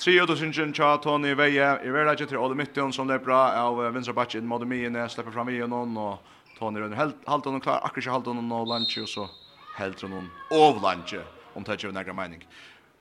Tre 0.00 0.22
och 0.22 0.38
synsjen 0.38 0.72
tja 0.72 0.96
Tony 0.96 1.34
Veje 1.34 1.84
i 1.84 1.90
världen 1.90 2.26
till 2.28 2.36
Ole 2.36 2.54
Mytton 2.54 2.92
som 2.92 3.06
det 3.06 3.18
bra 3.18 3.52
av 3.52 3.92
vänstra 3.92 4.14
backen 4.14 4.46
mot 4.46 4.66
Mien 4.66 5.08
släpper 5.08 5.30
fram 5.30 5.48
igen 5.48 5.72
och 5.72 6.18
Tony 6.58 6.80
runt 6.80 6.96
helt 6.96 7.16
halt 7.26 7.44
honom 7.44 7.60
klar 7.60 7.80
akkurat 7.82 8.12
halt 8.12 8.26
honom 8.26 8.52
och 8.52 8.66
lunch 8.66 8.98
och 9.02 9.08
så 9.08 9.28
helt 9.76 10.02
honom 10.02 10.30
av 10.50 10.82
lunch 10.82 11.14
om 11.54 11.64
tar 11.64 11.76
ju 11.78 11.92
några 11.92 12.12
mening 12.12 12.46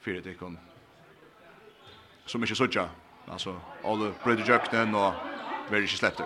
för 0.02 0.12
det 0.12 0.34
kon 0.34 0.58
så 2.26 2.38
mycket 2.38 2.58
sådär 2.58 2.90
alltså 3.28 3.56
alla 3.84 4.12
bröder 4.24 4.46
jöknen 4.48 4.96
och 4.96 5.14
väldigt 5.70 5.92
inte 5.92 5.98
släppte 5.98 6.24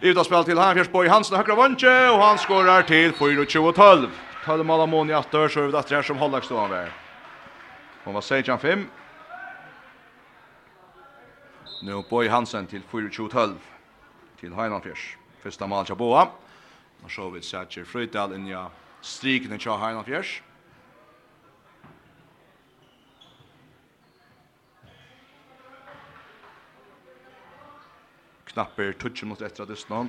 Utan 0.00 0.24
spel 0.24 0.44
till 0.44 0.58
Hamfjörsborg 0.58 1.08
Hansen 1.08 1.36
högra 1.36 1.54
vänche 1.54 2.10
och 2.10 2.18
han 2.18 2.38
skorar 2.38 2.82
till 2.82 3.12
4-2-12. 3.12 4.08
Tölv 4.44 4.66
Malamoni 4.66 5.12
attor 5.12 5.48
så 5.48 5.60
är 5.60 5.68
det 5.68 5.98
att 5.98 6.06
som 6.06 6.18
hållax 6.18 6.48
då 6.48 6.58
han 6.58 6.70
var. 6.70 6.88
Hon 8.04 8.14
var 8.14 8.20
6-5. 8.20 8.86
Nu 11.82 12.02
Boy 12.10 12.28
Hansen 12.28 12.66
till 12.66 12.82
4-12 12.82 13.56
till 14.40 14.52
Heinanfjärs. 14.52 15.16
Första 15.38 15.66
mål 15.66 15.86
till 15.86 15.94
Boa. 15.94 16.28
Och 17.04 17.10
så 17.10 17.30
vid 17.30 17.44
Satcher 17.44 17.84
Fröjdal 17.84 18.34
in 18.34 18.46
ja 18.46 18.70
striken 19.00 19.58
till 19.58 19.70
Heinanfjärs. 19.70 20.42
Knapper 28.44 28.92
touch 28.92 29.24
mot 29.24 29.40
etter 29.40 29.66
det 29.66 29.76
snön. 29.76 30.08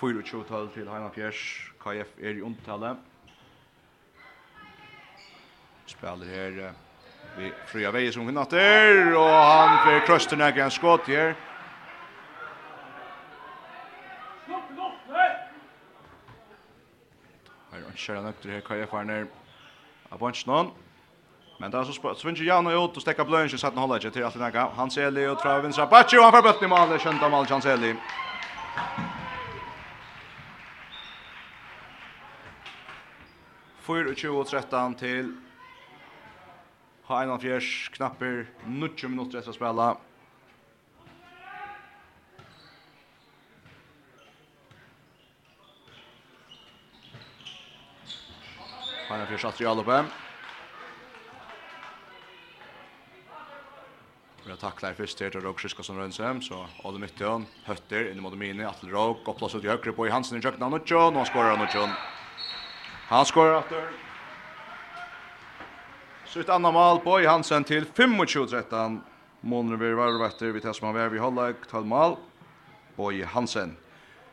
24-12 0.00 0.68
till 0.68 0.88
Heinanfjärs. 0.88 1.72
KF 1.78 2.18
er 2.18 2.34
i 2.34 2.40
undertallet. 2.40 2.98
Spiller 5.86 6.26
her... 6.26 6.58
Uh, 6.58 6.87
Vi 7.38 7.52
fria 7.70 7.92
veier 7.94 8.12
som 8.12 8.26
natter, 8.34 9.12
og 9.14 9.28
han 9.30 9.76
får 9.84 10.00
krøsten 10.08 10.40
her, 10.42 10.56
en 10.58 10.74
skått 10.74 11.06
her. 11.06 11.36
Her 17.70 17.78
er 17.78 17.94
kjære 17.94 18.24
nøkter 18.24 18.56
her, 18.56 18.66
Kaja 18.66 18.90
Farner, 18.90 19.30
av 20.10 20.18
Bonsjnån. 20.18 20.74
Men 21.58 21.70
det 21.70 21.78
er 21.78 21.86
så 21.86 22.14
svinner 22.18 22.42
Jan 22.42 22.66
og 22.66 22.84
ut 22.90 22.98
og 22.98 23.02
stekker 23.02 23.26
bløyen, 23.26 23.50
så 23.50 23.58
satt 23.58 23.74
han 23.74 23.82
holder 23.82 24.02
ikke 24.02 24.14
til 24.18 24.26
alt 24.26 24.34
det 24.38 24.68
Hans 24.74 24.98
Eli 24.98 25.26
og 25.26 25.38
Trav 25.38 25.62
Vinsra, 25.62 25.86
Batsi, 25.90 26.18
og 26.18 26.24
han 26.24 26.32
får 26.32 26.46
bøtten 26.46 26.66
i 26.66 26.74
mål, 26.74 26.92
Det 26.94 27.22
av 27.22 27.30
mål, 27.30 27.46
Hans 27.50 27.66
Eli. 27.66 27.94
Fyr 33.86 34.10
og 34.10 34.16
og 34.38 34.46
13 34.46 34.94
til 34.94 35.36
Ha 37.08 37.22
en 37.22 37.30
av 37.30 37.38
fjers, 37.38 37.90
knapper, 37.94 38.46
90 38.68 39.08
minutter 39.08 39.38
etter 39.40 39.48
å 39.48 39.56
spille. 39.56 39.84
Ha 49.06 49.16
en 49.16 49.22
av 49.24 49.30
fjers, 49.30 49.46
Atri 49.48 49.64
Alupe. 49.70 50.02
Vi 54.44 54.50
har 54.50 54.56
tacklar 54.56 54.92
först 54.92 55.20
här 55.20 55.30
till 55.30 55.40
Råk 55.40 55.60
Siskarsson 55.60 55.96
Rönsheim, 55.96 56.42
så 56.42 56.66
Olle 56.84 56.98
Mytton, 56.98 57.46
Hötter, 57.64 58.10
in 58.10 58.20
mot 58.22 58.36
Mini, 58.36 58.64
Atle 58.64 58.90
Råk, 58.90 59.28
upploss 59.28 59.54
ut 59.54 59.64
i 59.64 59.68
högre 59.68 59.92
på 59.92 60.06
i 60.06 60.10
Hansen 60.10 60.38
i 60.38 60.40
Jökna 60.44 60.68
Nutsjon, 60.68 61.08
och 61.08 61.14
han 61.14 61.26
skorar 61.26 61.56
Nutsjon. 61.56 61.88
Han 63.08 63.26
skorar 63.26 63.58
efter. 63.58 64.07
Sitt 66.38 66.48
andra 66.48 66.70
mål 66.70 66.98
på 66.98 67.20
i 67.20 67.26
Hansen 67.26 67.64
till 67.64 67.84
25-13. 67.84 69.00
Månner 69.40 69.76
vi 69.76 69.92
varvetter 69.92 70.46
vi 70.46 70.60
som 70.60 70.86
man 70.86 70.94
vär 70.94 71.08
vi 71.08 71.18
håller 71.18 71.52
tal 71.70 71.84
mål 71.84 72.16
på 72.96 73.12
i 73.12 73.22
Hansen. 73.22 73.76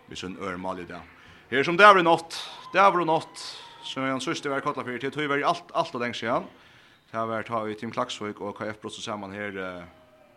Vi 0.06 0.16
sen 0.16 0.38
örmal 0.42 0.80
i 0.80 0.84
det. 0.84 1.02
Här 1.50 1.64
som 1.64 1.78
det 1.78 1.84
är 1.84 2.04
något. 2.04 2.50
Det 2.74 2.80
är 2.80 3.06
något. 3.06 3.58
Så 3.84 4.00
jag 4.00 4.22
syster 4.22 4.50
var 4.50 4.60
kottla 4.60 4.84
för 4.84 4.98
till 4.98 5.12
tog 5.12 5.24
vi 5.24 5.44
allt 5.44 5.64
allt 5.74 5.96
och 5.96 6.02
längs 6.02 6.24
igen. 6.24 6.44
Det 7.12 7.18
har 7.18 7.28
varit 7.28 7.48
har 7.48 7.64
vi 7.64 7.76
Tim 7.76 7.92
Klaxvik 7.92 8.42
och 8.42 8.58
KF 8.58 8.82
Brots 8.82 9.04
samman 9.04 9.32
här 9.32 9.84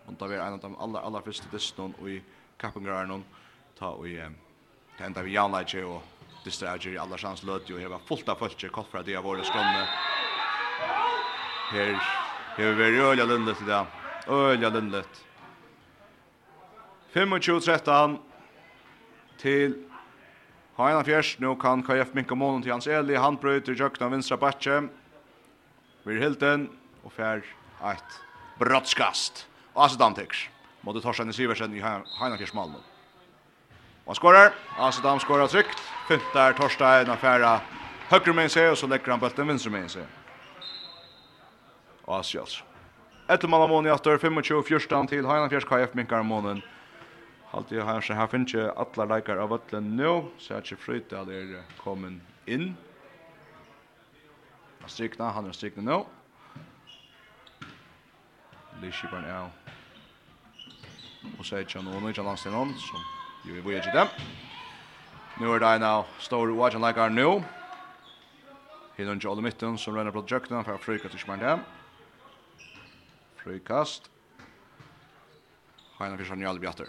och 0.07 0.13
där 0.19 0.27
vi 0.27 0.37
en 0.37 0.53
av 0.53 0.59
de 0.59 0.77
allra 0.77 1.01
allra 1.01 1.21
första 1.21 1.47
distan 1.51 1.95
och 2.03 2.09
i 2.09 2.23
Kappengrönen 2.57 3.25
ta 3.79 3.91
och 3.91 4.09
i 4.09 4.23
enda 4.99 5.23
vi 5.23 5.33
Jan 5.33 5.53
Leitje 5.53 5.85
och 5.85 6.03
distrager 6.45 6.91
i 6.91 6.99
alla 6.99 7.19
chans 7.19 7.43
löt 7.43 7.71
ju 7.71 7.87
och 7.87 8.01
fullt 8.09 8.29
av 8.29 8.35
folk 8.35 8.73
koffra 8.73 9.03
det 9.03 9.17
av 9.17 9.25
våra 9.25 9.43
skånne 9.43 9.89
her 11.71 12.01
her 12.57 12.75
ver 12.75 13.11
ølla 13.11 13.25
lundet 13.25 13.61
i 13.61 13.67
dag. 13.67 13.87
Ølla 14.29 14.69
lundet. 14.69 15.25
25-13 17.15 18.19
til 19.39 19.77
Haina 20.77 21.03
Fjers, 21.03 21.41
nu 21.41 21.55
kan 21.55 21.83
KF 21.83 22.15
minka 22.15 22.35
månen 22.35 22.63
til 22.63 22.73
Hans 22.73 22.87
Eli, 22.87 23.15
han 23.15 23.37
brøyter 23.37 23.75
jøkna 23.75 24.07
av 24.07 24.13
vinstra 24.13 24.37
batje. 24.37 24.89
er 26.07 26.21
Hilden, 26.21 26.69
og 27.05 27.13
fær 27.13 27.43
eit 27.85 28.21
brottskast. 28.59 29.47
Og 29.75 29.85
Asit 29.85 30.01
Antiks, 30.01 30.49
måtte 30.83 31.01
Torstein 31.01 31.33
Siversen 31.33 31.75
i 31.75 31.81
Haina 31.81 32.37
Fjers 32.37 32.55
Malmö. 32.55 32.79
Og 34.07 34.15
han 34.15 34.15
skårer, 34.15 34.53
Asit 34.79 35.05
Am 35.05 35.21
skårer 35.21 35.47
trygt, 35.47 35.79
Fyntar 36.09 36.53
Torstein 36.53 37.11
og 37.11 37.19
færa 37.19 37.61
høyre 38.11 38.35
med 38.35 38.49
seg, 38.49 38.71
og 38.71 38.77
så 38.77 38.87
legger 38.87 39.13
han 39.13 39.21
bøtten 39.21 39.49
vinstre 39.49 39.71
med 39.71 39.91
seg 39.91 40.18
og 42.09 42.19
Asjals. 42.23 42.63
Etter 43.29 43.51
mann 43.53 43.61
av 43.61 43.69
måneden 43.69 43.93
i 43.93 43.95
atter, 43.95 44.17
25-14 44.17 45.11
til 45.13 45.29
Heinafjers 45.29 45.69
KF 45.69 45.95
minkar 45.99 46.25
måneden. 46.25 46.63
Halt 47.53 47.71
jeg 47.73 47.85
her, 47.85 48.01
så 48.01 48.17
her 48.17 48.29
finnes 48.33 48.53
ikke 48.53 48.73
alle 48.81 49.07
leikere 49.13 49.45
av 49.45 49.53
Vøtlen 49.53 49.93
nå, 49.97 50.13
så 50.41 50.55
jeg 50.55 50.59
er 50.59 50.67
ikke 50.67 50.85
fryt 50.85 51.13
at 51.17 51.29
dere 51.29 51.63
kommet 51.81 52.49
inn. 52.49 52.71
Han 54.81 54.93
strykna, 54.93 55.31
han 55.37 55.49
er 55.49 55.57
strykna 55.57 55.85
nå. 55.85 55.99
Liskiperen 58.81 59.29
er 59.29 59.49
og 61.37 61.45
sier 61.45 61.65
ikke 61.65 61.83
noe 61.83 61.99
nødvendig 61.99 62.25
langs 62.25 62.45
til 62.47 62.55
noen, 62.55 62.73
så 62.81 63.01
gjør 63.45 63.59
vi 63.59 63.65
bøyer 63.67 63.85
til 63.85 63.97
dem. 63.97 64.13
Nå 65.39 65.53
er 65.55 65.63
det 65.63 65.73
en 65.77 65.89
av 65.89 66.13
store 66.25 66.55
oagen 66.57 66.83
leikere 66.83 67.13
nå. 67.13 67.33
Hinner 68.97 69.19
ikke 69.19 69.31
alle 69.31 69.45
midten 69.45 69.77
som 69.79 69.99
renner 69.99 70.15
på 70.15 70.25
djøkkenen, 70.25 70.65
for 70.65 70.79
å 70.79 70.83
fryker 70.83 71.13
til 71.13 71.21
ikke 71.21 71.43
dem. 71.43 71.67
Frøykast. 73.49 74.11
Heina 75.99 76.17
Fischer 76.17 76.37
Njall 76.37 76.59
Bjatter. 76.61 76.89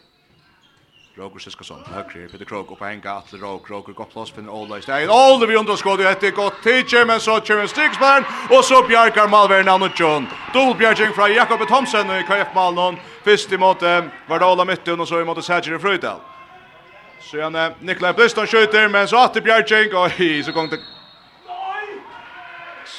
Roger 1.17 1.39
Siskason 1.39 1.83
til 1.85 1.93
høyre, 1.93 2.27
Peter 2.31 2.45
Krog 2.45 2.71
oppe 2.71 2.87
henga, 2.87 3.13
Atle 3.21 3.39
Rog, 3.39 3.69
Roger 3.71 3.95
godt 3.95 4.11
plass, 4.11 4.33
finner 4.35 4.51
Ola 4.51 4.77
i 4.79 4.83
stein, 4.83 5.07
Ola 5.11 5.47
vi 5.47 5.55
underskåd 5.55 6.03
i 6.03 6.07
etter 6.09 6.35
godt 6.35 6.59
tidsje, 6.63 7.05
men 7.07 7.19
så 7.23 7.37
kommer 7.47 7.71
Stigsberg, 7.71 8.27
og 8.51 8.63
så 8.67 8.81
bjarkar 8.87 9.31
Malver 9.31 9.63
Nanutjon. 9.63 10.27
Dolbjergjeng 10.53 11.15
fra 11.15 11.29
Jakob 11.31 11.63
Thomsen 11.67 12.11
i 12.17 12.21
KF 12.27 12.51
Malnon, 12.55 12.99
først 13.23 13.55
i 13.55 13.59
måte 13.59 13.95
var 14.27 14.43
det 14.43 14.51
Ola 14.51 14.67
Mittun, 14.67 14.99
og 14.99 15.07
så 15.07 15.23
i 15.23 15.27
måte 15.27 15.43
Sætjer 15.47 15.79
i 15.79 15.81
Frøydal. 15.81 16.19
Så 17.23 17.39
gjerne 17.39 17.69
Nikolaj 17.79 18.15
Bliston 18.19 18.47
skjuter, 18.47 18.91
men 18.91 19.07
så 19.07 19.23
Atte 19.23 19.43
bjerking, 19.43 19.95
og 19.95 20.19
i 20.19 20.43
så 20.43 20.55
gong 20.55 20.71
det 20.71 20.83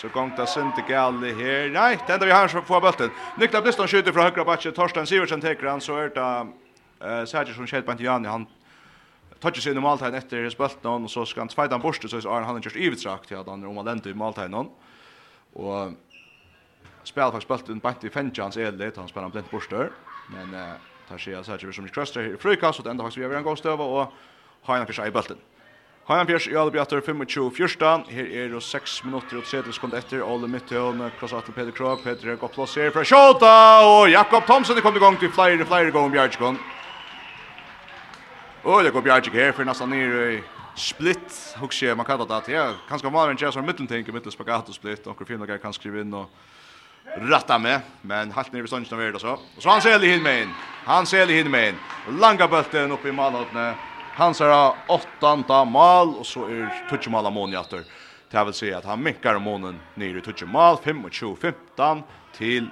Så 0.01 0.09
gong 0.09 0.33
där 0.37 0.47
synd 0.47 0.75
till 0.75 0.85
Galle 0.85 1.27
här. 1.27 1.69
Nej, 1.69 1.99
det 2.07 2.13
enda 2.13 2.27
vi 2.27 2.33
har 2.33 2.49
som 2.49 2.63
får 2.63 2.81
bollen. 2.81 3.11
Niklas 3.37 3.63
Bliston 3.63 3.89
skjuter 3.89 4.13
från 4.13 4.23
högra 4.23 4.45
backen. 4.45 4.73
Torsten 4.73 5.07
Siversen 5.07 5.41
tar 5.41 5.67
han 5.67 5.81
så 5.81 5.97
är 5.97 6.09
det 6.09 6.47
eh 7.07 7.25
Sergio 7.25 7.55
som 7.55 7.67
skjuter 7.67 7.83
på 7.83 7.91
Antjani. 7.91 8.29
Han 8.29 8.47
tar 9.41 9.53
sig 9.53 9.73
in 9.73 9.79
i 9.79 9.81
måltagen 9.81 10.15
efter 10.15 10.43
hans 10.43 10.57
bollen 10.57 11.05
och 11.05 11.11
så 11.11 11.27
ska 11.27 11.41
han 11.41 11.49
tvåta 11.49 11.75
han 11.75 11.81
borste, 11.81 12.09
så 12.09 12.17
er 12.17 12.41
han 12.41 12.61
just 12.63 12.77
ivitrakt 12.77 13.29
till 13.29 13.37
at 13.37 13.47
han 13.47 13.65
om 13.65 13.77
han 13.77 13.87
länder 13.87 14.11
i 14.11 14.15
og 14.15 14.71
Och 15.53 15.93
spelar 17.05 17.31
bulten 17.31 17.49
bollen 17.49 17.79
bant 17.79 18.05
i 18.05 18.11
Fenchans 18.11 18.57
eller 18.57 18.93
han 18.97 19.09
spelar 19.09 19.29
blint 19.29 19.51
borste, 19.51 19.91
Men 20.29 20.55
eh 20.55 20.75
tar 21.09 21.19
sig 21.19 21.45
Sergio 21.45 21.73
som 21.73 21.89
kröster 21.89 22.23
i 22.23 22.37
frikast 22.37 22.81
och 22.81 22.87
enda 22.87 23.05
faktisk 23.05 23.19
vi 23.19 23.25
har 23.25 23.35
en 23.35 23.43
god 23.43 23.59
stöva 23.59 23.85
og 23.85 24.13
har 24.63 24.77
han 24.77 24.87
för 24.87 24.93
sig 24.93 25.11
bulten. 25.11 25.37
Hajan 26.11 26.27
Fjers 26.27 26.47
i 26.51 26.57
Alebjater 26.59 27.01
25-14. 27.07 28.09
Her 28.11 28.31
er 28.35 28.49
det 28.51 28.61
6 28.67 29.05
minutter 29.05 29.39
og 29.39 29.45
30 29.47 29.77
sekunder 29.77 30.01
etter. 30.01 30.25
Ole 30.27 30.49
Midtøen, 30.51 31.05
Kross 31.21 31.37
Atle 31.39 31.55
Peter 31.55 31.71
Krog, 31.71 32.01
Peter 32.03 32.33
er 32.33 32.39
godt 32.41 32.57
plass 32.57 32.73
her 32.75 32.89
fra 32.91 33.05
Kjota. 33.07 33.51
Og 33.87 34.11
Jakob 34.11 34.43
Thomsen 34.49 34.75
er 34.75 34.83
kommet 34.83 34.99
i 34.99 35.05
gang 35.05 35.19
til 35.21 35.31
flere, 35.31 35.63
flere 35.63 35.93
ganger 35.95 36.11
Bjergjikon. 36.11 36.59
Og 38.65 38.83
det 38.85 38.91
går 38.93 39.05
Bjergjik 39.07 39.37
her 39.39 39.55
for 39.55 39.69
nesten 39.69 39.95
nere 39.95 40.25
i 40.33 40.41
split. 40.75 41.37
Hukse, 41.63 41.95
man 41.95 42.09
kallar 42.09 42.27
det 42.27 42.41
at 42.41 42.51
ja, 42.57 42.65
kanskje 42.89 43.07
man 43.07 43.15
var 43.21 43.31
en 43.31 43.39
kjæs 43.39 43.61
av 43.61 43.69
mitteltenke, 43.69 44.11
mittelspagat 44.13 44.69
og 44.69 44.75
split. 44.75 45.07
och 45.07 45.23
film 45.27 45.47
kan 45.47 45.73
skrive 45.73 46.01
inn 46.01 46.15
og 46.15 46.27
ratta 47.31 47.59
med, 47.59 47.81
men 48.03 48.33
halt 48.33 48.53
ner 48.53 48.63
vid 48.63 48.69
stånden 48.69 48.99
av 48.99 49.01
er 49.01 49.13
det 49.13 49.21
så. 49.21 49.39
Så 49.59 49.71
han 49.71 49.81
ser 49.81 49.99
det 49.99 50.23
med. 50.23 50.49
Han 50.87 51.07
ser 51.07 51.27
det 51.27 51.39
hinn 51.39 51.51
med 51.51 51.69
inn. 51.69 51.79
Langa 52.19 52.49
bulten 52.49 52.91
oppe 52.91 53.09
i 53.09 53.13
malhåttene 53.13 53.90
hans 54.21 54.41
er 54.45 54.53
åttanda 54.93 55.63
mal, 55.65 56.15
og 56.21 56.27
så 56.29 56.45
er 56.53 56.69
tutsjemal 56.91 57.27
av 57.27 57.35
månen 57.35 57.57
jatter. 57.57 57.87
Det 58.31 58.45
vil 58.47 58.55
si 58.55 58.69
at 58.75 58.87
han 58.87 59.03
minkar 59.03 59.41
månen 59.43 59.81
nere 59.99 60.21
i 60.21 60.25
tutsjemal, 60.25 60.79
25-15 60.85 62.05
til 62.37 62.69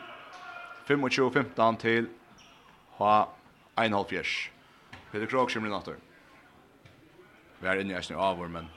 25-15 0.89 1.81
til 1.83 2.11
ha 3.01 3.15
1,5 3.79 4.05
fjers. 4.13 4.35
Peter 5.11 5.27
Krog 5.27 5.49
kommer 5.49 5.55
skimmer 5.55 5.73
natter. 5.73 5.97
Vi 7.59 7.69
er 7.69 7.81
inne 7.81 7.95
i 7.95 7.99
eisen 7.99 8.15
i 8.15 8.21
avår, 8.21 8.51
men 8.53 8.69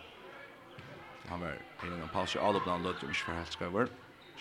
han 1.30 1.43
var 1.43 1.60
inne 1.85 1.99
i 1.99 2.06
en 2.06 2.14
pass 2.14 2.35
i 2.35 2.41
avløpna, 2.41 2.77
han 2.80 2.88
lød 2.88 3.03
jo 3.03 3.11
ikke 3.11 3.27
for 3.27 3.38
helt 3.38 3.57
skrever. 3.57 3.91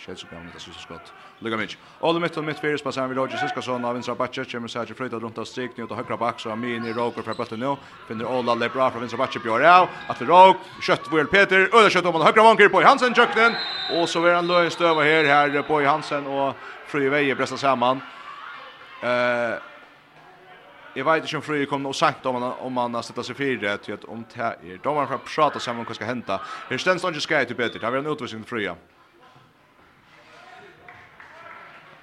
Kjells 0.01 0.23
og 0.25 0.31
gamle, 0.31 0.51
det 0.55 0.61
synes 0.63 0.77
jeg 0.79 0.83
skott. 0.87 1.13
Lykke 1.45 1.57
mye. 1.61 1.77
Ole 2.09 2.21
mitt 2.21 2.37
og 2.41 2.45
mitt 2.45 2.61
fyrir 2.61 2.79
spassar 2.81 3.09
vi 3.11 3.15
Roger 3.19 3.37
Siskason 3.37 3.85
av 3.85 3.95
vinstra 3.95 4.15
bakke, 4.17 4.45
kommer 4.49 4.69
Sergio 4.73 4.97
Frøyda 4.97 5.21
runt 5.21 5.39
av 5.39 5.45
strik, 5.45 5.77
nytt 5.77 5.91
og 5.93 5.99
högra 5.99 6.17
back 6.17 6.41
så 6.41 6.53
Amin 6.55 6.87
i 6.87 6.93
Roger 6.93 7.23
för 7.23 7.35
bulten 7.35 7.61
nu. 7.61 7.77
finner 8.09 8.25
Ola 8.25 8.55
Lebra 8.55 8.91
från 8.91 9.01
vinstra 9.01 9.19
bakke, 9.19 9.39
Bjørn 9.39 9.63
Rau, 9.63 9.89
Att 10.09 10.21
vi 10.23 10.27
Rog, 10.27 10.57
kjøtt 10.81 11.11
Vuel 11.11 11.27
Peter, 11.27 11.69
Öde 11.73 11.91
kjøtt 11.91 12.07
om 12.07 12.15
han 12.15 12.23
høyre 12.23 12.43
vanker, 12.43 12.81
i 12.81 12.85
Hansen 12.85 13.15
köknen. 13.15 13.55
Och 13.93 14.09
så 14.09 14.25
är 14.25 14.35
han 14.35 14.47
lös 14.47 14.73
stöva 14.73 15.03
här 15.03 15.25
här 15.25 15.63
på 15.63 15.83
i 15.83 15.85
Hansen 15.85 16.27
och 16.27 16.55
Frøy 16.87 17.09
Veie 17.09 17.35
bresta 17.35 17.57
samman. 17.57 18.01
Eh, 19.03 19.59
Jag 20.95 21.05
vet 21.05 21.23
inte 21.23 21.37
om 21.37 21.43
Fröje 21.43 21.67
kommer 21.67 21.89
och 21.89 21.97
sagt 21.97 22.27
om 22.27 22.41
man, 22.41 22.53
om 22.53 22.73
man 22.73 22.95
har 22.95 23.03
sig 23.03 23.25
seg 23.25 23.61
det. 23.61 23.79
til 23.83 23.93
att 23.93 24.05
om 24.05 24.25
det 24.35 24.57
er. 24.65 24.79
Da 24.83 24.93
var 24.93 25.07
han 25.07 25.09
fra 25.09 25.17
å 25.17 25.51
prate 25.51 25.71
om 25.71 25.85
vad 25.85 25.95
ska 25.95 26.05
hända. 26.05 26.41
Her 26.69 26.79
stendst 26.79 27.05
han 27.05 27.15
ikke 27.15 27.21
skrevet 27.23 27.49
til 27.49 27.55
Peter. 27.57 27.79
Det 27.79 27.93
var 27.93 27.99
en 27.99 28.07
utvisning 28.07 28.45
til 28.45 28.57
Fröje. 28.57 28.75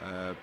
Eh 0.02 0.36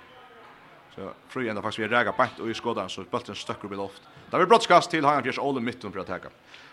så 0.95 1.13
fru 1.29 1.49
ända 1.49 1.63
faktiskt 1.63 1.79
vi 1.79 1.89
räga 1.89 2.13
bant 2.13 2.39
och 2.41 2.51
i 2.51 2.55
skådan 2.55 2.89
så 2.89 3.05
bulten 3.11 3.35
stöcker 3.35 3.69
vid 3.69 3.79
loft. 3.79 4.03
Där 4.31 4.39
vi 4.39 4.47
broadcast 4.47 4.91
till 4.91 5.05
han 5.05 5.23
Fjärs 5.23 5.39
all 5.39 5.59
i 5.59 5.61
mitten 5.61 5.93
för 5.93 6.01
att 6.01 6.07
ta. 6.07 6.19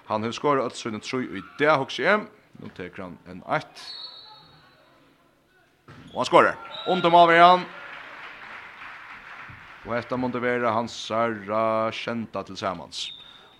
Han 0.05 0.23
har 0.23 0.31
skorat 0.31 0.73
ett 0.73 0.85
en 0.85 0.99
tror 0.99 1.23
i 1.23 1.41
det 1.57 1.71
också 1.71 2.03
hem. 2.03 2.27
Nu 2.51 2.69
tar 2.69 3.01
han 3.01 3.17
en 3.25 3.41
8. 3.43 3.67
Och 6.09 6.15
han 6.15 6.25
skorar. 6.25 6.55
Under 6.87 7.09
mål 7.09 7.31
igen. 7.31 7.61
Och 9.85 9.97
efter 9.97 10.17
måste 10.17 10.39
vara 10.39 10.71
hans 10.71 10.93
Sarra 10.93 11.91
kända 11.91 12.43
tillsammans. 12.43 13.11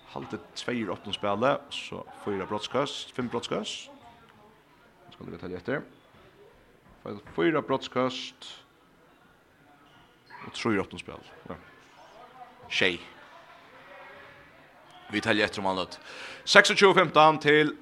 Halte 0.06 0.38
2-8 0.54 1.12
spelet, 1.12 1.60
så 1.70 2.06
fyra 2.24 2.46
brottskast, 2.46 3.10
fem 3.10 3.28
brottskast. 3.28 3.90
Ska 5.10 5.24
det 5.24 5.30
vi 5.30 5.38
ta 5.38 5.56
efter. 5.56 5.80
Fyra 7.36 7.62
brottskast. 7.62 8.61
Och 10.46 10.54
tror 10.54 10.74
jag 10.74 10.82
att 10.82 10.90
de 10.90 10.98
spelar. 10.98 11.20
Ja. 11.48 11.54
Tjej. 12.68 13.00
Vi 15.10 15.20
täljer 15.20 15.44
efter 15.44 15.60
om 15.60 15.66
annat. 15.66 16.00
26-15 16.44 17.38
till 17.38 17.76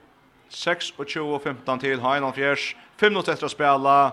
26-15 0.50 1.80
till 1.80 2.00
Heinald 2.00 2.34
Fjärs. 2.34 2.76
5 2.96 3.12
minuter 3.12 3.32
efter 3.32 3.46
att 3.46 3.52
spela. 3.52 4.12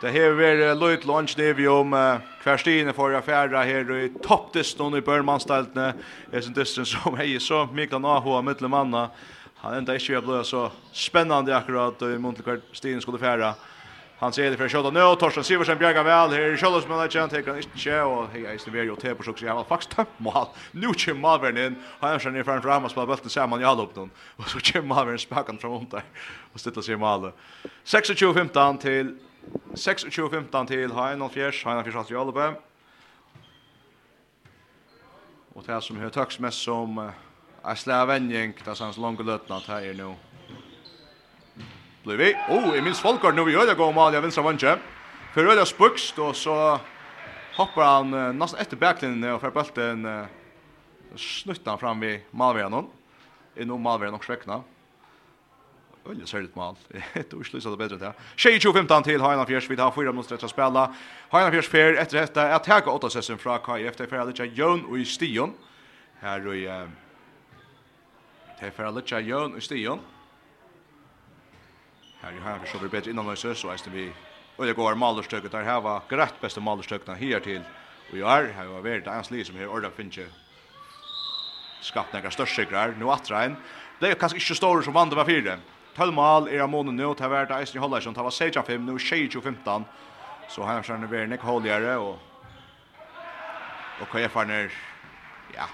Det 0.00 0.10
här 0.10 0.40
är 0.40 0.74
Lloyd 0.74 1.04
Lunch 1.04 1.34
det 1.36 1.52
vi 1.52 1.68
om 1.68 1.92
uh, 1.92 2.16
kvarstine 2.42 2.92
för 2.92 3.12
affärer 3.12 3.64
här 3.64 3.96
i 3.96 4.08
toppdistan 4.08 4.94
i 4.94 5.00
Börmanstältne. 5.00 5.94
Det 6.30 6.36
är 6.36 6.46
en 6.46 6.52
distan 6.52 6.86
som 6.86 7.14
är 7.14 7.38
så 7.38 7.68
mycket 7.72 8.00
naho 8.00 8.30
av 8.30 8.44
mittlemanna. 8.44 9.10
Han 9.56 9.74
enda 9.74 9.94
inte 9.94 10.12
jag 10.12 10.24
blev 10.24 10.42
så 10.42 10.70
spennende 10.92 11.56
akkurat 11.56 12.02
i 12.02 12.04
Montelkvarstine 12.04 13.00
skulle 13.00 13.18
färra. 13.18 13.54
Han 14.18 14.32
ser 14.32 14.50
det 14.50 14.56
för 14.56 14.68
skott 14.68 14.92
nu 14.92 15.02
och 15.02 15.20
Torsten 15.20 15.44
Siversen 15.44 15.78
bjärgar 15.78 16.04
väl 16.04 16.30
här 16.30 16.54
i 16.54 16.56
Kjellsmölla 16.56 17.08
chans 17.08 17.32
tar 17.32 17.46
han 17.46 17.56
inte 17.56 18.02
och 18.02 18.28
hej 18.32 18.46
är 18.46 18.58
Silverio 18.58 18.96
Tepo 18.96 19.22
så 19.22 19.44
jag 19.44 19.54
har 19.54 19.64
faktiskt 19.64 19.96
tömt 19.96 20.08
mål. 20.18 20.46
Nu 20.72 20.86
kommer 20.86 21.20
Malvern 21.20 21.56
in. 21.56 21.76
Han 22.00 22.18
kör 22.18 22.36
i 22.36 22.44
fram 22.44 22.62
fram 22.62 22.84
och 22.84 22.90
spelar 22.90 23.06
bollen 23.06 23.30
samman 23.30 23.60
i 23.60 23.64
halvlopet 23.64 24.10
och 24.36 24.48
så 24.48 24.60
kommer 24.60 24.86
Malvern 24.86 25.18
spakar 25.18 25.56
fram 25.56 25.72
om 25.72 25.86
där 25.90 26.02
och 26.52 26.60
ställer 26.60 26.82
sig 26.82 26.94
i 26.94 26.96
mål. 26.96 27.32
26-15 27.84 28.78
till 28.78 29.18
26-15 29.72 30.66
till 30.66 30.92
Heinolf 30.92 31.32
Fjärs, 31.32 31.64
Heinolf 31.64 31.86
Fjärs 31.86 32.10
i 32.10 32.16
Albe. 32.16 32.54
Och 35.52 35.62
det 35.66 35.80
som 35.80 35.96
hör 35.96 36.40
mest 36.40 36.62
som 36.62 37.10
är 37.62 37.74
slävenjäng 37.74 38.52
där 38.64 38.74
sans 38.74 38.96
långa 38.96 39.22
lötnat 39.22 39.66
här 39.66 39.94
nu 39.94 40.14
blir 42.06 42.20
vi. 42.20 42.34
Oh, 42.48 42.70
jeg 42.74 42.84
minns 42.86 43.00
Folkard 43.02 43.34
nu 43.34 43.42
gjør 43.50 43.66
det 43.66 43.74
gå 43.78 43.86
om 43.90 43.98
alja 43.98 44.20
vinstra 44.22 44.44
vantje. 44.46 44.76
For 45.34 45.42
øyla 45.42 45.64
spukst, 45.66 46.18
og 46.22 46.36
så 46.38 46.78
hoppar 47.56 47.96
han 47.96 48.14
uh, 48.14 48.28
nesten 48.36 48.62
etter 48.62 48.78
backlinjen 48.78 49.26
og 49.34 49.40
fer 49.42 49.54
bulten 49.54 50.06
uh, 50.06 50.30
snuttar 51.18 51.74
han 51.74 51.82
fram 51.82 52.04
i 52.12 52.14
Malverjanon. 52.30 52.86
Innom 53.58 53.82
Malverjanon 53.82 54.20
også 54.20 54.36
vekna. 54.36 54.62
Ölje 56.06 56.26
ser 56.30 56.46
ut 56.46 56.56
mal. 56.56 56.76
Det 56.88 57.32
är 57.32 57.42
slut 57.42 57.64
det 57.64 57.76
bättre 57.76 57.96
där. 57.96 58.12
Tjej 58.36 58.60
15 58.60 59.02
till 59.02 59.20
Hainan 59.20 59.46
Fjärs 59.46 59.70
vi 59.70 59.76
tar 59.76 59.90
fyra 59.90 60.12
mot 60.12 60.32
rätta 60.32 60.48
spela. 60.48 60.94
Hainan 61.28 61.52
Fjärs 61.52 61.68
fer 61.68 61.94
efter 61.94 62.20
detta 62.20 62.54
att 62.54 62.64
ta 62.64 62.90
åtta 62.90 63.10
session 63.10 63.38
från 63.38 63.58
KF 63.58 63.96
till 63.96 64.06
Färdicha 64.06 64.44
Jon 64.44 64.84
och 64.84 64.98
i 64.98 65.04
Stion. 65.04 65.52
Här 66.20 66.40
då 66.40 66.54
i 66.54 66.64
Det 68.60 68.66
är 68.66 68.70
Färdicha 68.70 69.20
Jon 69.20 69.54
och 69.54 69.62
Stion. 69.62 70.00
Här 72.26 72.32
i 72.32 72.40
här 72.40 72.64
så 72.64 72.78
blir 72.78 72.88
bättre 72.88 73.10
innan 73.10 73.36
så 73.36 73.54
så 73.54 73.70
är 73.70 73.90
vi 73.90 74.16
och 74.56 74.66
det 74.66 74.72
går 74.72 74.94
malerstöket 74.94 75.52
där 75.52 75.62
här 75.62 75.80
var 75.80 76.02
grätt 76.08 76.40
bästa 76.40 76.60
malerstyckna 76.60 77.14
här 77.14 77.40
till 77.40 77.64
och 78.06 78.18
jag 78.18 78.26
har 78.26 78.52
har 78.52 78.66
varit 78.66 78.84
värd 78.84 79.06
ens 79.06 79.30
liv 79.30 79.44
som 79.44 79.56
här 79.56 79.68
ordan 79.68 79.92
finns 79.92 80.18
skapt 81.80 82.12
några 82.12 82.30
större 82.30 82.46
största 82.46 82.86
nu 82.86 83.04
att 83.04 83.30
rein 83.30 83.56
det 83.98 84.08
är 84.08 84.14
kanske 84.14 84.38
inte 84.38 84.54
stora 84.54 84.82
som 84.82 84.92
vann 84.92 85.10
det 85.10 85.16
var 85.16 85.24
fyra 85.24 85.58
12 85.94 86.14
mål 86.14 86.48
är 86.48 86.66
månen 86.66 86.96
nu 86.96 87.14
tar 87.14 87.28
värda 87.28 87.60
Eisen 87.60 87.80
håller 87.80 88.00
som 88.00 88.14
tar 88.14 88.22
var 88.22 88.30
6-5 88.30 88.78
nu 88.78 88.92
20-15 88.92 89.84
så 90.46 90.64
här 90.64 90.82
så 90.82 90.92
är 90.92 90.98
det 90.98 91.06
väl 91.06 91.40
hålligare 91.40 91.96
och 91.96 92.18
och 93.96 94.10
kan 94.10 94.22
jag 94.22 94.32
få 94.32 94.44
ner 94.44 94.72
ja 95.48 95.68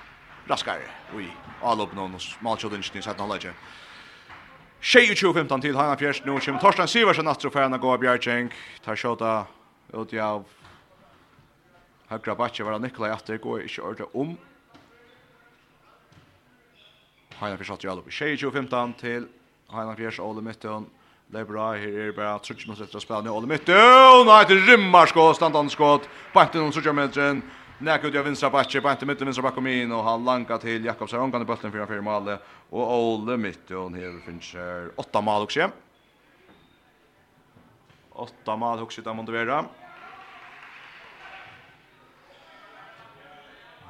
raskare 0.46 0.90
oj 1.12 1.40
all 1.60 1.80
upp 1.80 1.92
någon 1.92 2.20
smalchoden 2.20 2.82
i 2.92 3.02
så 3.02 3.10
att 3.10 3.18
22-15 4.82 5.60
til 5.62 5.76
Hanna 5.78 5.94
Fjers, 5.94 6.18
nå 6.26 6.40
kommer 6.42 6.58
Torstein 6.58 6.88
Siversen 6.90 7.22
natt 7.28 7.44
og 7.46 7.52
ferna 7.54 7.78
gå 7.78 7.92
Bjergjeng, 8.02 8.48
tar 8.82 8.98
sjåta 8.98 9.44
ut 9.94 10.10
i 10.10 10.18
av 10.18 10.42
høyre 12.10 12.34
Batje, 12.34 12.66
var 12.66 12.74
det 12.74 12.88
Nikolai 12.88 13.12
Atter, 13.14 13.38
går 13.38 13.62
ikke 13.62 13.84
ordre 13.86 14.08
om. 14.18 14.32
Hanna 17.38 17.54
Fjers, 17.60 17.70
satt 17.70 17.86
i 17.86 17.92
alle 17.92 18.02
22-15 18.02 18.98
til 18.98 19.30
Hanna 19.70 19.94
Fjers, 19.94 20.18
Ole 20.18 20.42
Mytton, 20.42 20.90
Det 21.32 21.40
er 21.40 21.46
bra, 21.48 21.70
her 21.80 22.08
er 22.08 22.10
bare 22.12 22.42
30 22.44 22.66
minutter 22.66 22.84
etter 22.84 22.98
å 22.98 23.00
spille, 23.00 23.22
nå 23.24 23.32
Ole 23.32 23.48
Mytton, 23.48 24.26
nei, 24.26 24.42
det 24.50 24.58
rymmer 24.66 25.06
skått, 25.08 25.38
standande 25.38 25.72
skåd, 25.72 26.10
på 26.34 26.42
1-0, 26.42 26.90
minutter, 26.92 27.38
Näka 27.82 28.06
ut 28.06 28.16
av 28.16 28.24
vinstra 28.24 28.50
backe, 28.50 28.80
på 28.80 28.90
inte 28.90 29.06
mitten 29.06 29.26
vinstra 29.26 29.42
backe 29.42 29.70
in 29.70 29.92
och 29.92 30.04
han 30.04 30.24
lankar 30.24 30.58
till 30.58 30.84
Jakobsen 30.84 31.20
omgående 31.20 31.46
bulten 31.46 31.72
4-4 31.72 32.00
mål 32.00 32.38
och 32.70 32.98
Ole 32.98 33.36
mitt 33.36 33.70
och 33.70 33.82
hon 33.82 33.94
här 33.94 34.20
finns 34.26 34.54
åtta 34.96 35.20
mål 35.20 35.42
också. 35.42 35.70
Åtta 38.10 38.56
mål 38.56 38.78
också 38.78 39.02
där 39.02 39.14
Montevera. 39.14 39.64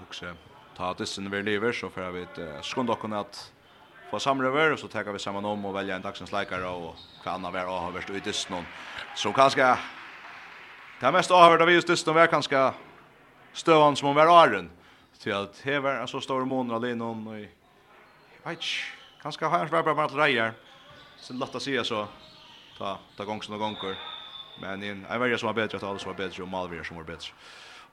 Också 0.03 0.35
ta 0.77 0.95
dissen 0.95 1.31
vi 1.31 1.43
lever 1.43 1.73
så 1.73 1.91
får 1.91 2.11
vi 2.11 2.23
ett 2.23 2.65
skund 2.65 2.91
och 2.91 3.05
att 3.05 3.53
få 4.11 4.19
samröver 4.19 4.73
och 4.73 4.79
så 4.79 4.89
tar 4.89 5.13
vi 5.13 5.19
samman 5.19 5.45
om 5.45 5.65
och 5.65 5.77
välja 5.77 5.97
en 5.97 6.03
dagsens 6.03 6.33
läkare 6.33 6.67
och 6.67 6.97
kan 7.25 7.35
annan 7.35 7.53
vara 7.53 7.81
har 7.81 7.91
värst 7.91 8.11
ut 8.11 8.17
i 8.17 8.21
dissen. 8.21 8.65
Så 9.17 9.33
kanske 9.33 9.79
Det 11.01 11.13
mest 11.13 11.31
avhörda 11.31 11.65
vi 11.65 11.75
just 11.75 11.87
dissen 11.87 12.17
är 12.17 12.27
kanske 12.27 12.73
støvann 13.55 13.97
som 13.97 14.09
hun 14.09 14.17
var 14.17 14.31
åren. 14.33 14.71
Til 15.23 15.37
at 15.37 15.61
det 15.65 15.83
var 15.83 16.01
en 16.01 16.09
så 16.09 16.21
stor 16.21 16.45
måned 16.45 16.75
alene 16.75 17.05
om, 17.05 17.27
og 17.27 17.39
jeg 17.39 17.51
vet 18.45 18.59
ikke, 18.59 18.87
kanskje 19.23 19.49
har 19.49 19.59
han 19.59 19.71
vært 19.71 19.97
bare 19.97 20.09
til 20.11 20.19
reier. 20.19 20.57
Så 21.23 21.37
lagt 21.39 21.55
å 21.55 21.63
si 21.63 21.77
så, 21.87 22.07
ta, 22.79 22.97
ta 23.17 23.27
gongsen 23.29 23.55
og 23.55 23.63
gonger. 23.63 23.95
Men 24.61 24.83
en, 24.83 25.05
en 25.07 25.21
verger 25.23 25.39
som 25.39 25.53
var 25.53 25.61
bedre, 25.61 25.79
at 25.79 25.87
alle 25.87 26.03
som 26.03 26.11
var 26.11 26.19
bedre, 26.19 26.43
og 26.43 26.51
malverger 26.51 26.89
som 26.89 26.99
var 26.99 27.07
bedre. 27.07 27.31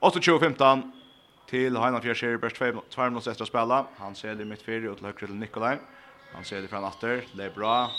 28-15 0.02 0.84
til 1.50 1.78
Heinan 1.78 2.02
Fjerskjer, 2.02 2.38
best 2.42 2.58
2 2.58 3.08
minutter 3.10 3.32
etter 3.32 3.46
å 3.46 3.48
spille. 3.48 3.80
Han 4.00 4.18
ser 4.18 4.34
det 4.34 4.46
i 4.46 4.50
mitt 4.50 4.62
fyrre, 4.66 4.90
og 4.90 4.98
til 4.98 5.10
høyre 5.10 5.26
til 5.26 5.36
Nikolaj. 5.38 5.80
Han 6.34 6.46
ser 6.46 6.62
det 6.62 6.70
fra 6.70 6.82
en 6.82 7.22
det 7.36 7.44
er 7.44 7.54
bra. 7.54 7.90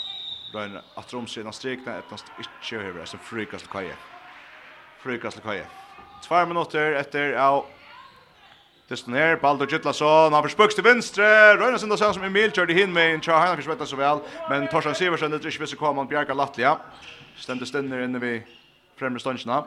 Røyner 0.52 0.84
at 0.96 1.14
romsiden 1.14 1.48
av 1.48 1.56
strikene, 1.56 1.98
etter 1.98 2.16
han 2.16 2.44
ikke 2.44 2.84
høyre, 2.84 3.06
så 3.06 3.16
frykast 3.16 3.64
til 3.64 3.72
kajer. 3.72 3.96
Frykast 5.00 5.40
til 5.40 5.44
kajer. 5.48 5.81
Tvær 6.22 6.46
minuter 6.46 6.94
efter 7.00 7.34
av 7.34 7.64
Dysten 8.90 9.14
her, 9.14 9.36
Baldur 9.40 9.66
Gittlason, 9.66 10.34
han 10.34 10.44
forspuks 10.44 10.76
til 10.76 10.84
venstre, 10.84 11.24
Røyna 11.56 11.78
Sindasen 11.80 12.12
som 12.12 12.24
Emil 12.26 12.52
kjørte 12.52 12.74
hin 12.76 12.92
med 12.92 13.22
tja, 13.24 13.38
Heina 13.40 13.54
har 13.54 13.62
ikke 13.62 13.86
så 13.88 13.96
vel, 13.96 14.20
men 14.50 14.66
Torsan 14.68 14.94
Siversen, 14.98 15.32
det 15.32 15.40
er 15.40 15.48
ikke 15.48 15.64
visse 15.64 15.78
kom, 15.80 15.96
han 15.96 16.10
bjerga 16.10 16.36
Latlia, 16.36 16.74
stendur 17.40 17.70
stendur 17.70 18.02
inne 18.04 18.20
vid 18.20 18.50
fremre 19.00 19.22
ståndsina, 19.22 19.62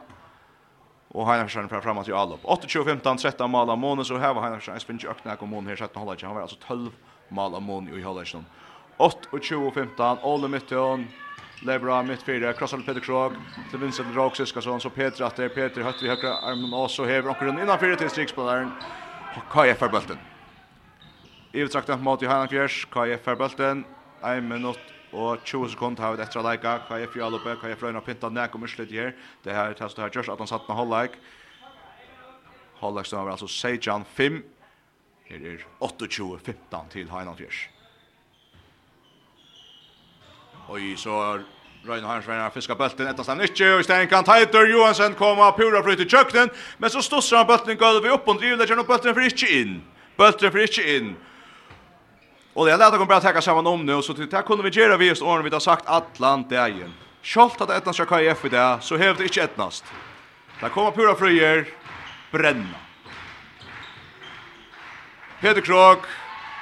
og 1.10 1.26
Heina 1.26 1.42
har 1.42 1.50
forsvarsson 1.50 1.72
fra 1.72 1.82
framåt 1.82 2.12
i 2.12 2.14
Alop. 2.14 2.46
8-25, 2.46 3.02
13 3.02 3.50
mal 3.50 3.72
av 3.72 3.82
måned, 3.82 4.06
så 4.06 4.20
her 4.22 4.36
var 4.36 4.46
han 4.46 4.60
forsvarsson, 4.60 4.78
jeg 4.78 4.86
spinner 4.86 5.08
ikke 5.08 5.16
økna 5.18 5.38
om 5.42 5.54
månen 5.56 5.74
her, 5.74 5.82
17 5.88 6.00
halvleitjen, 6.04 6.30
han 6.30 6.38
var 6.38 6.46
altså 6.46 6.62
12 6.68 6.92
mal 7.40 7.58
av 7.58 7.66
måned 7.66 7.98
i 7.98 8.06
halvleitjen. 8.06 8.46
8-25, 9.02 10.22
Ole 10.24 10.52
Mittjøen, 10.54 11.10
Det 11.62 11.80
bra 11.80 12.04
mitt 12.04 12.24
fyra. 12.24 12.54
Krossar 12.54 12.78
Peter 12.78 13.00
Krog 13.00 13.34
till 13.70 13.80
Vincent 13.80 14.36
till 14.36 14.48
så 14.82 14.90
Peter 14.90 15.24
att 15.24 15.36
det 15.36 15.50
Peter 15.50 15.82
hött 15.82 16.04
vi 16.04 16.08
högra 16.08 16.38
armen 16.38 16.74
och 16.74 16.92
så 16.92 17.06
hever 17.06 17.30
och 17.30 17.42
runt 17.42 17.60
innan 17.60 17.80
fyra 17.80 17.96
till 17.96 18.10
strikspelaren. 18.10 18.72
KF 19.52 19.78
för 19.78 19.90
bulten. 19.90 20.18
I 21.52 21.68
trakta 21.68 21.98
mot 21.98 22.22
Johanna 22.22 22.48
Fjärs, 22.48 22.86
KF 22.86 23.24
för 23.24 23.36
bulten. 23.36 23.86
1 24.24 24.44
minut 24.44 24.80
og 25.14 25.40
20 25.44 25.70
sekund 25.70 26.00
har 26.00 26.16
vi 26.16 26.24
etter 26.24 26.42
å 26.42 26.44
leika. 26.44 26.80
KF 26.90 27.16
i 27.16 27.22
Alupe, 27.24 27.56
KF 27.62 27.84
Røyna 27.84 28.02
Pinta, 28.04 28.30
Nek 28.30 28.56
og 28.56 28.64
Myrslet 28.64 28.92
her. 28.92 29.14
Det 29.44 29.54
her 29.56 29.72
er 29.72 29.78
testet 29.78 30.04
her, 30.04 30.12
Josh, 30.12 30.32
at 30.32 30.42
han 30.42 30.50
satt 30.50 30.68
med 30.68 30.76
Holleik. 30.76 31.16
Holleik 32.82 33.08
stømmer 33.08 33.32
altså 33.32 33.48
Sejan 33.48 34.06
5. 34.18 34.42
Her 35.30 35.48
er 35.54 35.64
28-15 35.80 36.92
til 36.92 37.10
Heinan 37.12 37.38
Fjers. 37.38 37.70
Och 40.68 40.80
så 40.98 41.40
Røyne 41.88 42.08
Harms 42.08 42.28
vänner 42.28 42.50
fiskar 42.50 42.76
bulten 42.76 43.08
ett 43.08 43.20
stannar 43.24 43.44
inte 43.44 43.74
och 43.76 43.84
Stein 43.84 44.08
kan 44.08 44.24
tajter 44.24 44.68
Johansson 44.68 45.14
komma 45.14 45.52
pura 45.52 45.84
flyt 45.84 46.00
i 46.00 46.10
köknen 46.10 46.50
men 46.78 46.90
så 46.90 47.02
stossar 47.02 47.38
han 47.38 47.48
bulten 47.48 47.78
vi 48.02 48.10
upp 48.10 48.28
och 48.28 48.40
driver 48.40 48.68
det 48.68 48.74
upp 48.76 48.88
bulten 48.88 49.14
för 49.14 49.22
inte 49.22 49.46
in. 49.46 49.82
Bulten 50.18 50.52
för 50.52 50.60
inte 50.60 50.96
in. 50.96 51.16
Och 52.54 52.66
det 52.66 52.78
låter 52.78 52.98
kom 52.98 53.08
bara 53.08 53.22
ta 53.22 53.42
samman 53.42 53.68
om 53.68 53.86
nu 53.86 54.02
så 54.02 54.14
till 54.14 54.30
det 54.30 54.42
kunde 54.42 54.64
vi 54.64 54.70
göra 54.70 54.98
vi 54.98 55.08
just 55.08 55.22
ordentligt 55.22 55.54
har 55.54 55.60
sagt 55.60 55.88
Atlant 55.88 56.50
dagen. 56.50 56.94
Skolt 57.22 57.62
att 57.62 57.70
ettnas 57.70 57.96
ska 57.96 58.22
i 58.22 58.30
i 58.30 58.50
det 58.50 58.78
så 58.82 58.98
hävde 58.98 59.24
inte 59.24 59.42
ettnast. 59.42 59.86
Där 60.62 60.70
kommer 60.70 60.92
pura 60.92 61.16
fröjer 61.16 61.68
bränna. 62.32 62.78
Peter 65.42 65.62
Krog 65.62 65.98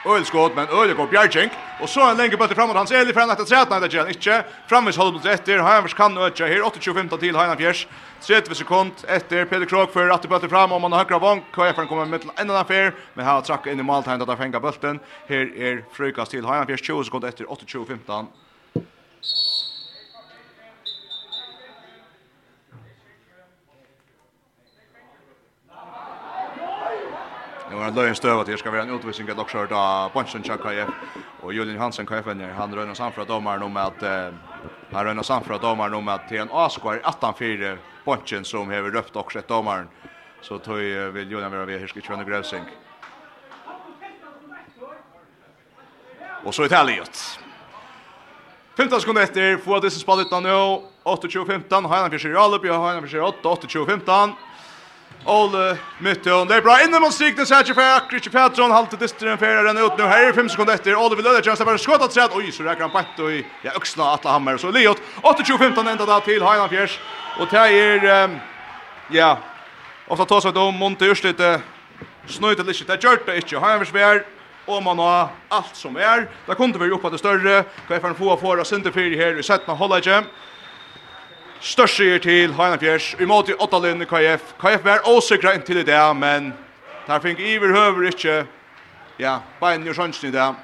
Øl 0.05 0.25
skott 0.25 0.55
men 0.55 0.67
öl 0.67 0.93
går 0.93 1.07
Bjerging 1.07 1.49
och 1.81 1.89
så 1.89 2.09
en 2.09 2.17
lenge 2.17 2.37
bøtte 2.37 2.55
framåt 2.55 2.75
hans 2.75 2.91
Eli 2.91 3.13
fram 3.13 3.29
att 3.29 3.47
sätta 3.47 3.77
etter 3.77 3.95
igen. 3.95 4.07
Inte 4.07 4.43
framåt 4.67 4.95
holder 4.95 5.13
mot 5.13 5.25
efter 5.25 5.59
Heinvers 5.59 5.93
kan 5.93 6.17
öka 6.17 6.47
här 6.47 6.65
825 6.65 7.09
till 7.09 7.19
til 7.19 7.33
Fjärs. 7.57 7.87
30 8.21 8.55
sekund 8.55 8.91
efter 9.07 9.45
Peter 9.45 9.65
Krog 9.65 9.93
för 9.93 10.09
att 10.09 10.29
bøtte 10.29 10.49
fram 10.49 10.71
om 10.71 10.81
man 10.81 10.93
hakra 10.93 11.19
vank 11.19 11.43
KFN 11.51 11.87
kommer 11.87 12.05
med 12.05 12.21
en 12.35 12.49
annan 12.49 12.65
fair 12.65 12.91
men 13.13 13.25
har 13.25 13.41
tracka 13.41 13.71
in 13.71 13.79
i 13.79 13.83
måltegnet 13.83 14.29
att 14.29 14.37
fänga 14.37 14.59
bulten. 14.59 14.99
Här 15.27 15.57
är 15.57 15.83
frukast 15.91 16.31
til 16.31 16.43
Fjärs 16.43 16.81
20 16.81 17.03
sekund 17.03 17.23
efter 17.23 17.51
825. 17.51 18.27
Det 27.73 27.79
var 27.79 27.87
en 27.87 27.95
løyen 27.95 28.15
støv 28.15 28.39
at 28.39 28.45
det 28.47 28.59
skal 28.59 28.71
være 28.71 28.83
en 28.85 28.91
utvisning 28.93 29.29
at 29.33 29.39
også 29.41 29.63
da 29.65 30.07
Bonsen 30.13 30.43
Chaka 30.45 30.69
KF 30.69 30.91
og 31.41 31.53
Julian 31.55 31.79
Hansen 31.81 32.05
KF 32.05 32.27
han 32.29 32.75
rønner 32.77 32.93
samfra 32.93 33.25
domaren 33.25 33.63
om 33.65 33.77
at 33.81 34.03
han 34.91 35.07
rønner 35.07 35.25
samfra 35.25 35.57
domaren 35.57 35.93
om 35.97 36.07
at 36.07 36.29
det 36.29 36.37
er 36.37 36.43
en 36.43 36.53
Askvar 36.53 37.01
18-4 37.01 37.71
Bonsen 38.05 38.45
som 38.45 38.69
har 38.69 38.85
røpt 38.93 39.17
også 39.17 39.39
et 39.39 39.49
domaren 39.49 39.89
så 40.41 40.59
tøy 40.61 41.09
vil 41.17 41.31
Julian 41.31 41.51
være 41.51 41.67
ved 41.67 41.79
Hirske 41.79 42.01
Kjønne 42.01 42.29
Grøvsing 42.29 42.69
Og 46.45 46.53
så 46.53 46.69
Italiet 46.69 47.25
15 48.77 49.01
sekunder 49.01 49.25
etter, 49.25 49.57
få 49.57 49.79
av 49.79 49.81
disse 49.81 49.97
spallet 49.99 50.29
nå 50.29 50.61
28-15, 51.09 51.89
Heinan 51.89 52.13
Fischer 52.13 52.37
i 52.37 52.37
Alup, 52.37 52.69
Heinan 52.69 53.01
Fischer 53.01 53.25
8, 53.25 53.41
28-15 53.65 54.52
Ole 55.25 55.77
Mytton. 55.99 56.47
Det 56.47 56.55
är 56.55 56.61
bra. 56.61 56.83
Innan 56.83 57.01
man 57.01 57.11
strikten 57.11 57.45
så 57.45 57.53
här 57.53 57.63
för 57.63 57.95
Akric 57.95 58.23
Petron 58.23 58.71
halter 58.71 58.97
distren 58.97 59.37
för 59.37 59.63
den 59.63 59.77
ut 59.77 59.97
nu. 59.97 60.03
Här 60.03 60.33
5 60.33 60.49
sekunder 60.49 60.73
efter. 60.73 60.95
Ole 60.95 61.15
vill 61.15 61.25
lösa 61.25 61.41
chansen 61.41 61.65
bara 61.65 61.77
skott 61.77 62.01
att 62.01 62.11
träd. 62.11 62.29
Oj, 62.33 62.51
så 62.51 62.63
räcker 62.63 62.81
han 62.81 62.91
pett 62.91 63.19
och 63.19 63.31
i 63.31 63.45
ja, 63.61 63.71
öxla 63.71 64.03
Atla 64.13 64.31
Hammer 64.31 64.57
så 64.57 64.71
Leot 64.71 65.01
8-2-15 65.21 65.89
ända 65.91 66.05
där 66.05 66.19
till 66.19 66.33
Highland 66.33 66.69
Fjärs. 66.69 66.99
Och 67.39 67.47
det 67.51 67.57
är 67.57 68.23
um, 68.23 68.39
ja. 69.11 69.37
så 70.07 70.25
tar 70.25 70.41
sig 70.41 70.53
då 70.53 70.71
Monte 70.71 71.05
just 71.05 71.23
lite 71.23 71.61
snöjt 72.27 72.65
lite. 72.65 72.95
Det 72.95 73.03
gör 73.03 73.19
det 73.25 73.35
inte. 73.35 73.55
Highland 73.55 73.87
Fjärs 73.87 74.21
och 74.65 74.83
man 74.83 74.99
har 74.99 75.27
allt 75.49 75.75
som 75.75 75.95
är. 75.95 76.29
Där 76.45 76.53
kunde 76.53 76.79
vi 76.79 76.85
ju 76.85 76.97
på 76.97 77.09
det 77.09 77.17
större. 77.17 77.63
Kan 77.87 77.99
jag 78.01 78.17
få 78.17 78.37
få 78.37 78.59
av 78.59 78.63
Sinterfyr 78.63 79.17
här 79.17 79.39
i 79.39 79.43
sätt 79.43 79.67
med 79.67 79.77
Hollage. 79.77 80.23
Størst 81.63 81.95
sier 81.95 82.19
til 82.19 82.51
Heina 82.57 82.75
Fjers, 82.75 83.13
i 83.23 83.25
måte 83.25 83.53
i 83.53 83.55
Ottalund 83.55 84.03
KF. 84.09 84.49
KF 84.59 84.81
var 84.83 85.05
åsikra 85.07 85.53
inntil 85.55 85.77
i 85.79 85.85
dag, 85.87 86.09
men 86.19 86.49
der 87.07 87.21
fink 87.23 87.39
iver 87.39 87.71
høver 87.71 88.09
ikke, 88.09 88.33
ja, 89.15 89.37
bein 89.61 89.85
jo 89.87 89.93
sjansen 89.95 90.27
i 90.27 90.33
dag. 90.33 90.57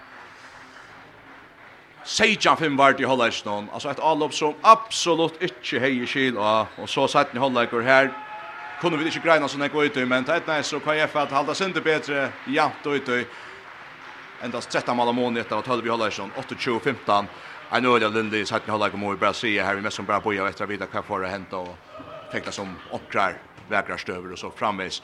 Sejan 2.04 2.60
fem 2.60 2.76
var 2.76 2.98
det 2.98 3.06
i 3.06 3.08
holdet 3.08 3.40
noen, 3.48 3.70
altså 3.72 3.94
et 3.94 4.02
allop 4.04 4.36
som 4.36 4.60
absolutt 4.68 5.40
ikke 5.40 5.80
hei 5.80 5.94
i 6.04 6.26
av, 6.36 6.68
og 6.76 6.92
så 6.92 7.08
satt 7.08 7.32
ni 7.34 7.40
holdet 7.40 7.72
går 7.72 7.88
her, 7.88 8.12
kunne 8.82 9.00
vi 9.00 9.08
ikke 9.08 9.24
greina 9.24 9.48
sånn 9.48 9.64
ekko 9.64 9.86
ut 9.88 9.96
men 10.04 10.28
teit 10.28 10.48
nei, 10.52 10.60
så 10.68 10.82
KF 10.84 11.16
at 11.16 11.32
halda 11.32 11.56
sinde 11.56 11.80
bedre, 11.80 12.28
jant 12.48 12.84
ut 12.84 13.08
i, 13.08 13.24
endast 14.44 14.68
13 14.70 14.98
mål 14.98 15.14
av 15.14 15.16
måned 15.16 15.46
etter 15.46 15.64
at 15.64 15.68
holdet 15.68 15.86
vi 15.86 15.96
holdet 15.96 16.20
28-15, 16.36 17.32
Jag 17.72 17.84
nu 17.84 17.90
är 17.90 18.10
Lindy 18.10 18.46
så 18.46 18.56
att 18.56 18.64
jag 18.66 18.74
håller 18.74 18.90
kommer 18.90 19.16
bara 19.16 19.34
se 19.34 19.64
här 19.64 19.76
vi 19.76 19.82
mest 19.82 19.96
som 19.96 20.06
bara 20.06 20.20
boja 20.20 20.50
efter 20.50 20.66
vidare 20.66 20.90
vad 20.94 21.06
får 21.06 21.20
det 21.20 21.28
hänt 21.28 21.54
och 21.54 21.78
tänkte 22.32 22.52
som 22.52 22.80
åkrar 22.90 23.42
vägrar 23.68 23.98
stöver 23.98 24.32
och 24.32 24.40
så 24.40 24.52
framvis. 24.52 25.04